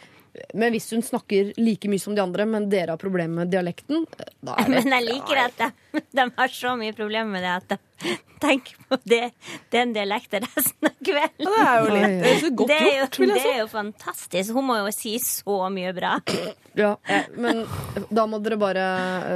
Men 0.54 0.72
hvis 0.74 0.90
hun 0.94 1.02
snakker 1.02 1.52
like 1.58 1.88
mye 1.90 2.00
som 2.02 2.14
de 2.14 2.22
andre, 2.22 2.46
men 2.46 2.68
dere 2.70 2.94
har 2.94 3.00
problemer 3.02 3.42
med 3.44 3.50
dialekten, 3.52 4.06
eh, 4.18 4.32
da 4.46 4.56
er 4.58 4.64
det 4.70 4.84
Men 4.84 4.96
jeg 4.98 5.08
liker 5.10 5.44
at 5.44 5.62
de, 5.62 5.70
de 6.20 6.26
har 6.36 6.48
så 6.54 6.74
mye 6.78 6.96
problemer 6.96 7.32
med 7.38 7.42
det 7.46 7.54
at 7.58 7.72
de 7.74 7.78
tenker 8.40 8.76
på 8.88 8.96
det, 9.04 9.26
den 9.74 9.90
dialekten 9.92 10.46
resten 10.46 10.88
av 10.88 10.94
kvelden. 11.04 11.44
Ja, 11.44 11.50
det 11.50 11.64
er 11.66 11.80
jo 11.82 11.90
litt 11.92 12.14
det 12.22 12.30
er 12.30 12.38
så 12.40 12.50
godt 12.56 12.70
Det 12.70 12.76
er, 12.78 12.86
jo, 12.86 12.94
gjort, 13.02 13.18
vil 13.20 13.32
jeg 13.34 13.36
si. 13.36 13.42
det 13.44 13.52
er 13.52 13.58
jo 13.60 13.66
fantastisk. 13.74 14.54
Hun 14.56 14.66
må 14.70 14.78
jo 14.78 14.92
si 14.96 15.12
så 15.20 15.56
mye 15.74 15.90
bra. 15.96 16.14
ja, 16.80 16.94
eh, 17.04 17.28
Men 17.36 17.60
da 18.08 18.24
må 18.30 18.40
dere 18.40 18.56
bare 18.62 18.86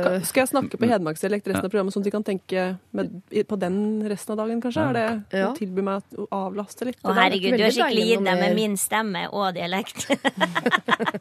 uh... 0.07 0.17
Skal 0.25 0.45
jeg 0.47 0.53
snakke 0.55 0.81
på 0.81 0.89
hedmarksdialekt 0.89 1.51
resten 1.51 1.69
av 1.69 1.75
programmet, 1.75 1.93
sånn 1.93 2.07
at 2.07 2.09
de 2.09 2.15
kan 2.15 2.25
tenke 2.25 2.65
med, 2.97 3.13
på 3.51 3.59
den 3.61 3.77
resten 4.09 4.33
av 4.33 4.41
dagen, 4.45 4.63
kanskje? 4.65 4.87
Er 4.89 4.97
det 4.97 5.05
Ja. 5.43 5.51
å 5.51 5.53
tilby 5.59 5.85
meg 5.85 6.17
å 6.17 6.29
avlaste 6.47 6.89
litt? 6.89 7.03
Å 7.05 7.13
herregud, 7.19 7.59
du 7.59 7.67
har 7.67 7.75
skikkelig 7.77 8.09
gitt 8.15 8.25
dem 8.25 8.41
med 8.41 8.57
min 8.57 8.79
stemme 8.81 9.27
og 9.35 9.53
dialekt. 9.59 10.07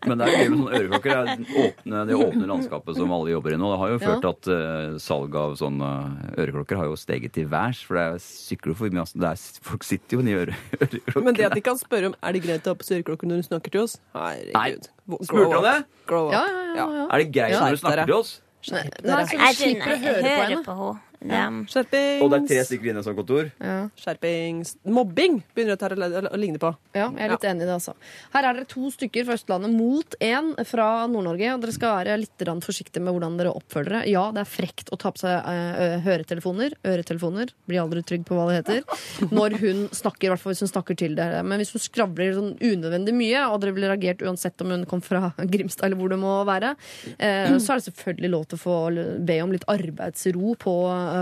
Men 0.07 0.17
det 0.19 0.27
er 0.27 0.33
gøy 0.43 0.49
med 0.49 0.57
sånne 0.59 0.79
øreklokker. 0.79 1.29
Det 1.29 1.57
åpne, 1.63 2.01
det 2.09 2.17
åpne 2.19 2.47
landskapet 2.49 2.97
som 2.99 3.11
alle 3.15 3.31
jobber 3.33 3.55
i 3.55 3.59
nå. 3.61 3.69
Det 3.73 3.79
har 3.83 3.91
jo 3.93 3.97
Ja. 3.99 4.05
ført 4.09 4.27
at 4.29 4.49
uh, 4.51 4.97
salget 4.99 5.37
av 5.39 5.55
sånne 5.61 5.89
øreklokker 6.37 6.79
har 6.81 6.89
jo 6.91 6.97
steget 6.99 7.33
til 7.37 7.47
værs. 7.51 7.83
For 7.87 7.95
det 7.99 8.03
er 8.03 8.19
sykler 8.25 8.75
for 8.75 8.89
mye. 8.93 9.03
altså. 9.05 9.19
Det 9.23 9.29
er, 9.31 9.45
folk 9.69 9.83
sitter 9.87 10.17
jo 10.17 10.25
i 10.27 10.35
øre, 10.43 10.57
øreklokker. 10.81 11.23
Men 11.23 11.33
det 11.39 11.45
at 11.49 11.55
de 11.57 11.61
kan 11.69 11.77
spørre 11.79 12.11
om 12.11 12.15
er 12.21 12.31
det 12.37 12.43
greit 12.43 12.67
å 12.67 12.73
ha 12.73 12.79
på 12.81 12.89
øreklokker 12.97 13.27
når 13.31 13.43
du 13.43 13.47
snakker 13.49 13.71
til 13.77 13.85
oss 13.87 13.97
Herregud. 14.13 14.53
Nei. 14.53 14.69
Grow 15.07 15.23
Spurte 15.27 15.53
han 15.53 15.59
up. 15.59 15.65
det? 15.69 16.05
Grow 16.07 16.27
up. 16.27 16.33
Ja, 16.33 16.43
ja, 16.47 16.63
ja. 16.75 16.87
ja. 16.99 17.05
Er 17.11 17.17
det 17.23 17.31
greit 17.35 17.51
Ja. 17.55 17.63
når 17.63 17.71
du 17.77 17.83
snakker 17.83 18.05
til 18.11 18.19
oss? 18.19 18.33
Nei, 18.71 18.83
Jeg, 19.03 19.55
slipper 19.59 19.91
å 19.91 19.97
høre 19.99 20.21
på 20.63 20.75
henne. 20.75 20.91
De- 21.23 21.41
Skjerpings. 21.71 22.23
Og 22.23 22.31
det 22.33 22.39
er 22.41 22.47
tre 22.51 22.65
stykker 22.67 22.91
inne 22.91 22.99
i 22.99 23.03
et 23.03 23.07
sånt 23.07 23.19
kontor? 23.19 23.49
Ja. 23.63 23.77
Skjerpings. 23.99 24.75
Mobbing 24.83 25.39
begynner 25.55 25.77
dette 25.77 26.27
å, 26.27 26.39
ligne 26.39 26.59
på. 26.61 26.73
Ja, 26.95 27.07
jeg 27.15 27.27
er 27.27 27.33
litt 27.35 27.47
enig 27.47 27.63
i 27.65 27.69
det, 27.69 27.77
altså. 27.79 27.95
Her 28.33 28.49
er 28.49 28.59
dere 28.59 28.69
to 28.69 28.91
stykker 28.93 29.27
fra 29.27 29.37
Østlandet 29.39 29.73
mot 29.73 30.17
én 30.23 30.51
fra 30.67 30.89
Nord-Norge. 31.07 31.55
Og 31.55 31.63
dere 31.63 31.75
skal 31.75 31.97
være 32.01 32.19
litt 32.25 32.47
forsiktige 32.63 33.03
med 33.03 33.15
hvordan 33.15 33.37
dere 33.39 33.53
oppfører 33.55 33.93
dere. 33.93 34.03
Ja, 34.11 34.25
det 34.33 34.43
er 34.43 34.49
frekt 34.49 34.91
å 34.93 34.97
ta 34.99 35.11
på 35.13 35.21
seg 35.21 35.47
eh, 35.49 35.97
høretelefoner. 36.05 36.75
Øretelefoner. 36.87 37.53
Blir 37.69 37.83
aldri 37.83 38.03
trygg 38.07 38.25
på 38.27 38.37
hva 38.37 38.47
det 38.49 38.59
heter. 38.61 38.83
Når 39.37 39.57
hun 39.61 39.83
snakker, 39.93 40.27
i 40.27 40.33
hvert 40.33 40.43
fall 40.43 40.53
hvis 40.55 40.63
hun 40.65 40.71
snakker 40.71 40.97
til 40.99 41.17
dere. 41.19 41.43
Men 41.45 41.61
hvis 41.61 41.73
hun 41.75 41.83
skravler 41.83 42.35
sånn 42.37 42.53
unødvendig 42.59 43.15
mye, 43.17 43.45
og 43.49 43.61
dere 43.63 43.75
ville 43.75 43.91
reagert 43.91 44.23
uansett 44.25 44.63
om 44.65 44.73
hun 44.75 44.87
kom 44.89 45.03
fra 45.03 45.31
Grimstad 45.53 45.89
eller 45.89 45.99
hvor 45.99 46.13
det 46.13 46.19
må 46.21 46.35
være, 46.47 46.73
eh, 47.17 47.53
så 47.59 47.75
er 47.75 47.81
det 47.81 47.87
selvfølgelig 47.89 48.33
lov 48.33 48.47
til 48.49 48.59
å 48.59 48.63
få 48.63 48.77
be 49.23 49.39
om 49.43 49.53
litt 49.53 49.67
arbeidsro 49.71 50.55
på, 50.59 50.75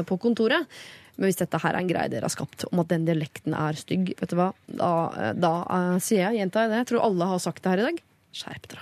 på 0.07 0.17
kontoret. 0.21 0.67
Men 1.17 1.29
hvis 1.29 1.41
dette 1.41 1.59
her 1.61 1.75
er 1.75 1.83
en 1.83 1.89
greie 1.89 2.09
dere 2.11 2.25
har 2.25 2.33
skapt 2.33 2.65
om 2.71 2.81
at 2.81 2.89
den 2.91 3.03
dialekten 3.05 3.53
er 3.57 3.77
stygg, 3.77 4.13
vet 4.17 4.31
du 4.31 4.37
hva, 4.39 4.47
da, 4.65 4.91
da 5.37 5.51
uh, 5.67 5.99
sier 6.01 6.23
jeg, 6.23 6.39
gjentar 6.39 6.65
jeg 6.65 6.71
det, 6.71 6.79
jeg 6.81 6.89
tror 6.93 7.05
alle 7.09 7.27
har 7.33 7.43
sagt 7.43 7.61
det 7.61 7.73
her 7.73 7.83
i 7.83 7.87
dag, 7.89 8.01
skjerp 8.41 8.63
dere. 8.71 8.81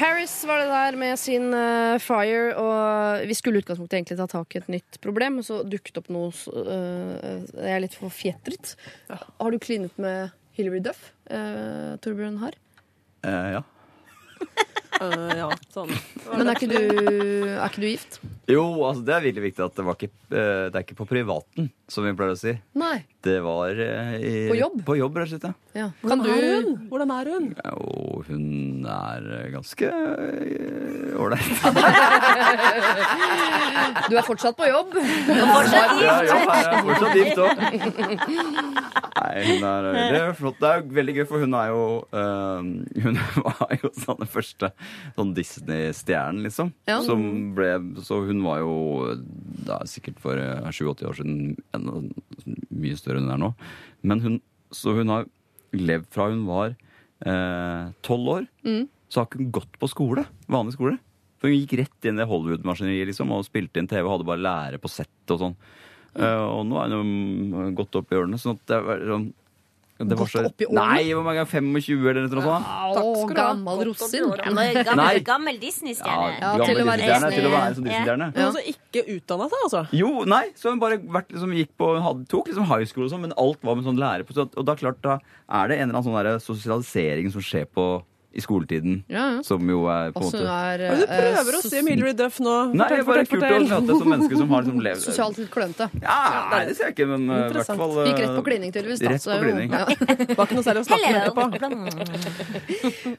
Paris 0.00 0.34
var 0.48 0.62
det 0.62 0.68
der 0.72 0.98
med 1.00 1.18
sin 1.20 1.54
uh, 1.54 2.00
Fire, 2.02 2.56
og 2.58 3.24
vi 3.28 3.36
skulle 3.38 3.60
i 3.60 3.64
utgangspunktet 3.64 3.98
egentlig 4.00 4.18
ta 4.18 4.28
tak 4.32 4.56
i 4.56 4.60
et 4.60 4.70
nytt 4.72 5.00
problem, 5.04 5.38
men 5.38 5.46
så 5.46 5.62
dukket 5.62 6.00
opp 6.00 6.08
noe 6.12 6.32
eh, 6.64 7.40
Jeg 7.52 7.72
er 7.76 7.82
litt 7.84 7.96
for 7.96 8.12
fjetret. 8.12 8.74
Ja. 9.12 9.20
Har 9.40 9.50
du 9.52 9.58
klinet 9.62 9.96
med 10.00 10.32
Hilary 10.56 10.82
Duff 10.84 11.12
Uh, 11.30 11.94
Torbjørn 12.02 12.40
har. 12.42 12.56
Uh, 13.22 13.50
ja. 13.54 13.60
Eh, 15.00 15.30
ja, 15.38 15.46
sånn. 15.72 15.88
Men 16.28 16.44
er 16.50 16.54
ikke, 16.58 16.68
du, 16.68 16.76
er 17.56 17.64
ikke 17.70 17.80
du 17.80 17.86
gift? 17.88 18.18
Jo, 18.50 18.64
altså 18.84 19.02
det 19.06 19.14
er 19.14 19.22
virkelig 19.24 19.44
viktig 19.50 19.62
at 19.64 19.74
det 19.78 19.84
var 19.86 19.94
ikke 19.96 20.08
eh, 20.10 20.66
Det 20.72 20.76
er 20.76 20.82
ikke 20.84 20.96
på 20.98 21.06
privaten, 21.08 21.70
som 21.90 22.04
vi 22.04 22.12
pleier 22.18 22.34
å 22.34 22.38
si. 22.40 22.52
Nei. 22.80 22.98
Det 23.24 23.38
var 23.44 23.68
eh, 23.80 24.14
i, 24.20 24.48
På 24.50 24.56
jobb? 24.58 24.76
På 24.88 24.94
jobb, 24.98 25.16
rett 25.20 25.28
og 25.28 25.32
slett, 25.34 25.46
ja. 25.48 25.52
Ja. 25.80 25.86
Kan 26.02 26.04
Hvordan 26.04 26.20
du 26.24 26.28
er 26.34 26.42
hun? 26.50 26.68
Hvordan 26.90 27.10
er 27.14 27.24
hun? 27.30 27.44
Ja, 27.60 27.70
Og 27.78 28.24
hun 28.28 28.44
er 28.90 29.20
eh, 29.38 29.48
ganske 29.54 29.86
ålreit. 31.20 31.48
Du 34.10 34.14
er 34.18 34.24
fortsatt 34.26 34.56
på 34.58 34.66
jobb. 34.66 34.90
Fortsatt 34.96 35.90
gift. 35.94 36.04
ja, 36.04 36.14
jeg 36.24 36.30
er 36.30 36.34
fortsatt 36.86 37.14
gift 37.16 37.38
òg. 37.42 37.50
Nei, 39.20 39.34
hun 39.46 39.62
er 39.70 39.80
Det 39.92 40.20
er 40.20 40.32
flott. 40.38 40.58
Det 40.60 40.68
er 40.70 40.78
veldig 40.98 41.14
gøy, 41.20 41.26
for 41.30 41.38
hun 41.44 41.52
er 41.60 41.66
jo 41.70 41.82
eh, 42.16 42.60
Hun 43.04 43.14
var 43.46 43.70
jo 43.76 43.88
sånn 43.96 44.20
den 44.22 44.30
første 44.30 44.66
sånn 45.16 45.34
Disney-stjernen, 45.36 46.44
liksom. 46.46 46.72
Ja. 46.90 47.00
Som 47.06 47.54
ble 47.56 47.72
Så 48.06 48.22
hun 48.28 48.42
var 48.44 48.62
jo 48.62 49.16
da 49.66 49.80
sikkert 49.88 50.20
for 50.22 50.38
eh, 50.40 50.70
87 50.70 51.04
år 51.08 51.18
siden 51.18 51.56
enda 51.76 52.00
mye 52.70 52.96
større 52.98 53.20
enn 53.20 53.28
hun 53.28 53.36
er 53.36 53.44
nå. 53.44 53.52
Men 54.02 54.24
hun 54.24 54.40
Så 54.72 54.94
hun 54.96 55.12
har 55.12 55.28
levd 55.74 56.08
fra 56.14 56.30
hun 56.30 56.46
var 56.48 56.76
tolv 58.06 58.28
år. 58.32 58.44
Så 59.10 59.20
har 59.20 59.26
ikke 59.26 59.40
hun 59.42 59.50
gått 59.52 59.74
på 59.82 59.88
skole. 59.90 60.24
Vanlig 60.48 60.76
skole. 60.78 60.96
For 61.40 61.50
hun 61.50 61.56
gikk 61.58 61.78
rett 61.80 62.08
inn 62.08 62.20
i 62.20 62.26
Hollywood-maskineriet 62.28 63.10
liksom, 63.10 63.32
og 63.32 63.46
spilte 63.46 63.80
inn 63.80 63.88
TV 63.90 64.04
og 64.04 64.14
hadde 64.14 64.28
bare 64.28 64.44
lære 64.44 64.80
på 64.80 64.90
settet 64.92 65.34
og 65.34 65.40
sånn. 65.40 65.56
Eh, 66.20 66.42
og 66.44 66.64
nå 66.68 66.78
er 66.82 66.94
hun 66.94 67.74
gått 67.78 67.96
opp 67.96 68.10
i 68.12 68.18
hjørnet. 68.18 68.42
Sånn 68.42 68.58
at 68.58 68.66
det 68.68 68.78
er 68.80 69.04
sånn 69.08 69.28
det 70.08 70.16
var 70.16 70.30
så, 70.32 70.42
opp 70.48 70.62
i 70.62 70.66
årene? 70.66 70.80
Nei, 70.80 71.12
hvor 71.12 71.24
mange 71.26 71.42
ganger, 71.42 71.50
25 71.50 72.06
eller 72.10 72.28
noe 72.30 72.44
sånt? 72.46 72.68
Å, 72.70 73.10
skal 73.20 73.34
du 73.34 73.40
ha. 73.40 73.48
gammel 73.50 73.82
rosin. 73.90 74.28
Gammel, 74.40 75.20
gammel 75.26 75.60
Disney-stjerne. 75.60 76.30
Ja, 76.38 76.52
gammel 76.56 76.70
til 76.70 76.80
å 76.80 76.86
være 76.88 77.04
Disney. 77.04 77.36
til 77.36 77.48
å 77.48 77.52
være 77.54 77.76
sånn 77.76 77.88
Disney-stjerne. 77.88 78.28
Hun 78.30 78.40
har 78.40 78.48
altså 78.48 78.64
ikke 78.72 79.04
utdanna 79.16 79.48
seg, 79.52 79.64
altså. 79.66 79.82
Jo, 80.00 80.12
nei, 80.32 80.42
så 80.56 80.72
hun 80.72 80.80
bare 80.82 81.00
vært, 81.04 81.34
liksom, 81.34 81.56
gikk 81.60 81.74
på, 81.80 81.90
hadde, 82.06 82.28
tok 82.32 82.52
liksom 82.52 82.68
high 82.70 82.86
school 82.88 83.06
og 83.06 83.12
sånn, 83.12 83.24
men 83.26 83.36
alt 83.44 83.66
var 83.66 83.76
med 83.76 83.90
sånn 83.90 84.00
lærer 84.00 84.24
på. 84.24 84.36
Så, 84.36 84.48
og 84.48 84.68
da 84.70 84.78
klart, 84.80 85.02
da 85.04 85.18
er 85.20 85.72
det 85.72 85.80
en 85.80 85.90
eller 85.90 86.00
annen 86.00 86.40
sånn 86.40 86.46
sosialisering 86.48 87.28
som 87.34 87.44
skjer 87.44 87.68
på 87.68 87.90
i 88.30 88.40
skoletiden, 88.40 89.04
Ja, 89.10 89.24
ja. 89.34 89.42
som 89.42 89.58
jo 89.66 89.86
er 89.90 90.12
på 90.14 90.20
en 90.20 90.26
Altså, 90.28 90.38
måte 90.38 90.50
er 90.54 90.78
Hva 90.78 90.92
er 90.94 91.00
du 91.00 91.02
eh, 91.02 91.22
prøver 91.34 91.56
å 91.58 91.60
si 91.64 91.80
Mildred 91.82 92.18
Duff 92.20 92.36
nå? 92.38 92.52
Nei, 92.78 92.86
det 92.86 92.98
er 93.00 93.06
bare 93.08 93.24
kult 93.26 93.42
å 93.42 93.58
møte 93.64 93.96
som 93.98 94.10
menneske 94.12 94.38
som 94.38 94.54
har 94.54 94.62
liksom 94.66 94.84
levd 94.86 95.02
Sosialt 95.02 95.40
litt 95.40 95.50
klønete. 95.50 95.88
Ja, 96.04 96.18
nei, 96.52 96.60
det 96.68 96.76
ser 96.78 96.90
jeg 96.90 96.94
ikke, 96.94 97.08
men 97.10 97.26
uh, 97.26 97.40
i 97.48 97.56
hvert 97.56 97.72
fall 97.80 97.96
Gikk 98.06 98.20
rett 98.22 98.36
på 98.36 98.44
klining, 98.46 98.70
tydeligvis. 98.76 99.02
Rett 99.02 99.26
på 99.26 99.40
klining. 99.42 99.74
ja. 99.74 99.82
Var 100.38 100.44
ikke 100.46 100.58
noe 100.60 100.66
særlig 100.68 100.84
å 100.84 100.88
snakke 100.92 101.10
med 101.10 101.20
etterpå. 101.24 101.44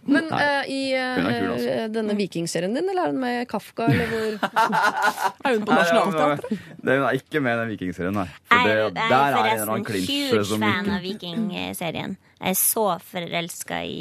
Men 0.16 0.32
uh, 0.32 0.64
i 0.72 0.80
uh, 0.96 1.04
er 1.04 1.22
kul, 1.28 1.52
altså. 1.58 1.76
denne 1.98 2.16
vikingserien 2.20 2.80
din, 2.80 2.88
eller 2.92 3.10
er 3.10 3.14
den 3.14 3.22
med 3.22 3.44
Kafka, 3.52 3.92
eller 3.92 4.08
hvor 4.12 4.32
Er 5.52 5.58
hun 5.58 5.68
på 5.68 5.76
Nationaltheatret? 5.76 6.66
Hun 6.82 6.92
er 6.96 7.20
ikke 7.20 7.44
med 7.44 7.58
i 7.58 7.62
den 7.62 7.72
vikingserien, 7.76 8.16
nei. 8.16 8.28
For 8.48 8.64
det, 8.64 8.74
er, 8.74 8.84
jeg 8.88 8.96
der 8.96 9.16
er 9.20 9.38
er 9.38 9.52
en 9.52 9.56
eller 9.60 9.76
annen 9.76 9.88
klinsj 9.88 10.12
huge 10.32 10.60
fan 10.62 10.92
av 10.96 11.06
Vikingserien. 11.06 12.20
Jeg 12.42 12.56
er 12.56 12.58
så 12.58 12.84
forelska 13.06 13.78
i, 13.86 14.00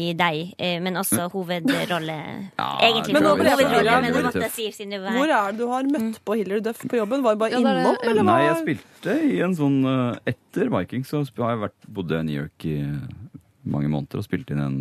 i 0.00 0.06
deg, 0.16 0.54
eh, 0.56 0.78
men 0.80 0.96
også 0.96 1.26
hovedrolle. 1.34 2.16
Ja, 2.60 2.68
Egentlig 2.86 3.16
Men 3.16 3.26
hovedrolle, 3.28 3.56
hovedrolle, 3.60 3.96
men 4.00 4.14
det 4.16 4.22
måtte 4.24 4.44
jeg 4.46 4.54
si 4.54 4.68
siden 4.78 4.94
det 4.94 5.00
Hvor 5.04 5.28
er 5.28 5.52
det 5.52 5.60
du 5.60 5.66
har 5.68 5.88
møtt 5.88 6.20
på 6.24 6.36
Hillary 6.40 6.64
Duff 6.64 6.80
på 6.88 6.96
jobben? 6.96 7.24
Var 7.24 7.36
du 7.36 7.42
bare 7.42 7.52
Ja, 7.52 7.60
det 7.60 7.74
det. 7.74 7.82
innom, 7.82 7.98
eller 8.08 8.26
Nei, 8.30 8.38
jeg 8.46 8.60
spilte 8.62 9.16
i 9.28 9.40
en 9.44 9.56
sånn 9.58 9.76
uh, 9.84 10.30
Etter 10.30 10.72
Vikings 10.72 11.12
så 11.12 11.20
har 11.42 11.52
jeg 11.52 11.62
vært, 11.66 11.90
bodde 11.98 12.22
i 12.22 12.28
New 12.30 12.38
York 12.40 12.66
i 12.70 12.78
uh, 12.88 13.42
mange 13.68 13.90
måneder 13.92 14.22
og 14.22 14.26
spilte 14.26 14.56
inn 14.56 14.64
en 14.64 14.80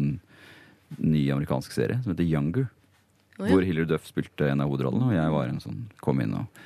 ny 1.04 1.26
amerikansk 1.34 1.76
serie 1.76 2.00
som 2.04 2.14
heter 2.14 2.28
Younger. 2.28 2.70
Oh, 3.40 3.48
ja. 3.48 3.52
Hvor 3.52 3.66
Hillary 3.66 3.90
Duff 3.90 4.08
spilte 4.08 4.48
en 4.48 4.64
av 4.64 4.72
hovedrollene, 4.72 5.10
og 5.10 5.18
jeg 5.18 5.36
var 5.36 5.50
en 5.50 5.62
sånn 5.64 5.84
kom 6.04 6.22
inn 6.24 6.36
og 6.38 6.64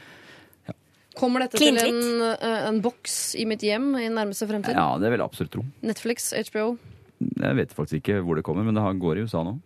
Kommer 1.18 1.45
dette 1.45 1.59
Clean 1.59 1.78
til 1.80 1.89
en, 1.89 2.22
eh, 2.36 2.68
en 2.70 2.82
boks 2.84 3.36
i 3.39 3.47
mitt 3.49 3.63
hjem 3.65 3.89
i 3.99 4.07
nærmeste 4.13 4.47
fremtid? 4.49 4.78
Ja, 4.78 4.91
det 5.01 5.09
vil 5.11 5.20
jeg 5.20 5.28
absolutt 5.28 5.53
tro. 5.57 5.65
Netflix, 5.86 6.30
HBO? 6.49 6.78
Jeg 7.18 7.57
vet 7.57 7.74
faktisk 7.74 8.01
ikke 8.03 8.22
hvor 8.26 8.38
det 8.38 8.45
kommer, 8.45 8.65
men 8.68 8.78
det 8.78 8.84
går 9.01 9.18
i 9.18 9.26
USA 9.26 9.41
nå. 9.45 9.57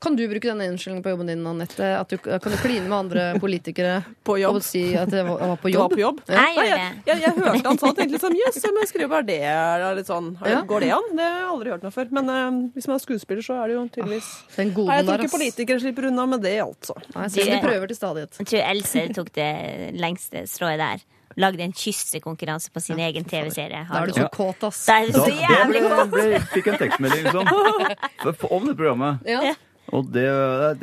Kan 0.00 0.16
du 0.16 0.22
bruke 0.28 0.48
denne 0.48 0.66
unnskyldningen 0.68 1.02
på 1.04 1.12
jobben 1.14 1.30
din, 1.30 1.44
Anette? 1.46 1.88
Du 2.10 2.16
kan 2.20 2.52
du 2.52 2.56
kline 2.60 2.84
med 2.84 2.96
andre 2.98 3.22
politikere 3.44 4.02
På 4.24 4.36
jobb. 4.38 4.58
og 4.60 4.64
si 4.64 4.82
at 4.98 5.12
jeg 5.12 5.24
var, 5.24 5.40
var 5.52 5.60
på 5.62 5.72
Du 5.72 5.78
var 5.80 5.92
på 5.92 6.00
jobb? 6.00 6.20
Ja. 6.28 6.34
Jeg 6.34 6.56
Nei, 6.56 6.66
jeg, 6.68 6.90
jeg, 7.08 7.22
jeg 7.24 7.36
hørte 7.38 7.62
han 7.70 7.80
sa 7.80 7.90
det, 7.90 7.96
tenkte 8.02 8.20
sånn 8.22 8.36
Jøss, 8.36 8.58
yes, 8.60 8.66
men 8.76 8.90
skriver 8.90 9.12
bare 9.14 9.26
det. 9.30 9.38
Er 9.50 9.86
litt 9.96 10.10
sånn, 10.10 10.32
Ja. 10.44 10.60
Går 10.68 10.84
det 10.84 10.90
an? 10.96 11.08
Det 11.16 11.24
har 11.24 11.38
jeg 11.38 11.48
aldri 11.54 11.74
hørt 11.74 11.86
noe 11.86 11.94
før. 11.94 12.10
Men 12.18 12.32
uh, 12.32 12.58
hvis 12.76 12.90
man 12.90 12.98
er 12.98 13.04
skuespiller, 13.04 13.46
så 13.46 13.56
er 13.60 13.70
det 13.72 13.78
jo 13.78 13.86
tydeligvis 13.96 14.30
Den 14.56 14.74
Nei, 14.74 14.98
Jeg 15.00 15.06
tror 15.08 15.14
der, 15.14 15.24
ikke 15.24 15.36
politikere 15.36 15.84
slipper 15.84 16.10
unna 16.10 16.26
med 16.34 16.44
det, 16.44 16.56
altså. 16.64 16.96
Nei, 17.14 17.28
jeg 17.28 17.36
ser 17.38 17.54
de 17.54 17.62
prøver 17.64 17.90
til 17.92 18.00
stadighet. 18.00 18.42
Jeg 18.42 18.52
tror 18.52 18.68
Else 18.70 19.06
tok 19.16 19.32
det 19.40 19.50
lengste 19.96 20.44
strået 20.50 20.80
der. 20.80 21.08
Lagde 21.38 21.62
en 21.62 21.72
kyssekonkurranse 21.76 22.72
på 22.74 22.80
sin 22.82 22.98
egen 22.98 23.24
TV-serie. 23.28 23.84
Da 23.86 24.00
er 24.02 24.10
du 24.10 24.16
så 24.16 24.26
kåt, 24.34 24.64
ass. 24.66 24.80
Da 24.88 24.96
er 25.02 25.12
du 25.12 25.18
så 25.20 25.30
jævlig 25.30 25.82
kåt! 25.86 26.16
Jeg 26.26 26.42
fikk 26.56 26.70
en 26.72 26.78
tekstmelding 26.80 27.28
liksom, 27.28 28.50
om 28.58 28.66
det 28.66 28.76
programmet. 28.80 29.22
Ja. 29.30 29.54
Og 29.94 30.10
det, 30.14 30.26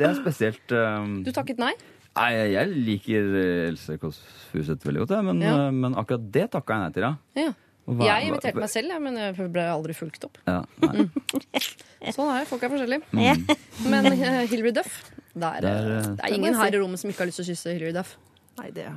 det 0.00 0.08
er 0.08 0.16
spesielt 0.18 0.72
um, 0.76 1.22
Du 1.24 1.30
takket 1.36 1.60
nei? 1.60 1.74
Nei, 2.18 2.32
jeg 2.50 2.72
liker 2.74 3.28
Else 3.68 3.94
Kåss 4.00 4.18
Furuseth 4.50 4.84
veldig 4.88 5.04
godt, 5.04 5.14
men, 5.28 5.40
Ja. 5.44 5.54
uh, 5.68 5.72
men 5.72 5.94
akkurat 6.00 6.24
det 6.34 6.48
takka 6.56 6.74
jeg 6.76 6.82
nei 6.86 6.92
til, 6.96 7.06
ja. 7.06 7.44
Ja. 7.44 7.52
Hva- 7.88 8.04
Jeg 8.04 8.28
inviterte 8.28 8.60
meg 8.60 8.68
selv, 8.68 8.96
men 9.00 9.14
jeg 9.16 9.50
ble 9.52 9.62
aldri 9.64 9.94
fulgt 9.96 10.26
opp. 10.26 10.36
Ja, 10.44 10.58
nei. 10.84 11.06
Sånn 12.12 12.28
er 12.28 12.42
det. 12.42 12.48
Folk 12.50 12.66
er 12.66 12.72
forskjellige. 12.74 13.06
Mm. 13.16 13.46
Men 13.88 14.10
uh, 14.12 14.42
Hillary 14.50 14.74
Duff 14.76 14.98
det 15.38 15.46
er, 15.46 15.60
Det 15.62 15.70
er, 15.70 15.86
eh, 15.94 16.08
eh, 16.08 16.26
er 16.26 16.34
ingen 16.34 16.56
her 16.58 16.74
i 16.74 16.80
rommet 16.82 17.00
som 17.00 17.08
ikke 17.12 17.22
har 17.22 17.30
lyst 17.30 17.40
til 17.40 17.46
å 17.46 17.50
kysse 17.52 17.72
Hillary 17.76 17.94
Duff. 17.96 18.16
Nei, 18.58 18.70
det 18.74 18.88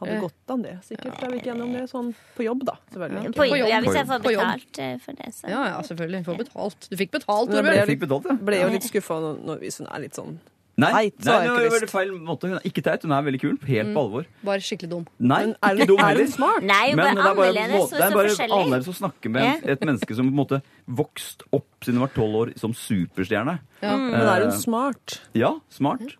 hadde 0.00 0.14
Eh. 0.16 0.20
gått 0.20 0.54
an, 0.54 0.62
det. 0.62 0.74
Sikkert. 0.84 1.20
Jeg 1.20 1.30
vi 1.30 1.38
ikke 1.38 1.50
gjennom 1.52 1.72
det 1.72 1.84
sånn 1.90 2.14
på 2.36 2.44
jobb, 2.44 2.64
da. 2.64 2.76
Selvfølgelig. 2.92 3.26
På, 3.34 3.42
På 3.44 3.58
jobb. 3.58 3.68
ja, 3.68 3.80
hvis 3.80 3.94
jeg 3.94 4.06
får 4.06 4.22
betalt 4.22 4.78
eh, 4.78 4.96
for 4.98 5.12
det, 5.12 5.32
så. 5.34 5.48
Ja, 5.48 5.64
ja, 5.66 5.80
selvfølgelig. 5.82 6.24
Får 6.24 6.38
betalt. 6.44 6.88
Du 6.90 6.96
fikk 6.96 7.10
betalt, 7.12 7.50
Torbjørn. 7.50 7.74
Jeg 7.76 7.86
fikk 7.94 8.00
betalt, 8.08 8.24
ja. 8.26 8.34
Ble 8.40 8.60
jo 8.62 8.68
litt 8.68 8.82
skuffa 8.88 9.20
hvis 9.60 9.78
hun 9.78 9.86
er 9.92 10.00
litt 10.00 10.14
sånn 10.14 10.38
Nei, 10.80 10.88
nei, 10.92 11.08
det 11.10 11.26
ikke 11.28 11.70
var 11.70 11.80
lyst. 11.82 11.90
feil 11.92 12.10
måte. 12.24 12.48
Hun 12.48 12.54
er 12.56 12.60
ikke 12.64 12.80
teit, 12.82 13.02
hun 13.02 13.12
er 13.12 13.20
veldig 13.26 13.40
kul. 13.42 13.56
Helt 13.68 13.88
Mm. 13.88 13.94
på 13.94 14.00
alvor. 14.00 14.24
Bare 14.42 14.60
skikkelig 14.64 14.88
dum. 14.88 15.06
Nei, 15.18 15.40
Men 15.44 15.56
er 15.62 15.74
ikke 15.76 15.86
dum 15.88 15.98
er 15.98 16.04
heller. 16.08 16.26
smart? 16.26 16.62
Nei, 16.62 16.86
hun 16.88 16.96
Men 16.96 17.04
bare 17.04 17.14
det 17.14 17.20
er 17.20 17.34
bare, 17.34 17.48
annerledes 17.50 17.90
det 17.90 18.00
er 18.00 18.10
bare 18.14 18.48
annerledes 18.48 18.88
å 18.88 18.94
snakke 18.96 19.30
med 19.30 19.42
en- 19.42 19.68
et 19.68 19.80
menneske 19.80 20.14
som 20.16 20.24
på 20.24 20.30
en 20.32 20.36
måte 20.40 20.62
vokst 20.88 21.42
opp 21.52 21.66
siden 21.84 21.98
hun 21.98 22.00
var 22.00 22.08
tolv 22.14 22.34
år 22.34 22.58
som 22.58 22.72
superstjerne. 22.72 23.58
Ja. 23.82 23.96
Men 23.96 24.14
er 24.14 24.40
hun 24.40 24.48
Eh, 24.52 24.56
smart? 24.56 25.20
Ja, 25.34 25.60
smart. 25.68 26.16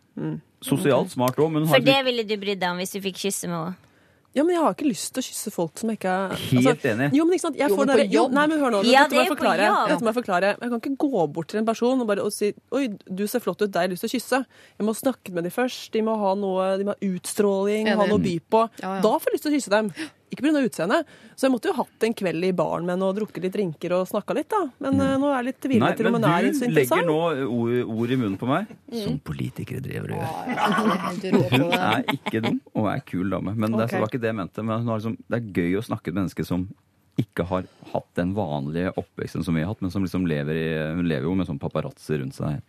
Sosialt 0.62 1.10
smart 1.14 1.36
òg, 1.40 1.50
men 1.52 1.64
hun 1.64 1.72
For 1.72 1.80
det 1.80 2.00
ville 2.04 2.24
du 2.28 2.36
brydd 2.36 2.60
deg 2.60 2.70
om 2.70 2.76
hvis 2.82 2.92
du 2.92 3.00
fikk 3.00 3.16
kysse 3.16 3.48
med 3.48 3.56
henne. 3.56 3.76
Ja, 4.30 4.44
men 4.46 4.54
jeg 4.54 4.62
har 4.62 4.74
ikke 4.76 4.86
lyst 4.86 5.08
til 5.10 5.18
å 5.18 5.26
kysse 5.26 5.50
folk 5.50 5.80
som 5.80 5.90
ikke 5.90 6.06
er 6.06 6.36
Helt 6.38 6.84
enig. 6.86 7.08
Jo, 7.18 7.24
men 7.26 7.34
ikke 7.34 7.42
sant? 7.48 7.56
Jeg 7.58 7.68
Jo, 7.72 7.76
men 7.80 7.88
på 7.88 7.96
der- 7.98 8.12
jobb. 8.14 8.30
Nei, 8.36 8.44
men 8.46 8.60
hør 8.60 8.70
nå. 8.76 8.82
Ja, 8.86 9.08
det 9.08 9.18
er 9.18 9.24
jeg 9.24 9.32
på 9.32 9.42
jobb. 9.42 10.04
Jeg 10.06 10.14
forklare. 10.14 10.50
Jeg 10.60 10.70
kan 10.70 10.80
ikke 10.80 10.98
gå 11.02 11.32
bort 11.32 11.48
til 11.48 11.58
en 11.58 11.66
person 11.66 12.00
og 12.00 12.06
bare 12.06 12.22
og 12.22 12.30
si 12.32 12.52
Oi, 12.70 12.86
du 13.10 13.26
ser 13.26 13.40
flott 13.40 13.60
ut, 13.60 13.66
deg 13.72 13.74
har 13.74 13.88
jeg 13.88 13.96
lyst 13.96 14.06
til 14.06 14.10
å 14.12 14.14
kysse. 14.14 14.46
Jeg 14.78 14.86
må 14.86 14.94
snakke 14.94 15.32
med 15.34 15.42
dem 15.42 15.50
først. 15.50 15.90
De 15.90 16.00
må 16.06 16.14
ha 16.16 16.34
noe, 16.38 16.78
de 16.78 16.84
må 16.84 16.94
ha 16.94 17.00
utstråling, 17.10 17.88
ha 17.88 18.06
noe 18.06 18.20
å 18.20 18.22
by 18.22 18.38
på. 18.38 18.70
Ja, 18.78 18.94
ja. 18.94 19.00
Da 19.02 19.18
får 19.18 19.26
jeg 19.26 19.34
lyst 19.34 19.42
til 19.42 19.50
å 19.50 19.56
kysse 19.58 19.70
dem. 19.74 19.90
Ikke 20.30 20.44
pga. 20.46 20.62
utseendet. 20.62 21.08
Så 21.34 21.46
jeg 21.46 21.54
måtte 21.54 21.70
jo 21.70 21.76
hatt 21.80 22.06
en 22.06 22.14
kveld 22.14 22.46
i 22.46 22.52
baren 22.56 22.86
med 22.86 22.94
henne 22.94 23.08
og 23.08 23.16
drukket 23.18 23.46
litt 23.46 23.54
drinker 23.56 23.94
og 23.96 24.04
snakka 24.10 24.36
litt, 24.38 24.50
da. 24.52 24.60
Men 24.82 24.98
mm. 24.98 25.06
nå 25.22 25.30
er 25.30 25.36
jeg 25.36 25.48
litt 25.48 25.60
tvilende 25.64 25.96
til 25.98 26.10
om 26.10 26.18
hun 26.18 26.28
er 26.30 26.50
så 26.54 26.68
du 26.70 26.76
legger 26.76 27.06
nå 27.08 27.16
ord, 27.46 27.74
ord 27.96 28.14
i 28.14 28.20
munnen 28.20 28.36
på 28.40 28.50
meg, 28.50 28.70
som 28.94 29.16
politikere 29.26 29.82
driver 29.84 30.14
og 30.14 30.22
gjør. 30.22 31.48
Hun 31.50 31.66
er 31.74 32.06
ikke 32.14 32.44
dum 32.46 32.60
og 32.76 32.92
er 32.92 33.02
kul 33.08 33.34
dame. 33.34 33.56
Men 33.56 33.74
det, 33.74 33.80
er- 33.80 33.88
Ok. 33.90 33.96
så 33.96 34.04
var 34.04 34.12
ikke 34.12 34.22
det 34.22 34.30
jeg 34.30 34.38
mente. 34.38 34.62
Men 34.62 34.84
hun 34.84 34.92
har 34.92 35.02
liksom, 35.02 35.18
det 35.26 35.40
er 35.40 35.50
gøy 35.60 35.80
å 35.80 35.84
snakke 35.86 36.12
med 36.12 36.22
mennesker 36.22 36.46
som 36.46 36.68
ikke 37.20 37.44
har 37.50 37.66
hatt 37.92 38.08
den 38.16 38.32
vanlige 38.36 38.94
oppveksten 38.96 39.44
som 39.44 39.56
vi 39.56 39.64
har 39.64 39.72
hatt, 39.72 39.82
men 39.82 39.92
som 39.92 40.04
liksom 40.04 40.26
lever 40.30 40.56
i 40.56 40.94
Hun 40.96 41.08
lever 41.08 41.26
jo 41.28 41.34
med 41.36 41.48
sånn 41.50 41.60
paparazzi 41.60 42.20
rundt 42.20 42.38
seg. 42.38 42.62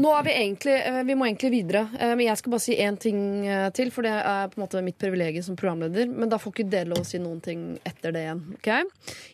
Nå 0.00 0.10
er 0.16 0.22
vi 0.24 0.32
egentlig 0.32 0.74
eh, 0.78 1.02
Vi 1.04 1.14
må 1.20 1.26
egentlig 1.28 1.50
videre. 1.52 1.82
Eh, 1.98 2.14
Men 2.16 2.26
jeg 2.26 2.40
skal 2.40 2.54
bare 2.54 2.64
si 2.64 2.76
én 2.80 2.96
ting 3.00 3.18
eh, 3.46 3.66
til, 3.76 3.90
for 3.92 4.06
det 4.06 4.12
er 4.16 4.48
på 4.52 4.56
en 4.60 4.64
måte 4.64 4.82
mitt 4.84 4.96
privilegium 5.00 5.44
som 5.50 5.56
programleder. 5.60 6.08
Men 6.08 6.32
da 6.32 6.38
får 6.40 6.54
ikke 6.54 6.68
dere 6.72 6.88
lov 6.92 7.02
å 7.04 7.08
si 7.08 7.20
noen 7.20 7.40
ting 7.44 7.66
etter 7.84 8.14
det 8.16 8.22
igjen. 8.26 8.40
ok? 8.56 8.70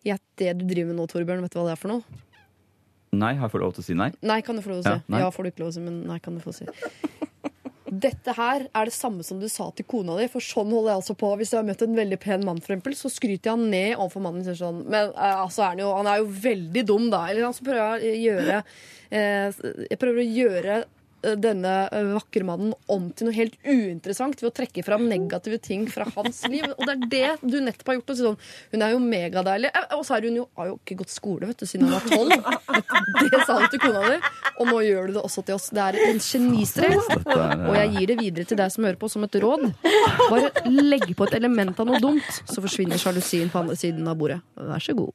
Ja, 0.08 0.16
det 0.42 0.56
du 0.58 0.64
driver 0.66 0.90
med 0.92 0.98
nå, 1.02 1.06
Torbjørn, 1.12 1.44
vet 1.46 1.54
du 1.54 1.60
hva 1.60 1.68
det 1.70 1.76
er 1.76 1.82
for 1.84 1.94
noe? 1.94 2.22
Nei, 3.16 3.32
har 3.38 3.46
jeg 3.46 3.54
fått 3.54 3.62
lov 3.62 3.72
til 3.76 3.84
å 3.84 3.86
si 3.86 3.94
nei? 3.96 4.10
Nei, 4.26 4.40
kan 4.44 4.58
du 4.58 4.62
få 4.66 4.74
lov 4.74 4.82
til 4.82 4.92
å 4.92 4.98
si. 4.98 5.12
Ja, 5.14 5.22
Ja, 5.22 5.30
får 5.32 5.46
du 5.46 5.52
ikke 5.52 5.62
lov 5.62 5.70
til 5.70 5.78
å 5.78 5.78
si, 5.78 5.84
men 5.86 6.02
nei, 6.10 6.18
kan 6.20 6.34
du 6.36 6.42
få 6.42 6.52
si. 6.52 6.66
Dette 7.86 8.34
her 8.34 8.64
er 8.66 8.88
det 8.88 8.94
samme 8.94 9.22
som 9.26 9.38
du 9.38 9.46
sa 9.50 9.68
til 9.76 9.86
kona 9.86 10.16
di, 10.18 10.26
for 10.30 10.42
sånn 10.42 10.72
holder 10.74 10.92
jeg 10.92 11.00
altså 11.00 11.14
på. 11.18 11.30
Hvis 11.38 11.52
jeg 11.54 11.60
har 11.60 11.68
møtt 11.68 11.84
en 11.86 11.98
veldig 11.98 12.18
pen 12.22 12.46
mann, 12.46 12.58
for 12.62 12.74
eksempel, 12.74 12.96
så 12.98 13.10
skryter 13.12 13.50
jeg 13.50 13.54
han 13.54 13.68
ned 13.70 13.92
overfor 13.94 14.24
mannen 14.24 14.46
sin 14.46 14.58
sånn. 14.58 14.82
Men 14.90 15.12
uh, 15.14 15.44
altså 15.44 15.62
er 15.62 15.74
han 15.74 15.82
jo, 15.84 15.92
han 15.94 16.10
er 16.10 16.20
jo 16.22 16.28
veldig 16.46 16.84
dum, 16.88 17.06
da. 17.12 17.22
Eller 17.30 17.54
så 17.54 17.66
prøver 17.66 18.02
jeg 18.02 18.22
gjøre 18.24 18.60
uh, 18.62 19.62
Jeg 19.86 20.00
prøver 20.02 20.22
å 20.22 20.28
gjøre 20.40 20.80
denne 21.22 21.70
eh, 21.90 22.04
vakre 22.14 22.44
mannen 22.46 22.72
om 22.92 23.08
til 23.16 23.26
noe 23.28 23.34
helt 23.36 23.56
uinteressant 23.66 24.40
ved 24.42 24.50
å 24.50 24.54
trekke 24.54 24.84
fram 24.86 25.06
negative 25.10 25.58
ting 25.64 25.86
fra 25.90 26.04
hans 26.14 26.42
liv. 26.52 26.64
Og 26.76 26.84
det 26.86 26.94
er 26.94 27.08
det 27.10 27.50
du 27.50 27.56
nettopp 27.64 27.88
har 27.92 27.98
gjort. 27.98 28.12
Og 28.14 28.18
sånn, 28.20 28.38
hun 28.74 28.84
er 28.86 28.92
jo 28.94 29.00
megadeilig. 29.02 29.70
Eh, 29.74 29.88
Og 29.96 30.04
så 30.06 30.14
har 30.16 30.26
hun 30.28 30.36
jo, 30.42 30.44
har 30.58 30.70
jo 30.70 30.76
ikke 30.80 30.98
gått 31.02 31.10
skole 31.14 31.48
vet 31.50 31.58
du, 31.62 31.66
siden 31.66 31.88
hun 31.88 31.96
var 31.96 32.06
tolv. 32.06 32.36
Det 33.32 33.40
sa 33.46 33.56
du 33.62 33.66
til 33.72 33.80
kona 33.82 34.02
di, 34.12 34.16
og 34.60 34.68
nå 34.68 34.80
gjør 34.84 35.08
du 35.08 35.12
det 35.16 35.22
også 35.24 35.42
til 35.46 35.56
oss. 35.56 35.68
Det 35.74 35.82
er 35.82 35.96
en 36.10 36.20
genistrek. 36.22 36.94
Eh, 37.26 37.66
Og 37.66 37.74
jeg 37.80 37.92
gir 37.96 38.06
det 38.12 38.18
videre 38.20 38.48
til 38.52 38.60
deg 38.60 38.72
som 38.74 38.86
hører 38.86 39.00
på, 39.00 39.10
som 39.10 39.24
et 39.26 39.38
råd. 39.42 39.66
Bare 40.30 40.50
legg 40.70 41.08
på 41.16 41.26
et 41.28 41.36
element 41.40 41.80
av 41.82 41.88
noe 41.90 42.00
dumt, 42.02 42.42
så 42.44 42.62
forsvinner 42.64 43.00
sjalusien 43.00 43.50
på 43.52 43.62
andre 43.64 43.76
siden 43.78 44.06
av 44.10 44.18
bordet. 44.20 44.40
Vær 44.56 44.82
så 44.84 44.94
god. 44.98 45.12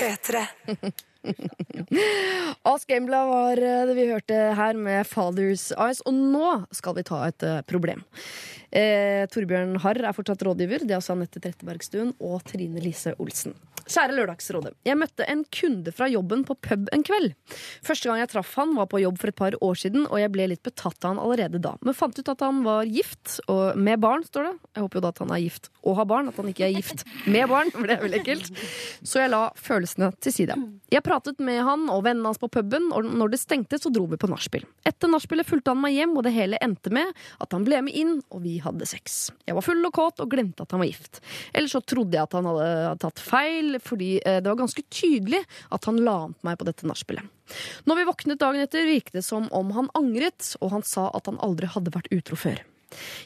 P3. 0.00 0.46
Ask 2.72 2.90
Embla 2.90 3.24
var 3.28 3.60
eh, 3.60 3.82
det 3.88 3.96
vi 3.98 4.08
hørte 4.08 4.38
her 4.56 4.78
med 4.78 5.04
Father's 5.08 5.68
Eyes. 5.76 6.00
Og 6.08 6.16
nå 6.16 6.52
skal 6.72 6.96
vi 6.96 7.04
ta 7.04 7.26
et 7.28 7.44
eh, 7.44 7.60
problem. 7.68 8.00
Eh, 8.70 9.26
Torbjørn 9.30 9.80
Harr 9.82 9.98
er 10.04 10.14
fortsatt 10.14 10.44
rådgiver. 10.46 10.86
Det 10.86 10.94
er 10.94 11.00
også 11.00 11.16
Anette 11.16 11.42
Trettebergstuen 11.42 12.14
og 12.22 12.44
Trine 12.46 12.82
Lise 12.82 13.16
Olsen. 13.18 13.56
Kjære 13.90 14.14
Lørdagsrådet. 14.14 14.70
Jeg 14.86 14.98
møtte 15.00 15.26
en 15.26 15.42
kunde 15.50 15.90
fra 15.94 16.06
jobben 16.10 16.44
på 16.46 16.54
pub 16.62 16.86
en 16.94 17.02
kveld. 17.06 17.32
Første 17.82 18.06
gang 18.06 18.20
jeg 18.20 18.30
traff 18.30 18.52
han 18.60 18.76
var 18.76 18.86
på 18.90 19.00
jobb 19.02 19.18
for 19.18 19.32
et 19.32 19.38
par 19.38 19.56
år 19.58 19.80
siden, 19.80 20.04
og 20.06 20.20
jeg 20.20 20.30
ble 20.30 20.46
litt 20.52 20.62
betatt 20.62 21.02
av 21.02 21.16
han 21.16 21.22
allerede 21.22 21.58
da. 21.62 21.74
Men 21.82 21.96
fant 21.98 22.14
ut 22.14 22.30
at 22.30 22.44
han 22.44 22.62
var 22.66 22.86
gift, 22.86 23.40
og 23.50 23.78
med 23.80 23.98
barn, 24.02 24.22
står 24.28 24.46
det. 24.46 24.52
Jeg 24.76 24.84
håper 24.84 25.00
jo 25.00 25.04
da 25.06 25.10
at 25.10 25.22
han 25.24 25.34
er 25.34 25.42
gift 25.42 25.70
og 25.80 25.96
har 25.98 26.06
barn, 26.06 26.28
at 26.30 26.38
han 26.38 26.50
ikke 26.52 26.68
er 26.68 26.76
gift 26.76 27.02
med 27.26 27.48
barn, 27.50 27.72
for 27.74 27.88
det 27.88 27.96
er 27.96 28.04
veldig 28.04 28.20
ekkelt. 28.20 28.50
Så 29.02 29.22
jeg 29.24 29.32
la 29.32 29.42
følelsene 29.58 30.12
til 30.22 30.36
side. 30.36 30.58
Jeg 30.92 31.04
pratet 31.06 31.42
med 31.42 31.62
han 31.66 31.88
og 31.90 32.04
vennene 32.06 32.30
hans 32.30 32.40
på 32.40 32.50
puben, 32.52 32.90
og 32.94 33.08
når 33.08 33.34
det 33.34 33.42
stengte, 33.42 33.80
så 33.80 33.90
dro 33.90 34.06
vi 34.10 34.20
på 34.20 34.30
nachspiel. 34.30 34.68
Etter 34.86 35.10
nachspielet 35.10 35.48
fulgte 35.48 35.74
han 35.74 35.82
meg 35.82 35.96
hjem, 35.96 36.14
og 36.14 36.26
det 36.28 36.34
hele 36.36 36.60
endte 36.62 36.92
med 36.94 37.10
at 37.40 37.56
han 37.56 37.66
ble 37.66 37.82
med 37.88 37.96
inn, 37.96 38.18
og 38.30 38.44
vi 38.44 38.59
hadde 38.64 38.88
sex. 38.88 39.18
Jeg 39.48 39.56
var 39.56 39.66
full 39.66 39.82
og 39.86 39.94
kåt 39.96 40.22
og 40.22 40.30
glemte 40.32 40.64
at 40.64 40.74
han 40.74 40.82
var 40.82 40.90
gift. 40.90 41.20
Eller 41.52 41.70
så 41.72 41.82
trodde 41.82 42.16
jeg 42.16 42.26
at 42.26 42.36
han 42.38 42.48
hadde 42.50 42.94
tatt 43.04 43.22
feil, 43.24 43.78
fordi 43.84 44.14
eh, 44.20 44.40
det 44.40 44.50
var 44.50 44.60
ganske 44.62 44.84
tydelig 44.88 45.42
at 45.70 45.90
han 45.90 46.00
la 46.04 46.16
an 46.26 46.34
på 46.36 46.48
meg 46.48 46.58
på 46.60 46.68
dette 46.68 46.88
nachspielet. 46.88 47.36
Når 47.90 47.98
vi 47.98 48.06
våknet 48.06 48.40
dagen 48.40 48.62
etter, 48.62 48.86
virket 48.86 49.16
det 49.18 49.24
som 49.26 49.48
om 49.56 49.72
han 49.74 49.90
angret, 49.98 50.54
og 50.60 50.74
han 50.76 50.86
sa 50.86 51.08
at 51.16 51.26
han 51.30 51.40
aldri 51.42 51.70
hadde 51.70 51.94
vært 51.94 52.12
utro 52.14 52.38
før. 52.38 52.62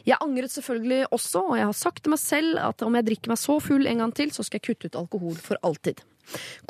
Jeg 0.04 0.20
angret 0.20 0.52
selvfølgelig 0.52 1.06
også, 1.14 1.44
og 1.50 1.58
jeg 1.58 1.68
har 1.68 1.76
sagt 1.76 2.04
til 2.04 2.12
meg 2.12 2.20
selv 2.20 2.58
at 2.60 2.84
om 2.84 2.96
jeg 2.98 3.08
drikker 3.08 3.32
meg 3.32 3.40
så 3.40 3.56
full 3.64 3.88
en 3.88 4.02
gang 4.04 4.12
til, 4.16 4.32
så 4.34 4.44
skal 4.44 4.60
jeg 4.60 4.68
kutte 4.70 4.90
ut 4.90 4.98
alkohol 5.00 5.38
for 5.40 5.60
alltid. 5.64 6.02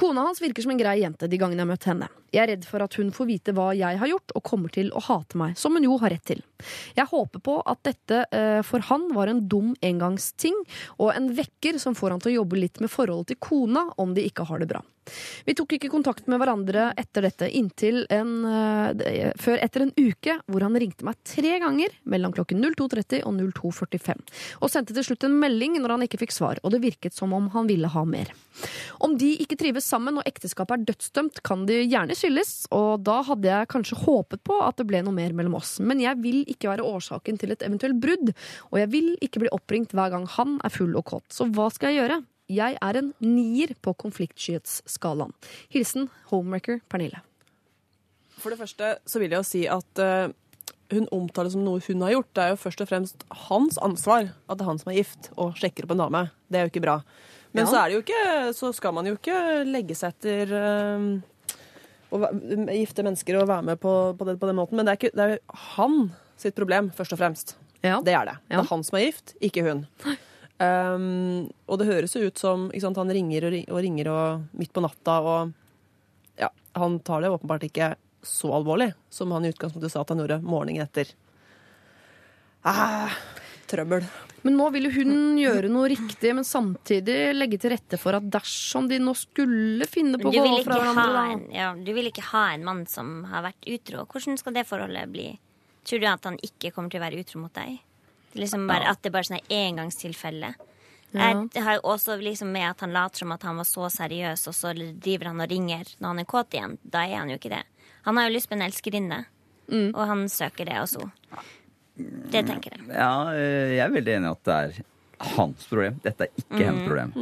Kona 0.00 0.26
hans 0.26 0.42
virker 0.42 0.64
som 0.64 0.74
en 0.74 0.80
grei 0.80 0.98
jente 1.02 1.28
de 1.30 1.38
gangene 1.40 1.62
jeg 1.62 1.66
har 1.66 1.72
møtt 1.72 1.88
henne. 1.88 2.09
Jeg 2.34 2.42
er 2.42 2.50
redd 2.50 2.64
for 2.66 2.82
at 2.82 2.96
hun 2.98 3.12
får 3.14 3.28
vite 3.28 3.55
hva 3.55 3.68
jeg 3.78 4.00
har 4.00 4.11
gjort, 4.11 4.34
og 4.34 4.46
kommer 4.46 4.72
til 4.74 4.90
å 4.96 5.02
hate 5.07 5.38
meg, 5.38 5.55
som 5.61 5.76
hun 5.76 5.86
jo 5.86 5.98
har 6.02 6.12
rett 6.14 6.24
til. 6.32 6.42
Jeg 6.96 7.11
håper 7.11 7.42
på 7.44 7.59
at 7.62 7.84
dette 7.86 8.24
eh, 8.34 8.61
for 8.66 8.84
han 8.90 9.07
var 9.14 9.30
en 9.30 9.44
dum 9.50 9.74
engangsting, 9.84 10.57
og 10.98 11.14
en 11.14 11.30
vekker 11.36 11.78
som 11.82 11.96
får 11.98 12.16
han 12.16 12.24
til 12.24 12.34
å 12.34 12.40
jobbe 12.40 12.59
litt 12.59 12.82
med 12.82 12.92
forholdet 12.92 13.34
til 13.34 13.42
kona 13.44 13.86
om 14.02 14.16
de 14.16 14.26
ikke 14.26 14.48
har 14.50 14.62
det 14.62 14.70
bra. 14.74 14.82
Vi 15.44 15.55
tok 15.57 15.76
ikke 15.76 15.90
kontakt 15.92 16.28
med 16.30 16.40
hverandre 16.40 16.90
etter 17.00 17.26
dette 17.26 17.48
inntil 17.52 18.05
en, 18.12 18.32
eh, 18.44 19.32
før 19.40 19.61
etter 19.64 19.84
en 19.84 19.94
uke 19.96 20.38
hvor 20.46 20.64
han 20.64 20.78
ringte 20.80 21.07
meg 21.07 21.18
tre 21.26 21.59
ganger 21.62 21.94
mellom 22.09 22.34
klokken 22.34 22.62
02.30 22.64 23.24
og 23.24 23.36
02.45, 23.40 24.24
og 24.61 24.72
sendte 24.72 24.96
til 24.96 25.07
slutt 25.07 25.26
en 25.28 25.38
melding 25.40 25.78
når 25.80 25.96
han 25.96 26.07
ikke 26.07 26.22
fikk 26.24 26.34
svar, 26.34 26.61
og 26.62 26.74
det 26.74 26.82
virket 26.84 27.16
som 27.16 27.32
om 27.36 27.50
han 27.55 27.68
ville 27.70 27.90
ha 27.90 28.05
mer. 28.09 28.32
Om 29.02 29.16
de 29.18 29.32
ikke 29.42 29.59
trives 29.59 29.86
sammen 29.90 30.20
og 30.20 30.28
ekteskapet 30.28 30.76
er 30.76 30.84
dødsdømt, 30.90 31.40
kan 31.46 31.64
de 31.68 31.80
gjerne 31.82 32.16
skilles, 32.18 32.52
og 32.74 33.02
da 33.07 33.20
hadde 33.26 33.50
jeg 33.50 33.70
kanskje 33.72 34.00
håpet 34.05 34.44
på 34.46 34.61
at 34.62 34.78
det 34.80 34.88
ble 34.88 35.02
noe 35.05 35.16
mer 35.16 35.34
mellom 35.36 35.59
oss, 35.59 35.76
men 35.82 36.02
jeg 36.02 36.20
vil 36.22 36.44
ikke 36.50 36.70
være 36.70 36.86
årsaken 36.86 37.40
til 37.40 37.55
et 37.55 37.64
eventuelt 37.66 37.98
brudd, 38.02 38.34
og 38.70 38.78
jeg 38.80 38.92
vil 38.94 39.11
ikke 39.24 39.44
bli 39.44 39.55
oppringt 39.55 39.96
hver 39.96 40.14
gang 40.14 40.28
han 40.38 40.61
er 40.64 40.74
full 40.74 40.94
og 40.98 41.07
kåt, 41.11 41.28
så 41.34 41.48
hva 41.50 41.70
skal 41.74 41.92
jeg 41.92 42.05
gjøre? 42.05 42.22
Jeg 42.53 42.76
er 42.76 42.99
en 43.01 43.12
nier 43.24 43.72
på 43.80 43.95
konfliktskyhetsskalaen. 44.03 45.32
Hilsen 45.72 46.11
homemaker 46.30 46.80
Pernille. 46.92 47.22
For 48.36 48.53
det 48.53 48.59
første 48.61 48.97
så 49.09 49.20
vil 49.22 49.32
jeg 49.32 49.40
jo 49.40 49.47
si 49.49 49.62
at 49.70 50.03
uh, 50.05 50.32
hun 50.92 51.07
omtaler 51.14 51.49
det 51.49 51.55
som 51.57 51.64
noe 51.64 51.80
hun 51.86 52.03
har 52.05 52.12
gjort. 52.16 52.32
Det 52.36 52.42
er 52.45 52.53
jo 52.53 52.61
først 52.61 52.82
og 52.84 52.90
fremst 52.90 53.24
hans 53.49 53.78
ansvar 53.80 54.28
at 54.34 54.59
det 54.59 54.64
er 54.66 54.68
han 54.68 54.80
som 54.82 54.92
er 54.92 54.99
gift 55.01 55.30
og 55.40 55.57
sjekker 55.57 55.86
opp 55.86 55.95
en 55.97 56.03
dame. 56.05 56.24
Det 56.53 56.61
er 56.61 56.66
jo 56.66 56.72
ikke 56.74 56.84
bra. 56.84 56.99
Men 57.55 57.64
Ja. 57.64 57.70
så 57.70 57.78
er 57.78 57.88
det 57.88 57.95
jo 57.95 58.03
ikke 58.03 58.53
Så 58.53 58.72
skal 58.74 58.92
man 58.92 59.07
jo 59.07 59.14
ikke 59.14 59.38
legge 59.64 59.95
seg 59.97 60.12
etter 60.12 60.53
uh, 60.53 61.57
å 62.12 62.20
gifte 62.74 63.07
mennesker 63.07 63.40
og 63.40 63.49
være 63.49 63.62
med 63.70 63.80
på, 63.80 63.95
på, 64.18 64.28
det, 64.28 64.36
på 64.42 64.51
den 64.51 64.59
måten. 64.61 64.76
Men 64.76 64.84
det 64.86 64.92
er, 64.92 65.01
ikke, 65.01 65.14
det 65.16 65.24
er 65.24 65.34
jo 65.38 65.59
han 65.78 65.97
sitt 66.36 66.55
problem, 66.59 66.92
først 66.92 67.14
og 67.16 67.18
fremst. 67.22 67.57
Ja. 67.80 68.03
Det 68.05 68.12
er 68.12 68.28
det. 68.28 68.36
Ja. 68.51 68.59
Det 68.59 68.64
er 68.66 68.70
han 68.74 68.84
som 68.84 68.99
er 68.99 69.07
gift, 69.09 69.34
ikke 69.40 69.64
hun. 69.66 69.86
Um, 70.62 71.48
og 71.66 71.80
det 71.80 71.88
høres 71.88 72.14
jo 72.14 72.28
ut 72.28 72.38
som 72.38 72.68
ikke 72.70 72.84
sant, 72.84 72.98
han 73.00 73.11
ringer 73.11 73.48
og, 73.48 73.57
og 73.74 73.80
ringer 73.82 74.11
og 74.12 74.44
midt 74.55 74.70
på 74.74 74.84
natta, 74.84 75.16
og 75.18 76.38
ja, 76.38 76.50
han 76.78 77.00
tar 77.02 77.24
det 77.24 77.32
åpenbart 77.34 77.66
ikke 77.66 77.94
så 78.24 78.52
alvorlig 78.57 78.92
som 79.12 79.32
han 79.34 79.44
i 79.44 79.50
utgangspunktet 79.52 79.92
sa 79.92 80.05
at 80.05 80.12
han 80.14 80.22
gjorde 80.22 80.40
morgenen 80.46 80.86
etter. 80.86 81.11
Ah, 82.64 83.12
trøbbel. 83.68 84.07
Men 84.44 84.59
nå 84.61 84.68
vil 84.74 84.88
jo 84.88 84.92
hun 84.98 85.38
gjøre 85.40 85.70
noe 85.72 85.88
riktig, 85.92 86.34
men 86.36 86.44
samtidig 86.44 87.16
legge 87.34 87.59
til 87.61 87.72
rette 87.72 87.98
for 88.00 88.16
at 88.16 88.26
dersom 88.32 88.88
de 88.90 88.98
nå 89.00 89.14
skulle 89.16 89.88
finne 89.88 90.20
på 90.20 90.28
å 90.28 90.34
gå 90.34 90.59
fra 90.66 90.78
hverandre, 90.80 91.24
en, 91.32 91.44
ja, 91.52 91.70
du 91.76 91.90
vil 91.96 92.11
ikke 92.11 92.26
ha 92.30 92.50
en 92.52 92.66
mann 92.66 92.84
som 92.88 93.22
har 93.30 93.46
vært 93.46 93.68
utro. 93.72 94.05
Hvordan 94.05 94.40
skal 94.40 94.57
det 94.57 94.66
forholdet 94.68 95.12
bli? 95.12 95.30
Tror 95.84 96.00
du 96.00 96.09
at 96.09 96.28
han 96.28 96.38
ikke 96.44 96.72
kommer 96.76 96.92
til 96.92 97.00
å 97.00 97.05
være 97.07 97.24
utro 97.24 97.40
mot 97.42 97.57
deg? 97.57 97.80
Liksom 98.35 98.66
bare, 98.66 98.91
At 98.91 99.03
det 99.03 99.12
bare 99.14 99.28
sånn 99.28 99.41
er 99.43 99.68
engangstilfelle? 99.70 100.55
Jeg 101.14 101.62
har 101.62 101.76
jo 101.76 101.82
også 101.93 102.16
liksom 102.18 102.51
med 102.51 102.66
at 102.72 102.80
han 102.82 102.95
later 102.95 103.22
som 103.22 103.32
at 103.32 103.45
han 103.47 103.57
var 103.61 103.66
så 103.68 103.87
seriøs, 103.93 104.49
og 104.51 104.55
så 104.57 104.72
driver 104.74 105.30
han 105.30 105.43
og 105.45 105.51
ringer 105.51 105.93
når 106.01 106.09
han 106.09 106.22
er 106.24 106.26
kåt 106.26 106.57
igjen. 106.57 106.78
Da 106.82 107.05
er 107.07 107.20
han 107.20 107.30
jo 107.30 107.37
ikke 107.39 107.53
det. 107.53 107.62
Han 108.09 108.18
har 108.18 108.26
jo 108.26 108.35
lyst 108.35 108.51
på 108.51 108.57
en 108.59 108.64
elskerinne, 108.66 109.20
og 109.95 110.03
han 110.11 110.26
søker 110.28 110.66
det 110.66 110.80
også. 110.80 111.07
Det 111.95 112.43
tenker 112.49 112.74
jeg. 112.74 112.89
Ja, 112.91 113.30
eh, 113.30 113.76
jeg 113.76 113.85
er 113.85 113.95
veldig 113.95 114.16
enig 114.16 114.26
i 114.26 114.35
at 114.35 114.45
det 114.49 114.55
er 114.59 115.35
hans 115.37 115.66
problem. 115.70 116.01
Dette 116.03 116.26
er 116.26 116.43
ikke 116.43 116.59
hennes 116.64 116.89
problem. 116.89 117.12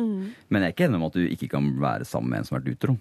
Men 0.49 0.63
jeg 0.63 0.71
er 0.71 0.75
ikke 0.75 0.87
enig 0.89 0.97
om 1.03 1.09
at 1.11 1.19
du 1.19 1.27
ikke 1.29 1.49
kan 1.53 1.69
være 1.83 2.09
sammen 2.09 2.33
med 2.33 2.41
en 2.41 2.49
som 2.49 2.57
har 2.57 2.63
vært 2.65 2.79
utro. 2.79 2.97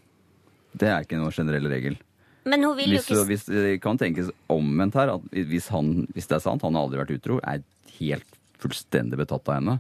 Det 0.76 0.90
er 0.92 1.06
ikke 1.08 1.20
noen 1.20 1.32
generell 1.32 1.72
regel. 1.72 1.96
Men 2.44 2.66
hun 2.66 2.78
vil 2.78 2.96
jo 2.96 3.02
ikke 3.04 3.26
hvis 3.30 3.46
det 3.50 3.78
kan 3.84 4.00
tenkes 4.02 4.32
omvendt 4.50 4.98
her, 4.98 5.14
at 5.18 5.40
hvis, 5.52 5.70
han, 5.74 6.08
hvis 6.16 6.30
det 6.30 6.40
er 6.40 6.44
sant, 6.44 6.64
han 6.66 6.78
har 6.78 6.88
aldri 6.88 7.02
vært 7.04 7.16
utro, 7.20 7.38
er 7.46 7.62
helt 8.00 8.38
fullstendig 8.62 9.20
betatt 9.20 9.50
av 9.50 9.60
henne, 9.60 9.78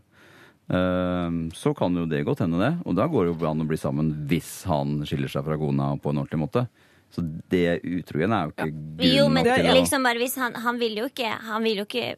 eh, 0.69 1.39
så 1.57 1.73
kan 1.77 1.97
jo 1.97 2.05
det 2.09 2.21
godt 2.27 2.43
hende, 2.45 2.61
det. 2.61 2.71
Og 2.85 2.97
da 2.97 3.09
går 3.09 3.27
det 3.27 3.33
jo 3.33 3.49
an 3.49 3.65
å 3.65 3.69
bli 3.69 3.81
sammen 3.81 4.13
hvis 4.29 4.61
han 4.69 5.01
skiller 5.09 5.31
seg 5.31 5.45
fra 5.47 5.57
kona 5.61 5.95
på 5.97 6.13
en 6.13 6.21
ordentlig 6.21 6.41
måte. 6.43 6.65
Så 7.11 7.23
det 7.51 7.81
utroen 7.83 8.31
er 8.31 8.47
jo 8.47 8.53
ikke 8.53 8.67
Jo, 9.03 9.25
men 9.27 9.43
nok 9.43 9.65
liksom 9.75 10.05
bare 10.07 10.27
han, 10.39 10.53
han 10.63 10.77
vil 10.79 10.93
jo 11.01 11.09
ikke 11.09 11.27
Han 11.43 11.65
vil 11.67 11.81
jo 11.81 11.83
ikke 11.83 12.13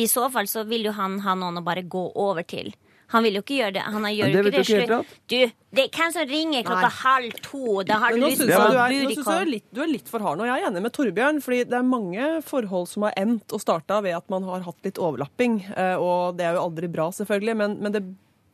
I 0.00 0.06
så 0.08 0.24
fall 0.32 0.48
så 0.48 0.62
vil 0.64 0.86
jo 0.88 0.94
han 0.96 1.18
ha 1.20 1.34
noen 1.36 1.60
å 1.60 1.64
bare 1.66 1.82
gå 1.84 2.04
over 2.16 2.46
til. 2.48 2.72
Han 3.08 3.24
vil 3.24 3.38
jo 3.38 3.40
ikke 3.40 3.56
gjøre 3.56 3.72
det. 3.72 3.82
Han 3.88 4.04
gjør 4.04 4.28
det 4.32 4.40
ikke 4.40 4.50
det 4.52 4.62
ikke 4.62 4.80
helt. 4.82 5.12
Du, 5.32 5.36
det 5.78 5.84
er 5.86 5.90
hvem 5.96 6.12
som 6.12 6.26
ringer 6.28 6.64
klokka 6.68 6.90
halv 6.98 7.38
to? 7.46 7.62
Da 7.88 7.96
har 8.02 8.12
du 8.12 8.20
lyst 8.20 8.42
til 8.42 8.50
å 8.52 8.52
jeg, 8.52 8.58
du 8.58 8.78
er, 8.78 9.24
du 9.24 9.32
er, 9.32 9.48
litt, 9.48 9.66
du 9.72 9.80
er 9.84 9.90
litt 9.94 10.10
for 10.12 10.24
hard 10.26 10.40
nå. 10.40 10.44
Jeg 10.48 10.60
er 10.60 10.68
enig 10.68 10.82
med 10.84 10.92
Torbjørn, 10.98 11.40
fordi 11.44 11.62
det 11.70 11.78
er 11.78 11.86
mange 11.88 12.26
forhold 12.44 12.88
som 12.90 13.06
har 13.08 13.16
endt 13.16 13.54
og 13.56 13.62
starta 13.64 14.02
ved 14.04 14.16
at 14.18 14.28
man 14.28 14.44
har 14.50 14.66
hatt 14.68 14.84
litt 14.84 15.00
overlapping. 15.00 15.60
eh, 15.72 15.96
Og 15.96 16.36
det 16.36 16.44
er 16.50 16.58
jo 16.58 16.66
aldri 16.68 16.90
bra, 16.92 17.08
selvfølgelig, 17.16 17.56
men, 17.62 17.78
men 17.80 17.96
det 17.96 18.04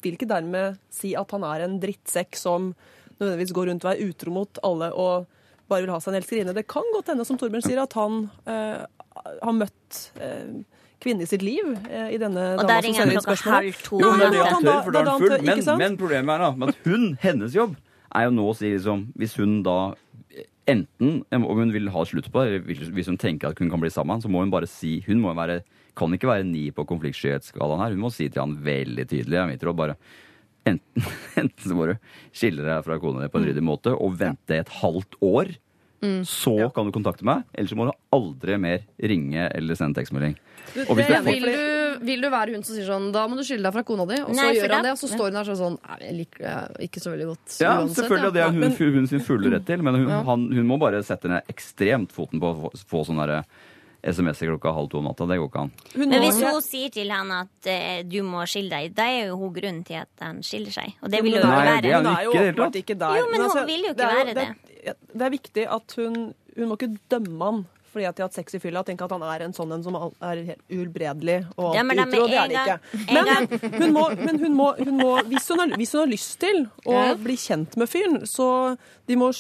vil 0.07 0.15
ikke 0.19 0.31
dermed 0.31 0.79
si 0.93 1.15
at 1.19 1.31
han 1.35 1.47
er 1.51 1.67
en 1.67 1.79
drittsekk 1.83 2.39
som 2.39 2.75
nødvendigvis 3.19 3.55
går 3.59 3.71
rundt 3.73 3.85
og 3.89 3.91
er 3.95 4.05
utro 4.07 4.33
mot 4.35 4.59
alle 4.67 4.91
og 4.95 5.27
bare 5.71 5.83
vil 5.87 5.95
ha 5.95 5.99
seg 6.03 6.13
en 6.13 6.21
elskerinne. 6.21 6.55
Det 6.55 6.67
kan 6.69 6.87
godt 6.93 7.11
hende, 7.11 7.25
som 7.27 7.39
Torbjørn 7.41 7.65
sier, 7.65 7.81
at 7.83 7.95
han 7.97 8.27
eh, 8.47 8.85
har 9.41 9.55
møtt 9.57 10.01
eh, 10.21 10.63
kvinnen 11.05 11.23
i 11.27 11.29
sitt 11.31 11.45
liv 11.45 11.67
eh, 11.91 12.15
i 12.17 12.21
denne 12.21 12.55
Og 12.57 12.65
som 12.65 12.71
ringer 12.85 13.05
han 13.05 13.11
sender 13.11 13.19
inn 13.21 13.27
klokka 13.29 13.55
halv 13.59 13.83
to. 13.85 14.01
Jo, 14.03 14.13
men 14.17 14.33
det 14.35 14.41
er 14.43 14.51
han 14.55 14.65
tør, 14.67 14.81
for 14.87 14.97
da 14.97 15.03
er 15.05 15.11
han 15.13 15.25
full. 15.25 15.37
Men, 15.45 15.65
men 15.85 15.99
problemet 16.01 16.35
er 16.35 16.45
da 16.47 16.71
at 16.73 16.81
hun, 16.89 17.07
hennes 17.23 17.55
jobb, 17.57 17.77
er 18.15 18.29
jo 18.29 18.35
nå 18.37 18.49
å 18.51 18.57
si 18.57 18.69
liksom 18.71 19.09
Hvis 19.19 19.33
hun 19.41 19.57
da 19.67 19.77
enten 20.71 21.17
Om 21.35 21.47
hun 21.59 21.73
vil 21.75 21.91
ha 21.93 22.05
slutt 22.09 22.29
på 22.33 22.45
det, 22.45 22.61
eller 22.63 22.93
hvis- 22.95 23.09
hun 23.11 23.19
tenker 23.19 23.51
at 23.51 23.59
hun 23.59 23.71
kan 23.71 23.81
bli 23.83 23.91
sammen, 23.91 24.23
så 24.23 24.31
må 24.31 24.41
hun 24.45 24.51
bare 24.55 24.67
si 24.71 25.01
Hun 25.07 25.21
må 25.21 25.35
være, 25.35 25.63
kan 25.97 26.13
ikke 26.15 26.31
være 26.31 26.47
ni 26.47 26.71
på 26.71 26.87
konfliktskyhetsskalaen 26.87 27.83
her. 27.83 27.91
Hun 27.91 28.01
må 28.07 28.13
si 28.13 28.29
til 28.29 28.41
han 28.43 28.57
veldig 28.57 29.07
tydelig 29.07 29.39
jeg 29.39 29.61
råd, 29.63 29.77
bare 29.77 29.97
enten, 30.67 31.05
enten 31.43 31.69
så 31.69 31.75
må 31.77 31.87
du 31.91 31.95
skille 32.33 32.65
deg 32.65 32.85
fra 32.87 32.99
kona 32.99 33.23
di 33.23 33.29
på 33.29 33.39
en 33.39 33.47
ryddig 33.51 33.63
måte 33.63 33.93
og 33.95 34.17
vente 34.19 34.57
et 34.57 34.69
halvt 34.81 35.19
år. 35.23 35.55
Så 36.29 36.53
kan 36.75 36.85
du 36.85 36.93
kontakte 36.93 37.25
meg, 37.25 37.45
eller 37.55 37.69
så 37.71 37.77
må 37.79 37.87
du 37.89 37.95
aldri 38.13 38.59
mer 38.61 38.83
ringe 39.01 39.47
eller 39.55 39.75
sende 39.79 39.97
tekstmelding. 39.97 40.35
Og 40.89 40.97
hvis 40.97 41.07
det 41.07 41.15
du 41.15 41.15
er 41.15 41.23
Vil 41.29 41.45
du 41.45 42.05
vil 42.05 42.21
du 42.25 42.29
være 42.33 42.55
hun 42.57 42.63
som 42.67 42.75
sier 42.75 42.87
sånn 42.89 43.13
Da 43.15 43.27
må 43.31 43.37
du 43.39 43.45
skylde 43.47 43.63
deg 43.69 43.73
fra 43.77 43.83
kona 43.87 44.05
di. 44.11 44.17
Og 44.25 44.33
så 44.33 44.39
Nei, 44.41 44.55
gjør 44.57 44.73
han 44.75 44.83
det, 44.89 44.93
og 44.97 44.99
så 44.99 45.09
står 45.13 45.29
hun 45.31 45.37
der 45.39 45.45
sånn 45.51 45.61
sånn 45.61 45.77
Nei, 45.89 45.99
jeg 46.09 46.15
liker 46.19 46.39
det 46.79 46.89
ikke 46.89 47.01
så 47.05 47.13
veldig 47.15 47.29
godt. 47.31 47.59
Ja, 47.61 47.75
uansett, 47.81 47.99
selvfølgelig, 48.01 48.27
og 48.27 48.35
det 48.35 48.43
er 48.43 48.51
hun, 48.57 48.97
hun 48.99 49.07
sin 49.13 49.23
fulle 49.29 49.53
rett 49.55 49.67
til. 49.69 49.83
Men 49.87 49.95
hun, 50.01 50.09
Ja. 50.11 50.23
han, 50.27 50.49
hun 50.53 50.67
må 50.67 50.79
bare 50.83 51.03
sette 51.07 51.31
ned 51.31 51.47
ekstremt 51.53 52.13
foten 52.13 52.41
på 52.43 52.51
å 52.55 52.73
få, 52.75 53.05
sånn 53.07 53.21
derre 53.23 53.45
SMS-er 54.05 54.51
klokka 54.53 54.73
halv 54.77 54.91
to 54.93 54.99
om 55.01 55.07
natta. 55.09 55.25
Det 55.31 55.39
går 55.41 55.49
ikke 55.49 55.61
an. 55.63 55.71
Hun 55.95 56.09
Men 56.13 56.21
hvis 56.27 56.41
hun 56.45 56.59
sier 56.61 56.91
til 56.93 57.09
han 57.15 57.31
at 57.33 57.69
eh, 57.73 58.03
du 58.05 58.19
må 58.27 58.43
skille 58.51 58.69
deg, 58.69 58.91
da 58.99 59.07
er 59.09 59.31
jo 59.31 59.39
hun 59.41 59.55
grunnen 59.55 59.85
til 59.89 59.97
at 60.03 60.11
han 60.21 60.43
skiller 60.45 60.75
seg. 60.75 60.93
Og 61.01 61.09
det 61.15 61.23
vil 61.25 61.39
jo 61.39 61.41
hun 61.41 61.55
ikke 61.55 61.63
Nei, 61.65 61.81
det 61.81 61.95
være. 61.95 61.95
er- 61.95 62.03
Hun 62.03 62.11
er 62.13 62.25
jo 62.27 62.33
det 62.35 62.43
åpenbart 62.51 62.77
ikke 62.83 62.99
der. 63.01 63.17
Jo, 63.17 63.25
men 63.31 63.41
men 63.41 63.47
altså, 63.47 63.63
vil 63.71 63.81
jo 63.87 63.95
ikke 63.95 64.01
det 64.03 64.11
er 64.11 64.19
være 64.19 64.35
det. 64.35 64.97
Det 65.15 65.25
er 65.25 65.33
viktig 65.39 65.65
at 65.79 65.97
hun 65.97 66.19
Hun 66.55 66.69
må 66.69 66.77
ikke 66.77 66.91
dømme 67.11 67.45
han 67.49 67.65
fordi 67.95 68.07
at 68.11 68.19
de 68.19 68.25
har 68.25 68.29
hatt 68.31 68.37
sex 68.37 68.57
i 68.59 68.61
fylla. 68.63 68.83
Tenke 68.87 69.07
at 69.07 69.15
han 69.15 69.23
er 69.27 69.45
en 69.47 69.55
sånn 69.57 69.73
en 69.77 69.85
som 69.87 69.97
er 69.97 70.43
helt 70.51 70.65
uhelbredelig 70.69 71.39
og 71.57 71.77
Ja, 71.79 71.85
men 71.87 72.03
utro. 72.03 72.27
Det 72.29 72.41
er 72.41 72.51
det 72.51 72.65
ikke. 72.65 73.05
Men, 73.15 73.31
hun 73.81 73.95
må, 73.97 74.05
men 74.19 74.41
hun 74.43 74.59
må, 74.59 74.69
hun 74.81 74.99
må 75.01 75.13
hvis, 75.31 75.49
hun 75.55 75.63
har, 75.63 75.75
hvis 75.81 75.95
hun 75.97 76.03
har 76.05 76.11
lyst 76.13 76.37
til 76.43 76.61
å 76.91 76.99
bli 77.23 77.39
kjent 77.41 77.79
med 77.81 77.91
fyren, 77.91 78.21
så 78.29 78.49
de 79.07 79.19
må, 79.21 79.31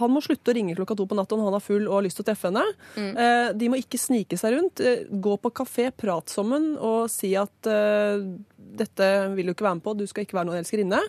Han 0.00 0.12
må 0.12 0.20
slutte 0.24 0.52
å 0.52 0.56
ringe 0.56 0.74
klokka 0.76 0.96
to 0.98 1.06
på 1.08 1.16
natta 1.16 1.36
når 1.38 1.48
han 1.48 1.58
er 1.58 1.64
full 1.64 1.86
og 1.88 1.94
har 1.98 2.04
lyst 2.06 2.18
til 2.20 2.26
å 2.26 2.28
treffe 2.28 2.50
henne. 2.50 2.64
Mm. 2.96 3.12
Eh, 3.24 3.46
De 3.60 3.70
må 3.72 3.78
ikke 3.80 4.00
snike 4.00 4.36
seg 4.40 4.56
rundt. 4.56 4.82
Eh, 4.84 5.06
Gå 5.08 5.36
på 5.40 5.52
kafé, 5.62 5.90
prat 5.96 6.28
sammen 6.32 6.74
og 6.76 7.08
si 7.12 7.32
at 7.40 7.70
eh, 7.70 8.20
dette 8.84 9.08
vil 9.36 9.48
du 9.48 9.54
ikke 9.54 9.66
være 9.68 9.78
med 9.80 9.86
på, 9.86 9.96
du 9.96 10.06
skal 10.10 10.26
ikke 10.26 10.36
være 10.40 10.50
noen 10.50 10.60
elskerinne. 10.60 11.00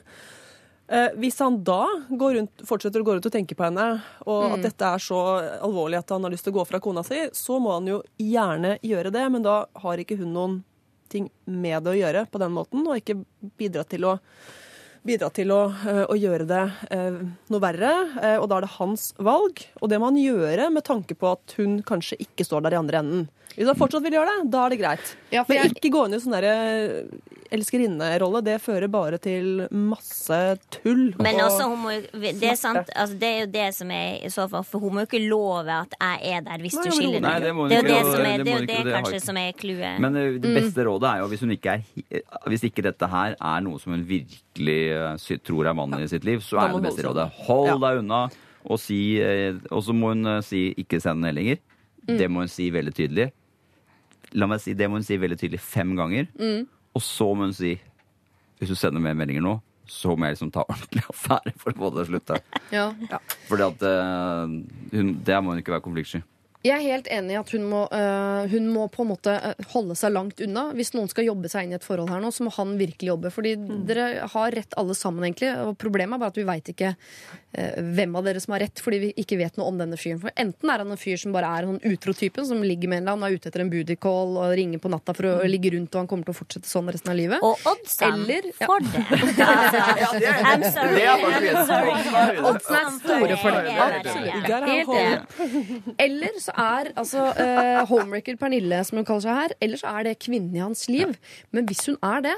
Eh, 0.87 1.07
hvis 1.17 1.39
han 1.41 1.63
da 1.65 1.87
går 2.09 2.35
rundt, 2.37 2.63
fortsetter 2.67 3.01
å 3.01 3.05
gå 3.05 3.15
rundt 3.15 3.25
og 3.25 3.33
tenke 3.33 3.57
på 3.57 3.65
henne, 3.65 3.87
og 4.29 4.43
at 4.53 4.67
dette 4.67 4.85
er 4.85 5.01
så 5.01 5.21
alvorlig 5.65 5.97
at 5.97 6.13
han 6.13 6.27
har 6.27 6.33
lyst 6.33 6.45
til 6.45 6.53
å 6.53 6.59
gå 6.59 6.65
fra 6.69 6.81
kona 6.83 7.01
si, 7.05 7.23
så 7.33 7.57
må 7.61 7.73
han 7.79 7.89
jo 7.89 8.03
gjerne 8.21 8.75
gjøre 8.85 9.13
det, 9.15 9.23
men 9.33 9.45
da 9.45 9.63
har 9.81 10.01
ikke 10.01 10.19
hun 10.19 10.35
noen 10.35 10.59
ting 11.09 11.31
med 11.49 11.85
det 11.85 11.95
å 11.95 11.97
gjøre 11.97 12.27
på 12.29 12.41
den 12.41 12.53
måten, 12.53 12.85
og 12.85 13.01
ikke 13.01 13.17
bidra 13.57 13.85
til 13.89 14.05
å 14.11 14.19
bidra 15.05 15.29
til 15.33 15.51
å, 15.53 15.63
eh, 15.89 16.03
å 16.05 16.17
gjøre 16.17 16.45
det 16.49 16.61
eh, 16.93 17.17
noe 17.53 17.61
verre, 17.61 17.91
og 18.41 18.47
da 18.49 18.57
er 18.57 18.65
det 18.65 18.75
hans 18.77 19.11
valg. 19.21 19.61
Og 19.81 19.89
det 19.89 19.99
må 20.01 20.09
han 20.09 20.21
gjøre 20.21 20.71
med 20.73 20.85
tanke 20.85 21.17
på 21.17 21.33
at 21.33 21.57
hun 21.59 21.79
kanskje 21.85 22.17
ikke 22.25 22.45
står 22.45 22.65
der 22.65 22.77
i 22.77 22.79
andre 22.81 23.01
enden. 23.01 23.27
Hvis 23.55 23.67
han 23.67 23.75
fortsatt 23.79 24.03
vil 24.03 24.11
gjøre 24.17 24.27
det, 24.43 24.51
da 24.51 24.65
er 24.65 24.69
det 24.69 24.79
greit. 24.79 25.15
Ja, 25.31 25.43
for 25.43 25.53
Men 25.53 25.63
jeg- 25.63 25.75
ikke 25.79 25.91
gå 25.93 26.05
inn 26.05 26.13
i 26.13 26.17
sånn 26.19 26.33
derre 26.35 27.05
elskerinnerolle. 27.55 28.41
Det 28.43 28.55
fører 28.61 28.87
bare 28.91 29.17
til 29.21 29.67
masse 29.71 30.39
tull. 30.71 31.13
Men 31.21 31.35
og- 31.35 31.45
også, 31.49 31.67
hun 31.69 31.79
må, 31.83 31.91
jo- 31.95 32.19
det, 32.19 32.43
er 32.43 32.55
sant, 32.55 32.89
altså, 32.95 33.17
det 33.19 33.27
er 33.29 33.39
jo 33.45 33.51
det 33.51 33.73
som 33.75 33.91
er 33.91 34.19
i 34.25 34.27
så 34.29 34.49
fall 34.49 34.63
For 34.63 34.79
hun 34.79 34.93
må 34.93 34.99
jo 35.05 35.07
ikke 35.07 35.29
love 35.29 35.69
at 35.69 35.93
jeg 36.01 36.33
er 36.35 36.41
der 36.41 36.57
hvis 36.63 36.73
Nei, 36.75 36.83
du 36.83 36.91
skiller 36.91 37.21
deg. 37.21 37.41
det 37.43 37.53
må 37.55 37.69
Det 37.69 37.77
er 37.77 37.81
jo 37.81 37.87
det 37.87 38.01
som 38.05 38.11
det- 38.11 38.25
er, 38.25 38.37
det 38.37 38.45
det 38.45 38.53
er 38.53 38.59
jo 38.59 38.65
det 38.65 38.83
det 38.85 38.93
kanskje 38.95 39.21
som 39.21 39.37
er 39.37 39.51
clouet. 39.53 39.99
Men 39.99 40.15
eh, 40.15 40.31
det 40.39 40.41
Mm. 40.51 40.55
beste 40.55 40.83
rådet 40.85 41.09
er 41.15 41.17
jo 41.19 41.27
hvis 41.27 41.39
hun 41.39 41.51
ikke 41.51 41.71
er 41.71 41.81
Hvis 42.47 42.63
ikke 42.63 42.83
dette 42.83 43.07
her 43.09 43.35
er 43.39 43.61
noe 43.61 43.79
som 43.79 43.93
hun 43.93 44.03
virkelig 44.03 44.91
eh, 44.91 45.37
tror 45.43 45.65
er 45.67 45.73
mannen 45.73 46.01
i 46.03 46.07
sitt 46.07 46.23
liv, 46.25 46.39
så 46.39 46.59
er 46.59 46.73
det 46.73 46.83
beste 46.83 47.03
rådet 47.05 47.31
hold 47.47 47.67
Ja. 47.67 47.77
deg 47.77 47.99
unna. 48.03 48.29
Og, 48.67 48.79
si, 48.79 49.19
eh, 49.21 49.53
og 49.71 49.83
så 49.83 49.93
må 49.93 50.09
hun 50.13 50.25
eh, 50.25 50.41
si 50.41 50.73
'ikke 50.73 50.99
send 51.01 51.21
meldinger'. 51.21 51.59
Mm. 52.07 52.17
Det 52.17 52.29
må 52.29 52.35
hun 52.39 52.47
si 52.47 52.69
veldig 52.71 52.93
tydelig. 52.93 53.31
La 54.35 54.49
meg 54.51 54.61
si, 54.63 54.75
Det 54.75 54.89
må 54.89 54.99
hun 54.99 55.07
si 55.07 55.17
veldig 55.19 55.39
tydelig 55.39 55.61
fem 55.63 55.95
ganger. 55.97 56.27
Mm. 56.39 56.65
Og 56.95 57.03
så 57.03 57.27
må 57.33 57.49
hun 57.49 57.55
si 57.55 57.75
Hvis 58.59 58.71
du 58.71 58.77
sender 58.79 59.03
mer 59.03 59.17
meldinger 59.17 59.43
nå, 59.43 59.57
så 59.87 60.15
må 60.15 60.27
jeg 60.27 60.37
liksom 60.37 60.53
ta 60.55 60.63
ordentlig 60.71 61.03
affære 61.11 61.55
for 61.59 61.73
å 61.73 61.79
få 61.81 61.89
det 61.89 61.97
til 61.97 62.05
å 62.05 62.11
slutte. 62.13 62.39
Ja. 62.73 63.19
Fordi 63.49 63.67
at 63.67 63.83
uh, 63.83 64.55
hun, 64.95 65.11
Der 65.27 65.43
må 65.43 65.53
hun 65.53 65.61
ikke 65.61 65.75
være 65.75 65.85
konfliktsky. 65.85 66.23
Jeg 66.65 66.79
er 66.79 66.95
helt 66.95 67.07
enig 67.13 67.35
i 67.35 67.37
at 67.37 67.51
hun 67.53 67.65
må, 67.69 67.83
øh, 67.93 68.47
hun 68.49 68.69
må 68.73 68.87
på 68.89 69.03
en 69.03 69.11
måte 69.11 69.33
øh, 69.37 69.65
holde 69.69 69.93
seg 69.99 70.15
langt 70.15 70.39
unna. 70.41 70.63
Hvis 70.73 70.95
noen 70.95 71.11
skal 71.11 71.27
jobbe 71.27 71.51
seg 71.51 71.67
inn 71.67 71.75
i 71.75 71.77
et 71.77 71.85
forhold 71.85 72.09
her 72.09 72.23
nå, 72.23 72.31
så 72.33 72.47
må 72.47 72.53
han 72.55 72.73
virkelig 72.79 73.11
jobbe. 73.11 73.29
Fordi 73.35 73.51
dere 73.85 74.07
har 74.33 74.55
rett 74.55 74.73
alle 74.81 74.95
sammen, 74.97 75.27
egentlig. 75.27 75.51
Og 75.61 75.77
problemet 75.77 76.17
er 76.17 76.23
bare 76.23 76.33
at 76.33 76.39
vi 76.39 76.47
veit 76.47 76.71
ikke 76.73 76.95
hvem 77.95 78.15
av 78.19 78.25
dere 78.27 78.41
som 78.43 78.53
har 78.55 78.63
rett, 78.65 78.81
fordi 78.83 78.99
vi 79.01 79.09
ikke 79.21 79.37
vet 79.39 79.55
noe 79.59 79.69
om 79.71 79.77
denne 79.79 79.97
fyren. 79.99 80.19
For 80.21 80.33
enten 80.39 80.71
er 80.71 80.83
han 80.83 80.91
en 80.91 80.99
fyr 80.99 81.17
som 81.21 81.33
bare 81.35 81.49
er 81.59 81.67
en 81.69 81.79
utro-typen, 81.91 82.45
som 82.47 82.63
ligger 82.65 82.91
med 82.91 83.01
en 83.01 83.05
eller 83.07 83.15
annen, 83.15 83.27
er 83.29 83.37
ute 83.39 83.49
etter 83.51 83.63
en 83.63 83.71
booty 83.71 83.95
call 84.01 84.35
og 84.41 84.53
ringer 84.59 84.81
på 84.83 84.91
natta 84.91 85.15
for 85.15 85.29
å 85.29 85.49
ligge 85.49 85.71
rundt, 85.75 85.93
og 85.95 86.03
han 86.03 86.09
kommer 86.11 86.27
til 86.27 86.35
å 86.35 86.39
fortsette 86.39 86.69
sånn 86.69 86.91
resten 86.91 87.13
av 87.13 87.19
livet. 87.19 87.43
Og 87.45 87.65
oddsen 87.71 88.19
Eller- 88.25 88.49
ja. 88.51 88.67
for 88.67 88.79
det. 88.79 89.03
Altså, 90.05 90.31
I'm 90.45 90.63
sorry. 90.71 90.95
det 90.95 91.05
er 91.05 91.21
faktisk 91.23 91.69
sorry. 91.69 92.37
Oddsen 92.49 92.75
er 92.75 92.89
store 92.99 93.37
for 93.41 93.55
det. 93.55 93.75
er 93.75 93.95
Absolutt. 93.99 94.49
Er 94.49 94.67
Helt 94.69 94.89
enig. 94.99 95.95
Eller 96.05 96.39
så 96.41 96.55
er 96.65 96.91
altså 96.95 97.25
uh, 97.35 97.81
homewrecker 97.89 98.37
Pernille, 98.41 98.81
som 98.87 98.99
hun 98.99 99.07
kaller 99.07 99.25
seg 99.25 99.39
her, 99.39 99.55
eller 99.61 99.81
så 99.81 99.93
er 99.99 100.09
det 100.09 100.17
kvinnen 100.23 100.55
i 100.55 100.63
hans 100.63 100.85
liv. 100.91 101.15
Men 101.55 101.67
hvis 101.69 101.85
hun 101.89 101.97
er 102.03 102.25
det, 102.29 102.35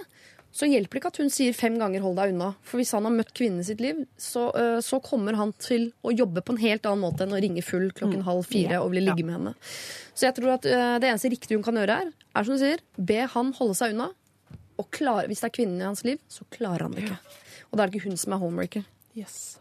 så 0.57 0.65
hjelper 0.65 0.97
det 0.97 1.01
ikke 1.03 1.11
at 1.13 1.19
hun 1.21 1.29
sier 1.33 1.53
fem 1.53 1.75
ganger 1.77 2.01
'hold 2.01 2.15
deg 2.17 2.33
unna'. 2.33 2.53
For 2.65 2.81
hvis 2.81 2.91
han 2.95 3.05
har 3.05 3.13
møtt 3.13 3.33
kvinnen 3.37 3.61
i 3.61 3.67
sitt 3.67 3.81
liv, 3.83 3.99
så, 4.17 4.49
eh, 4.57 4.79
så 4.81 4.97
kommer 5.03 5.37
han 5.37 5.53
til 5.61 5.91
å 6.03 6.13
jobbe 6.15 6.41
på 6.41 6.55
en 6.55 6.63
helt 6.63 6.85
annen 6.89 7.03
måte 7.05 7.25
enn 7.25 7.35
å 7.35 7.41
ringe 7.41 7.61
full 7.61 7.91
klokken 7.91 8.23
halv 8.25 8.45
fire 8.45 8.81
og 8.81 8.91
bli 8.91 9.03
ligge 9.05 9.25
med 9.25 9.37
henne. 9.37 9.53
Så 10.17 10.25
jeg 10.25 10.35
tror 10.39 10.55
at 10.55 10.65
eh, 10.65 10.97
det 10.97 11.11
eneste 11.11 11.29
riktige 11.29 11.57
hun 11.59 11.63
kan 11.67 11.77
gjøre 11.77 11.99
her, 11.99 12.13
er 12.35 12.43
som 12.43 12.57
du 12.57 12.63
sier, 12.63 12.81
be 12.97 13.19
han 13.27 13.53
holde 13.53 13.75
seg 13.77 13.93
unna. 13.93 14.09
Og 14.77 14.89
klar, 14.91 15.27
hvis 15.27 15.41
det 15.41 15.49
er 15.51 15.57
kvinnen 15.57 15.81
i 15.81 15.85
hans 15.85 16.03
liv, 16.03 16.17
så 16.29 16.45
klarer 16.49 16.87
han 16.87 16.97
det 16.97 17.05
ikke. 17.05 17.19
Og 17.71 17.77
da 17.77 17.83
er 17.83 17.87
det 17.87 17.99
ikke 17.99 18.09
hun 18.09 18.17
som 18.17 18.33
er 18.33 18.41
homewrecker. 18.41 18.85
Yes. 19.17 19.57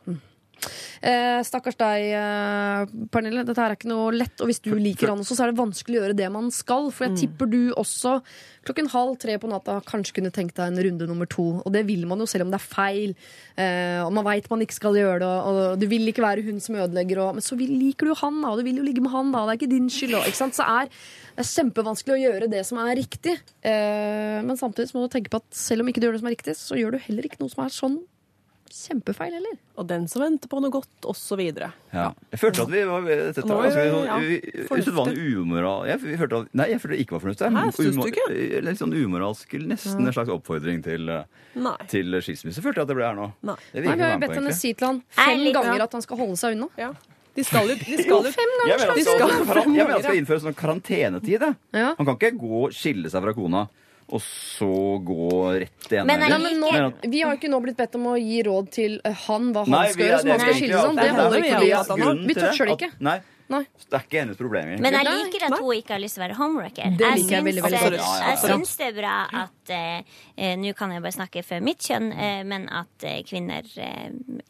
Eh, 1.06 1.40
stakkars 1.46 1.76
deg, 1.78 2.06
eh, 2.16 3.06
Pernille. 3.12 3.44
Dette 3.46 3.60
her 3.60 3.72
er 3.72 3.78
ikke 3.78 3.90
noe 3.90 4.10
lett. 4.14 4.40
Og 4.40 4.50
hvis 4.50 4.62
du 4.64 4.72
liker 4.74 5.12
han 5.12 5.20
også, 5.22 5.36
så 5.36 5.44
er 5.44 5.52
det 5.52 5.60
vanskelig 5.60 5.98
å 5.98 6.02
gjøre 6.04 6.18
det 6.18 6.30
man 6.32 6.50
skal. 6.54 6.90
For 6.90 7.06
jeg 7.06 7.18
tipper 7.22 7.50
du 7.50 7.60
også 7.76 8.18
klokken 8.66 8.90
halv 8.90 9.14
tre 9.22 9.36
på 9.38 9.50
natta 9.50 9.78
kanskje 9.86 10.16
kunne 10.18 10.32
tenkt 10.34 10.56
deg 10.58 10.72
en 10.72 10.82
runde 10.88 11.06
nummer 11.06 11.28
to. 11.30 11.62
Og 11.62 11.70
det 11.74 11.84
vil 11.86 12.06
man 12.08 12.18
jo 12.18 12.26
selv 12.30 12.46
om 12.46 12.54
det 12.54 12.58
er 12.58 12.66
feil. 12.66 13.14
Eh, 13.56 14.00
og 14.02 14.10
man 14.16 14.26
veit 14.26 14.48
man 14.50 14.64
ikke 14.64 14.78
skal 14.78 14.98
gjøre 14.98 15.20
det, 15.22 15.28
og, 15.50 15.78
du 15.80 15.86
vil 15.90 16.08
ikke 16.10 16.24
være 16.24 16.46
hun 16.46 16.58
som 16.60 16.80
ødelegger. 16.80 17.22
Og, 17.22 17.38
men 17.38 17.44
så 17.44 17.58
vil, 17.58 17.76
liker 17.76 18.08
du 18.08 18.14
jo 18.14 18.20
han, 18.24 18.40
da, 18.42 18.50
og 18.50 18.58
du 18.58 18.66
vil 18.66 18.80
jo 18.80 18.88
ligge 18.88 19.04
med 19.04 19.14
han, 19.14 19.30
da. 19.34 19.44
Det 19.46 19.54
er 19.54 19.60
ikke 19.60 19.74
din 19.76 19.92
skyld. 19.92 20.18
Og, 20.18 20.26
ikke 20.26 20.42
sant? 20.42 20.58
Så 20.58 20.66
er 20.66 20.90
det 21.36 21.44
er 21.44 21.52
kjempevanskelig 21.52 22.14
å 22.14 22.20
gjøre 22.22 22.46
det 22.48 22.62
som 22.64 22.80
er 22.80 22.94
riktig. 22.96 23.36
Eh, 23.60 24.40
men 24.40 24.56
samtidig 24.56 24.96
må 24.96 25.04
du 25.04 25.12
tenke 25.12 25.32
på 25.32 25.42
at 25.42 25.48
selv 25.56 25.84
om 25.84 25.90
ikke 25.92 26.00
du 26.00 26.08
gjør 26.08 26.16
det 26.16 26.24
som 26.24 26.30
er 26.30 26.38
riktig, 26.38 26.56
så 26.56 26.78
gjør 26.80 26.96
du 26.96 27.02
heller 27.04 27.28
ikke 27.28 27.42
noe 27.42 27.52
som 27.52 27.66
er 27.66 27.74
sånn 27.74 27.98
kjempefeil 28.72 29.32
heller. 29.36 29.56
Og 29.76 29.86
den 29.88 30.06
som 30.08 30.22
venter 30.22 30.48
på 30.50 30.60
noe 30.62 30.70
godt, 30.74 30.88
osv. 31.08 31.40
Ja. 31.56 31.70
Jeg 32.32 32.40
følte 32.40 32.62
at 32.66 32.70
vi 32.72 32.82
var 32.88 33.02
dette 33.06 33.44
Nå 33.46 33.58
altså, 33.62 33.84
vi- 33.84 34.06
ja, 34.06 34.18
u- 34.18 34.76
usedvanlig 34.76 35.26
umoral 35.40 35.86
jeg, 35.88 36.00
jeg 36.12 36.18
følte 36.20 36.40
at, 36.42 36.54
Nei, 36.54 36.66
jeg 36.70 36.80
følte 36.80 36.96
det 36.96 37.00
ikke 37.06 37.16
var 37.16 37.24
fornuftig. 37.26 37.50
Hæ, 37.56 37.64
syns 37.76 37.96
du 37.96 38.08
ikke? 38.10 38.62
Litt 38.66 38.78
sånn 38.80 38.94
umoralsk, 38.96 39.52
nesten 39.66 40.06
en 40.06 40.12
slags 40.12 40.32
oppfordring 40.32 40.82
til, 40.84 41.08
eh, 41.08 41.24
Nei. 41.54 41.76
til 41.88 42.06
skilsmisse, 42.20 42.62
følte 42.64 42.82
jeg 42.82 42.88
at 42.88 42.88
det 42.88 42.96
ble 42.96 43.04
her 43.06 43.14
nå. 43.18 43.32
Nei. 43.42 43.56
Nei, 43.74 43.82
Vi 43.82 43.88
har 43.88 44.14
jo 44.16 44.18
bedt 44.26 44.34
henne 44.40 44.54
si 44.54 44.72
til 44.74 44.86
han 44.86 45.02
fem 45.08 45.44
ganger 45.52 45.76
ja. 45.78 45.84
at 45.84 45.92
han 45.92 46.02
skal 46.02 46.16
holde 46.18 46.36
seg 46.36 46.56
unna. 46.56 46.68
Ja. 46.78 46.92
De 47.36 47.44
skal 47.44 47.68
jo 47.68 47.74
de 47.76 47.96
skal 48.00 48.08
jo, 48.08 48.22
Jeg 48.24 48.32
mener 48.48 48.90
at 48.90 48.96
vi 48.96 49.02
det 49.04 49.12
skal, 49.12 49.28
fem 49.44 49.74
ganger, 49.76 49.96
det 49.96 50.04
skal 50.06 50.16
innføres 50.16 50.42
sånn 50.46 50.54
karantenetid. 50.56 51.42
Ja. 51.76 51.94
Han 51.98 52.06
kan 52.06 52.16
ikke 52.16 52.32
gå 52.40 52.62
og 52.64 52.72
skille 52.72 53.10
seg 53.12 53.22
fra 53.22 53.34
kona, 53.36 53.68
og 54.06 54.20
så 54.22 54.66
gå 55.02 55.28
rett 55.58 55.92
ene 55.92 56.04
Men 56.06 56.20
jeg 56.22 56.30
Nei, 56.30 56.38
men 56.44 56.60
nå, 56.62 56.72
vi 57.10 57.22
har 57.24 57.32
jo 57.32 57.38
ikke 57.40 57.48
nå 57.50 57.58
blitt 57.64 57.78
bedt 57.80 57.96
om 57.98 58.04
å 58.12 58.16
gi 58.20 58.42
råd 58.46 58.68
til 58.76 59.00
eh, 59.02 59.16
han 59.26 59.48
hva 59.54 59.64
han 59.66 59.72
Nei, 59.74 59.86
skal 59.94 60.04
gjøre. 60.06 60.20
som 60.22 60.30
han 60.30 60.42
skal 60.44 60.54
skille 60.60 60.82
seg 60.82 61.00
Det 61.00 61.06
er 61.06 61.16
holder 61.16 61.40
ikke 61.40 61.56
vi 61.58 61.64
vi. 61.64 61.70
er 61.72 61.80
at 61.80 61.88
han 61.90 62.04
har. 62.04 62.20
Vi 62.28 62.36
toucher 62.36 62.68
det 62.70 62.76
at- 62.76 62.84
ikke. 62.84 62.90
Nei, 63.08 63.16
Nei. 63.48 63.60
det 63.82 63.98
er 63.98 64.04
ikke 64.06 64.20
hennes 64.22 64.38
problem. 64.38 64.68
egentlig. 64.70 64.82
Men 64.86 64.98
jeg 64.98 65.06
liker 65.10 65.46
at 65.48 65.58
hun 65.58 65.72
ikke 65.74 65.94
har 65.96 66.02
lyst 66.04 66.14
til 66.18 66.22
å 66.22 66.24
være 66.26 66.36
homewrecker. 66.38 66.84
Jeg 66.84 66.98
veldig, 67.00 67.42
veldig 67.48 67.64
syns-. 67.64 67.96
Ja, 67.98 68.12
ja, 68.20 68.28
Jeg 68.30 68.38
syns 68.44 68.76
det 68.76 68.86
er 68.86 68.94
bra 69.00 69.16
at 69.42 69.74
eh, 69.74 70.54
Nå 70.62 70.74
kan 70.78 70.94
jeg 70.94 71.02
bare 71.02 71.16
snakke 71.18 71.42
for 71.46 71.66
mitt 71.66 71.82
kjønn, 71.82 72.12
uh, 72.14 72.44
men 72.46 72.68
at 72.70 73.06
uh, 73.10 73.16
kvinner 73.26 73.66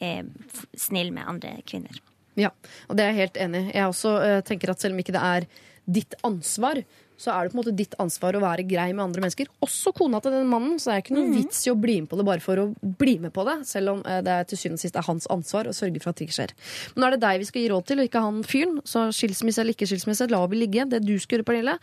er 0.00 0.28
snille 0.76 1.12
med 1.16 1.24
andre 1.26 1.56
kvinner. 1.64 1.96
Ja, 2.36 2.50
og 2.90 2.96
det 2.98 3.06
er 3.06 3.14
jeg 3.14 3.20
helt 3.22 3.40
enig 3.40 3.64
i. 3.70 3.72
Jeg 3.78 3.88
også 3.88 4.42
tenker 4.44 4.70
at 4.74 4.80
selv 4.84 4.92
om 4.92 5.00
ikke 5.00 5.16
det 5.16 5.24
er 5.24 5.46
ditt 5.86 6.14
ansvar, 6.26 6.82
så 7.20 7.32
er 7.32 7.46
det 7.46 7.52
på 7.52 7.56
en 7.56 7.60
måte 7.62 7.74
ditt 7.76 7.94
ansvar 8.02 8.36
å 8.36 8.42
være 8.42 8.64
grei 8.68 8.88
med 8.92 9.04
andre 9.06 9.22
mennesker. 9.24 9.48
Også 9.64 9.92
kona 9.96 10.20
til 10.24 10.34
den 10.36 10.50
mannen, 10.50 10.76
så 10.80 10.90
det 10.90 10.96
er 10.96 11.04
ikke 11.04 11.16
noe 11.16 11.32
vits 11.32 11.62
i 11.66 11.72
å 11.72 11.76
bli 11.80 11.98
med 12.02 12.10
på 12.10 12.18
det 12.20 12.26
bare 12.28 12.44
for 12.44 12.60
å 12.62 12.66
bli 13.00 13.16
med 13.22 13.32
på 13.36 13.44
det. 13.48 13.56
Selv 13.68 13.94
om 13.94 14.02
eh, 14.04 14.20
det 14.26 14.34
er 14.34 14.48
til 14.50 14.60
syvende 14.60 14.80
og 14.80 14.84
sist 14.84 14.98
er 15.00 15.06
hans 15.08 15.28
ansvar 15.32 15.70
å 15.70 15.74
sørge 15.76 16.02
for 16.04 16.12
at 16.12 16.20
det 16.20 16.28
ikke 16.28 16.38
skjer. 16.38 16.54
Men 16.94 17.02
nå 17.02 17.08
er 17.08 17.16
det 17.16 17.22
deg 17.24 17.40
vi 17.42 17.48
skal 17.50 17.64
gi 17.64 17.70
råd 17.72 17.88
til, 17.88 18.02
og 18.02 18.10
ikke 18.10 18.24
han 18.26 18.42
fyren. 18.46 18.76
Så 18.84 19.06
skilsmisse 19.16 19.64
eller 19.64 19.76
ikke 19.76 19.88
skilsmisse, 19.88 20.28
la 20.32 20.42
vi 20.52 20.60
ligge. 20.60 20.88
Det 20.92 21.02
du 21.06 21.14
skal 21.22 21.38
gjøre, 21.38 21.48
Pernille, 21.48 21.78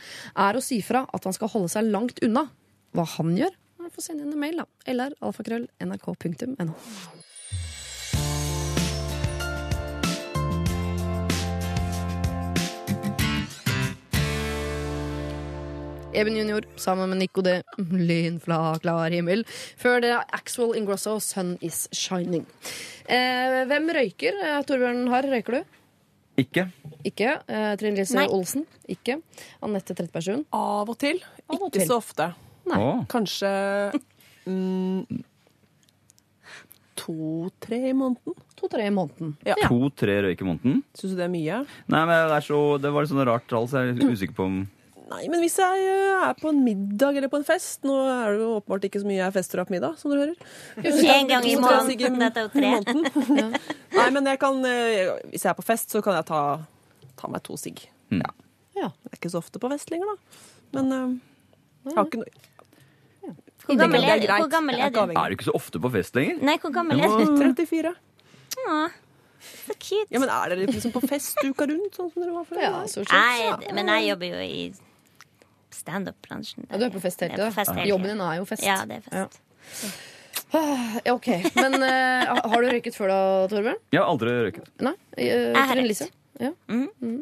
er 0.47 0.60
å 0.60 0.64
si 0.64 0.80
fra 0.85 1.05
at 1.10 1.27
han 1.30 1.35
skal 1.35 1.51
holde 1.55 1.73
seg 1.73 1.89
langt 1.89 2.22
unna. 2.26 2.47
Hva 2.93 3.07
han 3.18 3.34
gjør? 3.39 3.57
Ja, 3.81 3.89
Få 3.93 4.05
sende 4.05 4.30
en 4.30 4.39
mail, 4.39 4.61
da. 4.61 4.69
Eller 4.89 5.18
alfakrøll 5.22 5.68
nrk.no. 5.84 6.73
Eben 16.14 16.35
Junior 16.38 16.61
sammen 16.76 17.10
med 17.10 17.18
Nico 17.18 17.41
D. 17.41 17.61
Lyn 17.77 18.40
klar 18.40 19.10
himmel. 19.10 19.41
Før 19.81 20.02
det 20.03 20.11
er 20.14 20.26
Axwell 20.35 20.76
Ingrosso, 20.77 21.15
'Sun 21.19 21.57
Is 21.61 21.88
Shining'. 21.90 22.45
Eh, 23.10 23.64
hvem 23.65 23.90
røyker? 23.98 24.38
Eh, 24.38 24.60
Torbjørn 24.68 25.07
Harr, 25.10 25.26
røyker 25.31 25.57
du? 25.57 25.64
Ikke. 26.38 26.68
Ikke. 27.06 27.31
Eh, 27.49 27.73
Trine 27.81 27.98
Lise 27.98 28.18
Nei. 28.18 28.27
Olsen? 28.30 28.65
Ikke. 28.90 29.19
Anette 29.65 29.95
Trettebergstuen? 29.98 30.45
av 30.53 30.90
og 30.90 30.98
til. 31.02 31.18
Av 31.49 31.57
og 31.57 31.69
Ikke 31.72 31.80
til. 31.80 31.88
så 31.90 31.98
ofte. 31.98 32.30
Nei. 32.69 32.77
Å. 32.77 32.91
Kanskje 33.10 33.49
mm, 34.45 35.23
to-tre 36.95 37.81
i 37.90 37.94
måneden. 37.98 38.38
To-tre 38.61 38.85
i 38.85 38.94
måneden. 38.94 39.34
Ja. 39.49 39.57
To-tre 39.65 40.22
røyk 40.27 40.45
i 40.45 40.48
måneden? 40.48 40.84
Syns 40.94 41.18
du 41.18 41.18
det 41.18 41.26
er 41.26 41.34
mye? 41.34 41.60
Nei, 41.90 42.06
men 42.06 42.14
det, 42.30 42.38
er 42.38 42.45
så, 42.45 42.61
det 42.77 42.94
var 42.94 43.03
litt 43.03 43.11
sånn 43.14 43.26
rart 43.27 43.49
tall, 43.49 43.65
så 43.68 43.81
jeg 43.81 43.95
er 43.95 43.99
litt 43.99 44.14
usikker 44.14 44.38
på 44.38 44.48
om 44.48 44.61
Nei, 45.14 45.27
men 45.30 45.44
hvis 45.44 45.60
jeg 45.61 45.81
eh, 45.85 46.11
er 46.26 46.38
på 46.40 46.49
en 46.49 46.61
middag 46.65 47.18
eller 47.19 47.30
på 47.30 47.38
en 47.38 47.45
fest 47.45 47.84
Nå 47.85 47.95
er 48.10 48.34
det 48.34 48.41
jo 48.41 48.53
åpenbart 48.57 48.88
ikke 48.88 49.02
så 49.03 49.10
mye 49.10 49.19
jeg 49.19 49.35
fester 49.35 49.61
på 49.61 49.76
middag, 49.76 49.98
som 49.99 50.14
dere 50.14 50.23
hører. 50.26 50.53
En 51.14 51.30
gang 51.30 51.45
i 51.45 51.57
måneden. 51.60 52.18
Dette 52.22 52.41
er 52.41 52.48
jo 52.48 52.53
tre. 52.53 52.72
Nei, 53.99 54.07
men 54.15 54.30
jeg 54.31 54.40
kan 54.41 54.64
eh, 54.69 55.11
Hvis 55.30 55.45
jeg 55.45 55.52
er 55.52 55.60
på 55.60 55.65
fest, 55.68 55.94
så 55.94 56.02
kan 56.06 56.18
jeg 56.18 56.26
ta, 56.31 56.40
ta 57.19 57.30
meg 57.30 57.44
to 57.45 57.60
sigg. 57.60 57.84
Mm. 58.10 58.23
Ja. 58.23 58.34
Ja. 58.73 58.90
Jeg 58.90 59.14
er 59.14 59.19
ikke 59.19 59.34
så 59.35 59.44
ofte 59.44 59.61
på 59.61 59.69
fest 59.76 59.94
lenger, 59.94 60.15
da. 60.15 60.41
Men 60.80 60.95
eh, 60.98 61.06
jeg 61.91 61.99
har 61.99 62.10
ikke 62.10 62.23
noe 62.23 63.38
Hvor 63.68 63.80
gammel 63.84 64.07
er 64.07 64.26
hvor 64.34 64.49
gammel 64.49 64.81
er 64.81 64.95
du? 64.95 65.03
Er 65.14 65.30
du 65.30 65.38
ikke 65.38 65.52
så 65.52 65.56
ofte 65.60 65.81
på 65.84 65.94
fest 65.94 66.18
lenger? 66.18 66.41
Nei, 66.41 66.57
hvor 66.64 66.73
gammel 66.73 67.03
er 67.03 67.14
du? 67.22 67.38
34. 67.38 67.94
Åh, 68.64 68.98
så 69.44 69.76
cute. 69.77 70.07
Ja, 70.10 70.19
men 70.23 70.31
er 70.31 70.53
dere 70.53 70.72
liksom 70.72 70.94
på 70.95 71.03
fest 71.06 71.40
uka 71.44 71.68
rundt, 71.69 71.95
sånn 71.95 72.10
som 72.14 72.23
dere 72.23 72.34
var 72.34 72.48
før? 72.48 72.64
Ja, 72.64 72.81
så, 72.88 73.03
sett. 73.03 73.14
Nei, 73.14 73.73
men 73.76 73.91
jeg 73.91 74.10
jobber 74.14 74.34
jo 74.34 74.41
i 74.44 74.57
standup-bransjen. 75.84 76.65
Ja, 76.69 76.80
du 76.80 76.88
er 76.88 76.93
på 76.95 77.03
fest 77.03 77.22
hele 77.23 77.38
Jeg 77.38 77.53
tida. 77.53 77.85
Jobben 77.89 78.14
din 78.14 78.23
er 78.23 78.39
jo 78.39 78.47
fest. 78.49 78.65
Ja, 78.65 78.80
det 78.89 79.01
er 79.01 79.05
fest. 79.05 79.93
Ja, 80.53 81.14
OK. 81.14 81.30
Men 81.57 81.80
uh, 81.81 82.34
har 82.51 82.61
du 82.61 82.68
røyket 82.69 82.97
før 82.97 83.10
da, 83.10 83.19
Torbjørn? 83.51 83.80
Jeg 83.93 84.01
har 84.03 84.10
aldri 84.11 84.34
røyket. 84.47 84.68
Nei? 84.85 84.93
Uh, 85.18 85.53
har 85.57 85.80
røyket. 85.80 86.03
røykt. 86.05 86.19
Ja. 86.41 86.51
Mm. 86.69 86.88
Mhm. 86.99 87.22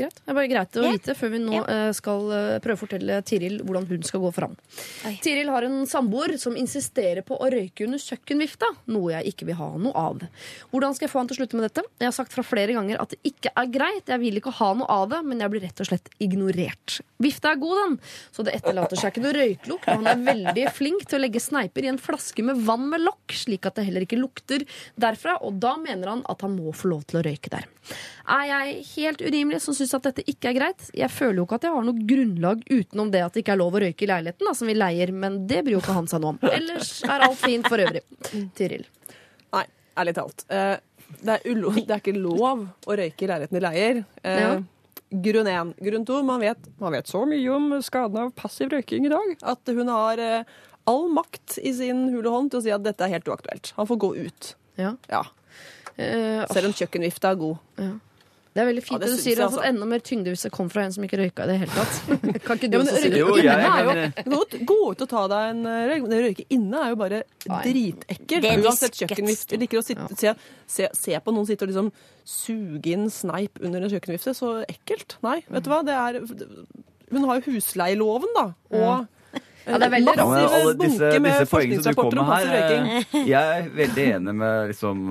Greit. 0.00 0.18
Det 0.24 0.32
er 0.32 0.38
bare 0.38 0.50
greit 0.50 0.78
å 0.80 0.84
Ja. 0.86 0.92
vite 0.96 1.14
før 1.18 1.30
vi 1.34 1.38
nå 1.44 1.52
Ja. 1.58 1.64
eh, 1.68 1.92
skal 1.96 2.30
eh, 2.32 2.58
prøve 2.64 2.78
å 2.78 2.82
fortelle 2.82 3.20
Tiril 3.26 3.60
hvordan 3.64 3.86
hun 3.90 4.02
skal 4.08 4.20
gå 4.24 4.32
fram. 4.34 4.56
Oi. 5.06 5.14
Tiril 5.22 5.50
har 5.52 5.66
en 5.68 5.84
samboer 5.86 6.36
som 6.40 6.56
insisterer 6.56 7.22
på 7.26 7.38
å 7.38 7.50
røyke 7.52 7.84
under 7.86 7.98
kjøkkenvifta, 8.00 8.66
noe 8.88 9.12
jeg 9.14 9.34
ikke 9.34 9.46
vil 9.50 9.58
ha 9.60 9.70
noe 9.78 9.92
av. 9.94 10.20
Hvordan 10.72 10.94
skal 10.96 11.06
jeg 11.08 11.12
få 11.14 11.20
han 11.20 11.28
til 11.28 11.36
å 11.36 11.40
slutte 11.42 11.58
med 11.60 11.68
dette? 11.68 11.84
Jeg 12.00 12.08
har 12.10 12.16
sagt 12.16 12.32
fra 12.32 12.42
flere 12.46 12.72
ganger 12.76 13.00
at 13.00 13.10
det 13.14 13.20
ikke 13.30 13.52
er 13.56 13.66
greit, 13.66 14.06
jeg 14.08 14.20
vil 14.20 14.40
ikke 14.40 14.52
ha 14.58 14.72
noe 14.74 14.88
av 14.88 15.08
det, 15.10 15.22
men 15.24 15.38
jeg 15.44 15.50
blir 15.50 15.60
rett 15.68 15.80
og 15.80 15.86
slett 15.90 16.08
ignorert. 16.20 17.00
Vifta 17.20 17.52
er 17.52 17.60
god, 17.60 17.76
den, 17.84 17.98
så 18.32 18.44
det 18.46 18.54
etterlater 18.56 18.96
seg 18.96 19.12
ikke 19.12 19.24
noe 19.24 19.34
røyklukt, 19.36 19.88
og 19.88 20.00
han 20.00 20.06
er 20.06 20.22
veldig 20.32 20.66
flink 20.72 21.04
til 21.06 21.18
å 21.18 21.22
legge 21.24 21.40
sneiper 21.42 21.84
i 21.84 21.90
en 21.92 21.98
flaske 22.00 22.42
med 22.46 22.56
vann 22.64 22.88
med 22.88 23.02
lokk, 23.04 23.34
slik 23.36 23.66
at 23.68 23.76
det 23.76 23.84
heller 23.90 24.06
ikke 24.06 24.18
lukter 24.20 24.64
derfra, 25.00 25.36
og 25.44 25.58
da 25.60 25.76
mener 25.76 26.08
han 26.14 26.22
at 26.30 26.40
han 26.46 26.56
må 26.56 26.72
få 26.72 26.88
lov 26.94 27.04
til 27.10 27.20
å 27.20 27.24
røyke 27.26 27.50
der. 27.52 27.66
Er 28.30 28.46
jeg 28.46 28.84
helt 28.94 29.20
urimelig 29.24 29.60
som 29.64 29.74
syns 29.74 29.89
at 29.98 30.06
dette 30.06 30.22
ikke 30.30 30.50
er 30.50 30.56
greit? 30.56 30.86
Jeg 30.96 31.10
føler 31.10 31.40
jo 31.40 31.44
ikke 31.46 31.58
at 31.60 31.64
jeg 31.66 31.74
har 31.74 31.84
noe 31.86 32.04
grunnlag 32.12 32.62
utenom 32.70 33.10
det 33.12 33.22
at 33.24 33.34
det 33.36 33.42
ikke 33.44 33.54
er 33.56 33.60
lov 33.60 33.76
å 33.78 33.82
røyke 33.84 34.06
i 34.06 34.10
leiligheten, 34.10 34.46
da, 34.46 34.52
som 34.56 34.70
vi 34.70 34.74
leier, 34.76 35.12
men 35.12 35.40
det 35.50 35.62
bryr 35.66 35.76
jo 35.78 35.82
ikke 35.82 35.96
han 35.96 36.08
seg 36.10 36.22
noe 36.24 36.34
om. 36.36 36.40
Ellers 36.58 36.92
er 37.06 37.24
alt 37.26 37.40
fint 37.40 37.66
for 37.70 37.82
øvrig. 37.82 38.02
Tiril. 38.58 38.84
Nei, 39.56 39.64
ærlig 40.02 40.14
talt. 40.20 40.44
Eh, 40.48 40.76
det, 41.20 41.36
er 41.40 41.62
det 41.74 41.86
er 41.90 42.02
ikke 42.02 42.14
lov 42.18 42.66
å 42.86 42.98
røyke 43.00 43.26
i 43.26 43.30
leiligheten 43.32 43.58
de 43.60 43.64
leier. 43.66 44.02
Eh, 44.22 44.42
Ja. 44.44 44.52
Grunn 45.10 45.48
én. 45.50 45.72
Grunn 45.82 46.04
to, 46.06 46.20
man 46.22 46.38
vet, 46.38 46.68
man 46.78 46.92
vet 46.94 47.08
så 47.10 47.24
mye 47.26 47.48
om 47.50 47.72
skadene 47.82 48.28
av 48.28 48.34
passiv 48.38 48.68
røyking 48.70 49.08
i 49.08 49.10
dag 49.10 49.32
at 49.42 49.72
hun 49.74 49.88
har 49.90 50.20
eh, 50.22 50.44
all 50.86 51.08
makt 51.10 51.56
i 51.66 51.72
sin 51.74 52.04
hule 52.12 52.30
hånd 52.30 52.52
til 52.52 52.60
å 52.60 52.62
si 52.62 52.70
at 52.70 52.84
dette 52.84 53.02
er 53.02 53.16
helt 53.16 53.26
uaktuelt. 53.26 53.72
Han 53.74 53.88
får 53.90 53.98
gå 54.04 54.10
ut. 54.20 54.52
Ja. 54.78 54.92
Ja. 55.10 55.24
Selv 55.98 56.70
om 56.70 56.76
kjøkkenvifta 56.78 57.32
er 57.34 57.40
god. 57.42 57.58
Det 58.50 58.60
er 58.62 58.66
veldig 58.66 58.82
fint 58.82 58.96
Ja, 58.96 58.98
det 59.04 59.08
du 59.14 59.20
sier. 59.22 59.36
Jeg, 59.38 59.46
altså. 59.46 59.60
enda 59.68 59.86
mer 59.86 60.00
tyngde 60.02 60.32
hvis 60.34 60.42
det 60.42 60.50
kom 60.50 60.70
fra 60.72 60.82
en 60.82 60.94
som 60.94 61.04
ikke 61.06 61.20
røyka 61.20 61.44
i 61.46 61.50
det 61.52 61.58
hele 61.60 61.74
tatt. 61.76 61.98
kan 62.46 62.58
ikke 62.58 62.70
du 62.72 62.76
Ja, 62.76 62.80
men 62.80 62.88
også 62.90 63.02
si 63.04 63.10
det? 63.12 63.20
Jo, 63.20 63.28
jeg 63.38 63.44
inne 63.46 63.68
er 63.70 63.84
jo, 63.86 63.92
kan- 64.16 64.24
du 64.26 64.56
gå 64.66 64.78
ut 64.90 65.04
og 65.06 65.10
ta 65.12 65.22
deg 65.30 65.52
en 65.52 65.60
eh, 65.70 65.82
røyk, 65.92 66.00
men 66.02 66.10
det 66.10 66.18
å 66.18 66.24
røyke 66.26 66.46
inne 66.56 66.80
er 66.82 66.90
jo 66.90 66.98
bare 67.04 67.20
dritekkelt. 67.46 68.48
Uansett 68.66 68.98
kjøkkenvifte. 69.00 69.54
Jeg 69.54 69.62
liker 69.64 69.80
å 69.80 69.84
sitte, 69.86 70.08
se, 70.18 70.34
se, 70.66 70.90
se 70.98 71.20
på 71.22 71.34
noen 71.36 71.46
sitte 71.48 71.66
og 71.66 71.70
liksom 71.72 71.92
suge 72.26 72.92
inn 72.96 73.06
sneip 73.14 73.62
under 73.62 73.86
en 73.86 73.92
kjøkkenvifte. 73.94 74.34
Så 74.36 74.52
ekkelt. 74.66 75.18
Nei, 75.26 75.38
vet 75.48 75.66
du 75.66 75.70
hva. 75.72 75.80
Det 75.86 75.94
er 75.96 76.20
Hun 77.10 77.24
har 77.30 77.40
jo 77.40 77.54
husleieloven, 77.56 78.34
da. 78.36 78.48
Og 78.70 79.06
Ja, 79.66 79.78
det 79.78 79.86
er 79.86 79.92
veldig 79.92 80.14
Ja, 80.16 80.26
men 80.26 80.54
alle 80.58 80.74
disse, 80.80 81.10
disse 81.20 81.48
poengene 81.50 81.82
som 81.84 81.94
du 81.94 81.98
kommer 82.00 82.22
med 82.22 82.30
her, 82.32 82.52
eh, 82.56 83.18
jeg 83.28 83.58
er 83.58 83.68
veldig 83.76 84.06
enig 84.16 84.34
med, 84.40 84.72
liksom, 84.72 85.02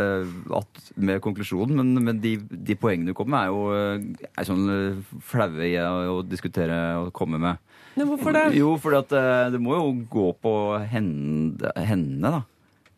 eh, 0.00 0.32
at, 0.60 0.82
med 0.96 1.20
konklusjonen, 1.24 1.76
men, 1.80 2.04
men 2.08 2.20
de, 2.24 2.36
de 2.40 2.76
poengene 2.80 3.12
du 3.12 3.18
kommer 3.18 3.36
med, 3.36 3.44
er 3.44 3.52
jo 3.52 3.62
eh, 3.76 4.28
er 4.32 4.48
sånn 4.48 4.66
flaue 5.24 5.68
i 5.68 5.76
å 5.80 6.20
diskutere 6.26 6.80
og 7.02 7.12
komme 7.16 7.40
med. 7.42 7.62
Men 7.96 8.10
hvorfor 8.10 8.36
det? 8.36 8.44
Jo, 8.56 8.74
fordi 8.80 8.98
at 9.04 9.14
eh, 9.16 9.46
det 9.54 9.60
må 9.62 9.76
jo 9.78 9.92
gå 10.12 10.26
på 10.44 10.52
henne, 10.90 11.72
henne 11.80 12.32
da. 12.38 12.42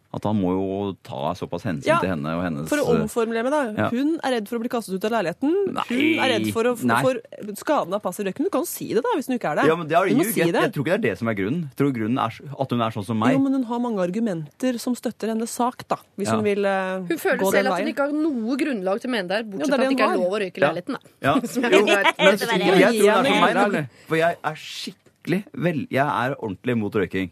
At 0.09 0.25
han 0.25 0.39
må 0.41 0.55
jo 0.57 0.77
ta 1.05 1.35
såpass 1.37 1.67
hensyn 1.69 1.85
Ja, 1.91 1.99
til 2.01 2.09
henne 2.09 2.31
og 2.33 2.41
hennes 2.41 2.71
For 2.71 2.81
å 2.81 2.95
omformulere 2.95 3.45
meg, 3.45 3.53
da. 3.53 3.59
Ja. 3.77 3.89
Hun 3.93 4.15
er 4.25 4.39
redd 4.39 4.47
for 4.49 4.57
å 4.57 4.63
bli 4.63 4.71
kastet 4.73 4.95
ut 4.97 5.05
av 5.05 5.13
leiligheten. 5.19 5.53
Nei. 5.77 5.85
Hun 5.91 6.23
er 6.25 6.31
redd 6.33 6.47
for, 6.55 6.69
å, 6.71 6.73
Nei. 6.89 7.01
for 7.05 7.53
skaden 7.61 7.93
av 7.93 8.07
i 8.09 8.25
røyken. 8.31 8.47
Du 8.49 8.53
kan 8.55 8.65
jo 8.65 8.71
si 8.71 8.87
det, 8.97 9.03
da, 9.05 9.13
hvis 9.19 9.29
hun 9.29 9.37
ikke 9.37 9.51
er 9.53 9.61
det. 9.61 9.67
Ja, 9.69 9.77
men 9.77 9.91
det 9.91 9.99
er 9.99 10.09
du 10.09 10.15
du 10.15 10.21
må 10.23 10.25
jo 10.25 10.33
si 10.33 10.47
det. 10.49 10.63
jeg 10.65 10.73
tror 10.73 10.87
ikke 10.87 10.95
det 10.95 10.97
er 10.97 11.05
det 11.05 11.21
som 11.21 11.29
er 11.29 11.37
grunnen. 11.37 11.67
Jeg 11.69 11.81
tror 11.83 11.93
grunnen 11.99 12.23
er 12.25 12.39
at 12.65 12.73
hun 12.73 12.85
er 12.87 12.97
sånn 12.97 13.07
som 13.11 13.21
meg. 13.21 13.37
Jo, 13.37 13.43
men 13.45 13.59
hun 13.59 13.67
har 13.69 13.83
mange 13.85 14.01
argumenter 14.07 14.79
som 14.81 14.97
støtter 14.97 15.35
hennes 15.35 15.53
sak, 15.61 15.85
da. 15.93 16.01
Hvis 16.17 16.33
Ja. 16.33 16.39
hun 16.41 16.45
vil 16.49 16.65
eh, 16.65 17.05
Hun 17.13 17.21
føler 17.21 17.53
selv 17.53 17.73
at 17.75 17.85
hun 17.85 17.93
ikke 17.93 18.09
har 18.09 18.17
noe 18.17 18.57
grunnlag 18.65 19.03
til 19.05 19.11
å 19.11 19.13
mene 19.13 19.29
det 19.29 19.37
her, 19.37 19.45
bortsett 19.45 19.69
fra 19.69 19.77
at 19.77 19.85
det 19.85 19.93
ikke 19.99 20.09
er 20.09 20.17
lov 20.17 20.33
å 20.33 20.41
røyke 20.41 20.57
i 20.57 20.65
leiligheten. 20.65 20.97
Da. 20.97 21.01
Ja. 21.21 21.35
Er 21.69 21.73
Jo, 21.77 21.85
men 21.85 21.93
Det 21.93 22.01
jeg 22.01 22.15
tror 22.17 23.21
det 23.21 23.29
er 23.29 23.61
som 23.61 23.73
meg. 23.77 23.89
For 24.09 24.17
jeg 24.17 24.37
er 24.41 24.55
skikkelig 24.65 25.45
vel, 25.53 25.85
Jeg 25.93 26.07
er 26.09 26.35
ordentlig 26.41 26.77
mot 26.81 26.95
røyking. 26.97 27.29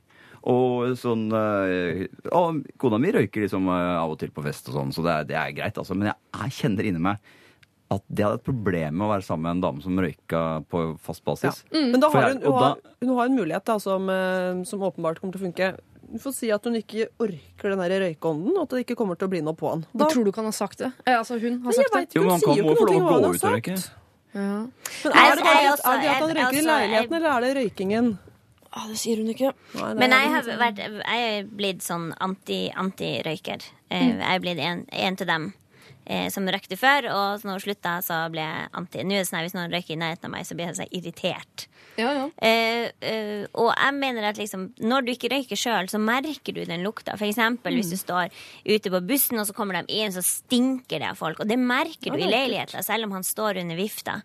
Og 0.47 0.93
sånn 1.01 1.25
øh, 1.35 2.05
Og 2.31 2.61
kona 2.79 3.01
mi 3.03 3.11
røyker 3.17 3.43
liksom 3.47 3.67
øh, 3.67 3.97
av 3.99 4.13
og 4.15 4.21
til 4.21 4.31
på 4.35 4.45
fest 4.45 4.71
og 4.71 4.79
sånn, 4.79 4.93
så 4.95 5.03
det 5.03 5.15
er, 5.15 5.27
det 5.33 5.41
er 5.41 5.57
greit, 5.57 5.81
altså. 5.83 5.97
Men 5.99 6.13
jeg, 6.13 6.21
jeg 6.39 6.57
kjenner 6.61 6.87
inni 6.87 7.03
meg 7.09 7.35
at 7.93 8.03
det 8.11 8.25
hadde 8.27 8.41
et 8.41 8.47
problem 8.47 8.97
med 8.99 9.07
å 9.07 9.11
være 9.13 9.23
sammen 9.27 9.45
med 9.47 9.57
en 9.57 9.61
dame 9.63 9.85
som 9.85 9.99
røyka 10.03 10.41
på 10.71 10.81
fast 11.07 11.23
basis. 11.27 11.61
Men 11.71 12.01
da 12.03 12.11
har 12.11 12.33
hun, 12.33 12.41
hun, 12.43 12.57
har, 12.59 12.81
hun 13.03 13.13
har 13.15 13.29
en 13.29 13.37
mulighet 13.39 13.69
da, 13.69 13.77
som, 13.83 14.09
eh, 14.11 14.65
som 14.67 14.83
åpenbart 14.89 15.21
kommer 15.23 15.37
til 15.37 15.45
å 15.45 15.47
funke. 15.47 15.69
Hun 16.07 16.23
får 16.23 16.35
si 16.35 16.51
at 16.55 16.67
hun 16.67 16.79
ikke 16.79 17.09
orker 17.23 17.75
den 17.75 17.83
der 17.83 17.95
røykeånden, 18.03 18.57
og 18.57 18.65
at 18.65 18.75
det 18.75 18.83
ikke 18.87 18.99
kommer 18.99 19.19
til 19.19 19.29
å 19.29 19.33
bli 19.37 19.43
noe 19.47 19.55
på 19.59 19.71
han. 19.71 19.87
Da, 19.93 20.03
Hvor 20.03 20.17
tror 20.17 20.27
du 20.27 20.33
ikke 20.33 20.43
han 20.43 20.51
har 20.51 20.59
sagt 20.59 20.83
det? 20.83 20.91
Eh, 21.05 21.15
altså, 21.15 21.39
hun 21.39 21.61
har 21.63 21.71
men 21.71 21.79
sagt 21.79 21.95
det. 21.95 22.03
vet 22.09 22.19
Jo, 22.19 22.27
men 22.27 22.35
han 22.35 22.43
kan 22.43 22.59
jo 22.59 22.67
ikke 22.67 22.81
få 22.81 22.89
lov 22.91 22.99
å 22.99 23.07
gå 23.07 23.31
ut 23.31 23.47
og 23.47 23.55
røyke. 23.55 23.79
Ja. 24.37 24.51
Men 24.67 25.17
er 25.23 25.39
det, 25.39 25.45
bare, 25.47 25.61
er 25.63 26.03
det 26.03 26.11
at 26.11 26.21
han 26.21 26.37
røyker 26.41 26.59
i 26.59 26.67
leiligheten, 26.67 27.19
eller 27.21 27.31
er 27.37 27.47
det 27.47 27.53
røykingen? 27.63 28.15
Ah, 28.77 28.87
det 28.91 28.99
sier 29.01 29.17
hun 29.23 29.31
ikke. 29.33 29.53
Nei, 29.75 29.93
Men 29.97 30.13
jeg 30.13 30.33
har 30.35 30.49
vært, 30.61 30.81
jeg 30.85 31.29
er 31.39 31.47
blitt 31.49 31.81
sånn 31.85 32.11
anti- 32.21 32.73
anti-røyker. 32.77 33.63
Eh, 33.91 34.11
Jeg 34.19 34.35
er 34.35 34.43
blitt 34.45 34.59
en, 34.61 34.83
en 34.93 35.17
til 35.17 35.27
dem 35.31 35.47
eh, 36.07 36.29
som 36.35 36.45
røykte 36.47 36.77
før, 36.77 37.09
og 37.09 37.41
så 37.41 37.49
når 37.49 37.57
hun 37.57 37.65
slutta, 37.65 37.95
så 38.05 38.19
ble 38.31 38.45
jeg 38.45 38.69
anti. 38.77 39.03
Nå 39.03 39.15
er 39.17 39.25
det 39.25 39.29
sånn 39.31 39.39
at 39.41 39.47
Hvis 39.49 39.57
noen 39.57 39.73
røyker 39.73 39.95
i 39.97 40.01
nærheten 40.03 40.29
av 40.29 40.35
meg, 40.37 40.45
så 40.47 40.55
blir 40.59 40.67
jeg 40.69 40.77
så 40.83 40.89
irritert. 40.93 41.67
Ja, 41.97 42.11
ja. 42.13 42.25
Eh, 42.45 42.91
eh, 43.01 43.45
og 43.57 43.71
jeg 43.73 43.95
mener 43.97 44.29
at 44.29 44.41
liksom, 44.41 44.69
når 44.85 45.07
du 45.07 45.13
ikke 45.15 45.31
røyker 45.33 45.59
sjøl, 45.59 45.89
så 45.91 46.01
merker 46.03 46.57
du 46.57 46.63
den 46.69 46.85
lukta. 46.85 47.17
For 47.17 47.29
eksempel 47.29 47.79
hvis 47.79 47.93
du 47.93 47.97
står 48.01 48.35
ute 48.67 48.93
på 48.93 49.03
bussen, 49.09 49.41
og 49.41 49.49
så 49.49 49.57
kommer 49.57 49.81
de 49.81 49.97
inn, 49.97 50.13
så 50.15 50.25
stinker 50.25 51.03
det 51.03 51.11
av 51.13 51.21
folk. 51.21 51.41
Og 51.43 51.49
det 51.51 51.59
merker 51.61 52.13
du 52.13 52.21
i 52.21 52.29
leiligheten, 52.29 52.85
selv 52.85 53.09
om 53.09 53.17
han 53.17 53.27
står 53.27 53.63
under 53.65 53.81
vifta. 53.81 54.21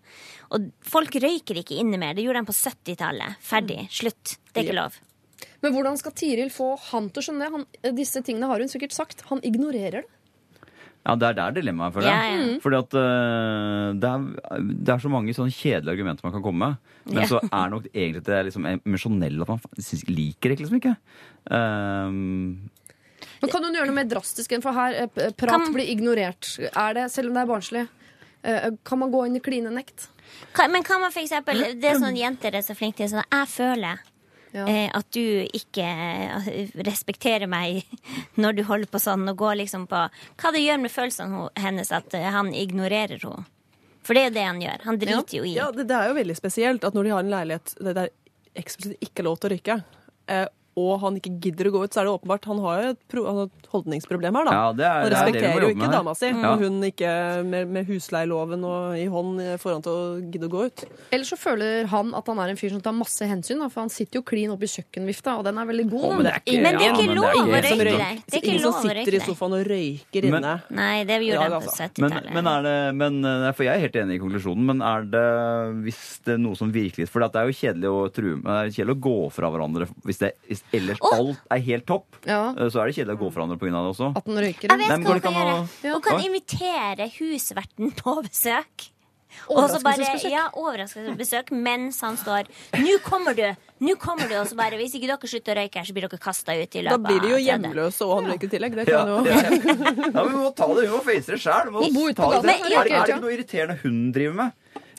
Og 0.52 0.68
folk 0.84 1.16
røyker 1.22 1.62
ikke 1.62 1.78
inne 1.80 2.00
mer. 2.00 2.16
Det 2.16 2.26
gjorde 2.26 2.44
de 2.44 2.52
på 2.52 2.58
70-tallet. 2.60 3.40
Ferdig. 3.44 3.86
Slutt. 3.92 4.36
Det 4.52 4.62
er 4.62 4.68
ikke 4.68 4.80
lov. 4.82 5.00
Men 5.62 5.74
hvordan 5.74 5.96
skal 5.98 6.14
Tiril 6.18 6.50
få 6.52 6.74
han 6.90 7.08
til 7.10 7.22
å 7.22 7.26
skjønne 7.26 7.46
det? 7.46 7.52
Han, 7.54 7.94
disse 7.96 8.22
tingene 8.26 8.50
har 8.50 8.62
hun 8.62 8.70
sikkert 8.70 8.94
sagt. 8.96 9.24
Han 9.30 9.42
ignorerer 9.46 10.02
det. 10.02 10.18
Ja, 11.02 11.16
det 11.18 11.26
er 11.28 11.34
der 11.34 11.54
dilemmaet, 11.56 11.94
føler 11.96 12.06
jeg. 12.06 12.34
ja. 12.38 12.42
ja. 12.52 12.58
Fordi 12.62 12.76
at 12.78 12.94
uh, 12.94 13.88
det, 13.98 14.10
er, 14.12 14.66
det 14.86 14.92
er 14.94 15.00
så 15.02 15.10
mange 15.10 15.34
sånne 15.34 15.50
kjedelige 15.50 15.96
argumenter 15.96 16.22
man 16.28 16.32
kan 16.36 16.44
komme 16.44 16.68
med. 16.68 16.76
Men 17.10 17.22
Ja. 17.24 17.26
så 17.26 17.40
er 17.42 17.72
nok 17.72 17.88
egentlig 17.90 18.22
det 18.28 18.44
liksom 18.46 18.68
emosjonelle 18.70 19.42
at 19.42 19.48
man 19.50 19.58
faktisk 19.64 20.08
liker 20.14 20.52
det 20.54 20.60
liksom 20.62 20.78
ikke. 20.78 20.94
Um, 21.50 22.70
Men 23.42 23.50
Kan 23.50 23.64
hun 23.66 23.74
gjøre 23.74 23.88
noe 23.90 23.96
mer 23.98 24.06
drastisk 24.10 24.52
enn 24.54 24.62
for 24.62 24.72
her? 24.76 24.94
eh, 25.02 25.30
Prat 25.34 25.50
Kan- 25.56 25.74
blir 25.74 25.88
ignorert. 25.90 26.52
Er 26.70 26.94
det, 26.94 27.08
selv 27.10 27.28
om 27.28 27.34
det 27.34 27.42
er 27.42 27.50
barnslig, 27.50 27.88
kan 28.84 28.98
man 28.98 29.10
gå 29.12 29.26
inn 29.26 29.36
i 29.36 29.40
klinenekt? 29.42 30.08
Hva- 30.54 30.70
Men 30.70 30.82
kan 30.82 31.00
man 31.00 31.10
for 31.12 31.20
eksempel 31.22 31.58
Det 31.80 31.84
er 31.90 31.98
sånn 31.98 32.16
jenter 32.24 32.54
er 32.54 32.62
så 32.62 32.74
flinke 32.78 32.96
til 33.02 33.08
sånn 33.12 33.26
Jeg 33.30 33.48
føler 33.48 33.98
Ja. 34.52 34.66
eh, 34.68 34.90
at 34.92 35.08
du 35.16 35.22
ikke 35.56 35.84
eh, 35.84 36.72
respekterer 36.84 37.48
meg 37.50 37.82
når 38.42 38.58
du 38.58 38.62
holder 38.68 38.90
på 38.92 39.00
sånn, 39.02 39.24
og 39.32 39.38
går 39.40 39.58
liksom 39.62 39.86
på 39.90 40.04
Hva 40.40 40.52
det 40.54 40.64
gjør 40.64 40.82
med 40.84 40.92
følelsene 40.92 41.46
hennes 41.62 41.92
at 41.92 42.14
eh, 42.18 42.28
han 42.34 42.52
ignorerer 42.54 43.18
henne. 43.22 43.46
For 44.02 44.18
det 44.18 44.22
er 44.24 44.30
jo 44.30 44.34
det 44.34 44.44
han 44.48 44.62
gjør. 44.64 44.82
Han 44.88 44.98
driter 44.98 45.36
jo 45.38 45.44
i. 45.46 45.54
Ja, 45.54 45.68
det, 45.70 45.86
det 45.86 45.94
er 45.94 46.08
jo 46.10 46.16
veldig 46.18 46.34
spesielt 46.34 46.84
at 46.84 46.96
når 46.96 47.06
de 47.06 47.12
har 47.14 47.22
en 47.22 47.30
leilighet 47.30 47.74
der 47.78 47.94
det 47.94 48.08
er 48.08 48.62
eksplisitt 48.62 49.04
ikke 49.06 49.24
lov 49.24 49.38
til 49.38 49.48
å 49.48 49.52
rykke, 49.54 49.76
eh, 50.34 50.46
og 50.76 51.00
han 51.02 51.16
ikke 51.20 51.32
gidder 51.40 51.68
å 51.68 51.72
gå 51.74 51.80
ut, 51.84 51.92
så 51.92 52.00
er 52.00 52.04
det 52.08 52.12
åpenbart 52.16 52.44
Han 52.48 52.58
har 52.64 52.82
jo 52.82 52.90
et 52.94 53.00
pro 53.12 53.24
han 53.26 53.36
har 53.36 53.44
et 53.50 53.66
holdningsproblem 53.72 54.34
her, 54.38 54.44
da. 54.44 54.52
Ja, 54.52 54.72
det 54.72 54.84
er- 54.84 54.92
han 54.92 55.02
det 55.02 55.04
er 55.04 55.10
det 55.10 55.18
respekterer 55.18 55.60
jo 55.62 55.68
ikke 55.74 55.90
dama 55.92 56.14
si 56.14 56.26
Ja. 56.26 56.32
når 56.32 56.58
hun 56.62 56.80
ikke 56.82 57.44
med, 57.44 57.68
med 57.68 57.86
husleieloven 57.86 58.64
i 58.96 59.06
hånd 59.06 59.40
får 59.60 59.72
han 59.72 59.82
til 59.82 59.92
å 59.92 60.32
gidde 60.32 60.48
å 60.48 60.52
gå 60.52 60.64
ut. 60.66 60.84
Eller 61.12 61.24
så 61.24 61.36
føler 61.36 61.86
han 61.86 62.14
at 62.14 62.26
han 62.26 62.38
er 62.38 62.48
en 62.48 62.56
fyr 62.56 62.70
som 62.70 62.80
tar 62.80 62.92
masse 62.92 63.20
hensyn, 63.20 63.58
da, 63.60 63.68
for 63.68 63.80
han 63.80 63.90
sitter 63.90 64.20
jo 64.20 64.22
klin 64.22 64.50
oppi 64.54 64.66
kjøkkenvifta, 64.68 65.36
og 65.38 65.44
den 65.44 65.58
er 65.58 65.66
veldig 65.66 65.90
god. 65.90 66.04
Oh, 66.04 66.14
men 66.16 66.24
det 66.24 66.32
er 66.32 66.40
ikke- 66.46 66.62
Men 66.62 66.72
det 66.78 66.82
er 66.82 66.88
Ja, 66.88 66.92
ikke 66.96 67.14
lov 67.14 67.24
å 67.24 67.32
det 67.32 67.52
er 67.52 67.62
røyke 67.62 67.72
ikke. 67.72 68.22
Det 68.22 68.32
er 68.32 68.40
ikke 68.40 68.48
Ingen 68.52 68.62
lov 68.62 68.72
som 68.72 68.80
å 68.80 68.82
sitter 68.82 69.12
røyke 69.12 69.14
i 69.14 69.26
sofaen 69.28 69.52
og 69.52 69.66
røyker 69.66 70.30
Men- 70.30 70.42
inne. 70.42 70.62
Nei, 70.70 71.04
det 71.04 71.20
gjorde 71.22 71.32
Ja, 71.32 71.48
de 71.48 71.54
på 71.54 71.62
altså. 71.62 71.82
70-tallet. 71.82 72.32
Men, 72.32 72.44
men 72.44 72.46
er 72.46 72.62
det, 72.62 72.94
men, 72.96 73.52
for 73.54 73.62
jeg 73.64 73.74
er 73.76 73.80
helt 73.80 73.96
enig 73.96 74.14
i 74.16 74.22
konklusjonen, 74.22 74.64
men 74.64 74.82
er 74.82 75.02
det 75.04 75.82
hvis 75.84 76.20
det 76.24 76.34
er 76.34 76.38
noe 76.38 76.54
som 76.56 76.72
virkelig 76.72 77.08
For 77.08 77.20
det 77.20 77.34
er 77.36 77.46
jo 77.46 77.52
kjedelig 77.52 77.88
å 77.92 78.12
true 78.12 78.36
er 78.46 78.70
kjedelig 78.70 78.96
å 78.96 79.00
gå 79.00 79.32
fra 79.32 79.50
hverandre 79.50 79.88
hvis, 80.04 80.18
det, 80.18 80.32
hvis 80.48 80.61
ellers 80.72 80.98
oh. 81.00 81.14
alt 81.18 81.38
er 81.50 81.58
helt 81.66 81.86
topp. 81.86 82.16
Ja, 82.26 82.54
eh, 82.56 82.68
Så 82.72 82.80
er 82.82 82.86
det 82.86 82.96
kjedelig 82.96 83.18
å 83.18 83.22
gå 83.24 83.32
fra 83.32 83.42
hverandre 83.42 83.58
pga. 83.58 83.72
det 83.72 83.92
også. 83.92 84.12
At 84.16 84.24
den 84.24 84.40
røyker. 84.46 84.68
Jeg 84.68 84.78
vet 84.78 84.88
Nei, 84.88 84.98
hva 85.02 85.12
hun 85.12 85.20
kan 85.20 85.32
gjøre. 85.40 85.58
å- 85.58 85.92
Hun 85.92 86.02
kan 86.02 86.20
invitere 86.20 87.10
husverten 87.18 87.94
på 87.96 88.22
besøk. 88.22 88.88
Og 89.48 89.64
så 89.70 89.80
bare, 89.82 89.96
Overraskelsesbesøk. 89.96 90.30
ja, 90.30 90.42
overraskelsesbesøk 90.52 91.52
mens 91.56 92.00
han 92.00 92.16
står 92.16 92.44
'Nå 92.74 92.98
kommer 93.02 93.34
du!' 93.34 93.56
Nå 93.80 93.96
kommer 93.98 94.28
du, 94.28 94.34
og 94.36 94.46
så 94.46 94.54
bare 94.54 94.76
Hvis 94.76 94.94
ikke 94.94 95.08
dere 95.08 95.26
slutter 95.26 95.56
å 95.56 95.58
røyke 95.58 95.74
her, 95.80 95.84
så 95.84 95.92
blir 95.92 96.06
dere 96.06 96.18
kasta 96.20 96.52
ut 96.52 96.76
i 96.76 96.82
løpet 96.82 96.90
Da 96.90 96.98
blir 96.98 97.20
de 97.20 97.28
jo 97.28 97.34
av 97.34 97.40
hjemløse, 97.40 98.02
og 98.06 98.22
han 98.22 98.30
røyker 98.32 98.44
i 98.44 98.52
tillegg. 98.52 98.74
Det 98.76 98.88
Ja, 98.88 98.98
kan 98.98 99.08
jo 99.08 99.24
det 99.24 99.32
er- 99.32 100.12
ja, 100.12 100.24
men 100.24 100.32
vi 100.32 100.38
må 100.38 100.54
ta 100.54 100.66
det, 100.68 100.82
vi 100.84 100.92
må 100.92 101.02
face 101.02 101.26
det 101.26 101.40
på 101.40 102.32
Er, 102.32 102.42
det 102.42 103.08
ikke 103.08 103.20
noe 103.20 103.32
irriterende 103.32 103.78
hun 103.82 104.12
driver 104.12 104.34
med? 104.34 104.52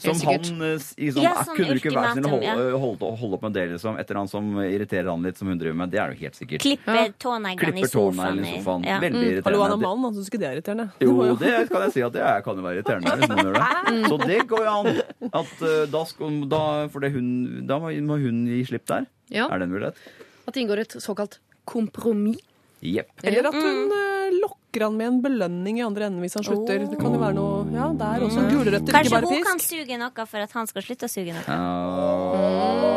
Som 0.04 0.20
han 0.28 0.66
eh, 0.68 0.76
sånn, 0.84 1.24
Ja, 1.24 1.34
sånn 1.42 1.58
Kunne 1.58 1.76
du 1.78 1.82
ikke 1.82 1.94
være 1.96 2.14
snill 2.18 2.28
å 2.28 2.32
holde, 2.34 2.66
holde, 2.84 3.12
holde 3.22 3.38
opp 3.40 3.46
med 3.48 3.56
det, 3.58 3.66
liksom? 3.74 3.98
Etter 4.02 4.20
han 4.20 4.30
som 4.32 4.50
irriterer 4.64 5.10
han 5.12 5.26
litt, 5.26 5.40
som 5.40 5.50
hun 5.52 5.60
driver 5.62 5.78
med. 5.80 5.94
Det 5.94 6.02
er 6.04 6.14
jo 6.14 6.20
helt 6.24 6.40
sikkert. 6.40 6.66
Klipper 6.66 7.14
tåneglene 7.24 7.84
i 7.84 7.90
sofaen. 7.90 8.44
i 8.44 8.56
sofaen. 8.58 8.88
Ja. 8.88 9.00
Veldig 9.04 9.44
Hallo, 9.48 9.64
han 9.64 9.76
er 9.78 9.84
mann, 9.84 10.08
han 10.08 10.18
syns 10.18 10.32
ikke 10.32 10.42
det 10.44 10.50
er 10.50 10.58
irriterende. 10.60 10.88
Jo, 11.04 11.18
det 11.40 11.54
kan 11.72 11.88
jeg 11.88 11.96
si 11.98 12.06
at 12.06 12.16
det 12.16 12.24
er, 12.28 12.42
kan 12.46 12.60
jo 12.60 12.68
være 12.68 12.82
irriterende 12.82 13.18
hvis 13.20 13.32
noen 13.34 13.50
gjør 13.50 13.60
det. 13.60 13.98
Så 14.12 14.20
det 14.24 14.40
går 14.52 14.66
jo 14.68 14.74
an. 14.78 15.04
At 15.32 15.68
eh, 15.70 15.84
da, 15.94 16.06
skal, 16.10 16.40
da, 16.52 16.64
for 16.94 17.06
det 17.06 17.14
hun, 17.16 17.30
da 17.70 17.80
må 17.82 17.94
må 18.04 18.20
hun 18.22 18.44
gi 18.50 18.64
slipp 18.68 18.88
der. 18.92 19.08
Ja. 19.34 19.48
Er 19.50 19.62
det 19.62 19.70
en 19.70 19.76
mulighet? 19.76 20.02
At 20.44 20.56
det 20.56 20.66
inngår 20.66 20.84
et 20.84 20.98
såkalt 21.04 21.40
kompromiss. 21.70 22.42
Yep. 22.84 23.24
Eller 23.24 23.48
at 23.48 23.56
hun 23.56 23.86
mm. 23.88 24.42
lokker 24.42 24.63
han 24.82 24.98
med 24.98 25.08
en 25.08 25.22
belønning 25.22 25.78
i 25.80 25.84
andre 25.86 26.10
enden 26.10 26.22
hvis 26.24 26.34
han 26.40 26.44
slutter. 26.44 26.88
Det 26.90 26.98
kan 27.00 27.14
jo 27.14 27.22
være 27.22 27.38
noe 27.38 27.62
Ja, 27.74 27.92
det 27.94 28.10
er 28.10 28.26
også 28.26 28.48
gulrøtter, 28.50 28.90
ikke 28.90 29.14
Kanskje 29.14 29.22
hun 29.30 29.46
kan 29.46 29.60
suge 29.62 30.02
noe 30.02 30.26
for 30.26 30.40
at 30.48 30.52
han 30.58 30.68
skal 30.68 30.82
slutte 30.88 31.06
å 31.06 31.14
suge 31.14 31.38
noe. 31.38 32.93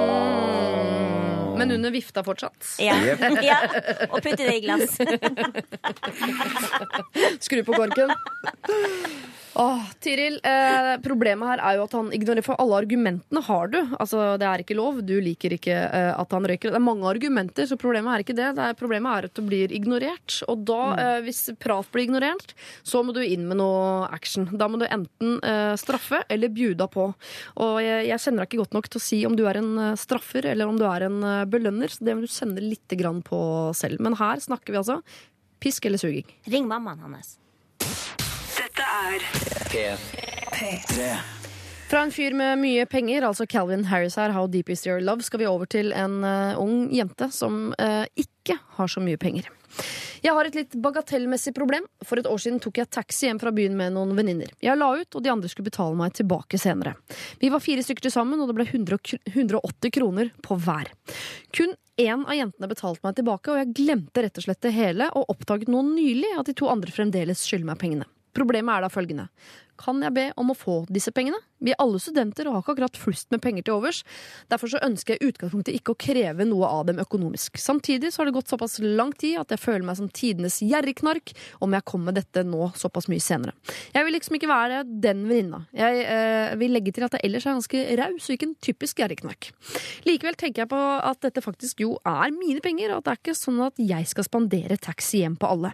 Men 1.58 1.74
under 1.76 1.90
vifta 1.94 2.24
fortsatt. 2.26 2.74
Ja. 2.82 2.96
Ja. 3.46 3.58
Og 4.10 4.18
putte 4.22 4.42
det 4.42 4.56
i 4.56 4.60
glass. 4.64 4.96
Skru 7.44 7.62
på 7.66 7.76
korken. 7.76 8.10
Åh, 9.58 9.84
Tiril, 10.04 10.34
eh, 10.44 10.98
problemet 11.00 11.48
her 11.48 11.60
er 11.64 11.78
jo 11.78 11.84
at 11.86 11.94
han 11.96 12.10
ignorerer 12.12 12.44
For 12.44 12.58
alle 12.60 12.76
argumentene 12.82 13.40
har 13.46 13.70
du. 13.72 13.78
Altså, 13.96 14.34
Det 14.36 14.44
er 14.44 14.60
ikke 14.60 14.76
lov. 14.76 14.98
Du 15.00 15.14
liker 15.16 15.54
ikke 15.56 15.72
eh, 15.72 16.10
at 16.12 16.34
han 16.36 16.44
røyker. 16.44 16.74
Det 16.74 16.76
er 16.76 16.84
mange 16.84 17.08
argumenter, 17.08 17.64
så 17.64 17.78
problemet 17.80 18.12
er 18.12 18.24
ikke 18.24 18.36
det. 18.36 18.50
det 18.58 18.66
er, 18.66 18.76
problemet 18.76 19.16
er 19.16 19.28
at 19.30 19.38
du 19.38 19.40
blir 19.46 19.72
ignorert. 19.72 20.42
Og 20.52 20.60
da, 20.68 20.80
eh, 21.00 21.20
hvis 21.24 21.40
prat 21.56 21.88
blir 21.88 22.04
ignorert, 22.04 22.52
så 22.84 23.00
må 23.00 23.14
du 23.16 23.22
inn 23.24 23.46
med 23.48 23.56
noe 23.62 24.04
action. 24.12 24.44
Da 24.52 24.68
må 24.68 24.76
du 24.82 24.84
enten 24.90 25.38
eh, 25.40 25.72
straffe 25.80 26.20
eller 26.28 26.52
bjuda 26.52 26.84
på. 26.92 27.06
Og 27.56 27.80
jeg, 27.80 28.10
jeg 28.10 28.24
kjenner 28.26 28.44
deg 28.44 28.52
ikke 28.52 28.64
godt 28.66 28.76
nok 28.76 28.90
til 28.92 29.00
å 29.00 29.06
si 29.06 29.22
om 29.24 29.38
du 29.40 29.46
er 29.48 29.62
en 29.62 29.72
eh, 29.86 29.96
straffer 29.96 30.50
eller 30.52 30.68
om 30.68 30.76
du 30.76 30.84
er 30.84 31.08
en 31.08 31.16
eh, 31.24 31.45
belønner, 31.51 31.93
så 31.93 32.06
det 32.06 32.16
må 32.16 32.27
du 32.27 32.31
kjenne 32.32 32.62
litt 32.62 32.97
grann 32.98 33.23
på 33.27 33.39
selv. 33.77 34.02
Men 34.05 34.18
her 34.20 34.43
snakker 34.43 34.74
vi 34.74 34.81
altså 34.82 35.01
pisk 35.62 35.89
eller 35.89 36.01
suging. 36.01 36.28
Ring 36.52 36.68
mammaen 36.68 37.02
hans. 37.06 37.36
Dette 38.56 38.86
er 38.86 39.24
P3. 40.56 41.10
Fra 41.86 42.01
en 42.02 42.10
fyr 42.10 42.35
med 42.35 42.59
mye 42.59 42.82
penger, 42.90 43.23
altså 43.28 43.47
Calvin 43.47 43.85
Harris 43.86 44.16
her, 44.18 44.32
How 44.35 44.48
Deep 44.51 44.73
Is 44.74 44.82
Your 44.89 44.98
Love, 45.01 45.23
skal 45.23 45.39
vi 45.39 45.47
over 45.47 45.68
til 45.70 45.93
en 45.94 46.18
uh, 46.27 46.59
ung 46.59 46.89
jente 46.90 47.28
som 47.31 47.70
uh, 47.78 48.02
ikke 48.18 48.59
har 48.78 48.90
så 48.90 49.02
mye 49.05 49.20
penger. 49.23 49.47
Jeg 50.24 50.34
har 50.34 50.48
et 50.48 50.56
litt 50.58 50.76
bagatellmessig 50.82 51.52
problem. 51.56 51.86
For 52.06 52.20
et 52.20 52.28
år 52.28 52.40
siden 52.42 52.60
tok 52.62 52.80
jeg 52.80 52.90
taxi 52.92 53.28
hjem 53.28 53.40
fra 53.42 53.52
byen 53.54 53.76
med 53.78 53.94
noen 53.94 54.14
venninner. 54.18 54.50
Jeg 54.64 54.78
la 54.78 54.88
ut, 54.96 55.08
og 55.18 55.24
de 55.24 55.32
andre 55.32 55.50
skulle 55.52 55.68
betale 55.70 55.96
meg 55.98 56.16
tilbake 56.16 56.60
senere. 56.60 56.96
Vi 57.42 57.50
var 57.52 57.62
fire 57.64 57.84
stykker 57.86 58.08
til 58.08 58.14
sammen, 58.14 58.40
og 58.42 58.50
det 58.50 58.58
ble 58.58 58.66
180 58.66 59.94
kroner 59.94 60.32
på 60.42 60.58
hver. 60.66 60.90
Kun 61.56 61.76
én 61.96 62.26
av 62.26 62.36
jentene 62.36 62.70
betalte 62.70 63.06
meg 63.06 63.16
tilbake, 63.16 63.52
og 63.52 63.62
jeg 63.62 63.72
glemte 63.78 64.26
rett 64.26 64.40
og 64.40 64.48
slett 64.48 64.64
det 64.66 64.74
hele, 64.76 65.08
og 65.16 65.32
oppdaget 65.32 65.72
nå 65.72 65.84
nylig 65.92 66.34
at 66.40 66.50
de 66.50 66.56
to 66.56 66.68
andre 66.72 66.92
fremdeles 66.92 67.46
skylder 67.46 67.70
meg 67.70 67.80
pengene. 67.80 68.10
Problemet 68.36 68.74
er 68.74 68.84
da 68.84 68.92
følgende. 68.92 69.30
Kan 69.80 70.02
jeg 70.04 70.12
be 70.16 70.26
om 70.40 70.52
å 70.52 70.56
få 70.56 70.82
disse 70.92 71.12
pengene? 71.16 71.38
Vi 71.58 71.72
er 71.72 71.80
alle 71.82 72.00
studenter 72.02 72.48
og 72.48 72.56
har 72.56 72.64
ikke 72.64 72.74
akkurat 72.76 73.00
flust 73.00 73.30
med 73.32 73.42
penger 73.44 73.66
til 73.66 73.76
overs. 73.78 74.02
Derfor 74.52 74.70
så 74.72 74.80
ønsker 74.84 75.14
jeg 75.16 75.22
i 75.22 75.30
utgangspunktet 75.32 75.78
ikke 75.78 75.94
å 75.94 75.98
kreve 76.06 76.46
noe 76.48 76.68
av 76.68 76.84
dem 76.90 77.00
økonomisk. 77.02 77.56
Samtidig 77.60 78.12
så 78.12 78.22
har 78.22 78.30
det 78.30 78.36
gått 78.36 78.52
såpass 78.52 78.78
lang 78.82 79.12
tid 79.16 79.38
at 79.40 79.54
jeg 79.54 79.62
føler 79.62 79.86
meg 79.86 79.98
som 80.00 80.10
tidenes 80.12 80.58
gjerrigknark 80.64 81.32
om 81.64 81.76
jeg 81.76 81.86
kommer 81.88 82.10
med 82.10 82.20
dette 82.20 82.44
nå 82.46 82.70
såpass 82.76 83.08
mye 83.10 83.22
senere. 83.22 83.56
Jeg 83.94 84.06
vil 84.06 84.16
liksom 84.16 84.36
ikke 84.38 84.50
være 84.50 84.82
den 84.86 85.24
venninna. 85.28 85.62
Jeg 85.76 86.04
eh, 86.04 86.56
vil 86.60 86.76
legge 86.76 86.92
til 86.94 87.06
at 87.06 87.16
jeg 87.16 87.24
ellers 87.26 87.46
er 87.46 87.56
ganske 87.56 87.84
raus 88.02 88.28
og 88.28 88.36
ikke 88.36 88.50
en 88.50 88.56
typisk 88.68 89.00
gjerrigknark. 89.00 89.50
Likevel 90.06 90.36
tenker 90.38 90.64
jeg 90.64 90.72
på 90.72 90.82
at 91.10 91.22
dette 91.24 91.44
faktisk 91.44 91.82
jo 91.84 91.96
er 92.06 92.34
mine 92.36 92.62
penger, 92.64 92.92
og 92.92 93.00
at 93.00 93.06
det 93.06 93.14
er 93.14 93.22
ikke 93.22 93.38
sånn 93.38 93.62
at 93.64 93.80
jeg 93.80 94.10
skal 94.10 94.26
spandere 94.26 94.78
taxi 94.80 95.22
hjem 95.22 95.38
på 95.40 95.50
alle. 95.50 95.72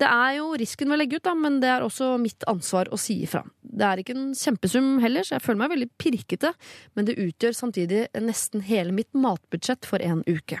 Det 0.00 0.08
er 0.08 0.38
jo 0.38 0.52
risken 0.60 0.90
ved 0.90 0.98
å 0.98 1.02
legge 1.02 1.20
ut, 1.20 1.26
da, 1.26 1.34
men 1.38 1.60
det 1.62 1.70
er 1.72 1.86
også 1.86 2.14
mitt 2.20 2.44
ansvar 2.50 2.90
å 2.92 3.00
si 3.00 3.22
ifra. 3.24 3.44
Det 3.74 3.86
er 3.86 4.02
ikke 4.02 4.14
en 4.14 4.34
kjempesum 4.38 4.90
heller, 5.02 5.13
så 5.22 5.36
jeg 5.36 5.44
føler 5.44 5.62
meg 5.62 5.74
veldig 5.74 5.90
pirkete, 6.02 6.54
men 6.98 7.06
det 7.06 7.20
utgjør 7.22 7.54
samtidig 7.54 8.06
nesten 8.18 8.64
hele 8.66 8.94
mitt 8.96 9.12
matbudsjett 9.14 9.86
for 9.86 10.02
en 10.02 10.24
uke. 10.26 10.58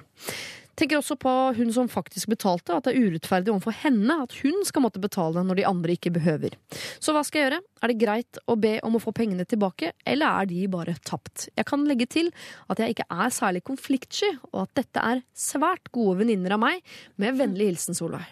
Tenker 0.74 0.98
også 0.98 1.14
på 1.20 1.32
hun 1.54 1.70
som 1.74 1.88
faktisk 1.90 2.32
betalte, 2.32 2.74
at 2.74 2.86
det 2.86 2.94
er 2.94 3.06
urettferdig 3.06 3.52
overfor 3.52 3.76
henne 3.84 4.16
at 4.24 4.34
hun 4.40 4.64
skal 4.66 4.82
måtte 4.82 5.02
betale 5.02 5.44
når 5.46 5.60
de 5.60 5.66
andre 5.68 5.94
ikke 5.94 6.10
behøver. 6.16 6.56
Så 6.98 7.14
hva 7.14 7.22
skal 7.26 7.40
jeg 7.40 7.46
gjøre? 7.46 7.60
Er 7.78 7.92
det 7.92 7.98
greit 8.00 8.40
å 8.50 8.58
be 8.58 8.74
om 8.86 8.98
å 8.98 9.02
få 9.02 9.14
pengene 9.14 9.46
tilbake, 9.46 9.92
eller 10.02 10.42
er 10.42 10.50
de 10.50 10.64
bare 10.72 10.96
tapt? 11.06 11.48
Jeg 11.54 11.68
kan 11.70 11.86
legge 11.86 12.08
til 12.10 12.32
at 12.66 12.82
jeg 12.82 12.96
ikke 12.96 13.06
er 13.06 13.34
særlig 13.34 13.62
konfliktsky, 13.70 14.32
og 14.50 14.64
at 14.66 14.80
dette 14.82 15.10
er 15.14 15.22
svært 15.38 15.92
gode 15.94 16.24
venninner 16.24 16.56
av 16.56 16.64
meg, 16.66 16.82
med 17.22 17.38
vennlig 17.38 17.70
hilsen 17.70 17.94
Solveig. 17.94 18.26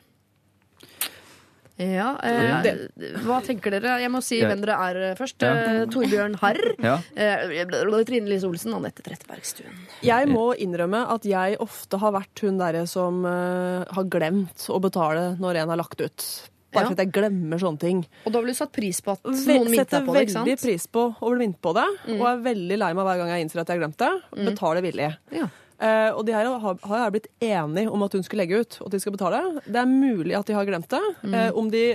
Ja, 1.82 2.08
eh, 2.22 2.76
hva 3.24 3.40
tenker 3.44 3.74
dere? 3.74 3.96
Jeg 4.02 4.12
må 4.12 4.20
si 4.24 4.38
hvem 4.42 4.62
dere 4.64 4.76
er 4.88 5.00
eh, 5.10 5.14
først. 5.18 5.42
Ja. 5.42 5.52
Eh, 5.52 5.82
Torbjørn 5.92 6.38
Harr. 6.42 6.60
Ja. 6.82 6.96
Eh, 7.16 7.64
Trine 8.08 8.28
Lise 8.30 8.46
Olsen, 8.48 8.74
Anette 8.76 9.02
Trettebergstuen. 9.06 9.74
Jeg 10.06 10.30
må 10.30 10.52
innrømme 10.60 11.04
at 11.14 11.26
jeg 11.28 11.58
ofte 11.62 11.98
har 12.02 12.14
vært 12.16 12.42
hun 12.44 12.58
derre 12.60 12.86
som 12.90 13.22
eh, 13.28 13.84
har 13.96 14.08
glemt 14.12 14.66
å 14.72 14.80
betale 14.82 15.32
når 15.42 15.62
en 15.64 15.74
har 15.74 15.80
lagt 15.82 16.00
ut. 16.02 16.26
Bare 16.72 16.86
Ja. 16.86 16.88
for 16.88 16.96
at 16.96 17.02
jeg 17.04 17.12
glemmer 17.12 17.60
sånne 17.60 17.80
ting. 17.82 17.98
Og 18.24 18.32
da 18.32 18.40
ville 18.40 18.54
du 18.54 18.56
satt 18.56 18.72
pris 18.72 19.02
på 19.04 19.12
at 19.12 19.26
noen 19.28 19.66
minnet 19.68 19.90
deg 19.92 20.06
på 20.06 20.14
det, 20.16 20.22
ikke 20.24 20.38
veldig 20.38 20.54
pris 20.62 20.86
på 20.88 21.02
å 21.20 21.32
bli 21.34 21.40
minnet 21.42 21.58
på 21.60 21.74
det, 21.76 21.84
og 22.16 22.22
er 22.30 22.38
veldig 22.46 22.78
lei 22.80 22.88
meg 22.96 23.04
hver 23.10 23.18
gang 23.20 23.28
jeg 23.34 23.44
innser 23.44 23.60
at 23.60 23.68
jeg 23.68 23.76
har 23.76 23.82
glemt 23.82 23.98
det. 24.00 24.46
Betaler 24.48 24.86
villig. 24.86 25.10
Ja. 25.36 25.50
Eh, 25.82 26.10
og 26.14 26.22
de 26.26 26.34
her 26.36 26.46
har, 26.46 26.78
har 26.86 27.12
blitt 27.14 27.28
enige 27.42 27.90
om 27.90 28.04
at 28.06 28.14
hun 28.14 28.22
skulle 28.22 28.44
legge 28.44 28.62
ut, 28.62 28.78
og 28.80 28.88
at 28.88 28.96
de 28.96 29.02
skal 29.02 29.16
betale. 29.16 29.42
Det 29.66 29.80
er 29.80 29.90
mulig 29.90 30.36
at 30.38 30.46
de 30.46 30.54
har 30.54 30.68
glemt 30.68 30.90
det. 30.92 31.02
Eh, 31.26 31.48
om 31.58 31.70
de 31.72 31.86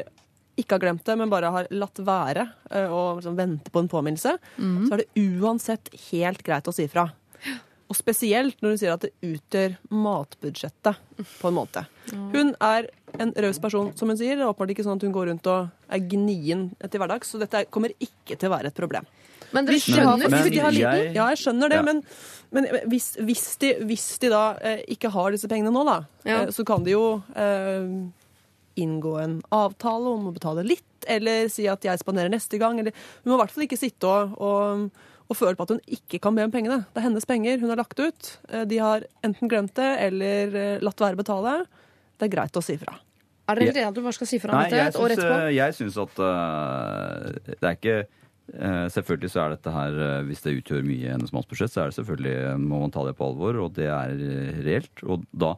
ikke 0.57 0.75
har 0.75 0.83
glemt 0.83 1.05
det, 1.05 1.15
men 1.19 1.31
bare 1.31 1.53
har 1.53 1.69
latt 1.71 2.01
være 2.01 2.47
eh, 2.71 2.89
og 2.89 3.21
liksom 3.21 3.37
vente 3.37 3.71
på 3.71 3.83
en 3.83 3.91
påminnelse, 3.91 4.35
så 4.57 4.97
er 4.97 5.03
det 5.03 5.23
uansett 5.39 5.91
helt 6.09 6.43
greit 6.43 6.67
å 6.67 6.75
si 6.75 6.87
fra. 6.91 7.07
Og 7.87 7.95
spesielt 7.95 8.57
når 8.59 8.73
hun 8.73 8.79
sier 8.81 8.91
at 8.91 9.05
det 9.05 9.13
utgjør 9.23 9.77
matbudsjettet 9.93 10.97
på 11.37 11.47
en 11.47 11.55
måte. 11.55 11.85
Hun 12.33 12.51
er 12.59 12.89
en 13.23 13.31
raus 13.45 13.61
person, 13.63 13.93
som 13.95 14.11
hun 14.11 14.19
sier. 14.19 14.35
Det 14.35 14.43
er 14.43 14.49
åpenbart 14.49 14.73
ikke 14.73 14.83
sånn 14.83 14.99
at 14.99 15.05
hun 15.07 15.13
går 15.15 15.29
rundt 15.31 15.47
og 15.47 15.69
er 15.95 16.03
gnien 16.11 16.65
til 16.83 16.99
hverdags, 16.99 17.31
så 17.31 17.39
dette 17.39 17.63
kommer 17.71 17.93
ikke 18.03 18.35
til 18.35 18.49
å 18.49 18.57
være 18.57 18.73
et 18.73 18.81
problem. 18.81 19.07
Men 19.55 19.65
dere 19.67 19.79
skjønner 19.79 20.17
Men 20.17 20.31
de 20.51 20.59
har 20.59 20.71
liten, 20.71 20.97
jeg- 20.97 21.13
ja, 21.15 21.27
jeg 21.31 21.37
skjønner 21.43 21.69
det, 21.69 21.75
Ja. 21.79 21.81
men, 21.87 22.03
men 22.51 22.65
hvis, 22.91 23.15
hvis, 23.19 23.57
de, 23.59 23.73
hvis 23.87 24.17
de 24.19 24.29
da 24.29 24.57
eh, 24.61 24.81
ikke 24.87 25.09
har 25.11 25.31
disse 25.31 25.47
pengene 25.47 25.71
nå, 25.71 25.85
da, 25.85 25.97
Ja. 26.25 26.41
eh, 26.43 26.47
så 26.51 26.65
kan 26.65 26.83
de 26.83 26.91
jo 26.91 27.23
eh, 27.35 27.87
inngå 28.77 29.17
en 29.23 29.41
avtale 29.51 30.07
om 30.13 30.27
å 30.29 30.33
betale 30.35 30.63
litt, 30.67 30.83
eller 31.07 31.47
si 31.49 31.67
at 31.67 31.81
jeg 31.81 31.99
spanderer 31.99 32.29
neste 32.29 32.59
gang. 32.59 32.79
Eller, 32.79 32.91
hun 33.23 33.31
må 33.31 33.37
i 33.39 33.41
hvert 33.45 33.51
fall 33.55 33.63
ikke 33.65 33.79
sitte 33.79 34.05
og, 34.05 34.35
og, 34.41 34.91
og 35.29 35.35
føle 35.39 35.55
på 35.57 35.63
at 35.65 35.69
hun 35.75 35.81
ikke 35.87 36.19
kan 36.21 36.35
be 36.35 36.43
om 36.45 36.51
pengene. 36.53 36.85
Det 36.93 37.01
er 37.01 37.07
hennes 37.07 37.25
penger 37.25 37.59
hun 37.63 37.69
har 37.73 37.79
lagt 37.81 37.99
ut. 37.99 38.37
Eh, 38.49 38.65
De 38.69 38.77
har 38.83 39.03
enten 39.23 39.49
glemt 39.49 39.73
det 39.79 39.89
eller 40.09 40.55
eh, 40.55 40.79
latt 40.83 40.99
være 40.99 41.17
å 41.17 41.23
betale. 41.23 41.57
Det 42.17 42.27
er 42.27 42.33
greit 42.35 42.57
å 42.57 42.63
si 42.65 42.77
fra. 42.77 42.97
Er 43.47 43.55
dere 43.55 43.71
redde 43.71 43.87
at 43.87 43.95
du 43.95 44.01
bare 44.03 44.13
skal 44.17 44.27
si 44.27 44.39
fra 44.43 44.57
Nei, 44.59 44.69
jeg 45.55 45.73
syns, 45.77 45.95
eh, 45.95 46.03
at 46.03 46.17
uh, 46.19 47.37
det 47.47 47.63
er 47.63 47.75
ikke 47.77 47.97
selvfølgelig 48.47 49.31
så 49.33 49.41
er 49.43 49.55
dette 49.55 49.71
her, 49.73 49.97
eh, 49.99 50.21
Hvis 50.27 50.43
det 50.45 50.53
utgjør 50.61 50.85
mye 50.87 51.03
i 51.03 51.11
hennes 51.11 51.33
mannsbudsjett, 51.35 51.73
så 51.73 51.81
er 51.83 51.89
det 51.91 51.97
selvfølgelig, 51.99 52.35
eh, 52.51 52.57
må 52.57 52.79
man 52.79 52.91
ta 52.91 53.03
det 53.05 53.17
på 53.17 53.27
alvor, 53.27 53.59
og 53.65 53.73
det 53.75 53.89
er 53.91 54.13
eh, 54.15 54.61
reelt. 54.63 55.03
Og 55.03 55.25
da 55.35 55.55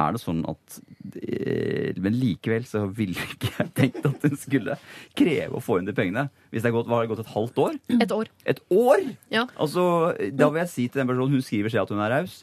er 0.00 0.14
det 0.16 0.22
sånn 0.22 0.40
at 0.48 0.78
eh, 1.20 1.92
Men 2.00 2.16
likevel 2.16 2.64
så 2.66 2.86
ville 2.88 3.20
ikke 3.34 3.52
jeg 3.58 3.74
tenkt 3.76 4.06
at 4.08 4.24
hun 4.24 4.38
skulle 4.40 4.78
kreve 5.18 5.58
å 5.58 5.62
få 5.62 5.78
inn 5.78 5.86
de 5.90 5.92
pengene. 5.96 6.30
Hvis 6.50 6.64
det 6.64 6.72
gått, 6.72 6.88
har 6.88 7.04
det 7.04 7.12
gått 7.12 7.26
et 7.26 7.34
halvt 7.34 7.60
år? 7.66 7.76
Et 8.00 8.16
år. 8.16 8.32
Et 8.48 8.64
år?! 8.70 9.04
Ja. 9.30 9.46
Altså, 9.56 10.14
Da 10.32 10.48
vil 10.48 10.64
jeg 10.64 10.72
si 10.72 10.88
til 10.88 11.02
den 11.02 11.12
personen 11.12 11.36
Hun 11.36 11.44
skriver 11.44 11.70
selv 11.70 11.84
at 11.84 11.94
hun 11.94 12.02
er 12.06 12.16
raus. 12.16 12.40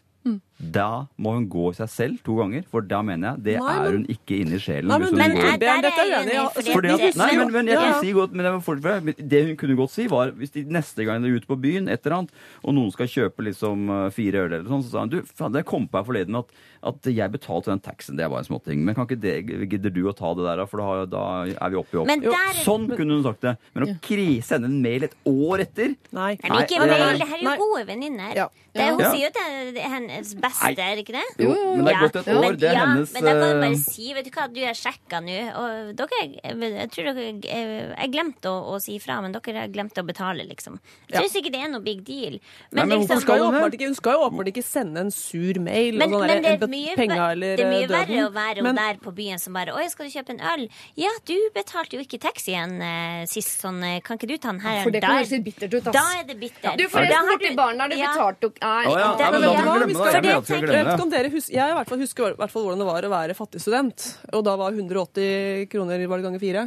Da 0.59 1.07
må 1.17 1.31
hun 1.37 1.45
gå 1.47 1.69
i 1.71 1.75
seg 1.77 1.87
selv 1.89 2.17
to 2.25 2.35
ganger, 2.35 2.65
for 2.67 2.81
da 2.83 2.99
mener 3.01 3.31
jeg 3.37 3.43
det 3.43 3.53
Nei, 3.59 3.75
men- 3.79 3.85
er 3.87 3.91
hun 3.95 4.05
ikke 4.11 4.39
inni 4.43 4.59
sjelen. 4.59 4.87
Nei, 4.91 4.97
men- 4.99 5.15
Men 5.15 5.31
der 5.31 5.39
er 5.39 5.51
jeg 5.51 5.83
jeg 5.83 6.27
enig 6.27 6.33
ja. 6.33 6.49
fordi 6.49 6.89
at- 6.89 7.15
nei, 7.15 7.35
men, 7.37 7.51
men 7.53 7.65
jeg 7.67 7.75
ja. 7.75 7.91
kan 7.93 8.01
si 8.03 8.11
godt, 8.11 8.31
men 8.33 8.45
jeg 8.45 9.29
det 9.29 9.47
hun 9.47 9.55
kunne 9.55 9.75
godt 9.77 9.89
si, 9.91 10.07
var 10.07 10.31
hvis 10.31 10.51
de 10.51 10.63
neste 10.65 11.05
gang 11.05 11.21
de 11.23 11.29
er 11.29 11.35
ute 11.39 11.47
på 11.47 11.55
byen, 11.59 11.87
et 11.87 12.05
eller 12.05 12.17
annet, 12.17 12.31
og 12.63 12.73
noen 12.75 12.91
skal 12.91 13.07
kjøpe 13.07 13.39
liksom 13.47 13.89
eh, 13.89 14.09
fire 14.11 14.35
øl 14.45 14.53
eller 14.53 14.67
sånn, 14.69 14.83
så 14.83 14.91
sa 14.91 14.99
hun 14.99 15.09
du, 15.09 15.21
faen, 15.23 15.53
det 15.53 15.65
kom 15.65 15.87
på 15.87 15.97
her 15.97 16.03
forleden 16.03 16.35
at, 16.35 16.51
at 16.83 17.01
jeg 17.03 17.31
betalte 17.31 17.65
den 17.71 17.79
taxien, 17.79 18.17
det 18.17 18.29
var 18.29 18.39
en 18.39 18.43
småting. 18.45 18.79
Men 18.83 18.95
kan 18.95 19.07
ikke 19.07 19.19
det, 19.19 19.69
gidder 19.69 19.89
du 19.93 20.03
å 20.11 20.15
ta 20.15 20.33
det 20.33 20.43
der. 20.43 20.65
For 20.67 20.77
da, 20.79 21.05
da 21.05 21.23
er 21.51 21.69
vi 21.69 21.75
oppe 21.79 21.93
i 21.95 21.99
opp. 21.99 22.07
Jo, 22.07 22.31
der- 22.31 22.63
sånn 22.63 22.87
kunne 22.95 23.15
hun 23.19 23.23
sagt 23.23 23.41
det. 23.41 23.57
Men 23.73 23.83
å 23.87 24.01
kri, 24.01 24.41
sende 24.41 24.65
en 24.65 24.81
mail 24.81 25.03
et 25.03 25.15
år 25.25 25.59
etter 25.59 25.95
Nei. 26.11 26.35
nei, 26.35 26.63
ikke 26.63 26.79
Nei, 26.79 26.87
mail, 26.87 27.17
det- 27.17 27.19
det 27.19 27.27
her 27.27 27.37
er 27.37 27.55
jo 27.55 27.63
gode 27.63 27.85
venninner. 27.87 28.35
Ja. 28.35 28.47
Det, 28.73 28.85
hun 28.91 28.99
Ja. 28.99 29.11
sier 29.11 29.27
jo 29.27 29.79
er 29.79 29.89
hennes 29.89 30.33
beste, 30.35 30.48
Nei. 30.61 30.71
er 30.79 30.95
det 30.95 31.03
ikke 31.05 31.15
det? 31.15 31.25
Jo, 31.45 31.53
men 31.75 31.85
det 31.85 31.93
er 31.93 31.99
gått 32.03 32.15
et 32.19 32.27
år. 32.33 32.41
Men, 32.41 32.57
Det 32.59 32.69
er 32.69 32.73
ja, 32.73 32.85
hennes 32.85 33.13
Men 33.13 33.23
da 33.23 33.31
kan 33.31 33.39
du 33.39 33.45
eh, 33.49 33.61
bare 33.63 33.77
si 33.83 34.13
Vet 34.13 34.25
du 34.25 34.31
hva, 34.35 34.45
du 34.53 34.59
er 34.61 34.73
sjekka 34.79 35.19
nå, 35.21 35.37
og 35.59 35.95
dere 35.99 36.19
Jeg 36.41 36.89
tror 36.93 37.09
dere 37.13 37.27
eh, 37.45 37.93
Jeg 37.95 38.11
glemte 38.13 38.49
å, 38.49 38.73
å 38.73 38.79
si 38.81 38.97
fra, 38.99 39.19
men 39.21 39.31
dere 39.35 39.63
har 39.65 39.69
glemt 39.73 39.97
å 39.99 40.03
betale, 40.05 40.43
liksom. 40.49 40.79
Jeg 41.09 41.19
tror 41.19 41.29
sikkert 41.29 41.53
det 41.53 41.61
er 41.65 41.69
noe 41.73 41.81
big 41.85 42.03
deal. 42.07 42.39
Nei, 42.39 42.83
Men, 42.83 42.89
men 42.89 42.99
liksom, 43.03 43.15
Hun 43.19 43.21
skal, 43.25 43.37
jo 43.37 43.47
åpenbart 43.49 43.73
ikke, 43.77 43.85
hun 43.91 43.95
skal 43.99 44.17
jo 44.17 44.25
åpenbart 44.27 44.51
ikke 44.53 44.63
sende 44.65 44.99
en 45.05 45.11
sur 45.11 45.59
mail. 45.59 45.97
men, 45.99 46.13
og 46.13 46.21
sånn 46.21 46.27
men 46.27 46.35
det 46.35 46.43
der, 46.43 46.51
er 46.53 46.57
bet- 46.63 46.73
mye, 46.73 46.95
penga 46.99 47.31
eller 47.31 47.55
det 47.59 47.65
er 47.65 47.71
mye 47.73 47.83
eh, 47.83 47.93
verre 47.93 48.25
å 48.25 48.31
være 48.35 48.65
hun 48.65 48.75
der 48.79 48.99
på 49.03 49.13
byen 49.15 49.39
som 49.39 49.53
bare 49.53 49.73
'Oi, 49.75 49.87
skal 49.89 50.05
du 50.09 50.11
kjøpe 50.17 50.29
en 50.35 50.41
øl?' 50.53 50.67
Ja, 50.95 51.11
du 51.25 51.35
betalte 51.55 51.95
jo 51.97 52.01
ikke 52.03 52.19
taxien 52.19 52.81
eh, 52.81 53.25
sist, 53.29 53.59
sånn 53.61 53.83
eh, 53.83 53.99
Kan 54.01 54.17
ikke 54.17 54.27
du 54.31 54.37
ta 54.37 54.51
den 54.51 54.59
her? 54.63 54.83
For 54.83 54.91
det 54.91 55.01
kan 55.03 55.17
høres 55.19 55.31
litt 55.31 55.43
bittert 55.45 55.73
ut, 55.73 55.87
ass. 55.87 55.93
Da 55.95 56.05
er 56.19 56.23
det 56.29 56.37
bittert. 56.39 56.77
Du, 56.79 56.85
forresten, 56.89 57.29
borti 57.29 57.49
du- 57.49 57.55
baren 57.59 57.77
der, 57.77 57.87
du 57.89 57.95
Ja. 57.99 58.13
betalte 58.13 58.41
jo 58.47 58.51
Nei, 58.59 58.85
Å 58.85 58.97
ja, 58.97 59.15
Det- 59.15 59.23
ja, 59.25 59.31
men 59.31 59.41
da 59.41 59.49
ja, 60.29 60.38
må 60.39 60.47
du 60.47 60.53
vi 60.53 60.59
glemme 60.71 60.95
det. 60.97 60.99
Jeg 60.99 61.11
dere 61.13 61.31
husker, 61.33 61.53
jeg 61.55 61.71
i 61.71 61.77
hvert 61.77 61.89
fall 61.91 62.03
husker 62.03 62.35
hvert 62.39 62.53
fall 62.53 62.65
hvordan 62.65 62.83
det 62.83 62.89
var 62.89 63.07
å 63.07 63.11
være 63.13 63.35
fattig 63.37 63.61
student. 63.63 64.05
Og 64.33 64.43
da 64.47 64.55
var 64.59 64.71
180 64.75 65.67
kroner 65.71 66.05
var 66.07 66.21
det 66.21 66.27
ganger 66.29 66.43
fire. 66.43 66.63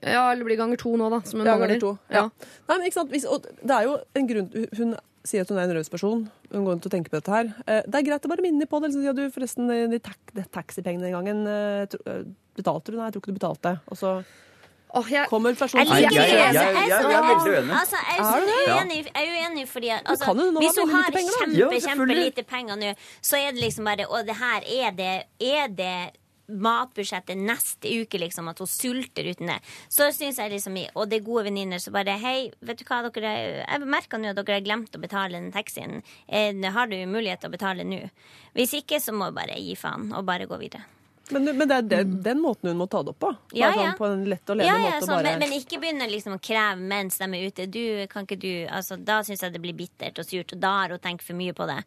Ja, 0.00 0.30
eller 0.32 0.46
blir 0.46 0.56
ganger 0.60 0.80
to 0.80 0.94
nå, 0.96 1.08
da. 1.12 1.20
Som 1.26 1.40
hun 1.40 1.46
Ja, 1.46 1.56
mangler. 1.56 1.74
ganger 1.74 1.80
to. 1.80 1.98
Ja. 2.10 2.28
Nei, 2.68 2.76
men 2.78 2.86
ikke 2.88 3.00
sant? 3.00 3.10
Hvis, 3.10 3.26
og 3.28 3.42
det 3.42 3.74
er 3.76 3.88
jo 3.88 3.96
en 4.14 4.28
grunn 4.28 4.68
Hun 4.78 4.94
sier 5.24 5.42
at 5.44 5.50
hun 5.50 5.58
er 5.58 5.68
en 5.68 5.76
raus 5.76 5.90
person. 5.92 6.22
Hun 6.50 6.64
går 6.64 6.76
rundt 6.76 6.86
og 6.86 6.92
tenker 6.92 7.10
på 7.12 7.18
dette 7.20 7.30
her. 7.34 7.50
Eh, 7.66 7.82
Det 7.86 7.94
er 7.94 8.06
greit 8.08 8.24
å 8.26 8.30
bare 8.32 8.42
minne 8.42 8.66
på 8.66 8.80
det. 8.80 8.90
Liksom, 8.90 9.10
at 9.10 9.16
du, 9.16 9.30
forresten, 9.30 9.68
de, 9.68 9.98
de, 10.34 10.44
taxipengene 10.50 11.06
den 11.06 11.14
gangen 11.14 11.46
eh, 11.46 11.86
eh, 12.06 12.24
Betalte 12.56 12.92
du? 12.92 12.98
Nei, 12.98 13.06
jeg 13.08 13.14
tror 13.14 13.22
ikke 13.22 13.32
du 13.32 13.38
betalte. 13.38 13.80
Og 13.88 13.96
så 13.96 14.10
Åh, 14.94 15.06
jeg, 15.08 15.28
kommer 15.28 15.54
personen 15.56 15.86
jeg- 15.88 16.02
jeg- 16.02 16.10
det. 16.12 16.16
jeg- 16.28 16.52
jeg- 16.52 16.88
jeg 16.88 17.00
er 17.00 17.22
veldig 17.22 17.52
uenig. 17.52 17.74
Altså, 17.80 17.96
jeg 18.08 18.18
er 18.18 18.40
du 18.46 18.72
uenig, 18.76 19.04
jeg 19.04 19.28
er 19.28 19.48
uenig 19.48 19.68
fordi 19.68 19.88
altså, 19.88 20.24
kan 20.24 20.36
du, 20.36 20.58
Hvis 20.60 20.76
hun 20.78 20.90
har 20.90 21.10
kjempe, 21.10 21.80
kjempelite 21.80 22.24
lite 22.24 22.42
penger 22.44 22.76
nå, 22.76 22.94
så 23.22 23.36
er 23.40 23.52
det 23.52 23.60
liksom 23.62 23.84
bare 23.84 24.06
Og 24.10 24.26
det 24.26 24.36
her 24.36 24.60
er 24.68 24.90
det, 24.90 25.24
er 25.40 25.68
det 25.68 26.12
matbudsjettet 26.50 27.36
neste 27.38 27.88
uke, 28.02 28.18
liksom, 28.20 28.48
at 28.50 28.58
hun 28.58 28.66
sulter 28.66 29.24
uten 29.30 29.46
det. 29.46 29.60
Så 29.88 30.10
syns 30.12 30.36
jeg 30.36 30.50
liksom 30.52 30.76
Og 30.94 31.08
det 31.08 31.20
er 31.22 31.24
gode 31.24 31.44
venninner, 31.44 31.80
som 31.80 31.92
bare 31.94 32.18
Hei, 32.18 32.50
vet 32.62 32.76
du 32.78 32.84
hva, 32.84 33.02
dere 33.10 33.64
Jeg 33.66 33.80
merker 33.80 34.18
nå 34.18 34.30
at 34.30 34.36
dere 34.44 34.58
har 34.60 34.66
glemt 34.66 34.90
å 34.92 35.00
betale 35.00 35.32
den 35.32 35.52
taxien. 35.52 36.02
Eh, 36.28 36.52
Har 36.70 36.86
du 36.86 36.96
mulighet 37.06 37.40
til 37.40 37.50
å 37.50 37.56
betale 37.56 37.84
nå? 37.84 38.10
Hvis 38.54 38.74
ikke, 38.74 39.00
så 39.00 39.12
må 39.14 39.30
du 39.30 39.32
bare 39.40 39.56
gi 39.56 39.74
faen 39.74 40.12
og 40.12 40.26
bare 40.26 40.46
gå 40.46 40.58
videre. 40.58 40.84
Men, 41.30 41.44
men 41.56 41.68
det 41.68 41.76
er 41.76 41.82
den, 41.82 42.16
den 42.22 42.40
måten 42.42 42.68
hun 42.68 42.76
må 42.80 42.86
ta 42.90 43.02
det 43.02 43.12
opp 43.14 43.20
på. 43.22 43.30
Bare 43.30 43.52
Mm. 43.52 43.58
Ja, 43.60 43.68
ja. 43.70 43.82
Sånn, 43.92 43.98
på 43.98 44.06
en 44.10 44.24
lett 44.28 44.50
og 44.50 44.56
ledig 44.58 44.66
Ja, 44.68 44.76
ja, 44.78 44.90
måte. 44.96 45.06
sånn, 45.06 45.22
men, 45.22 45.38
men 45.38 45.52
ikke 45.56 45.78
begynne 45.80 46.08
liksom 46.10 46.34
å 46.36 46.40
kreve 46.42 46.80
mens 46.80 47.18
de 47.18 47.24
er 47.24 47.46
ute. 47.46 47.66
Du, 47.70 48.06
kan 48.12 48.26
ikke 48.26 48.40
du, 48.42 48.50
altså, 48.68 48.96
da 48.98 49.20
syns 49.22 49.42
jeg 49.46 49.52
det 49.54 49.62
blir 49.62 49.76
bittert 49.78 50.18
og 50.18 50.26
surt, 50.28 50.52
og 50.52 50.60
da 50.60 50.72
har 50.82 50.88
hun 50.96 50.98
tenkt 50.98 51.22
for 51.24 51.38
mye 51.38 51.54
på 51.56 51.66
det. 51.70 51.78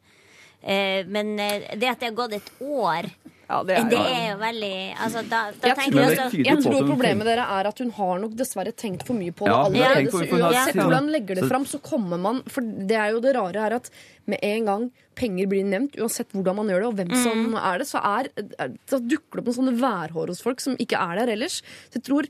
Eh, 0.64 1.06
men 1.06 1.36
eh, 1.40 1.76
det 1.76 1.90
at 1.92 2.00
det 2.00 2.10
har 2.10 2.18
gått 2.18 2.34
et 2.40 2.52
år, 2.64 3.10
ja, 3.50 3.58
det 3.64 3.76
det 3.92 3.98
er, 4.00 4.12
er 4.16 4.28
jo 4.32 4.38
veldig 4.42 4.72
Altså, 5.06 5.22
da, 5.30 5.40
da 5.62 5.68
Jeg 5.70 5.78
tenker 5.78 6.00
jeg 6.02 6.18
også 6.20 6.44
jeg 6.48 6.62
tror 6.66 6.88
problemet 6.90 7.28
dere 7.30 7.46
er 7.60 7.68
at 7.70 7.80
hun 7.84 7.92
har 7.98 8.20
nok 8.24 8.34
dessverre 8.40 8.74
tenkt 8.74 9.06
for 9.06 9.14
mye 9.20 9.32
på 9.38 9.46
det 9.46 9.54
Ja, 9.54 9.60
allerede. 9.70 10.12
Så 10.12 10.26
uansett 10.40 10.80
hvordan 10.80 11.04
hun 11.06 11.12
legger 11.14 11.36
det 11.42 11.50
fram, 11.52 11.66
så 11.70 11.80
kommer 11.86 12.18
man 12.22 12.42
For 12.50 12.62
det 12.66 12.98
er 12.98 13.12
jo 13.14 13.20
det 13.22 13.36
rare 13.38 13.66
her 13.68 13.78
at 13.78 13.92
med 14.26 14.40
en 14.42 14.66
gang 14.72 14.88
penger 15.16 15.48
blir 15.48 15.64
nevnt, 15.64 15.94
uansett 16.02 16.34
hvordan 16.36 16.58
man 16.58 16.68
gjør 16.74 16.82
det, 16.82 16.88
og 16.90 16.96
hvem 16.98 17.14
som 17.24 17.46
Mm. 17.46 17.56
er 17.62 17.78
det, 17.80 17.86
så, 17.88 18.02
er, 18.04 18.28
er- 18.60 18.74
så 18.90 18.98
dukker 19.00 19.38
det 19.38 19.44
opp 19.46 19.48
noen 19.52 19.60
sånne 19.62 19.80
værhår 19.80 20.28
hos 20.34 20.42
folk 20.44 20.60
som 20.60 20.76
ikke 20.82 20.98
er 21.00 21.22
der 21.22 21.32
ellers. 21.38 21.62
Så 21.90 22.02
jeg 22.02 22.04
tror 22.10 22.28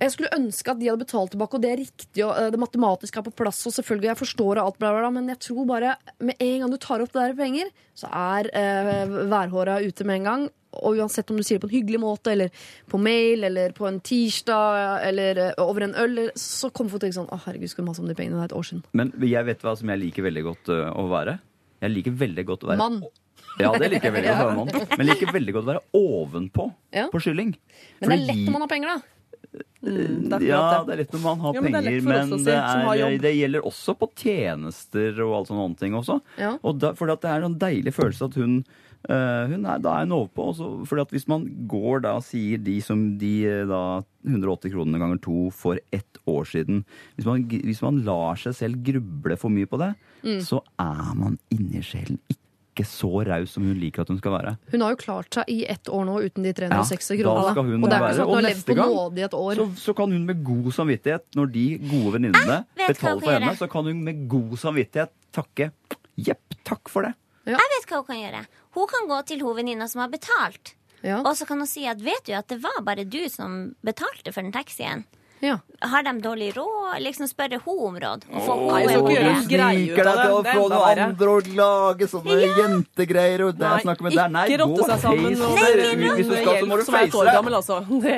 jeg 0.00 0.12
skulle 0.14 0.30
ønske 0.36 0.72
at 0.72 0.78
de 0.80 0.88
hadde 0.88 1.04
betalt 1.04 1.34
tilbake, 1.34 1.58
og 1.58 1.62
det 1.64 1.70
er 1.74 1.80
riktig, 1.82 2.22
og 2.24 2.32
eh, 2.40 2.50
det 2.54 2.60
matematiske 2.62 3.20
er 3.20 3.26
på 3.26 3.34
plass, 3.42 3.58
og 3.68 3.74
selvfølgelig, 3.76 4.08
jeg 4.10 4.20
forstår 4.22 4.60
og 4.60 4.62
alt, 4.70 4.78
bla, 4.80 4.92
bla, 4.94 5.02
bla, 5.04 5.10
men 5.18 5.28
jeg 5.34 5.40
tror 5.44 5.66
bare 5.68 5.96
med 6.24 6.40
en 6.40 6.56
gang 6.64 6.72
du 6.72 6.78
tar 6.80 7.04
opp 7.04 7.12
det 7.12 7.20
der 7.26 7.36
penger, 7.38 7.68
så 8.00 8.08
er 8.08 8.48
eh, 8.56 9.04
værhåra 9.30 9.78
ute 9.84 10.06
med 10.08 10.22
en 10.22 10.28
gang. 10.30 10.48
Og 10.80 11.00
uansett 11.02 11.26
om 11.32 11.36
du 11.36 11.42
sier 11.42 11.58
det 11.58 11.64
på 11.64 11.66
en 11.66 11.74
hyggelig 11.74 11.98
måte, 11.98 12.30
eller 12.30 12.52
på 12.88 12.98
mail, 13.02 13.42
eller 13.48 13.72
på 13.74 13.88
en 13.88 13.98
tirsdag, 14.06 15.00
eller 15.08 15.40
eh, 15.48 15.54
over 15.64 15.82
en 15.88 15.96
øl, 15.98 16.20
så 16.38 16.70
kommer 16.70 16.92
folk 16.94 17.02
til 17.02 17.08
å 17.08 17.08
tenke 17.10 17.18
sånn 17.20 17.32
Å, 17.34 17.40
herregud, 17.48 17.72
skulle 17.72 17.88
mase 17.90 18.04
om 18.04 18.10
de 18.10 18.14
pengene. 18.18 18.38
Det 18.38 18.44
er 18.46 18.52
et 18.52 18.58
år 18.60 18.68
siden. 18.68 18.84
Men 18.96 19.10
jeg 19.26 19.48
vet 19.50 19.64
hva 19.66 19.74
som 19.80 19.90
jeg 19.90 20.02
liker 20.04 20.28
veldig 20.28 20.44
godt 20.46 20.70
øh, 20.76 20.84
å 20.94 21.08
være. 21.10 21.36
Jeg 21.82 21.94
liker 21.96 22.14
veldig 22.22 22.44
godt 22.52 22.64
å 22.68 22.70
være 22.70 22.80
Mann. 22.84 23.00
Ja, 23.58 23.70
det 23.74 23.88
liker 23.90 24.08
jeg 24.10 24.14
veldig 24.14 24.30
godt 24.30 24.40
å 24.40 24.48
være 24.50 24.58
mann. 24.60 24.70
Men 25.00 25.08
jeg 25.10 25.16
liker 25.16 25.32
veldig 25.34 25.54
godt 25.56 25.64
å 25.66 25.70
være 25.72 25.82
ovenpå 25.98 26.66
Ja. 26.94 27.06
på 27.12 27.20
skylling. 27.24 27.50
Men 28.00 28.12
det 28.12 28.16
er 28.16 28.26
lett 28.30 28.44
når 28.46 28.54
man 28.54 28.64
har 28.64 28.70
penger, 28.70 28.92
da. 28.94 29.19
Mm, 29.80 30.28
det 30.28 30.42
Ja, 30.44 30.82
det 30.84 30.92
er 30.92 30.98
lett 31.00 31.12
når 31.14 31.22
man 31.24 31.38
har 31.40 31.54
Ja, 31.56 31.60
men 31.64 31.72
det 31.72 31.80
er 31.80 31.86
penger, 31.88 32.02
men 32.04 32.44
det, 32.44 32.54
er, 32.58 33.18
det 33.22 33.32
gjelder 33.38 33.64
også 33.64 33.94
på 33.96 34.10
tjenester 34.20 35.22
og 35.24 35.38
alt 35.38 35.48
sånne 35.48 35.78
ting 35.80 35.94
også. 35.96 36.18
Ja. 36.36 36.54
Og 36.62 36.78
da, 36.82 36.92
fordi 36.98 37.16
det 37.22 37.30
er 37.32 37.46
en 37.48 37.58
deilig 37.62 37.94
følelse 37.96 38.28
at 38.28 38.36
hun 38.36 38.58
uh, 39.08 39.48
hun 39.48 39.64
er, 39.64 39.78
da 39.80 39.94
er 39.96 40.04
hun 40.04 40.12
overpå. 40.18 40.50
fordi 40.84 41.00
at 41.06 41.14
hvis 41.16 41.26
man 41.32 41.46
går 41.70 42.02
da 42.04 42.12
og 42.18 42.26
sier 42.28 42.60
de 42.60 42.76
som 42.84 43.06
de 43.20 43.32
øh, 43.48 43.64
da 43.70 43.80
180 44.28 44.74
kronene 44.74 45.00
ganger 45.00 45.22
to 45.24 45.48
for 45.50 45.80
ett 45.96 46.20
år 46.28 46.44
siden 46.44 46.84
Hvis 47.16 47.24
man, 47.24 47.44
hvis 47.48 47.80
man 47.82 48.02
lar 48.04 48.36
seg 48.36 48.52
selv 48.54 48.82
gruble 48.84 49.36
for 49.40 49.48
mye 49.48 49.66
på 49.70 49.78
det, 49.80 49.94
Mm. 50.20 50.42
så 50.44 50.58
er 50.78 51.14
man 51.16 51.38
inni 51.48 51.80
sjelen 51.80 52.18
ikke 52.28 52.36
så 52.88 53.10
raus 53.26 53.52
som 53.56 53.64
hun 53.66 53.78
liker 53.80 54.02
at 54.04 54.08
hun 54.12 54.18
skal 54.20 54.32
være. 54.36 54.52
Hun 54.72 54.84
har 54.84 54.94
jo 54.94 54.98
klart 55.00 55.34
seg 55.34 55.48
i 55.52 55.58
ett 55.70 55.88
år 55.88 56.04
nå 56.08 56.16
uten 56.26 56.46
de 56.46 56.52
360 56.56 57.18
Ja, 57.18 57.24
kronene. 57.52 57.78
og 57.82 57.90
det 57.90 57.98
er 57.98 58.06
ikke 58.06 58.16
sånn 58.16 58.22
at 58.22 58.28
hun 58.28 58.34
har 58.38 58.46
levd 58.48 58.64
på 58.66 58.76
nåde 58.80 59.18
i 59.22 59.24
et 59.26 59.36
år. 59.40 59.54
Så, 59.60 59.66
så 59.84 59.94
kan 60.00 60.12
hun 60.16 60.26
med 60.26 60.42
god 60.46 60.70
samvittighet, 60.78 61.26
når 61.36 61.52
de 61.54 61.64
gode 61.84 62.12
venninnene 62.16 62.58
betaler 62.86 63.20
for 63.24 63.36
henne, 63.36 63.54
så 63.60 63.70
kan 63.70 63.84
hun 63.90 64.02
med 64.06 64.26
god 64.32 64.56
samvittighet 64.64 65.14
takke. 65.36 65.70
Jepp, 66.20 66.58
takk 66.68 66.88
for 66.92 67.06
det. 67.08 67.14
Jeg 67.48 67.56
vet 67.76 67.88
hva 67.88 68.02
hun 68.02 68.08
kan 68.10 68.20
gjøre. 68.20 68.42
Hun 68.76 68.86
kan 68.90 69.08
gå 69.10 69.22
til 69.26 69.40
hovedvenninna 69.42 69.88
som 69.90 70.02
har 70.04 70.10
betalt. 70.12 70.74
Ja. 71.02 71.22
Og 71.24 71.32
så 71.38 71.46
kan 71.48 71.58
hun 71.62 71.66
si 71.66 71.86
at 71.88 72.02
vet 72.04 72.26
du 72.28 72.34
at 72.36 72.46
det 72.52 72.58
var 72.62 72.82
bare 72.84 73.06
du 73.08 73.22
som 73.32 73.70
betalte 73.82 74.34
for 74.34 74.44
den 74.44 74.52
taxien. 74.52 75.06
Ja. 75.40 75.58
Har 75.80 76.02
de 76.02 76.12
dårlig 76.20 76.50
råd? 76.56 77.00
Liksom 77.00 77.28
spørre 77.28 77.60
hun 77.64 77.78
om 77.88 77.96
råd. 78.00 78.24
Og 78.28 78.42
få 78.44 78.56
oh, 78.56 78.74
så 78.76 78.98
ikke 79.00 79.14
gjøre 79.14 79.34
greie 79.48 79.84
ut 79.88 80.00
av 80.02 80.18
det. 80.18 80.24
Det 80.44 80.52
er 80.52 80.60
enda 80.60 80.80
verre. 80.84 81.28
og 81.32 81.50
lage 81.60 82.08
sånne 82.12 82.38
jentegreier 82.58 83.44
og 83.46 83.62
Nei, 83.62 83.78
ikke 83.80 84.58
rotte 84.60 84.88
seg 84.90 85.04
sammen. 85.06 85.36
Hvis 85.38 86.28
du 86.28 86.34
skal, 86.36 86.58
så 86.60 86.68
må 86.68 86.80
du 86.80 86.84
face 86.84 87.24
det. 87.30 87.36
altså. 87.60 87.78
Det, 88.04 88.16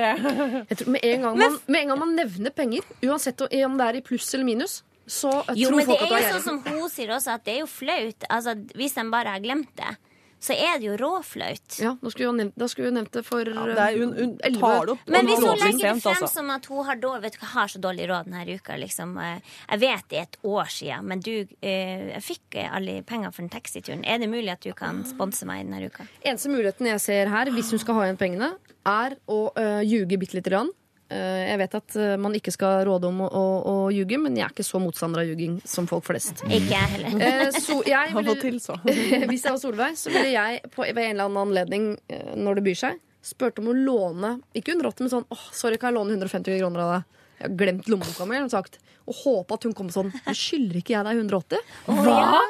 Jeg 0.73 0.81
tror 0.81 0.95
med, 0.97 1.05
en 1.13 1.27
gang 1.29 1.39
man, 1.45 1.59
med 1.67 1.81
en 1.83 1.93
gang 1.93 2.01
man 2.03 2.17
nevner 2.19 2.57
penger, 2.57 2.89
uansett 3.07 3.47
om 3.47 3.79
det 3.79 3.91
er 3.91 4.01
i 4.01 4.07
pluss 4.07 4.33
eller 4.35 4.49
minus, 4.49 4.81
så 5.07 5.31
Jo, 5.55 5.69
tror 5.69 5.77
men 5.77 5.83
det 5.83 5.91
folk 5.91 6.03
at 6.03 6.11
du 6.11 6.15
er 6.15 6.23
er 6.23 6.29
jo 6.29 6.39
sånn 6.39 6.47
som 6.47 6.81
hun 6.81 6.91
sier 6.91 7.15
også, 7.15 7.37
at 7.37 7.45
det 7.47 7.55
er 7.55 7.61
jo 7.63 7.71
flaut. 7.71 8.27
Altså, 8.31 8.57
hvis 8.79 8.99
de 8.99 9.07
bare 9.15 9.37
har 9.37 9.43
glemt 9.45 9.71
det, 9.79 9.95
så 10.43 10.57
er 10.59 10.81
det 10.81 10.89
jo 10.89 10.97
råflaut. 10.99 11.77
Ja, 11.79 11.93
da 12.03 12.11
skulle 12.11 12.33
hun 12.33 12.41
nevnt, 12.41 12.57
da 12.59 12.67
skulle 12.71 12.89
vi 12.91 12.97
nevnt 12.97 13.15
det 13.15 13.23
for 13.27 13.47
det 13.47 13.55
er, 13.85 13.99
hun, 14.01 14.15
hun 14.17 14.33
tar 14.41 14.89
det 14.89 14.95
opp 14.97 15.13
Men 15.15 15.29
hvis 15.31 15.39
hun 15.39 15.61
legger 15.61 15.79
det 15.79 15.93
frem 16.03 16.17
altså. 16.17 16.31
som 16.33 16.51
at 16.51 16.67
hun 16.67 16.89
har, 16.89 16.99
dårlig, 17.03 17.23
vet 17.29 17.39
du, 17.39 17.47
har 17.53 17.71
så 17.71 17.83
dårlig 17.83 18.09
råd 18.11 18.27
denne 18.27 18.59
uka 18.59 18.79
liksom, 18.83 19.15
eh, 19.23 19.55
Jeg 19.69 19.83
vet 19.85 20.09
det 20.11 20.19
er 20.19 20.27
et 20.27 20.39
år 20.51 20.75
siden, 20.75 21.09
men 21.13 21.23
du 21.23 21.33
eh, 21.39 22.11
jeg 22.13 22.25
fikk 22.27 22.59
eh, 22.59 22.75
alle 22.75 22.99
penger 23.07 23.31
for 23.31 23.45
den 23.45 23.53
taxituren. 23.55 24.03
Er 24.03 24.19
det 24.19 24.31
mulig 24.33 24.51
at 24.51 24.67
du 24.67 24.73
kan 24.77 25.05
sponse 25.07 25.47
meg 25.49 25.63
denne 25.69 25.87
uka? 25.87 26.09
Eneste 26.25 26.51
muligheten 26.51 26.91
jeg 26.91 27.07
ser 27.07 27.31
her, 27.33 27.55
hvis 27.55 27.71
hun 27.71 27.83
skal 27.83 28.01
ha 28.01 28.09
igjen 28.09 28.21
pengene, 28.21 28.53
er 28.83 29.15
å 29.31 29.45
øh, 29.55 29.83
ljuge 29.87 30.19
bitte 30.19 30.41
lite 30.41 30.51
grann. 30.51 30.75
Eh, 31.13 31.45
jeg 31.51 31.61
vet 31.61 31.75
at 31.77 31.97
øh, 32.01 32.15
man 32.21 32.35
ikke 32.37 32.53
skal 32.55 32.83
råde 32.89 33.09
om 33.11 33.21
å, 33.27 33.29
å, 33.29 33.45
å 33.69 33.75
ljuge, 33.93 34.19
men 34.23 34.37
jeg 34.39 34.47
er 34.47 34.55
ikke 34.55 34.67
så 34.67 34.81
motstander 34.81 35.23
av 35.23 35.29
ljuging 35.29 35.59
som 35.69 35.89
folk 35.91 36.07
flest. 36.09 36.45
Ikke 36.49 36.73
jeg 36.73 36.93
heller. 36.95 37.17
Eh, 37.27 37.59
så 37.59 37.81
jeg 37.89 38.13
ville, 38.17 38.37
til, 38.41 38.61
så. 38.63 38.79
hvis 39.31 39.45
jeg 39.45 39.51
var 39.51 39.61
Solveig, 39.61 39.99
så 40.01 40.13
ville 40.15 40.33
jeg 40.33 40.63
på, 40.73 40.87
ved 40.87 41.03
en 41.05 41.17
eller 41.17 41.29
annen 41.29 41.43
anledning, 41.45 41.89
eh, 42.13 42.33
når 42.39 42.61
det 42.61 42.67
byr 42.71 42.81
seg, 42.85 43.03
spurt 43.23 43.61
om 43.63 43.69
å 43.71 43.75
låne 43.77 44.33
Ikke 44.59 44.73
180, 44.75 45.05
men 45.05 45.11
sånn 45.13 45.27
åh, 45.31 45.43
sorry, 45.55 45.77
kan 45.79 45.93
jeg 45.93 46.01
låne 46.01 46.17
150 46.17 46.59
kroner 46.59 46.83
av 46.83 46.95
deg? 46.97 47.21
Jeg 47.39 47.45
har 47.45 47.59
glemt 47.61 47.91
lommeboka 47.91 48.27
mi. 48.27 48.37
eller 48.39 48.49
noe 48.49 48.55
sagt. 48.55 48.81
Og 49.07 49.15
håpe 49.25 49.55
at 49.59 49.65
hun 49.67 49.73
kom 49.75 49.89
sånn 49.91 50.13
Men 50.15 50.35
skylder 50.39 50.77
ikke 50.83 50.95
jeg 50.95 51.05
deg 51.09 51.17
180? 51.23 51.59
Hva? 51.87 52.43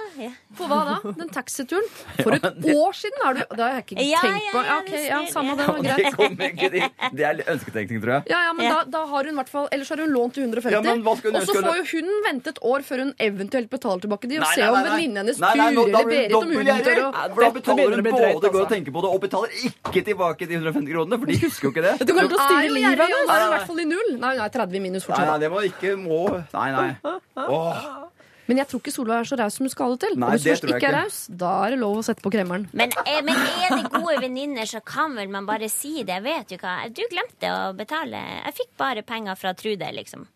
For 0.59 0.69
hva 0.69 0.79
da? 0.85 1.13
Den 1.17 1.31
taxituren? 1.33 1.87
For 2.21 2.35
et 2.37 2.45
år 2.75 2.93
siden 2.99 3.23
Har 3.25 3.35
du 3.39 3.41
Det 3.57 3.63
har 3.63 3.73
jeg 3.79 3.85
ikke 3.87 4.05
Ja, 4.05 4.21
tenkt 4.21 4.51
på. 4.53 4.61
ja, 4.61 4.67
ja, 4.69 4.77
ok, 4.83 4.91
ja, 5.09 5.21
samme 5.33 5.55
det, 5.57 5.67
var 5.67 5.79
greit. 5.87 6.17
kommer. 6.19 6.53
Det 7.17 7.25
er 7.25 7.41
ønsketenkning, 7.55 8.03
tror 8.05 8.13
jeg. 8.19 8.27
Ja, 8.35 8.41
ja, 8.49 8.53
men 8.53 8.69
Da, 8.69 8.83
da 8.99 9.05
har 9.09 9.25
hun 9.25 9.33
i 9.33 9.39
hvert 9.41 9.49
fall 9.53 9.69
Ellers 9.73 9.89
har 9.95 10.03
hun 10.05 10.13
lånt 10.13 10.35
til 10.37 10.45
150. 10.45 10.73
Ja, 10.77 10.83
men 10.85 11.03
hva 11.07 11.15
hun 11.23 11.37
og 11.41 11.47
så 11.49 11.57
får 11.57 11.79
jo 11.81 11.87
hun 11.97 12.11
vente 12.27 12.53
et 12.53 12.61
år 12.63 12.85
før 12.85 13.05
hun 13.07 13.15
eventuelt 13.19 13.71
betaler 13.73 14.05
tilbake 14.05 14.29
de, 14.29 14.39
og 14.43 14.47
se 14.53 14.69
om 14.69 14.77
venninnen 14.83 15.23
hennes 15.23 15.41
Nei, 15.41 15.55
nei, 15.57 15.71
nå- 15.73 15.87
Ture 15.89 15.93
da 15.93 16.03
eller 16.03 16.13
Berit 16.13 16.37
om 16.37 16.53
hun 16.53 16.67
tør 16.85 17.03
å 17.03 17.11
For 17.33 17.41
da 17.43 17.51
betaler 17.57 17.97
hun 17.97 18.05
både 18.05 18.13
går 18.13 18.37
og 18.37 18.45
altså. 18.45 18.69
tenker 18.75 18.93
på 18.93 19.03
det, 19.07 19.11
og 19.17 19.21
betaler 19.25 19.49
ikke 19.73 20.05
tilbake 20.13 20.49
de 20.53 20.55
150 20.61 20.93
kronene, 20.93 21.19
for 21.19 21.27
de 21.33 21.39
husker 21.47 21.69
jo 21.69 21.73
ikke 21.73 21.85
det. 21.89 21.95
Du 22.07 22.13
kommer 22.13 22.29
til 22.29 22.39
å 22.39 22.47
styre 22.51 22.73
livet 22.77 22.99
hennes. 22.99 23.27
nå 23.27 23.33
er 23.33 23.41
hun 23.41 23.49
i 23.49 23.53
hvert 23.57 23.67
fall 23.73 23.81
i 23.81 23.89
null. 23.89 24.11
Nei, 24.21 24.35
hun 24.37 24.45
er 24.45 24.53
30 24.61 24.81
minus 24.85 25.05
fortsatt. 25.09 25.27
nei, 25.33 25.39
det 25.39 25.51
må 25.53 25.65
ikke 25.65 25.97
må 25.97 26.42
Nei, 26.53 26.71
nei. 26.73 27.15
Åh. 27.37 27.87
Men 28.51 28.59
jeg 28.59 28.69
tror 28.69 28.81
ikke 28.83 28.93
Solveig 28.93 29.23
er 29.23 29.29
så 29.31 29.37
raus 29.39 29.55
som 29.57 29.65
hun 29.65 29.71
skal 29.73 29.87
ha 29.87 29.95
det 29.95 30.01
til. 30.03 30.17
Nei, 30.19 30.27
og 30.29 30.33
hvis 30.35 30.43
det 30.45 30.53
hun 30.53 30.61
tror 30.63 30.73
jeg 30.73 30.81
ikke 30.83 30.89
er 30.89 30.97
ikke. 30.97 31.05
raus, 31.07 31.19
da 31.43 31.53
er 31.65 31.75
det 31.75 31.79
lov 31.81 32.01
å 32.01 32.05
sette 32.05 32.25
på 32.25 32.33
kremmeren. 32.35 32.67
Men, 32.77 32.93
eh, 33.07 33.21
men 33.25 33.39
er 33.39 33.77
det 33.79 33.93
gode 33.95 34.17
venninner, 34.25 34.69
så 34.69 34.83
kan 34.85 35.15
vel 35.17 35.31
man 35.33 35.47
bare 35.49 35.71
si 35.73 36.03
det. 36.03 36.19
Jeg 36.19 36.25
vet 36.27 36.55
jo 36.57 36.59
hva. 36.61 36.75
Du 36.93 37.03
glemte 37.13 37.53
å 37.55 37.73
betale. 37.79 38.21
Jeg 38.43 38.57
fikk 38.59 38.73
bare 38.83 39.07
penger 39.07 39.39
fra 39.39 39.55
Trude, 39.55 39.89
liksom. 39.95 40.27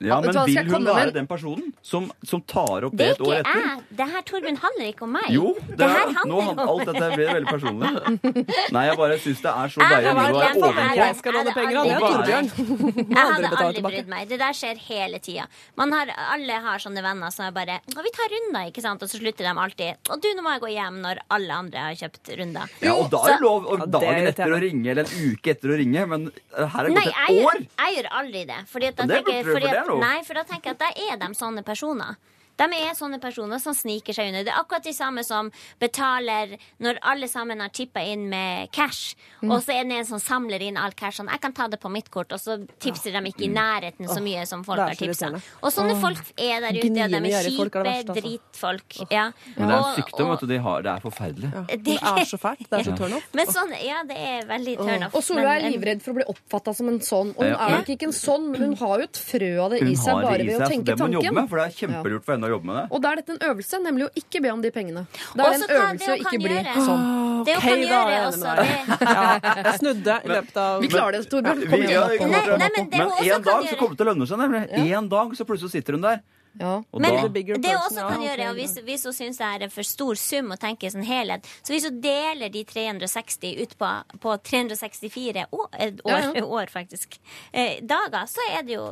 Ja, 0.00 0.16
men 0.20 0.32
vil 0.32 0.64
hun 0.64 0.84
være 0.86 1.04
med- 1.06 1.14
den 1.14 1.26
personen 1.28 1.72
som, 1.84 2.06
som 2.24 2.40
tar 2.48 2.86
opp 2.88 2.94
Det 2.96 2.98
det 2.98 3.08
er 3.08 3.12
et 3.12 3.20
år 3.20 3.34
ikke 3.34 3.50
etter? 3.50 3.66
jeg. 3.68 3.96
Det 4.00 4.06
her, 4.12 4.22
Torbjørn, 4.30 4.56
handler 4.62 4.86
ikke 4.88 5.02
om 5.04 5.12
meg. 5.12 5.26
Jo, 5.34 5.50
det 5.68 5.76
Det 5.76 5.86
er, 5.86 5.90
her 5.90 6.24
nå 6.30 6.38
handler 6.40 6.62
om 6.64 6.70
alt 6.72 6.86
dette 6.88 7.10
blir 7.16 7.28
veldig 7.34 7.50
personlig. 7.50 7.90
Nei, 8.76 8.84
jeg 8.88 8.96
bare 8.96 9.18
syns 9.20 9.42
det 9.44 9.52
er 9.52 9.68
så 9.74 9.82
Jeg 9.82 9.90
deilig 9.90 10.08
å 10.08 10.14
er 10.14 10.14
hjemme 10.16 10.70
ovenpå. 10.70 10.96
Jeg 11.00 11.16
skal 11.20 11.36
låne 11.36 11.54
penger 11.58 11.76
av 11.76 11.84
det, 11.84 11.92
er 11.92 12.00
Torbjørn. 12.06 12.48
Jeg 13.10 13.26
hadde 13.30 13.50
aldri 13.60 13.82
brydd 13.84 14.08
meg. 14.14 14.28
Det 14.30 14.38
der 14.40 14.56
skjer 14.56 14.80
hele 14.88 15.18
tida. 15.20 15.44
Man 15.76 15.92
har, 15.92 16.12
alle 16.32 16.60
har 16.64 16.78
sånne 16.80 17.02
venner 17.04 17.30
som 17.34 17.44
er 17.48 17.52
bare 17.60 17.76
«Å, 17.84 18.00
Vi 18.06 18.12
tar 18.16 18.32
runder, 18.32 18.70
ikke 18.72 18.82
sant? 18.84 19.02
Og 19.04 19.10
så 19.12 19.20
slutter 19.20 19.44
de 19.44 19.52
alltid. 19.66 20.00
Og 20.10 20.22
du, 20.24 20.30
nå 20.38 20.42
må 20.46 20.54
jeg 20.56 20.64
gå 20.64 20.72
hjem 20.78 21.00
når 21.04 21.20
alle 21.36 21.52
andre 21.60 21.84
har 21.90 21.98
kjøpt 22.00 22.32
runder. 22.40 22.72
Ja, 22.80 22.94
og 22.96 23.10
da 23.12 23.20
er 23.26 23.36
det 23.36 23.44
lov 23.44 23.68
det 23.68 23.84
er 23.84 23.92
dagen 23.98 24.30
etter 24.32 24.56
å 24.56 24.60
ringe, 24.64 24.88
eller 24.94 25.04
en 25.04 25.30
uke 25.34 25.52
etter 25.54 25.74
å 25.74 25.78
ringe, 25.80 26.06
men 26.14 26.26
eh, 26.30 26.66
her 26.72 26.88
er 26.88 26.88
det 26.88 26.96
gått 26.96 27.12
et 27.12 27.44
år. 27.44 27.60
Nei, 27.60 27.90
jeg 27.90 27.96
gjør 28.00 28.10
aldri 28.20 28.44
det. 28.48 28.60
Fordi 28.70 28.90
at 28.90 28.96
da 29.00 29.06
det 29.10 29.20
tenker, 29.20 29.50
fordi 29.50 29.66
det 29.68 29.76
at, 29.76 29.89
nei, 29.98 30.22
for 30.26 30.38
da 30.38 30.44
tenker 30.46 30.70
jeg 30.70 30.78
at 30.78 30.84
da 30.84 30.90
er 31.08 31.16
de 31.18 31.34
sånne 31.34 31.64
personer. 31.66 32.20
De 32.60 32.66
er 32.76 32.92
sånne 32.98 33.18
personer 33.22 33.60
som 33.62 33.72
sniker 33.76 34.12
seg 34.16 34.28
under. 34.30 34.44
Det 34.44 34.52
er 34.52 34.60
akkurat 34.60 34.84
de 34.84 34.92
samme 34.96 35.24
som 35.24 35.48
betaler 35.80 36.56
når 36.84 36.98
alle 37.08 37.28
sammen 37.30 37.60
har 37.64 37.72
chippa 37.74 38.02
inn 38.04 38.28
med 38.30 38.70
cash, 38.76 39.14
Mm. 39.40 39.52
og 39.54 39.62
så 39.64 39.72
er 39.72 39.84
det 39.88 39.96
en 39.96 40.04
som 40.04 40.18
samler 40.20 40.60
inn 40.60 40.76
all 40.76 40.92
cashen. 40.92 41.26
Jeg 41.32 41.40
kan 41.40 41.52
ta 41.56 41.66
det 41.72 41.78
på 41.80 41.88
mitt 41.90 42.10
kort, 42.12 42.30
og 42.32 42.38
så 42.38 42.58
tipser 42.78 43.14
de 43.16 43.22
ikke 43.30 43.46
i 43.46 43.48
nærheten 43.48 44.04
så 44.06 44.20
mye 44.20 44.42
som 44.46 44.62
folk 44.64 44.78
har 44.82 44.92
så 44.92 45.06
tipsa. 45.08 45.30
Og 45.64 45.72
sånne 45.72 45.94
folk 46.00 46.20
er 46.36 46.60
der 46.60 46.76
ute, 46.76 46.90
og 46.90 47.22
de 47.24 47.32
er 47.32 47.46
kjipe 47.48 47.70
det 47.72 47.84
verste, 47.86 48.10
altså. 48.10 49.06
Ja. 49.10 49.24
Men 49.56 49.68
det 49.70 49.76
er 49.76 49.80
en 49.80 49.96
sykdom, 49.96 50.28
vet 50.34 50.40
du. 50.40 50.46
De 50.50 50.58
har, 50.66 50.82
det 50.84 50.92
er 50.92 51.00
forferdelig. 51.00 51.50
Det 51.88 51.96
er 52.02 52.24
så 52.28 52.38
fælt. 52.42 52.66
Det 52.68 52.80
er 52.80 52.84
så 52.90 52.96
turn 52.98 53.14
off. 53.16 53.24
Men 53.32 53.46
sånn, 53.46 53.72
ja, 53.80 54.02
det 54.04 54.18
er 54.18 54.44
veldig 54.50 54.76
turn 54.76 55.02
off. 55.08 55.14
Og 55.16 55.22
Solveig 55.24 55.64
er 55.64 55.70
livredd 55.70 56.02
for 56.04 56.12
å 56.12 56.18
bli 56.20 56.26
oppfatta 56.34 56.74
som 56.76 56.88
en 56.92 57.00
sånn. 57.00 57.32
Og 57.38 57.40
hun 57.40 57.54
er 57.56 57.76
nok 57.78 57.88
ikke 57.96 58.10
en 58.10 58.16
sånn, 58.20 58.50
men 58.52 58.60
hun 58.60 58.76
har 58.76 58.98
jo 58.98 59.08
et 59.08 59.16
frø 59.24 59.50
av 59.64 59.70
det 59.72 59.80
i 59.88 59.94
seg 59.96 60.20
bare 60.20 60.36
det 60.38 60.46
ved 60.50 60.60
å 60.60 60.68
tenke 60.68 60.84
tanken. 60.84 60.84
det 60.84 60.98
må 61.00 61.06
hun 61.08 61.16
jobbe 61.22 61.34
med, 61.40 61.48
for 61.48 61.56
det 61.56 61.64
er 61.64 61.76
kjempelurt 61.80 62.24
for 62.28 62.36
henne 62.36 62.49
å 62.50 62.54
jobbe 62.58 62.66
med 62.70 62.76
det. 62.80 62.84
Og 62.90 63.02
da 63.04 63.12
er 63.12 63.20
dette 63.20 63.34
en 63.36 63.42
øvelse, 63.50 63.80
nemlig 63.84 64.04
å 64.06 64.10
ikke 64.20 64.42
be 64.44 64.50
om 64.52 64.60
de 64.64 64.70
pengene. 64.74 65.06
Det 65.10 65.40
er 65.40 65.50
også 65.50 65.68
en 65.68 65.76
øvelse 65.76 66.06
det 66.06 66.12
å 66.12 66.20
ikke 66.24 66.40
bli 66.42 66.56
gjøre- 66.56 66.84
sånn. 66.88 67.04
Det 67.46 67.54
hun 67.54 67.62
kan 67.62 67.80
da 67.80 68.00
gjøre 68.10 68.26
også, 68.30 68.50
det. 68.60 68.66
Ja, 69.00 69.22
jeg 69.64 69.78
snudde 69.80 70.16
i 70.24 70.28
løpet 70.28 70.56
av 70.60 70.80
Vi 70.82 70.88
klarer 70.92 71.12
det, 71.16 71.22
Torbjørn. 71.30 71.62
Kom 71.70 71.80
igjen. 71.80 72.02
å- 72.02 72.58
men 72.58 72.70
en 72.80 73.42
dag 73.42 73.64
så 73.64 73.76
kommer 73.78 73.94
det 73.94 73.98
til 73.98 74.06
å 74.06 74.10
lønne 74.12 74.26
seg, 74.28 74.38
nemlig. 74.38 74.92
En 75.00 75.08
dag 75.08 75.32
så 75.38 75.46
plutselig 75.48 75.70
sitter 75.70 75.92
hun 75.96 76.02
der. 76.02 76.20
Ja. 76.58 76.82
Og 76.90 77.00
Men 77.00 77.14
da, 77.14 77.28
det 77.30 77.74
også 77.76 78.08
kan 78.08 78.22
gjøre, 78.24 78.48
og 78.50 78.58
hvis, 78.58 78.74
hvis 78.84 79.04
hun 79.06 79.14
syns 79.14 79.38
det 79.38 79.46
er 79.46 79.64
en 79.66 79.72
for 79.72 79.86
stor 79.86 80.18
sum 80.18 80.50
å 80.50 80.58
tenke 80.60 80.90
sånn 80.90 81.06
helhet, 81.06 81.46
så 81.62 81.72
hvis 81.72 81.86
hun 81.86 82.00
deler 82.02 82.50
de 82.52 82.64
360 82.66 83.62
ut 83.62 83.76
på, 83.78 83.90
på 84.20 84.34
364 84.50 85.46
år, 85.54 85.68
eh, 85.78 85.92
år, 86.04 86.10
Ja, 86.10 86.32
ja. 86.34 86.44
år 86.58 86.72
faktisk, 86.72 87.20
eh, 87.52 87.78
dager, 87.86 88.26
så 88.26 88.44
er 88.50 88.66
det 88.66 88.74
jo 88.76 88.88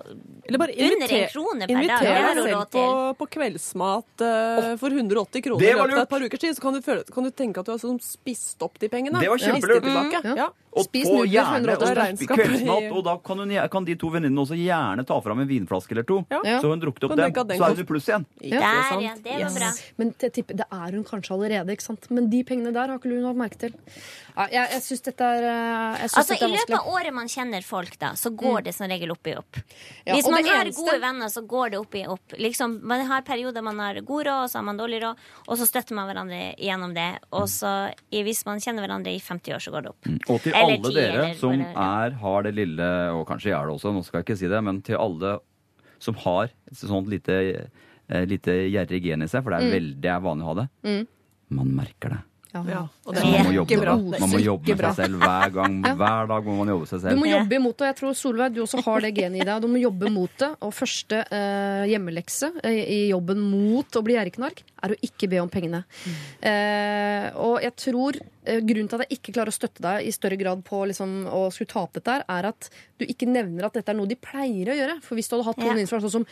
bare 0.59 0.73
under 0.73 0.95
inviter, 0.97 1.17
en 1.25 1.29
krone 1.35 1.67
per 1.67 1.75
dag. 1.75 1.83
Inviter 1.83 2.07
deg 2.07 2.43
selv 2.47 2.71
på, 2.77 2.87
på 3.19 3.31
kveldsmat 3.39 4.25
eh, 4.29 4.71
for 4.81 4.95
180 4.95 5.45
kroner 5.49 5.67
i 5.67 5.75
løpet 5.75 5.99
av 5.99 6.07
et 6.07 6.15
par 6.15 6.25
ukers 6.25 6.45
tid. 6.47 6.57
Så 6.57 6.65
kan 6.65 6.79
du, 6.79 6.81
føle, 6.85 7.05
kan 7.13 7.27
du 7.27 7.31
tenke 7.35 7.61
at 7.61 7.69
du 7.69 7.75
har 7.75 7.83
sånn 7.83 8.01
spist 8.03 8.63
opp 8.65 8.79
de 8.79 8.91
pengene. 8.93 9.21
Det 9.21 9.31
var 9.31 9.43
kjempelurt. 9.43 9.85
Mm, 9.89 10.37
Ja. 10.39 10.51
Og 10.79 10.87
Spis 10.89 11.09
på 11.09 11.25
gjerne 11.29 11.75
og 11.77 12.23
kveldsmat, 12.33 12.89
og 12.97 13.03
da 13.09 13.17
kan, 13.25 13.43
hun, 13.43 13.55
kan 13.73 13.89
de 13.89 13.97
to 14.01 14.11
venninnene 14.15 14.45
også 14.45 14.59
gjerne 14.59 15.05
ta 15.09 15.19
fram 15.25 15.43
en 15.45 15.51
vinflaske 15.51 15.97
eller 15.97 16.07
to. 16.09 16.21
Ja. 16.33 16.59
Så 16.63 16.71
hun 16.73 16.83
drukket 16.83 17.09
opp 17.09 17.17
den, 17.19 17.35
den 17.35 17.59
så 17.59 17.69
er 17.69 17.75
hun 17.77 17.85
i 17.85 17.89
pluss 17.89 18.09
igjen. 18.11 18.27
Ja. 18.41 18.63
Der, 18.63 19.03
ja. 19.09 19.15
Det 19.19 19.35
var 19.35 19.45
Yes. 19.49 19.59
bra. 19.59 19.71
Men 19.97 20.15
det, 20.19 20.33
det 20.49 20.67
er 20.71 20.97
hun 20.97 21.05
kanskje 21.07 21.35
allerede, 21.37 21.75
ikke 21.75 21.87
sant? 21.87 22.09
Men 22.15 22.31
de 22.31 22.43
pengene 22.47 22.73
der 22.75 22.89
har 22.93 22.99
ikke 22.99 23.11
hun 23.13 23.27
hatt 23.29 23.39
merke 23.39 23.59
til. 23.67 23.75
Ja, 24.39 24.47
jeg 24.55 24.69
jeg 24.79 24.83
syns 24.85 25.03
dette 25.03 25.25
er, 25.27 25.43
eh, 25.49 26.03
jeg 26.03 26.11
synes 26.13 26.19
Altså, 26.19 26.35
dette 26.35 26.45
I 26.45 26.49
er 26.49 26.57
løpet 26.59 26.75
av 26.79 26.91
året 26.95 27.15
man 27.15 27.31
kjenner 27.33 27.65
folk, 27.67 27.99
da, 27.99 28.13
så 28.19 28.31
går 28.31 28.63
det 28.69 28.75
som 28.77 28.87
regel 28.91 29.11
opp 29.11 29.27
i 29.27 29.35
opp. 29.39 29.59
Ja, 30.07 30.15
Hvis 30.15 30.29
man 30.31 30.45
har 30.45 30.65
eneste- 30.65 30.85
gode 30.85 31.01
venner, 31.01 31.27
så 31.29 31.43
går 31.47 31.71
det 31.71 31.79
opp 31.79 31.95
i 31.95 32.05
opp. 32.07 32.35
Liksom, 32.39 32.81
man 32.83 33.05
har 33.07 33.23
perioder 33.23 33.63
man 33.63 33.79
har 33.79 34.01
god 34.01 34.27
råd, 34.27 34.43
og 34.45 34.51
så 34.51 34.59
har 34.59 34.63
man 34.63 34.77
dårlig 34.79 35.03
råd, 35.03 35.17
og 35.49 35.59
så 35.59 35.67
støtter 35.67 35.95
man 35.95 36.07
hverandre 36.09 36.55
gjennom 36.59 36.95
det. 36.95 37.19
Og 37.33 37.49
så, 37.49 37.93
hvis 38.13 38.45
man 38.47 38.59
kjenner 38.61 38.87
hverandre 38.87 39.15
i 39.15 39.19
50 39.19 39.55
år, 39.55 39.59
så 39.59 39.71
går 39.75 39.83
det 39.83 39.91
opp. 39.91 40.07
Og 40.31 40.41
til 40.43 40.53
Eller 40.55 40.68
alle 40.75 40.95
dere 40.95 41.27
som 41.41 41.61
er, 41.69 42.17
har 42.23 42.47
det 42.47 42.55
lille, 42.57 42.89
og 43.17 43.27
kanskje 43.29 43.53
jeg 43.53 43.59
er 43.59 43.69
det 43.69 43.77
også, 43.77 43.93
nå 43.97 44.05
skal 44.07 44.21
jeg 44.21 44.29
ikke 44.29 44.39
si 44.41 44.51
det, 44.53 44.63
men 44.65 44.81
til 44.87 45.01
alle 45.01 45.37
som 45.99 46.19
har 46.23 46.53
et 46.53 46.81
sånt 46.81 47.11
lite, 47.11 47.37
eh, 48.09 48.25
lite 48.31 48.55
gjerrig 48.69 49.03
gen 49.05 49.27
i 49.27 49.31
seg, 49.31 49.43
for 49.45 49.55
det 49.55 49.63
er 49.63 49.79
veldig 49.79 50.13
er 50.15 50.25
vanlig 50.25 50.47
å 50.47 50.53
ha 50.53 50.59
det, 50.63 50.69
man 51.59 51.77
merker 51.81 52.17
det. 52.17 52.23
Ja, 52.49 52.87
og 53.05 53.13
det 53.13 53.23
man 53.29 53.45
må 53.45 53.53
jobbe, 53.53 53.95
man 54.23 54.31
må 54.33 54.39
jobbe 54.41 54.73
med 54.73 54.81
seg 54.81 54.97
selv 55.03 55.21
hver 55.21 55.51
gang. 55.53 55.75
Hver 56.01 56.31
dag 56.31 56.47
må 56.49 56.55
man 56.63 56.71
jobbe 56.73 56.89
seg 56.89 57.03
selv. 57.03 57.19
Du 57.19 57.21
må 57.21 57.29
jobbe 57.29 57.59
imot 57.59 57.77
det. 57.77 57.91
Jeg 57.91 57.99
tror 57.99 58.15
Solveig, 58.17 58.55
du 58.57 58.63
også 58.65 58.81
har 58.87 59.05
det 59.05 59.11
genet 59.19 59.43
i 59.43 59.45
deg. 59.45 59.61
Du 59.61 59.69
må 59.69 59.83
jobbe 59.83 60.13
mot 60.15 60.33
det. 60.41 60.49
Og 60.65 60.73
første 60.75 61.21
eh, 61.27 61.85
hjemmelekse 61.93 62.51
eh, 62.63 62.81
i 62.81 63.01
jobben 63.11 63.43
mot 63.45 64.01
å 64.01 64.05
bli 64.07 64.17
gjerrigknark 64.17 64.65
er 64.65 64.95
å 64.95 64.99
ikke 65.11 65.29
be 65.29 65.43
om 65.43 65.53
pengene. 65.53 65.83
Eh, 66.41 67.29
og 67.37 67.61
jeg 67.67 67.77
tror 67.85 68.21
grunnen 68.65 68.89
til 68.91 68.99
at 69.01 69.05
jeg 69.07 69.19
ikke 69.19 69.33
klarer 69.37 69.53
å 69.53 69.57
støtte 69.57 69.83
deg 69.85 70.07
i 70.09 70.13
større 70.15 70.39
grad 70.41 70.63
på 70.67 70.81
liksom, 70.91 71.13
å 71.29 71.41
skulle 71.55 71.71
ta 71.73 71.83
opp 71.85 71.93
dette, 71.99 72.15
her, 72.17 72.25
er 72.29 72.49
at 72.51 72.69
du 72.99 73.05
ikke 73.07 73.29
nevner 73.29 73.67
at 73.69 73.77
dette 73.79 73.93
er 73.93 73.99
noe 73.99 74.09
de 74.11 74.17
pleier 74.17 74.73
å 74.73 74.77
gjøre. 74.79 74.97
For 75.05 75.19
hvis 75.19 75.29
du 75.31 75.37
hadde 75.37 75.47
hatt 75.51 75.61
noen 75.63 75.83
Ja. 75.83 75.87
sånn 75.93 76.11
som, 76.11 76.27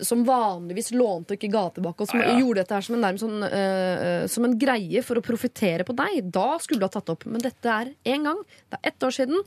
som 0.00 0.24
vanligvis 0.28 0.92
lånte 0.94 1.32
og 1.34 1.38
ikke 1.40 1.52
ga 1.52 1.64
tilbake, 1.78 2.04
og 2.04 2.08
som 2.12 2.20
Ja, 2.20 2.28
ja. 2.32 2.38
gjorde 2.42 2.62
dette 2.62 2.74
her 2.76 2.86
som 2.86 2.96
en, 2.98 3.04
nærmest 3.06 3.24
sånn, 3.26 3.42
uh, 3.46 4.26
som 4.28 4.44
en 4.44 4.58
greie 4.58 5.02
for 5.02 5.16
å 5.16 5.24
profitere 5.24 5.84
på 5.88 5.96
deg, 5.96 6.30
da 6.30 6.58
skulle 6.58 6.80
du 6.82 6.86
ha 6.86 6.92
tatt 6.92 7.08
opp. 7.14 7.24
Men 7.26 7.40
dette 7.40 7.66
er 7.66 7.94
én 8.04 8.24
gang. 8.28 8.44
Det 8.70 8.78
er 8.82 8.92
ett 8.92 9.00
år 9.08 9.16
siden. 9.16 9.42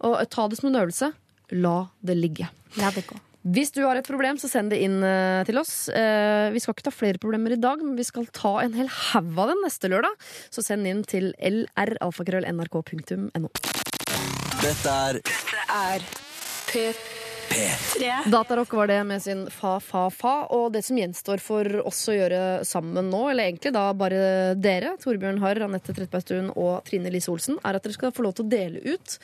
Og 0.00 0.20
eh, 0.20 0.28
ta 0.30 0.46
det 0.48 0.58
som 0.60 0.68
en 0.70 0.80
øvelse. 0.82 1.12
La 1.52 1.88
det 2.04 2.16
ligge. 2.16 2.48
La 2.78 2.90
det 2.94 3.06
gå. 3.08 3.16
Hvis 3.40 3.72
du 3.72 3.80
har 3.86 3.96
et 3.96 4.04
problem, 4.04 4.36
så 4.36 4.50
send 4.52 4.68
det 4.72 4.82
inn 4.84 5.02
eh, 5.06 5.44
til 5.48 5.56
oss. 5.60 5.88
Eh, 5.88 6.52
vi 6.52 6.60
skal 6.60 6.74
ikke 6.76 6.84
ta 6.90 6.92
flere 6.92 7.18
problemer 7.22 7.52
i 7.56 7.60
dag, 7.60 7.80
men 7.80 7.96
vi 7.96 8.04
skal 8.04 8.26
ta 8.36 8.60
en 8.60 8.74
hel 8.76 8.88
haug 8.92 9.38
av 9.40 9.48
dem 9.54 9.60
neste 9.64 9.88
lørdag. 9.88 10.12
Så 10.52 10.60
send 10.66 10.84
inn 10.90 11.00
til 11.08 11.32
lralfakrøll.nrk.no. 11.40 13.48
Dette 14.60 14.92
er 14.92 15.22
er 15.70 16.00
P3. 16.68 17.19
Datarock 18.30 18.72
var 18.72 18.86
det 18.86 18.98
med 19.04 19.22
sin 19.22 19.46
fa, 19.50 19.80
fa, 19.80 20.06
fa. 20.10 20.34
Og 20.54 20.70
det 20.74 20.82
som 20.86 20.98
gjenstår 20.98 21.42
for 21.42 21.66
oss 21.86 22.02
å 22.10 22.16
gjøre 22.16 22.42
sammen 22.66 23.10
nå, 23.10 23.24
eller 23.30 23.50
egentlig 23.50 23.72
da 23.74 23.88
bare 23.96 24.20
dere, 24.58 24.94
Torbjørn 25.02 25.40
Harr, 25.42 25.62
Anette 25.66 25.94
Trettebergstuen 25.96 26.52
og 26.54 26.84
Trine 26.88 27.12
Lise 27.12 27.32
Olsen, 27.32 27.58
er 27.64 27.76
at 27.76 27.86
dere 27.86 27.96
skal 27.96 28.14
få 28.14 28.26
lov 28.26 28.38
til 28.38 28.46
å 28.46 28.52
dele 28.54 28.84
ut 28.86 29.18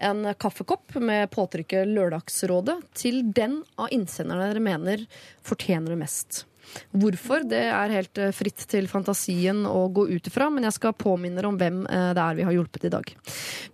en 0.00 0.30
kaffekopp 0.40 1.00
med 1.00 1.30
påtrykket 1.34 1.88
Lørdagsrådet 1.90 2.78
til 2.96 3.24
den 3.36 3.60
av 3.80 3.92
innsenderne 3.94 4.52
dere 4.52 4.64
mener 4.64 5.08
fortjener 5.46 5.94
det 5.94 6.00
mest. 6.04 6.44
Hvorfor? 6.90 7.44
Det 7.48 7.62
er 7.70 7.94
helt 7.94 8.18
eh, 8.20 8.32
fritt 8.34 8.64
til 8.70 8.88
fantasien 8.90 9.62
å 9.68 9.86
gå 9.92 10.06
ut 10.10 10.30
ifra, 10.30 10.48
men 10.52 10.66
jeg 10.66 10.76
skal 10.76 10.96
påminne 10.98 11.44
om 11.48 11.58
hvem 11.60 11.82
eh, 11.86 12.10
det 12.16 12.24
er 12.24 12.38
vi 12.38 12.46
har 12.46 12.56
hjulpet 12.56 12.86
i 12.86 12.92
dag. 12.92 13.12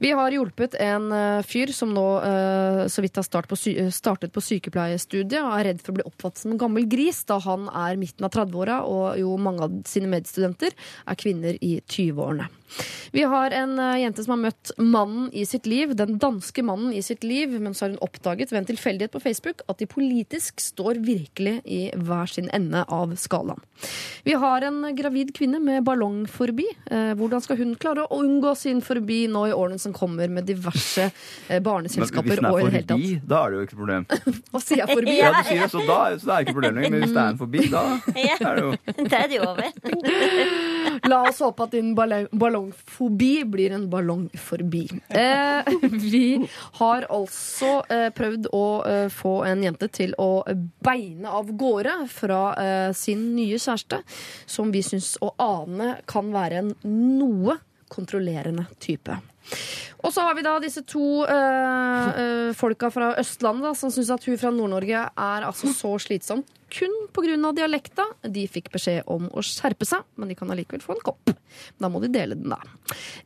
Vi 0.02 0.12
har 0.16 0.36
hjulpet 0.36 0.76
en 0.82 1.08
eh, 1.14 1.42
fyr 1.46 1.72
som 1.76 1.92
nå 1.94 2.06
så 2.90 3.02
vidt 3.02 3.18
har 3.18 3.24
start 3.26 3.48
på 3.50 3.56
startet 3.92 4.32
på 4.34 4.42
sykepleiestudiet 4.42 5.38
og 5.40 5.54
er 5.56 5.68
redd 5.70 5.80
for 5.82 5.92
å 5.92 5.96
bli 5.98 6.06
oppfattet 6.06 6.42
som 6.42 6.52
en 6.54 6.60
gammel 6.60 6.86
gris 6.90 7.22
da 7.28 7.38
han 7.42 7.66
er 7.70 7.98
midten 8.00 8.26
av 8.26 8.32
30-åra 8.34 8.78
og 8.88 9.18
jo 9.20 9.34
mange 9.40 9.66
av 9.66 9.76
sine 9.88 10.10
medstudenter 10.10 10.74
er 10.74 11.18
kvinner 11.18 11.58
i 11.64 11.76
20-årene. 11.82 12.48
Vi 13.12 13.24
har 13.26 13.55
en 13.56 13.78
eh, 13.78 14.01
jente 14.05 14.24
som 14.24 14.36
har 14.36 14.43
møtt 14.48 14.72
mannen 14.78 15.28
i 15.32 15.47
sitt 15.48 15.66
liv, 15.66 15.94
den 15.97 16.18
danske 16.22 16.64
mannen 16.66 16.93
i 16.93 17.02
sitt 17.02 17.24
liv, 17.24 17.55
men 17.60 17.74
så 17.74 17.86
har 17.86 17.94
hun 17.94 18.02
oppdaget 18.05 18.52
ved 18.52 18.62
en 18.62 18.70
tilfeldighet 18.72 19.14
på 19.14 19.22
Facebook 19.22 19.62
at 19.70 19.80
de 19.82 19.88
politisk 19.90 20.60
står 20.62 21.02
virkelig 21.06 21.60
i 21.64 21.82
hver 21.97 22.30
sin 22.30 22.51
ende. 22.52 22.84
av 22.86 23.14
skalaen. 23.16 23.60
Vi 24.22 24.32
har 24.32 24.62
en 24.62 24.97
gravid 24.97 25.32
kvinne 25.34 25.59
med 25.62 25.84
ballongforbi. 25.84 26.66
forbi 26.86 27.26
hvordan 27.26 27.43
skal 27.43 27.59
hun 27.60 27.74
klare 27.80 28.05
å 28.06 28.20
unngå 28.22 28.55
sin 28.59 28.80
forbi 28.84 29.26
nå 29.30 29.47
i 29.51 29.55
årene 29.55 29.78
som 29.82 29.94
kommer 29.97 30.28
med 30.28 30.47
diverse 30.48 31.06
eh, 31.06 31.12
Men 31.48 31.56
hvis 31.56 31.66
barneselskaper 31.66 32.40
den 32.40 32.48
og 32.51 32.60
i 32.60 32.64
er 32.64 32.70
det 32.70 32.76
hele 32.76 32.86
tatt? 32.86 32.97
forbi, 32.97 33.20
da 33.26 33.40
er 33.43 33.51
det 33.51 33.59
jo 33.59 33.66
ikke 33.66 33.80
problem. 33.80 34.06
Hva 34.52 34.62
sier 34.62 34.82
jeg 34.82 34.93
forbi? 34.93 35.16
Ja, 35.18 35.32
du 35.34 35.43
sier 35.51 35.62
det, 35.64 35.70
så 35.72 35.84
da, 35.86 36.01
så 36.16 36.30
det 36.30 36.32
er 36.32 36.36
det 36.36 36.47
ikke 36.47 36.56
problem 36.60 36.80
lenger. 36.80 36.97
Men 36.97 37.05
hvis 37.05 37.14
det 37.16 37.22
er 37.22 37.34
en 37.34 37.43
forbi, 37.43 37.68
da 37.72 37.84
er 38.36 38.60
det 38.60 38.66
jo 38.66 39.06
Da 39.12 39.22
er 39.22 39.30
det 39.32 39.40
jo 39.40 39.48
over. 39.52 40.74
La 41.05 41.23
oss 41.28 41.40
håpe 41.44 41.66
at 41.66 41.74
din 41.77 41.94
ballongfobi 41.94 43.44
blir 43.44 43.74
en 43.77 43.89
ballong 43.90 44.27
forbi. 44.40 44.86
Eh, 45.09 45.70
vi 45.90 46.48
har 46.81 47.06
altså 47.12 47.82
eh, 47.93 48.09
prøvd 48.14 48.51
å 48.56 48.66
eh, 48.89 49.06
få 49.12 49.35
en 49.48 49.64
jente 49.66 49.89
til 49.93 50.14
å 50.23 50.31
beine 50.85 51.32
av 51.39 51.52
gårde 51.59 51.98
fra 52.12 52.43
eh, 52.62 52.90
sin 52.97 53.28
nye 53.36 53.59
kjæreste, 53.60 54.02
som 54.47 54.73
vi 54.74 54.85
syns 54.86 55.14
å 55.24 55.32
ane 55.43 55.97
kan 56.09 56.32
være 56.35 56.62
en 56.62 56.74
noe 56.85 57.59
kontrollerende 57.93 58.66
type. 58.82 59.18
Og 60.07 60.12
så 60.15 60.23
har 60.23 60.37
vi 60.39 60.45
da 60.47 60.57
disse 60.62 60.85
to 60.87 61.24
eh, 61.27 62.20
eh, 62.23 62.51
folka 62.55 62.93
fra 62.95 63.11
Østlandet 63.19 63.78
som 63.78 63.91
syns 63.91 64.12
at 64.15 64.27
hun 64.28 64.39
fra 64.39 64.53
Nord-Norge 64.55 65.03
er 65.11 65.47
altså 65.49 65.73
så 65.74 65.97
slitsom 66.03 66.45
kun 66.73 66.95
pga. 67.15 67.53
dialekta. 67.53 68.05
De 68.23 68.47
fikk 68.51 68.70
beskjed 68.74 69.07
om 69.11 69.28
å 69.31 69.43
skjerpe 69.45 69.87
seg, 69.87 70.05
men 70.16 70.31
de 70.31 70.37
kan 70.39 70.51
allikevel 70.51 70.83
få 70.83 70.97
en 70.97 71.05
kopp. 71.11 71.35
Da 71.81 71.89
må 71.89 72.01
de 72.03 72.11
dele 72.12 72.37
den, 72.39 72.53
da. 72.53 72.59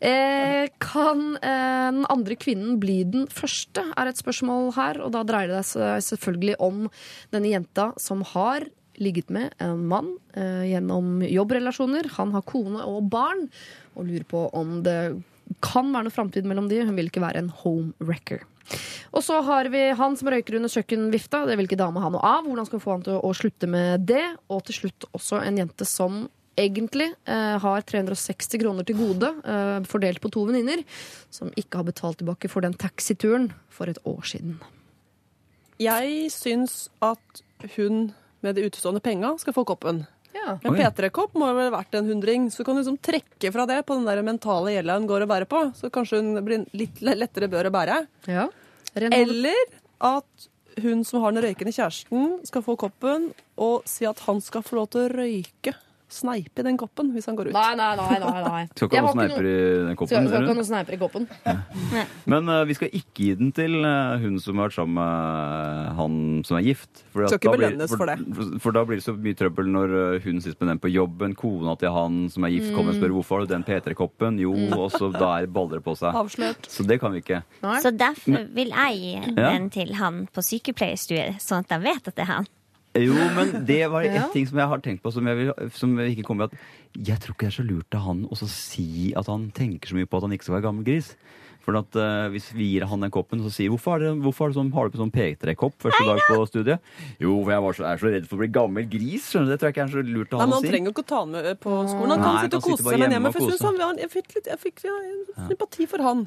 Eh, 0.01 0.69
kan 0.83 1.37
eh, 1.41 1.89
den 1.91 2.05
andre 2.13 2.37
kvinnen 2.37 2.79
bli 2.83 3.03
den 3.05 3.27
første, 3.33 3.85
er 3.97 4.11
et 4.11 4.21
spørsmål 4.21 4.75
her. 4.77 5.01
Og 5.05 5.15
da 5.17 5.25
dreier 5.27 5.53
det 5.57 5.65
seg 5.73 6.05
selvfølgelig 6.07 6.59
om 6.63 6.87
denne 7.35 7.55
jenta 7.55 7.91
som 8.01 8.25
har 8.35 8.69
ligget 9.01 9.31
med 9.33 9.55
en 9.65 9.87
mann 9.89 10.13
eh, 10.37 10.69
gjennom 10.75 11.25
jobbrelasjoner. 11.25 12.11
Han 12.19 12.35
har 12.37 12.47
kone 12.49 12.85
og 12.85 13.09
barn, 13.13 13.49
og 13.97 14.07
lurer 14.11 14.27
på 14.29 14.47
om 14.57 14.81
det 14.85 15.01
kan 15.65 15.91
være 15.91 16.07
noe 16.07 16.15
framtid 16.15 16.47
mellom 16.49 16.71
de. 16.71 16.83
Hun 16.87 16.97
vil 16.99 17.11
ikke 17.11 17.25
være 17.25 17.43
en 17.43 17.53
homewrecker. 17.63 18.47
Og 19.11 19.25
så 19.27 19.41
har 19.43 19.67
vi 19.73 19.89
han 19.99 20.15
som 20.19 20.31
røyker 20.31 20.59
under 20.59 20.71
kjøkkenvifta. 20.71 21.43
Det 21.49 21.57
vil 21.59 21.67
ikke 21.67 21.81
dame 21.81 22.03
ha 22.03 22.11
noe 22.13 22.23
av. 22.23 22.45
Hvordan 22.47 22.69
skal 22.69 22.79
vi 22.79 22.85
få 22.85 22.95
han 22.95 23.07
til 23.07 23.19
å 23.19 23.33
slutte 23.35 23.71
med 23.71 24.07
det? 24.11 24.23
Og 24.53 24.63
til 24.69 24.83
slutt 24.83 25.09
også 25.11 25.43
en 25.43 25.59
jente 25.59 25.89
som 25.89 26.23
egentlig 26.61 27.09
eh, 27.31 27.57
har 27.63 27.85
360 27.89 28.61
kroner 28.61 28.87
til 28.87 28.99
gode, 28.99 29.31
eh, 29.49 29.79
fordelt 29.89 30.21
på 30.23 30.31
to 30.35 30.45
venninner, 30.49 30.83
som 31.33 31.53
ikke 31.59 31.81
har 31.81 31.89
betalt 31.89 32.21
tilbake 32.21 32.51
for 32.53 32.67
den 32.67 32.77
taxituren 32.77 33.51
for 33.73 33.91
et 33.91 34.01
år 34.05 34.27
siden. 34.29 34.59
Jeg 35.81 36.29
syns 36.35 36.91
at 37.01 37.45
hun 37.77 38.11
med 38.45 38.57
de 38.57 38.67
utestående 38.69 39.03
penga 39.05 39.33
skal 39.41 39.57
få 39.57 39.65
koppen. 39.69 40.05
Ja. 40.37 40.55
En 40.63 40.77
P3-kopp 40.77 41.35
må 41.39 41.49
vel 41.57 41.73
vært 41.75 41.97
en 41.99 42.09
hundring, 42.11 42.49
så 42.55 42.65
kan 42.67 42.77
du 42.77 42.83
liksom 42.83 43.01
trekke 43.03 43.51
fra 43.55 43.67
det 43.69 43.81
på 43.89 43.97
den 43.99 44.07
der 44.09 44.23
mentale 44.27 44.77
gjelda 44.77 44.99
hun 44.99 45.09
går 45.11 45.27
og 45.27 45.33
bærer 45.33 45.51
på. 45.51 45.63
Så 45.79 45.91
kanskje 45.93 46.23
hun 46.23 46.41
blir 46.47 46.65
litt 46.77 47.03
lettere 47.03 47.51
bør 47.51 47.71
å 47.71 47.75
bære. 47.75 48.01
Ja. 48.31 48.47
Eller 48.95 49.59
at 50.01 50.49
hun 50.81 51.05
som 51.05 51.25
har 51.25 51.35
den 51.35 51.45
røykende 51.45 51.75
kjæresten, 51.75 52.39
skal 52.47 52.65
få 52.65 52.77
koppen 52.81 53.31
og 53.61 53.87
si 53.91 54.07
at 54.09 54.23
han 54.27 54.41
skal 54.45 54.65
få 54.65 54.79
lov 54.81 54.91
til 54.95 55.07
å 55.07 55.13
røyke. 55.13 55.75
Sneipe 56.11 56.59
i 56.61 56.67
den 56.67 56.77
koppen 56.81 57.13
hvis 57.15 57.27
han 57.31 57.37
går 57.39 57.51
ut. 57.51 57.55
Nei, 57.55 57.75
nei, 57.79 57.91
nei. 57.97 58.19
nei, 58.19 58.41
nei. 58.43 58.63
Skal 58.75 58.89
ikke 58.89 58.99
ha 58.99 59.07
noe 59.07 59.15
sneiper 59.15 59.47
i 59.47 59.55
den 59.87 59.97
koppen. 60.01 60.27
skal 60.27 60.43
ikke 60.43 60.57
ha 60.59 60.65
sneiper 60.67 60.97
i 60.97 60.99
koppen. 60.99 61.27
Men 62.31 62.49
uh, 62.51 62.65
vi 62.67 62.75
skal 62.75 62.91
ikke 62.99 63.15
gi 63.25 63.29
den 63.39 63.53
til 63.55 63.77
eh, 63.87 64.17
hun 64.25 64.39
som 64.43 64.59
har 64.59 64.69
vært 64.69 64.77
sammen 64.79 64.99
med 64.99 65.95
han 66.01 66.17
som 66.47 66.59
er 66.59 66.65
gift. 66.67 67.03
For 67.15 67.27
Skal 67.31 67.39
ikke 67.39 67.51
da 67.51 67.57
blir- 67.57 67.71
belønnes 67.71 67.95
for 67.97 68.11
det. 68.11 68.17
For, 68.37 68.53
for 68.67 68.77
da 68.77 68.83
blir 68.89 69.01
det 69.01 69.07
så 69.07 69.15
mye 69.17 69.39
trøbbel 69.39 69.71
når 69.71 69.95
eh, 70.01 70.21
hun 70.27 70.41
sitter 70.43 70.65
med 70.65 70.73
den 70.75 70.83
på 70.83 70.91
jobben, 70.93 71.35
kona 71.39 71.77
til 71.81 71.95
han 71.95 72.21
som 72.33 72.47
er 72.49 72.55
gift, 72.57 72.71
kommer 72.75 72.91
og 72.91 72.99
Mm. 72.99 73.01
spør 73.05 73.13
hvorfor 73.15 73.39
har 73.39 73.47
du 73.47 73.53
den 73.55 73.65
P3-koppen. 73.69 74.39
Jo, 74.43 74.53
og 74.77 74.91
så 74.91 75.13
der 75.15 75.47
baller 75.47 75.79
det 75.79 75.85
på 75.87 75.95
seg. 75.99 76.15
Avslørt. 76.17 76.67
Så 76.71 76.83
det 76.87 76.99
kan 77.01 77.13
vi 77.15 77.23
ikke. 77.23 77.43
Nei. 77.63 77.77
Så 77.85 77.93
derfor 77.95 78.49
vil 78.57 78.73
jeg 78.75 78.99
gi 78.99 79.35
den 79.37 79.71
til 79.71 79.95
han 80.01 80.25
på 80.35 80.43
sykepleierstudiet, 80.43 81.39
sånn 81.45 81.63
at 81.65 81.71
de 81.71 81.79
vet 81.85 82.09
at 82.11 82.17
det 82.19 82.25
er 82.27 82.33
han. 82.35 82.49
Jo, 82.99 83.15
men 83.37 83.53
det 83.69 83.85
var 83.93 84.03
Ja. 84.11 84.25
ting 84.33 84.47
som 84.49 84.59
jeg 84.59 84.67
har 84.73 84.81
tenkt 84.83 85.03
på 85.05 85.13
som 85.15 85.27
jeg, 85.31 85.37
vil, 85.39 85.53
som 85.77 85.93
jeg 86.01 86.17
ikke 86.17 86.27
kom 86.27 86.41
med. 86.43 86.51
At 86.51 86.97
jeg 87.07 87.23
tror 87.23 87.37
ikke 87.37 87.47
det 87.47 87.53
er 87.53 87.59
så 87.61 87.67
lurt 87.69 87.95
av 87.95 88.09
han 88.09 88.25
å 88.27 88.39
si 88.51 89.13
at 89.17 89.31
han 89.31 89.51
tenker 89.55 89.93
så 89.93 89.99
mye 89.99 90.09
på 90.11 90.19
at 90.19 90.27
han 90.27 90.35
ikke 90.35 90.49
skal 90.49 90.59
være 90.59 90.67
gammel 90.67 90.89
gris. 90.89 91.13
For 91.61 91.77
at 91.77 91.93
uh, 92.01 92.27
Hvis 92.33 92.49
vi 92.57 92.71
gir 92.73 92.87
han 92.89 93.05
den 93.05 93.13
koppen 93.13 93.43
så 93.45 93.51
sier 93.53 93.69
hvorfor, 93.69 94.01
det, 94.01 94.15
hvorfor 94.25 94.55
sånn, 94.57 94.73
har 94.73 94.89
du 94.89 94.95
på 94.95 95.03
sånn 95.03 95.13
P3-kopp 95.13 95.77
første 95.85 96.07
dag 96.09 96.23
på 96.25 96.39
studiet? 96.49 96.93
Jo, 97.21 97.35
for 97.45 97.53
jeg 97.53 97.65
var 97.67 97.77
så, 97.77 97.85
er 97.91 98.01
så 98.01 98.13
redd 98.17 98.29
for 98.31 98.39
å 98.39 98.43
bli 98.43 98.51
gammel 98.55 98.89
gris. 98.91 99.29
skjønner 99.29 99.51
du? 99.51 99.53
Det 99.53 99.61
tror 99.61 99.69
jeg 99.69 99.77
ikke 99.77 99.85
er 99.85 99.93
så 99.93 100.05
lurt 100.09 100.33
av 100.33 100.41
Nei, 100.41 100.47
han 100.47 100.49
men 100.49 100.57
å 100.57 100.61
Han 100.61 100.71
trenger 100.73 100.91
jo 100.91 100.95
ikke 100.97 101.05
å 101.05 101.11
ta 101.13 101.21
den 101.21 101.37
med 101.37 101.61
på 101.61 101.75
skolen. 101.93 102.15
Han 102.17 102.25
kan 102.25 102.35
Nei, 102.35 102.45
sitte 102.47 102.61
og 102.63 102.69
kose 102.71 102.87
seg 102.89 103.03
med 103.05 103.17
hjemme. 103.19 103.35
For 103.37 103.45
jeg, 103.45 103.59
synes 103.61 103.85
han, 103.85 104.01
jeg 104.01 104.13
fikk 104.17 104.39
litt 104.39 104.49
jeg 104.51 104.63
fikk, 104.65 104.87
ja, 104.89 104.97
sympati 105.51 105.91
for 105.93 106.09
han. 106.09 106.25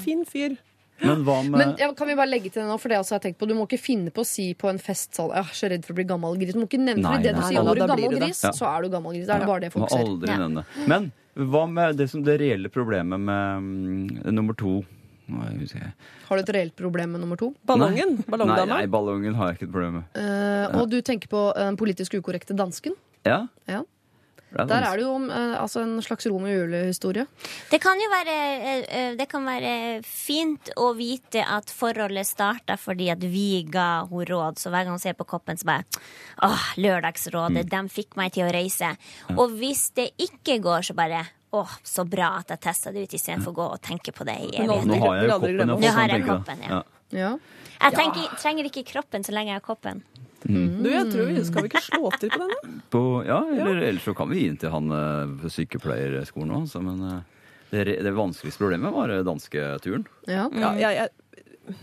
Fin 0.00 0.24
fyr. 0.24 0.56
Men 1.02 1.24
hva 1.26 1.36
med 1.42 1.58
Men 1.58 1.72
ja, 1.80 1.88
kan 1.98 2.06
vi 2.06 2.14
bare 2.14 2.30
legge 2.30 2.50
til 2.52 2.62
det 2.62 2.68
nå, 2.68 2.76
for 2.78 2.88
det 2.92 2.98
også 3.00 3.16
har 3.16 3.20
jeg 3.20 3.24
tenkt 3.34 3.40
på. 3.40 3.48
Du 3.50 3.54
må 3.58 3.64
ikke 3.66 3.80
finne 3.82 4.12
på 4.14 4.22
å 4.22 4.28
si 4.28 4.54
på 4.54 4.68
en 4.70 4.78
fest 4.78 5.16
sånn 5.18 5.32
Jeg 5.34 5.42
er 5.42 5.56
så 5.58 5.70
redd 5.72 5.84
for 5.84 5.92
å 5.92 5.98
bli 5.98 6.04
gammel 6.06 6.36
gris. 6.38 6.54
Du 6.54 6.60
må 6.62 6.68
ikke 6.68 6.78
nevne 6.80 7.02
Nei, 7.02 7.10
for 7.16 7.22
nei, 7.24 7.32
du 7.34 7.40
nei, 7.40 7.48
sier 7.50 7.62
nei, 7.62 7.70
ordet 7.74 7.88
gammel 7.90 8.04
det 8.10 8.20
det. 8.20 8.26
gris, 8.28 8.42
Ja. 8.46 8.52
så 8.54 8.68
er 8.70 8.82
du 8.86 8.88
gammel 8.94 9.12
gris. 9.18 9.26
Da 9.26 9.34
er 9.34 9.38
det 9.44 9.48
bare 9.50 9.60
det 9.66 9.72
folk 9.74 9.90
ser. 9.90 10.04
aldri 10.06 10.36
nevne. 10.38 10.64
Men 10.86 11.12
hva 11.34 11.64
med 11.68 11.96
det, 11.98 12.06
som 12.10 12.22
det 12.22 12.38
reelle 12.40 12.68
problemet 12.70 13.18
med 13.20 13.56
um, 13.58 14.34
nummer 14.38 14.54
to? 14.54 14.84
Nei. 15.26 15.66
Har 16.28 16.36
du 16.36 16.42
et 16.44 16.52
reelt 16.54 16.76
problem 16.76 17.12
med 17.16 17.20
nummer 17.24 17.36
to? 17.40 17.54
Ballongen. 17.64 18.18
Nei, 18.20 18.24
Ballongdama. 18.28 18.66
nei, 18.76 18.86
ballongen 18.92 19.34
har 19.34 19.50
jeg 19.50 19.56
ikke 19.58 19.66
et 19.70 19.72
problem 19.72 19.94
med. 19.98 20.04
Uh, 20.20 20.78
og 20.82 20.90
du 20.92 20.98
tenker 21.00 21.28
på 21.32 21.46
eh, 21.56 21.64
den 21.64 21.78
politisk 21.80 22.14
ukorrekte 22.20 22.54
dansken? 22.54 22.92
Ja? 23.24 23.46
Ja. 23.66 23.82
Der 24.54 24.86
er 24.86 24.96
det 24.96 25.04
jo 25.04 25.14
eh, 25.26 25.54
altså 25.60 25.82
en 25.82 25.98
slags 26.04 26.26
Romeo 26.30 26.52
og 26.54 26.64
Julie-historie. 26.64 27.26
Det 27.70 27.80
kan 27.82 28.00
jo 28.00 28.08
være, 28.12 28.36
eh, 28.54 28.84
eh, 28.88 29.16
det 29.18 29.26
kan 29.30 29.44
være 29.46 30.02
fint 30.06 30.70
å 30.80 30.92
vite 30.96 31.42
at 31.42 31.70
forholdet 31.74 32.28
starta 32.28 32.78
fordi 32.80 33.10
at 33.12 33.22
vi 33.22 33.64
ga 33.68 34.04
henne 34.06 34.28
råd. 34.30 34.60
Så 34.62 34.70
hver 34.70 34.86
gang 34.86 34.94
hun 34.94 35.02
ser 35.02 35.16
på 35.18 35.26
koppen, 35.26 35.58
så 35.58 35.66
bare 35.68 35.84
Åh, 36.44 36.66
Lørdagsrådet, 36.78 37.66
de 37.70 37.80
fikk 37.92 38.16
meg 38.20 38.32
til 38.34 38.46
å 38.46 38.52
reise. 38.54 38.94
Og 39.36 39.54
hvis 39.58 39.88
det 39.96 40.12
ikke 40.18 40.60
går, 40.62 40.86
så 40.90 40.94
bare 40.98 41.24
Åh, 41.54 41.70
så 41.86 42.02
bra 42.02 42.32
at 42.40 42.48
jeg 42.50 42.60
testa 42.64 42.90
det 42.90 43.04
ut 43.06 43.12
istedenfor 43.14 43.52
å 43.52 43.54
gå 43.54 43.66
og 43.76 43.82
tenke 43.82 44.10
på 44.10 44.24
det 44.26 44.34
i 44.42 44.48
evigheter. 44.58 44.88
Nå 44.90 44.98
har 45.04 45.20
jeg 45.20 45.28
jo 45.28 45.36
koppen. 45.38 45.82
jeg 45.84 45.92
har 45.94 46.08
jeg 46.10 46.24
koppen, 46.26 46.64
ja. 46.66 46.80
Ja. 47.14 47.28
Jeg 47.84 47.94
tenker, 47.94 48.36
trenger 48.40 48.66
ikke 48.70 48.82
kroppen 48.88 49.22
så 49.26 49.34
lenge 49.34 49.52
jeg 49.52 49.60
har 49.60 49.66
koppen. 49.66 50.02
Du, 50.44 50.88
jeg 50.90 51.06
tror 51.08 51.30
vi 51.30 51.44
Skal 51.48 51.64
vi 51.64 51.70
ikke 51.70 51.80
slå 51.80 52.10
til 52.20 52.32
på 52.34 52.40
denne? 52.42 52.74
På, 52.92 53.00
ja, 53.26 53.40
eller 53.48 53.80
ellers 53.80 54.04
så 54.04 54.14
kan 54.16 54.28
vi 54.30 54.42
gi 54.42 54.50
den 54.50 54.58
til 54.60 54.72
han 54.74 54.92
eh, 54.92 55.32
på 55.40 55.50
sykepleierskolen 55.50 56.52
òg. 56.52 56.66
Altså, 56.66 56.82
men 56.84 57.00
eh, 57.08 57.46
det, 57.72 57.96
det 58.04 58.12
vanskeligste 58.14 58.62
problemet 58.62 58.94
var 58.94 59.12
eh, 59.14 59.24
dansketuren. 59.26 60.04
Ja. 60.28 60.46
Ja, 60.52 60.74
jeg, 60.78 61.00
jeg, 61.00 61.76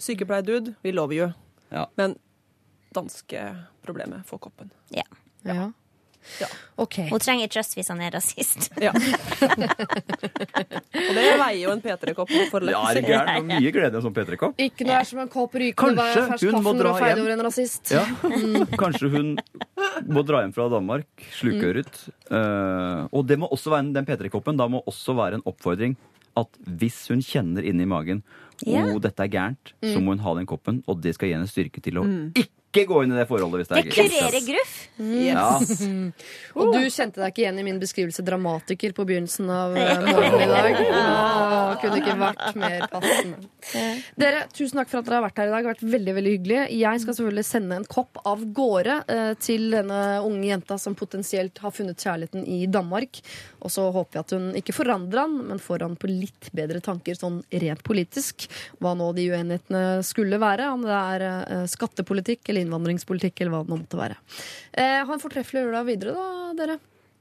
Sykepleierdude, 0.00 0.74
we 0.82 0.94
love 0.96 1.14
you. 1.14 1.28
Ja. 1.68 1.84
Men 2.00 2.16
danske 2.96 3.44
problemet 3.84 4.24
får 4.26 4.40
koppen. 4.48 4.72
Ja. 4.96 5.04
ja. 5.46 5.68
Ja. 6.40 6.48
Okay. 6.80 7.08
Hun 7.10 7.20
trenger 7.20 7.50
trøst 7.52 7.74
hvis 7.76 7.90
han 7.92 8.00
er 8.04 8.14
rasist. 8.14 8.70
Ja. 8.80 8.92
Og 11.00 11.12
det 11.16 11.24
veier 11.40 11.58
jo 11.60 11.72
en 11.74 11.82
P3-kopp 11.84 12.32
for 12.52 12.64
lett. 12.64 12.76
Ja, 12.76 12.82
er 12.90 13.00
det 13.00 13.04
gærent? 13.04 13.28
Det 13.28 13.56
var 13.56 13.60
mye 13.60 13.72
glede 13.76 14.00
en 14.00 14.04
sånn 14.06 14.16
P3-kopp. 14.16 14.62
Ikke 14.64 14.86
noe 14.88 14.98
er 15.00 15.08
som 15.08 15.22
en 15.24 15.32
kopp 15.32 15.56
rykende 15.60 16.06
fersk 16.06 16.46
kaffe 16.46 16.64
når 16.64 16.80
dra 16.80 16.92
du 16.96 17.08
er 17.08 17.22
over 17.24 17.34
en 17.34 17.44
rasist. 17.48 17.92
Ja. 17.94 18.04
Kanskje 18.82 19.10
hun 19.12 19.34
må 20.08 20.24
dra 20.28 20.44
hjem 20.44 20.54
fra 20.56 20.68
Danmark, 20.72 21.08
slukøret. 21.40 22.04
Eh, 22.30 23.02
og 23.10 23.26
det 23.28 23.40
må 23.40 23.50
også 23.50 23.74
være 23.74 23.88
en, 23.88 23.92
den 23.96 24.08
P3-koppen 24.08 24.60
da 24.60 24.68
må 24.70 24.84
også 24.88 25.16
være 25.18 25.40
en 25.40 25.46
oppfordring 25.50 25.98
at 26.38 26.62
hvis 26.80 27.02
hun 27.10 27.20
kjenner 27.24 27.66
inni 27.66 27.88
magen 27.90 28.22
yeah. 28.62 28.86
oh, 28.86 29.00
dette 29.02 29.24
er 29.24 29.32
gærent, 29.32 29.72
så 29.82 29.98
må 29.98 30.14
hun 30.14 30.22
ha 30.24 30.34
den 30.38 30.48
koppen, 30.48 30.78
og 30.86 31.00
det 31.02 31.16
skal 31.16 31.30
gi 31.30 31.34
henne 31.36 31.50
styrke 31.50 31.82
til 31.82 31.98
å 32.00 32.06
ikke 32.30 32.59
gå 32.72 33.02
inn 33.04 33.12
i 33.12 33.18
det 33.18 33.26
forholdet 33.26 33.60
hvis 33.60 33.70
det 33.70 33.80
Det 33.80 33.90
er 33.90 33.94
kurerer 33.96 34.44
gruff. 34.46 34.74
Yes. 35.00 35.70
Og 36.54 36.74
du 36.74 36.78
kjente 36.92 37.18
deg 37.18 37.32
ikke 37.32 37.42
igjen 37.42 37.58
i 37.58 37.64
min 37.66 37.80
beskrivelse 37.82 38.22
dramatiker 38.26 38.94
på 38.94 39.06
begynnelsen 39.08 39.50
av 39.50 39.74
eh, 39.78 40.02
morgenen 40.06 40.44
i 40.44 40.48
dag. 40.50 40.78
Åh, 41.00 41.72
kunne 41.82 42.00
ikke 42.02 42.16
vært 42.20 42.60
mer 42.60 42.84
passende. 42.92 43.50
Dere, 44.20 44.44
tusen 44.54 44.80
takk 44.80 44.90
for 44.92 45.00
at 45.00 45.08
dere 45.08 45.18
har 45.18 45.26
vært 45.26 45.40
her 45.42 45.50
i 45.50 45.54
dag. 45.54 45.64
Det 45.64 45.70
har 45.70 45.74
vært 45.74 45.94
veldig, 45.96 46.14
veldig 46.20 46.34
hyggelig. 46.36 46.60
Jeg 46.78 47.02
skal 47.02 47.18
selvfølgelig 47.18 47.46
sende 47.48 47.80
en 47.80 47.88
kopp 47.96 48.22
av 48.28 48.44
gårde 48.60 48.98
eh, 49.16 49.32
til 49.42 49.66
denne 49.74 50.00
unge 50.26 50.46
jenta 50.52 50.78
som 50.80 50.96
potensielt 50.98 51.58
har 51.64 51.74
funnet 51.74 52.06
kjærligheten 52.06 52.46
i 52.46 52.60
Danmark. 52.70 53.22
Og 53.64 53.74
så 53.74 53.88
håper 53.90 54.20
jeg 54.20 54.28
at 54.28 54.36
hun 54.36 54.48
ikke 54.62 54.76
forandrer 54.76 55.24
han, 55.24 55.36
men 55.50 55.62
får 55.62 55.86
han 55.88 55.98
på 56.00 56.10
litt 56.10 56.52
bedre 56.56 56.82
tanker 56.84 57.18
sånn 57.18 57.42
rent 57.50 57.82
politisk. 57.86 58.46
Hva 58.78 58.94
nå 58.98 59.10
de 59.16 59.26
uenighetene 59.32 59.84
skulle 60.06 60.38
være, 60.40 60.70
om 60.70 60.86
det 60.86 60.96
er 60.96 61.26
eh, 61.30 61.66
skattepolitikk 61.70 62.46
eller 62.50 62.59
innvandringspolitikk 62.64 63.40
eller 63.42 63.54
hva 63.54 63.62
det 63.64 63.72
nå 63.74 63.80
måtte 63.82 64.00
være. 64.00 64.16
Eh, 64.72 65.00
ha 65.06 65.16
en 65.16 65.22
fortreffelig 65.22 65.66
lørdag 65.66 65.88
videre, 65.88 66.14
da, 66.16 66.54
dere. 66.60 66.78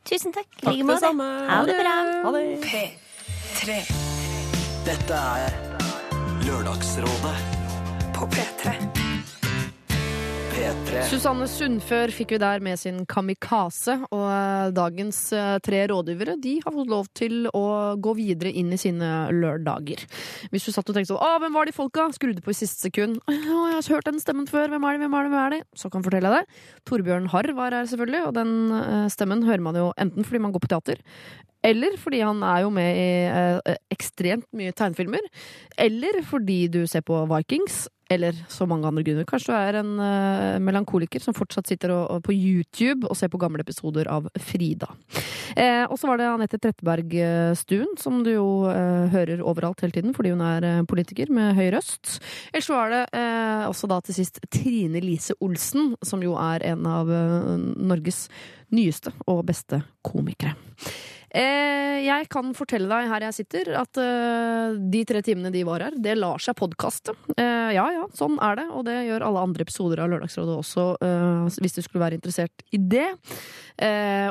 Tusen 0.09 0.33
takk. 0.35 0.47
I 0.61 0.63
Takk 0.63 0.73
like 0.73 0.87
måte. 0.87 1.11
Ha 1.49 1.59
det 1.67 1.75
bra. 1.79 1.95
Ha 2.23 2.31
det. 2.37 2.45
P3 2.63 3.81
Dette 4.87 5.19
er 5.43 5.59
Lørdagsrådet 6.47 7.35
på 8.15 8.29
P3. 8.33 8.98
P3 10.59 11.05
Susanne 11.07 11.45
Sundfør 11.47 12.11
fikk 12.11 12.33
vi 12.35 12.39
der 12.41 12.59
med 12.63 12.75
sin 12.81 13.05
Kamikaze, 13.07 13.93
og 14.11 14.25
eh, 14.27 14.71
dagens 14.75 15.21
eh, 15.31 15.53
tre 15.63 15.85
rådgivere 15.87 16.35
de 16.43 16.57
har 16.65 16.75
fått 16.75 16.91
lov 16.91 17.07
til 17.15 17.47
å 17.55 17.61
gå 17.95 18.15
videre 18.17 18.51
inn 18.51 18.73
i 18.75 18.79
sine 18.81 19.29
lørdager. 19.31 20.03
Hvis 20.51 20.67
du 20.67 20.73
satt 20.75 20.91
og 20.91 20.97
tenkte 20.97 21.13
sånn 21.13 21.23
'Å, 21.23 21.39
hvem 21.39 21.55
var 21.55 21.69
de 21.69 21.75
folka?' 21.77 22.09
skrudde 22.11 22.43
på 22.43 22.51
i 22.51 22.59
siste 22.59 22.89
sekund. 22.89 23.21
'Å, 23.23 23.37
jeg 23.71 23.77
har 23.77 23.91
hørt 23.95 24.11
den 24.11 24.19
stemmen 24.19 24.51
før. 24.51 24.67
Hvem 24.73 24.83
er 24.83 24.97
de, 24.97 25.03
hvem 25.05 25.15
er 25.15 25.23
de, 25.23 25.31
hvem 25.31 25.45
er 25.45 25.55
de?' 25.55 25.63
Så 25.79 25.87
kan 25.87 26.03
jeg 26.03 26.11
fortelle 26.11 26.35
deg. 26.35 26.59
Torbjørn 26.91 27.31
Harr 27.31 27.53
var 27.55 27.77
her, 27.79 27.87
selvfølgelig, 27.87 28.25
og 28.27 28.35
den 28.35 28.51
eh, 28.83 29.07
stemmen 29.15 29.47
hører 29.47 29.63
man 29.63 29.79
jo 29.79 29.93
enten 29.95 30.27
fordi 30.27 30.43
man 30.43 30.51
går 30.51 30.67
på 30.67 30.73
teater, 30.75 30.99
eller 31.65 31.97
fordi 31.99 32.21
han 32.23 32.43
er 32.45 32.63
jo 32.63 32.73
med 32.73 32.89
i 32.95 33.07
eh, 33.27 33.77
ekstremt 33.91 34.47
mye 34.55 34.75
tegnefilmer. 34.75 35.23
Eller 35.77 36.21
fordi 36.27 36.67
du 36.71 36.85
ser 36.87 37.03
på 37.05 37.25
Vikings. 37.29 37.87
Eller 38.09 38.33
så 38.49 38.65
mange 38.65 38.87
andre 38.89 39.03
grunner. 39.05 39.25
Kanskje 39.29 39.51
du 39.51 39.55
er 39.59 39.75
en 39.83 39.91
eh, 40.01 40.55
melankoliker 40.65 41.21
som 41.21 41.35
fortsatt 41.37 41.67
sitter 41.69 41.91
og, 41.93 42.05
og 42.15 42.23
på 42.25 42.33
YouTube 42.33 43.05
og 43.05 43.13
ser 43.17 43.29
på 43.29 43.37
gamle 43.41 43.61
episoder 43.61 44.09
av 44.09 44.25
Frida. 44.41 44.89
Eh, 45.53 45.83
og 45.83 45.93
så 45.99 46.09
var 46.09 46.17
det 46.17 46.29
Anette 46.31 46.57
Trettebergstuen, 46.57 47.91
som 48.01 48.23
du 48.25 48.31
jo 48.31 48.47
eh, 48.71 49.11
hører 49.13 49.43
overalt 49.45 49.83
hele 49.85 49.93
tiden 49.93 50.17
fordi 50.17 50.33
hun 50.33 50.41
er 50.41 50.65
eh, 50.65 50.81
politiker 50.89 51.29
med 51.29 51.53
høy 51.59 51.67
røst. 51.75 52.17
Eller 52.49 52.65
så 52.65 52.79
var 52.79 52.95
det 52.95 53.03
eh, 53.19 53.67
også 53.69 53.91
da 53.93 54.01
til 54.01 54.17
sist 54.17 54.41
Trine 54.49 55.03
Lise 55.05 55.37
Olsen, 55.45 55.93
som 56.01 56.25
jo 56.25 56.33
er 56.39 56.65
en 56.71 56.89
av 56.89 57.13
Norges 57.13 58.25
nyeste 58.73 59.13
og 59.29 59.45
beste 59.51 59.83
komikere. 60.05 60.55
Eh, 61.29 62.01
jeg 62.07 62.25
kan 62.33 62.53
fortelle 62.57 62.89
deg 62.89 63.09
her 63.11 63.25
jeg 63.27 63.37
sitter, 63.37 63.71
at 63.77 63.99
eh, 64.01 64.77
de 64.93 65.03
tre 65.07 65.21
timene 65.25 65.51
de 65.53 65.61
var 65.67 65.85
her, 65.85 65.97
det 66.01 66.15
lar 66.17 66.41
seg 66.41 66.57
podkaste. 66.57 67.13
Eh, 67.35 67.69
ja 67.75 67.85
ja, 67.93 68.05
sånn 68.17 68.39
er 68.41 68.61
det, 68.61 68.67
og 68.73 68.85
det 68.87 68.97
gjør 69.05 69.27
alle 69.27 69.45
andre 69.45 69.65
episoder 69.67 70.01
av 70.01 70.09
Lørdagsrådet 70.13 70.55
også, 70.57 70.85
hvis 71.61 71.75
du 71.77 71.81
skulle 71.83 72.01
være 72.01 72.17
interessert 72.17 72.63
i 72.73 72.79
det. 72.81 73.07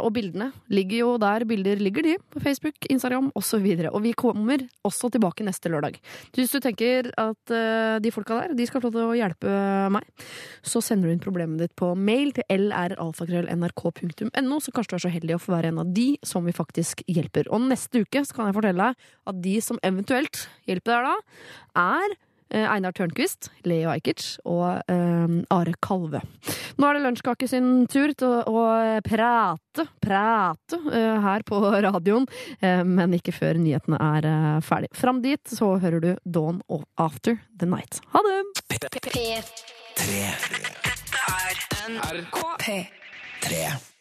Og 0.03 0.09
bildene 0.13 0.51
ligger 0.73 0.99
jo 0.99 1.11
der 1.21 1.45
bilder 1.49 1.81
ligger, 1.81 2.05
de. 2.05 2.17
På 2.33 2.41
Facebook, 2.43 2.77
Instagram 2.93 3.31
osv. 3.39 3.63
Og, 3.63 3.81
så 3.81 3.93
og 3.93 4.03
vi 4.05 4.13
kommer 4.19 4.65
også 4.87 5.09
tilbake 5.15 5.47
neste 5.47 5.71
lørdag. 5.73 5.97
Hvis 6.37 6.53
du 6.53 6.59
tenker 6.63 7.09
at 7.19 7.55
de 8.03 8.13
folka 8.13 8.43
der 8.43 8.57
de 8.59 8.67
skal 8.69 8.83
få 8.83 8.91
lov 8.91 8.99
til 8.99 9.13
å 9.13 9.17
hjelpe 9.17 9.55
meg, 9.95 10.27
så 10.61 10.83
sender 10.85 11.09
du 11.09 11.15
inn 11.15 11.23
problemet 11.23 11.63
ditt 11.63 11.75
på 11.79 11.95
mail 11.97 12.35
til 12.37 12.67
lralfakrøll.nrk.no, 12.69 14.61
så 14.61 14.75
kanskje 14.75 14.93
du 14.93 14.99
er 14.99 15.05
så 15.07 15.15
heldig 15.15 15.39
å 15.39 15.43
få 15.43 15.55
være 15.57 15.73
en 15.73 15.83
av 15.85 15.95
de 15.97 16.09
som 16.27 16.45
vi 16.45 16.57
faktisk 16.57 16.88
hjelper. 17.07 17.51
Og 17.53 17.67
neste 17.69 18.05
uke 18.05 18.25
så 18.25 18.37
kan 18.37 18.49
jeg 18.49 18.59
fortelle 18.59 18.89
deg 18.89 19.11
at 19.33 19.45
de 19.45 19.59
som 19.65 19.81
eventuelt 19.87 20.47
hjelper 20.69 20.95
deg 20.95 21.09
da, 21.09 21.17
er 21.83 22.17
eh, 22.55 22.67
Einar 22.69 22.95
Tørnquist, 22.97 23.51
Leo 23.69 23.91
Ajkic 23.93 24.39
og 24.49 24.81
eh, 24.91 25.37
Are 25.55 25.75
Kalve. 25.85 26.23
Nå 26.79 26.87
er 26.89 26.99
det 26.99 27.05
Lunsjkake 27.05 27.49
sin 27.51 27.87
tur 27.91 28.13
til 28.15 28.29
å, 28.29 28.43
å 28.47 28.65
prate, 29.07 29.89
prate 30.03 30.81
eh, 30.93 31.19
her 31.25 31.45
på 31.49 31.61
radioen, 31.89 32.29
eh, 32.61 32.85
men 32.87 33.17
ikke 33.19 33.35
før 33.37 33.61
nyhetene 33.63 33.99
er 33.99 34.29
uh, 34.29 34.61
ferdig. 34.65 34.93
Fram 34.97 35.23
dit 35.25 35.43
så 35.51 35.75
hører 35.83 36.05
du 36.05 36.11
Dawn 36.25 36.63
of 36.69 36.87
After 37.01 37.41
the 37.59 37.69
Night. 37.69 38.01
Ha 38.15 38.25
det! 38.27 38.41
Dette 38.79 39.05
er 41.29 41.63
NRK 41.89 42.43
P3. 42.63 43.98